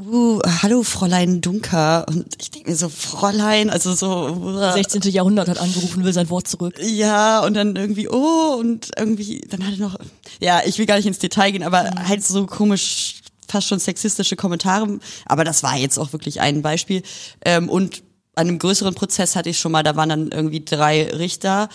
uh, 0.00 0.40
hallo 0.62 0.82
Fräulein 0.82 1.40
Dunker. 1.40 2.06
Und 2.08 2.26
ich 2.40 2.50
denke 2.50 2.70
mir 2.70 2.76
so, 2.76 2.88
Fräulein, 2.88 3.70
also 3.70 3.94
so, 3.94 4.28
uh, 4.28 4.72
16. 4.72 5.02
Jahrhundert 5.12 5.48
hat 5.48 5.58
angerufen, 5.58 6.04
will 6.04 6.12
sein 6.12 6.30
Wort 6.30 6.48
zurück. 6.48 6.74
ja, 6.80 7.40
und 7.40 7.54
dann 7.54 7.76
irgendwie, 7.76 8.08
oh, 8.08 8.56
und 8.58 8.90
irgendwie, 8.96 9.40
dann 9.48 9.66
hat 9.66 9.74
er 9.74 9.80
noch, 9.80 9.98
ja, 10.40 10.62
ich 10.64 10.78
will 10.78 10.86
gar 10.86 10.96
nicht 10.96 11.06
ins 11.06 11.18
Detail 11.18 11.50
gehen, 11.50 11.62
aber 11.62 11.90
halt 12.06 12.24
so 12.24 12.46
komisch, 12.46 13.16
fast 13.48 13.68
schon 13.68 13.78
sexistische 13.78 14.36
Kommentare. 14.36 14.98
Aber 15.26 15.44
das 15.44 15.62
war 15.62 15.76
jetzt 15.76 15.98
auch 15.98 16.12
wirklich 16.12 16.40
ein 16.40 16.62
Beispiel. 16.62 17.02
Ähm, 17.44 17.68
und 17.68 18.02
an 18.34 18.48
einem 18.48 18.58
größeren 18.58 18.94
Prozess 18.94 19.34
hatte 19.34 19.50
ich 19.50 19.58
schon 19.58 19.72
mal, 19.72 19.82
da 19.82 19.96
waren 19.96 20.08
dann 20.08 20.30
irgendwie 20.30 20.64
drei 20.64 21.10
Richter 21.10 21.68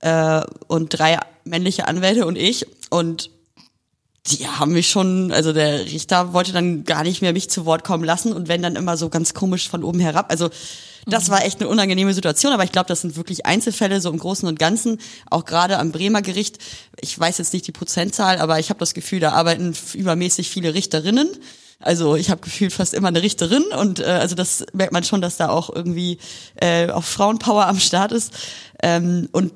äh, 0.00 0.42
und 0.66 0.98
drei 0.98 1.18
männliche 1.44 1.88
Anwälte 1.88 2.26
und 2.26 2.36
ich. 2.36 2.66
Und 2.90 3.30
die 4.26 4.46
haben 4.46 4.72
mich 4.72 4.90
schon, 4.90 5.32
also 5.32 5.52
der 5.52 5.86
Richter 5.86 6.32
wollte 6.32 6.52
dann 6.52 6.84
gar 6.84 7.04
nicht 7.04 7.22
mehr 7.22 7.32
mich 7.32 7.48
zu 7.48 7.64
Wort 7.64 7.84
kommen 7.84 8.04
lassen 8.04 8.32
und 8.32 8.48
wenn 8.48 8.62
dann 8.62 8.76
immer 8.76 8.96
so 8.96 9.08
ganz 9.08 9.32
komisch 9.32 9.68
von 9.68 9.82
oben 9.82 10.00
herab. 10.00 10.30
Also 10.30 10.50
das 11.06 11.30
war 11.30 11.44
echt 11.44 11.60
eine 11.60 11.68
unangenehme 11.68 12.14
Situation, 12.14 12.52
aber 12.52 12.64
ich 12.64 12.72
glaube, 12.72 12.88
das 12.88 13.00
sind 13.00 13.16
wirklich 13.16 13.46
Einzelfälle, 13.46 14.00
so 14.00 14.10
im 14.10 14.18
Großen 14.18 14.48
und 14.48 14.58
Ganzen, 14.58 14.98
auch 15.30 15.44
gerade 15.44 15.78
am 15.78 15.92
Bremer 15.92 16.22
Gericht. 16.22 16.58
Ich 17.00 17.18
weiß 17.18 17.38
jetzt 17.38 17.52
nicht 17.52 17.66
die 17.66 17.72
Prozentzahl, 17.72 18.38
aber 18.38 18.58
ich 18.58 18.70
habe 18.70 18.80
das 18.80 18.94
Gefühl, 18.94 19.20
da 19.20 19.32
arbeiten 19.32 19.74
übermäßig 19.94 20.50
viele 20.50 20.74
Richterinnen. 20.74 21.28
Also 21.78 22.14
ich 22.14 22.30
habe 22.30 22.42
gefühlt 22.42 22.74
fast 22.74 22.92
immer 22.92 23.08
eine 23.08 23.22
Richterin 23.22 23.64
und 23.78 24.00
äh, 24.00 24.04
also 24.04 24.34
das 24.34 24.66
merkt 24.74 24.92
man 24.92 25.02
schon, 25.02 25.22
dass 25.22 25.38
da 25.38 25.48
auch 25.48 25.74
irgendwie 25.74 26.18
äh, 26.56 26.90
auch 26.90 27.04
Frauenpower 27.04 27.66
am 27.66 27.80
Start 27.80 28.12
ist. 28.12 28.34
Ähm, 28.82 29.28
und 29.32 29.52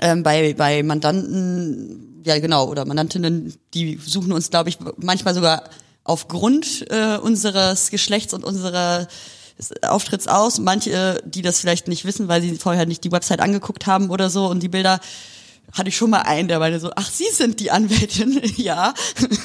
ähm, 0.00 0.22
bei, 0.22 0.54
bei 0.54 0.82
Mandanten, 0.82 2.22
ja 2.24 2.38
genau, 2.38 2.66
oder 2.68 2.86
Mandantinnen, 2.86 3.54
die 3.74 4.00
suchen 4.04 4.32
uns, 4.32 4.48
glaube 4.48 4.70
ich, 4.70 4.78
manchmal 4.96 5.34
sogar 5.34 5.64
aufgrund 6.02 6.86
äh, 6.90 7.18
unseres 7.18 7.90
Geschlechts 7.90 8.32
und 8.32 8.42
unserer 8.44 9.06
Auftritts 9.82 10.26
aus. 10.26 10.58
Manche, 10.58 11.22
die 11.24 11.42
das 11.42 11.60
vielleicht 11.60 11.88
nicht 11.88 12.04
wissen, 12.04 12.28
weil 12.28 12.42
sie 12.42 12.56
vorher 12.56 12.86
nicht 12.86 13.04
die 13.04 13.12
Website 13.12 13.40
angeguckt 13.40 13.86
haben 13.86 14.10
oder 14.10 14.30
so 14.30 14.46
und 14.46 14.62
die 14.62 14.68
Bilder 14.68 15.00
hatte 15.72 15.88
ich 15.88 15.96
schon 15.96 16.10
mal 16.10 16.22
einen, 16.22 16.48
der 16.48 16.58
meinte 16.58 16.78
so, 16.78 16.90
ach, 16.94 17.10
Sie 17.10 17.30
sind 17.32 17.58
die 17.60 17.70
Anwältin, 17.70 18.40
ja. 18.56 18.94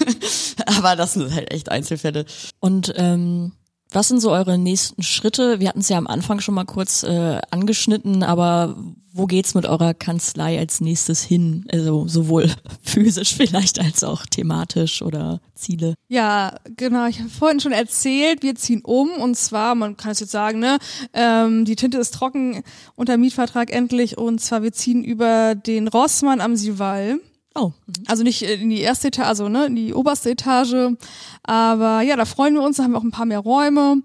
Aber 0.66 0.96
das 0.96 1.14
sind 1.14 1.34
halt 1.34 1.52
echt 1.52 1.70
Einzelfälle. 1.70 2.26
Und 2.60 2.94
ähm, 2.98 3.54
was 3.92 4.08
sind 4.08 4.20
so 4.20 4.32
eure 4.32 4.58
nächsten 4.58 5.02
Schritte? 5.02 5.60
Wir 5.60 5.70
hatten 5.70 5.80
es 5.80 5.90
ja 5.90 5.98
am 5.98 6.08
Anfang 6.08 6.40
schon 6.40 6.56
mal 6.56 6.66
kurz 6.66 7.04
äh, 7.04 7.40
angeschnitten, 7.50 8.24
aber 8.24 8.76
wo 9.12 9.26
geht's 9.26 9.56
mit 9.56 9.66
eurer 9.66 9.96
Kanzlei 9.96 10.60
als 10.60 10.82
nächstes 10.82 11.24
hin? 11.24 11.66
Also 11.72 12.08
sowohl 12.08 12.52
physisch 12.84 13.36
vielleicht 13.36 13.80
als 13.80 14.04
auch 14.04 14.26
thematisch 14.28 15.02
oder 15.02 15.42
Ziele. 15.56 15.96
Ja, 16.08 16.56
genau. 16.78 17.08
Ich 17.08 17.20
habe 17.20 17.30
vorhin 17.30 17.60
schon 17.60 17.72
erzählt, 17.72 18.44
wir 18.44 18.56
ziehen 18.56 18.82
um 18.84 19.10
und 19.10 19.36
zwar, 19.36 19.74
man 19.74 19.98
kann 19.98 20.12
es 20.12 20.20
jetzt 20.20 20.32
sagen, 20.32 20.60
ne, 20.60 20.78
ähm, 21.14 21.66
die 21.66 21.76
Tinte 21.76 21.98
ist 21.98 22.14
trocken 22.14 22.64
unter 22.96 23.18
Mietvertrag 23.18 23.72
endlich 23.72 24.18
und 24.18 24.40
zwar 24.40 24.62
wir 24.62 24.72
ziehen 24.72 25.04
über 25.04 25.56
den 25.56 25.88
Rossmann 25.88 26.42
am 26.42 26.56
Sival. 26.56 27.20
Oh, 27.56 27.72
Also 28.08 28.24
nicht 28.24 28.42
in 28.44 28.70
die 28.70 28.82
erste 28.82 29.08
Etage, 29.08 29.28
also 29.28 29.50
ne, 29.50 29.66
in 29.66 29.76
die 29.76 29.94
oberste 29.94 30.30
Etage. 30.32 30.96
Aber 31.44 32.02
ja, 32.02 32.16
da 32.16 32.26
freuen 32.26 32.54
wir 32.54 32.62
uns, 32.62 32.78
da 32.78 32.84
haben 32.84 32.92
wir 32.92 33.00
auch 33.00 33.04
ein 33.04 33.12
paar 33.12 33.26
mehr 33.26 33.40
Räume. 33.40 33.98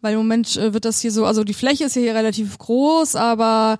Weil 0.00 0.12
im 0.12 0.18
Moment 0.20 0.56
äh, 0.56 0.72
wird 0.72 0.84
das 0.84 1.00
hier 1.00 1.10
so, 1.12 1.26
also 1.26 1.44
die 1.44 1.54
Fläche 1.54 1.84
ist 1.84 1.94
hier 1.94 2.14
relativ 2.14 2.56
groß, 2.58 3.16
aber 3.16 3.78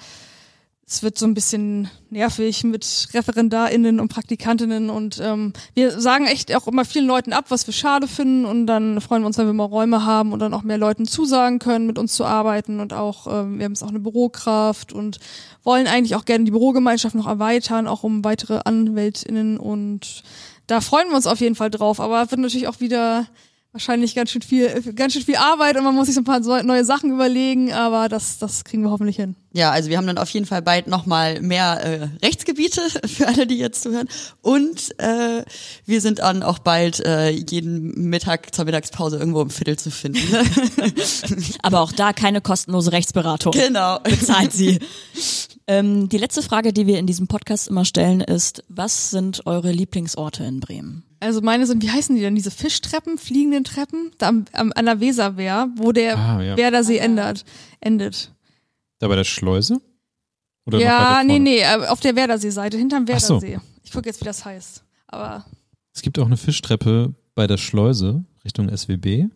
es 0.90 1.02
wird 1.02 1.18
so 1.18 1.26
ein 1.26 1.34
bisschen 1.34 1.90
nervig 2.08 2.64
mit 2.64 3.08
ReferendarInnen 3.12 4.00
und 4.00 4.08
Praktikantinnen 4.08 4.88
und 4.88 5.20
ähm, 5.22 5.52
wir 5.74 6.00
sagen 6.00 6.24
echt 6.24 6.54
auch 6.56 6.66
immer 6.66 6.86
vielen 6.86 7.06
Leuten 7.06 7.34
ab, 7.34 7.46
was 7.50 7.66
wir 7.66 7.74
schade 7.74 8.08
finden 8.08 8.46
und 8.46 8.66
dann 8.66 8.98
freuen 9.02 9.22
wir 9.22 9.26
uns, 9.26 9.36
wenn 9.36 9.46
wir 9.46 9.52
mal 9.52 9.64
Räume 9.64 10.06
haben 10.06 10.32
und 10.32 10.38
dann 10.38 10.54
auch 10.54 10.62
mehr 10.62 10.78
Leuten 10.78 11.04
zusagen 11.04 11.58
können, 11.58 11.86
mit 11.86 11.98
uns 11.98 12.14
zu 12.14 12.24
arbeiten 12.24 12.80
und 12.80 12.94
auch, 12.94 13.26
ähm, 13.26 13.58
wir 13.58 13.66
haben 13.66 13.72
jetzt 13.72 13.82
auch 13.82 13.90
eine 13.90 14.00
Bürokraft 14.00 14.94
und 14.94 15.18
wollen 15.62 15.86
eigentlich 15.86 16.16
auch 16.16 16.24
gerne 16.24 16.46
die 16.46 16.52
Bürogemeinschaft 16.52 17.14
noch 17.14 17.26
erweitern, 17.26 17.86
auch 17.86 18.02
um 18.02 18.24
weitere 18.24 18.60
AnwältInnen 18.64 19.58
und 19.58 20.22
da 20.68 20.80
freuen 20.80 21.08
wir 21.08 21.16
uns 21.16 21.26
auf 21.26 21.40
jeden 21.40 21.54
Fall 21.54 21.70
drauf, 21.70 22.00
aber 22.00 22.30
wird 22.30 22.40
natürlich 22.40 22.68
auch 22.68 22.80
wieder 22.80 23.26
wahrscheinlich 23.78 24.16
ganz 24.16 24.32
schön 24.32 24.42
viel, 24.42 24.92
ganz 24.94 25.12
schön 25.12 25.22
viel 25.22 25.36
Arbeit 25.36 25.76
und 25.76 25.84
man 25.84 25.94
muss 25.94 26.06
sich 26.06 26.16
so 26.16 26.20
ein 26.20 26.24
paar 26.24 26.40
neue 26.64 26.84
Sachen 26.84 27.12
überlegen, 27.12 27.72
aber 27.72 28.08
das, 28.08 28.38
das 28.38 28.64
kriegen 28.64 28.82
wir 28.82 28.90
hoffentlich 28.90 29.14
hin. 29.14 29.36
Ja, 29.52 29.70
also 29.70 29.88
wir 29.88 29.96
haben 29.96 30.06
dann 30.08 30.18
auf 30.18 30.28
jeden 30.30 30.46
Fall 30.46 30.62
bald 30.62 30.88
nochmal 30.88 31.40
mehr 31.40 31.80
äh, 31.84 32.26
Rechtsgebiete 32.26 32.80
für 33.06 33.28
alle, 33.28 33.46
die 33.46 33.56
jetzt 33.56 33.82
zuhören. 33.82 34.08
Und 34.42 34.98
äh, 34.98 35.44
wir 35.86 36.00
sind 36.00 36.18
dann 36.18 36.42
auch 36.42 36.58
bald 36.58 36.98
äh, 37.06 37.30
jeden 37.30 38.08
Mittag 38.10 38.52
zur 38.52 38.64
Mittagspause 38.64 39.16
irgendwo 39.16 39.42
im 39.42 39.50
Viertel 39.50 39.78
zu 39.78 39.92
finden. 39.92 40.20
aber 41.62 41.80
auch 41.80 41.92
da 41.92 42.12
keine 42.12 42.40
kostenlose 42.40 42.90
Rechtsberatung. 42.90 43.52
genau. 43.52 44.00
Bezahlt 44.00 44.52
sie. 44.52 44.80
ähm, 45.68 46.08
die 46.08 46.18
letzte 46.18 46.42
Frage, 46.42 46.72
die 46.72 46.88
wir 46.88 46.98
in 46.98 47.06
diesem 47.06 47.28
Podcast 47.28 47.68
immer 47.68 47.84
stellen, 47.84 48.22
ist, 48.22 48.64
was 48.68 49.10
sind 49.10 49.46
eure 49.46 49.70
Lieblingsorte 49.70 50.42
in 50.42 50.58
Bremen? 50.58 51.04
Also 51.20 51.40
meine 51.40 51.66
sind, 51.66 51.82
wie 51.82 51.90
heißen 51.90 52.14
die 52.14 52.22
denn, 52.22 52.34
diese 52.36 52.50
Fischtreppen, 52.50 53.18
fliegenden 53.18 53.64
Treppen, 53.64 54.12
da 54.18 54.28
am, 54.28 54.44
am, 54.52 54.72
an 54.74 54.84
der 54.86 55.00
Weserwehr, 55.00 55.68
wo 55.76 55.92
der 55.92 56.16
Ah, 56.16 56.42
ja. 56.42 56.56
Werdersee 56.56 56.98
endet, 56.98 57.44
endet. 57.80 58.32
Da 59.00 59.08
bei 59.08 59.16
der 59.16 59.24
Schleuse? 59.24 59.80
Oder 60.66 60.78
ja, 60.80 61.22
nee, 61.24 61.38
nee, 61.38 61.58
äh, 61.60 61.86
auf 61.88 62.00
der 62.00 62.14
Werderseeseite, 62.14 62.76
hinterm 62.76 63.04
Ach 63.10 63.18
so. 63.20 63.40
Werdersee. 63.42 63.58
Ich 63.82 63.90
gucke 63.92 64.08
jetzt, 64.08 64.20
wie 64.20 64.24
das 64.26 64.44
heißt. 64.44 64.84
Aber 65.08 65.44
Es 65.94 66.02
gibt 66.02 66.18
auch 66.18 66.26
eine 66.26 66.36
Fischtreppe 66.36 67.14
bei 67.34 67.46
der 67.46 67.56
Schleuse 67.56 68.24
Richtung 68.44 68.68
SWB. 68.74 69.26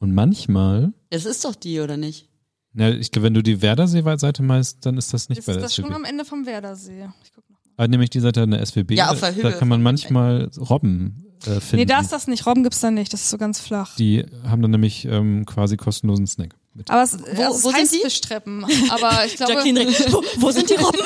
Und 0.00 0.12
manchmal, 0.14 0.92
Es 1.10 1.24
ist 1.24 1.44
doch 1.44 1.54
die, 1.54 1.80
oder 1.80 1.96
nicht? 1.96 2.28
na, 2.72 2.90
ich 2.90 3.10
glaube, 3.12 3.26
wenn 3.26 3.34
du 3.34 3.42
die 3.42 3.62
Werdersee-Seite 3.62 4.42
meinst, 4.42 4.84
dann 4.84 4.98
ist 4.98 5.14
das 5.14 5.28
nicht 5.28 5.38
ist 5.38 5.46
bei 5.46 5.52
der 5.52 5.62
das 5.62 5.74
schon 5.74 5.84
SWB. 5.86 5.94
am 5.94 6.04
Ende 6.04 6.24
vom 6.24 6.44
Werdersee? 6.44 7.08
Ich 7.22 7.32
guck. 7.32 7.44
Ah, 7.76 7.88
nämlich 7.88 8.10
die 8.10 8.20
Seite 8.20 8.42
an 8.42 8.50
der 8.52 8.64
SWB. 8.64 8.94
Ja, 8.94 9.10
auf 9.10 9.20
da, 9.20 9.30
der 9.30 9.42
da 9.42 9.48
Höhe 9.50 9.58
kann 9.58 9.68
man 9.68 9.82
manchmal 9.82 10.50
Robben 10.58 11.24
äh, 11.42 11.60
finden. 11.60 11.76
Nee, 11.76 11.84
da 11.86 12.00
ist 12.00 12.12
das 12.12 12.28
nicht. 12.28 12.46
Robben 12.46 12.62
gibt's 12.62 12.80
da 12.80 12.90
nicht. 12.90 13.12
Das 13.12 13.22
ist 13.22 13.30
so 13.30 13.38
ganz 13.38 13.60
flach. 13.60 13.96
Die 13.96 14.24
haben 14.44 14.62
dann 14.62 14.70
nämlich 14.70 15.06
ähm, 15.06 15.44
quasi 15.44 15.76
kostenlosen 15.76 16.26
Snack. 16.26 16.54
Mit. 16.74 16.90
Aber 16.90 17.02
es, 17.02 17.16
wo, 17.18 17.42
also 17.42 17.56
es 17.56 17.64
wo 17.64 17.70
sind 17.70 17.92
die? 17.92 18.00
Fischtreppen. 18.00 18.64
Aber 18.90 19.24
ich 19.24 19.36
glaube, 19.36 19.54
wo, 19.54 20.22
wo 20.38 20.50
sind 20.50 20.68
die 20.68 20.74
Robben? 20.74 20.98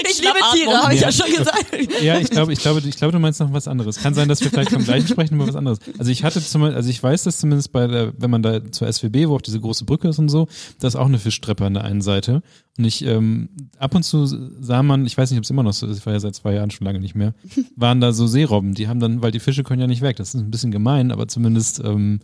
Ich 0.08 0.20
liebe 0.20 0.38
Tiere, 0.52 0.82
habe 0.82 0.94
ich 0.94 1.00
ja 1.00 1.12
schon 1.12 1.30
gesagt. 1.30 1.66
Ja, 2.02 2.18
ich 2.18 2.30
glaube, 2.30 2.52
ich 2.52 2.60
glaube, 2.60 2.80
ich 2.80 2.96
glaube, 2.96 3.12
du 3.12 3.18
meinst 3.18 3.40
noch 3.40 3.52
was 3.52 3.68
anderes. 3.68 3.98
Kann 3.98 4.14
sein, 4.14 4.28
dass 4.28 4.40
wir 4.40 4.50
vielleicht 4.50 4.70
vom 4.70 4.84
gleichen 4.84 5.08
sprechen, 5.08 5.34
aber 5.34 5.48
was 5.48 5.56
anderes. 5.56 5.78
Also 5.98 6.10
ich 6.10 6.24
hatte 6.24 6.40
zum 6.42 6.62
also 6.62 6.88
ich 6.88 7.02
weiß 7.02 7.24
das 7.24 7.38
zumindest 7.38 7.72
bei 7.72 7.86
der, 7.86 8.12
wenn 8.16 8.30
man 8.30 8.42
da 8.42 8.70
zur 8.70 8.90
SWB, 8.90 9.28
wo 9.28 9.36
auch 9.36 9.40
diese 9.40 9.60
große 9.60 9.84
Brücke 9.84 10.08
ist 10.08 10.18
und 10.18 10.28
so, 10.28 10.46
da 10.78 10.88
ist 10.88 10.96
auch 10.96 11.06
eine 11.06 11.18
Fischtreppe 11.18 11.64
an 11.64 11.74
der 11.74 11.84
einen 11.84 12.02
Seite. 12.02 12.42
Und 12.78 12.84
ich, 12.84 13.04
ähm, 13.04 13.48
ab 13.78 13.94
und 13.94 14.04
zu 14.04 14.26
sah 14.26 14.82
man, 14.82 15.06
ich 15.06 15.18
weiß 15.18 15.30
nicht, 15.30 15.38
ob 15.38 15.44
es 15.44 15.50
immer 15.50 15.62
noch 15.62 15.72
so 15.72 15.86
ist, 15.86 15.98
ich 15.98 16.06
war 16.06 16.12
ja 16.12 16.20
seit 16.20 16.34
zwei 16.34 16.54
Jahren 16.54 16.70
schon 16.70 16.86
lange 16.86 17.00
nicht 17.00 17.14
mehr, 17.14 17.34
waren 17.76 18.00
da 18.00 18.12
so 18.12 18.26
Seerobben, 18.26 18.74
die 18.74 18.88
haben 18.88 19.00
dann, 19.00 19.22
weil 19.22 19.32
die 19.32 19.40
Fische 19.40 19.64
können 19.64 19.80
ja 19.80 19.86
nicht 19.86 20.02
weg. 20.02 20.16
Das 20.16 20.34
ist 20.34 20.40
ein 20.40 20.50
bisschen 20.50 20.70
gemein, 20.70 21.10
aber 21.10 21.28
zumindest 21.28 21.80
ähm, 21.80 22.20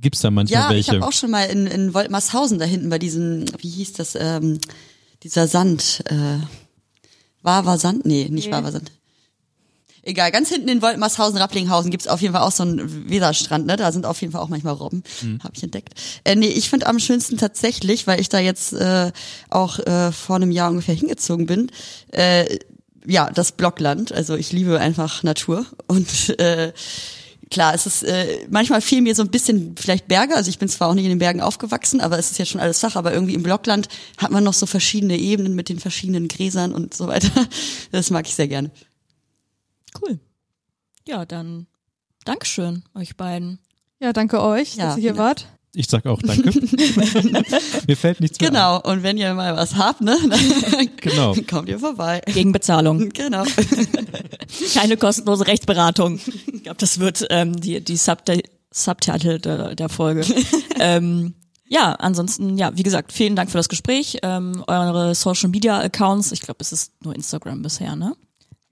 gibt's 0.00 0.20
da 0.20 0.30
manchmal 0.30 0.60
Ja, 0.62 0.68
ich 0.68 0.74
welche. 0.88 0.92
habe 1.00 1.06
auch 1.06 1.12
schon 1.12 1.30
mal 1.30 1.44
in, 1.44 1.66
in 1.66 1.94
Woltmarshausen 1.94 2.58
da 2.58 2.64
hinten 2.64 2.88
bei 2.90 2.98
diesem, 2.98 3.44
wie 3.58 3.70
hieß 3.70 3.94
das, 3.94 4.16
ähm, 4.18 4.58
dieser 5.22 5.48
Sand, 5.48 6.02
äh, 6.10 6.38
Wawa 7.42 7.78
Sand? 7.78 8.04
Nee, 8.06 8.28
nicht 8.30 8.46
Nee. 8.46 8.52
Wawa 8.52 8.70
Sand. 8.72 8.90
Egal, 10.06 10.30
ganz 10.32 10.50
hinten 10.50 10.68
in 10.68 10.82
Woltmarshausen, 10.82 11.38
Rapplinghausen 11.38 11.90
gibt's 11.90 12.08
auf 12.08 12.20
jeden 12.20 12.34
Fall 12.34 12.42
auch 12.42 12.52
so 12.52 12.62
einen 12.62 13.08
Weserstrand, 13.08 13.64
ne? 13.64 13.76
Da 13.76 13.90
sind 13.90 14.04
auf 14.04 14.20
jeden 14.20 14.34
Fall 14.34 14.42
auch 14.42 14.50
manchmal 14.50 14.74
Robben, 14.74 15.02
Mhm. 15.22 15.42
habe 15.42 15.54
ich 15.56 15.62
entdeckt. 15.62 15.94
Äh, 16.24 16.36
nee, 16.36 16.48
ich 16.48 16.68
finde 16.68 16.88
am 16.88 16.98
schönsten 16.98 17.38
tatsächlich, 17.38 18.06
weil 18.06 18.20
ich 18.20 18.28
da 18.28 18.38
jetzt 18.38 18.74
äh, 18.74 19.12
auch 19.48 19.78
äh, 19.78 20.12
vor 20.12 20.36
einem 20.36 20.50
Jahr 20.50 20.68
ungefähr 20.70 20.94
hingezogen 20.94 21.46
bin, 21.46 21.70
äh, 22.12 22.58
ja, 23.06 23.30
das 23.30 23.52
Blockland. 23.52 24.12
Also 24.12 24.34
ich 24.34 24.52
liebe 24.52 24.78
einfach 24.78 25.22
Natur 25.22 25.64
und 25.86 26.38
äh, 26.38 26.72
klar, 27.50 27.74
es 27.74 27.86
ist 27.86 28.02
äh, 28.02 28.46
manchmal 28.50 28.80
fehlen 28.80 29.04
mir 29.04 29.14
so 29.14 29.22
ein 29.22 29.30
bisschen 29.30 29.74
vielleicht 29.76 30.08
Berge. 30.08 30.36
Also 30.36 30.50
ich 30.50 30.58
bin 30.58 30.68
zwar 30.68 30.88
auch 30.88 30.94
nicht 30.94 31.04
in 31.04 31.10
den 31.10 31.18
Bergen 31.18 31.40
aufgewachsen, 31.40 32.00
aber 32.00 32.18
es 32.18 32.30
ist 32.30 32.38
ja 32.38 32.44
schon 32.44 32.60
alles 32.60 32.80
Sache. 32.80 32.98
Aber 32.98 33.12
irgendwie 33.12 33.34
im 33.34 33.42
Blockland 33.42 33.88
hat 34.18 34.30
man 34.30 34.44
noch 34.44 34.54
so 34.54 34.66
verschiedene 34.66 35.16
Ebenen 35.16 35.54
mit 35.54 35.68
den 35.68 35.78
verschiedenen 35.78 36.28
Gräsern 36.28 36.72
und 36.72 36.94
so 36.94 37.06
weiter. 37.06 37.30
Das 37.92 38.10
mag 38.10 38.26
ich 38.26 38.34
sehr 38.34 38.48
gerne. 38.48 38.70
Cool. 40.02 40.18
Ja, 41.06 41.24
dann 41.24 41.66
Dankeschön 42.24 42.82
euch 42.94 43.16
beiden. 43.16 43.58
Ja, 44.00 44.12
danke 44.12 44.42
euch, 44.42 44.76
Ja, 44.76 44.86
dass 44.86 44.96
ihr 44.96 45.02
hier 45.02 45.16
wart. 45.16 45.46
Ich 45.74 45.88
sag 45.88 46.06
auch 46.06 46.22
danke. 46.22 46.50
Mir 47.86 47.96
fällt 47.96 48.20
nichts 48.20 48.40
mehr 48.40 48.50
Genau. 48.50 48.80
Und 48.80 49.02
wenn 49.02 49.18
ihr 49.18 49.34
mal 49.34 49.56
was 49.56 49.76
habt, 49.76 50.00
ne, 50.00 50.16
dann 50.28 50.88
Genau. 51.00 51.34
kommt 51.50 51.68
ihr 51.68 51.78
vorbei. 51.80 52.20
Gegen 52.26 52.52
Bezahlung. 52.52 53.08
Genau. 53.10 53.44
Keine 54.74 54.96
kostenlose 54.96 55.46
Rechtsberatung. 55.46 56.20
Ich 56.52 56.62
glaube, 56.62 56.78
das 56.78 57.00
wird 57.00 57.26
ähm, 57.30 57.60
die, 57.60 57.82
die 57.82 57.96
Subti 57.96 58.42
Subtitle 58.72 59.38
der, 59.38 59.74
der 59.74 59.88
Folge. 59.88 60.24
ähm, 60.80 61.34
ja, 61.68 61.92
ansonsten, 61.92 62.56
ja, 62.58 62.76
wie 62.76 62.82
gesagt, 62.82 63.12
vielen 63.12 63.36
Dank 63.36 63.50
für 63.50 63.58
das 63.58 63.68
Gespräch. 63.68 64.18
Ähm, 64.22 64.64
eure 64.66 65.14
Social 65.14 65.48
Media 65.48 65.78
Accounts, 65.80 66.32
ich 66.32 66.40
glaube, 66.40 66.58
es 66.60 66.72
ist 66.72 66.92
nur 67.02 67.14
Instagram 67.14 67.62
bisher, 67.62 67.94
ne? 67.96 68.14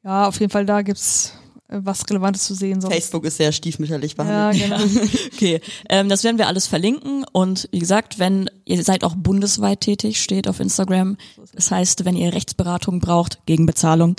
Ja, 0.04 0.26
auf 0.26 0.40
jeden 0.40 0.50
Fall, 0.50 0.66
da 0.66 0.82
gibt's 0.82 1.32
was 1.72 2.02
Relevantes 2.08 2.44
zu 2.44 2.54
sehen. 2.54 2.80
Sonst. 2.80 2.92
Facebook 2.94 3.24
ist 3.24 3.36
sehr 3.38 3.52
stiefmütterlich 3.52 4.14
Ja, 4.18 4.50
behandelt. 4.50 4.62
genau. 4.62 5.06
Okay, 5.34 5.60
ähm, 5.88 6.08
das 6.08 6.22
werden 6.24 6.38
wir 6.38 6.46
alles 6.46 6.66
verlinken 6.66 7.24
und 7.32 7.68
wie 7.72 7.78
gesagt, 7.78 8.18
wenn 8.18 8.48
ihr 8.64 8.82
seid 8.84 9.04
auch 9.04 9.14
bundesweit 9.16 9.80
tätig, 9.80 10.22
steht 10.22 10.48
auf 10.48 10.60
Instagram. 10.60 11.16
Das 11.54 11.70
heißt, 11.70 12.04
wenn 12.04 12.16
ihr 12.16 12.32
Rechtsberatung 12.32 13.00
braucht 13.00 13.44
gegen 13.46 13.66
Bezahlung, 13.66 14.16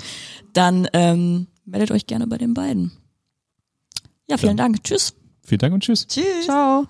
dann 0.52 0.88
ähm, 0.92 1.46
meldet 1.64 1.90
euch 1.92 2.06
gerne 2.06 2.26
bei 2.26 2.38
den 2.38 2.54
beiden. 2.54 2.92
Ja, 4.28 4.36
vielen 4.38 4.56
Dank. 4.56 4.82
Tschüss. 4.84 5.14
Vielen 5.44 5.58
Dank 5.58 5.74
und 5.74 5.82
tschüss. 5.82 6.06
Tschüss. 6.06 6.44
Ciao. 6.44 6.86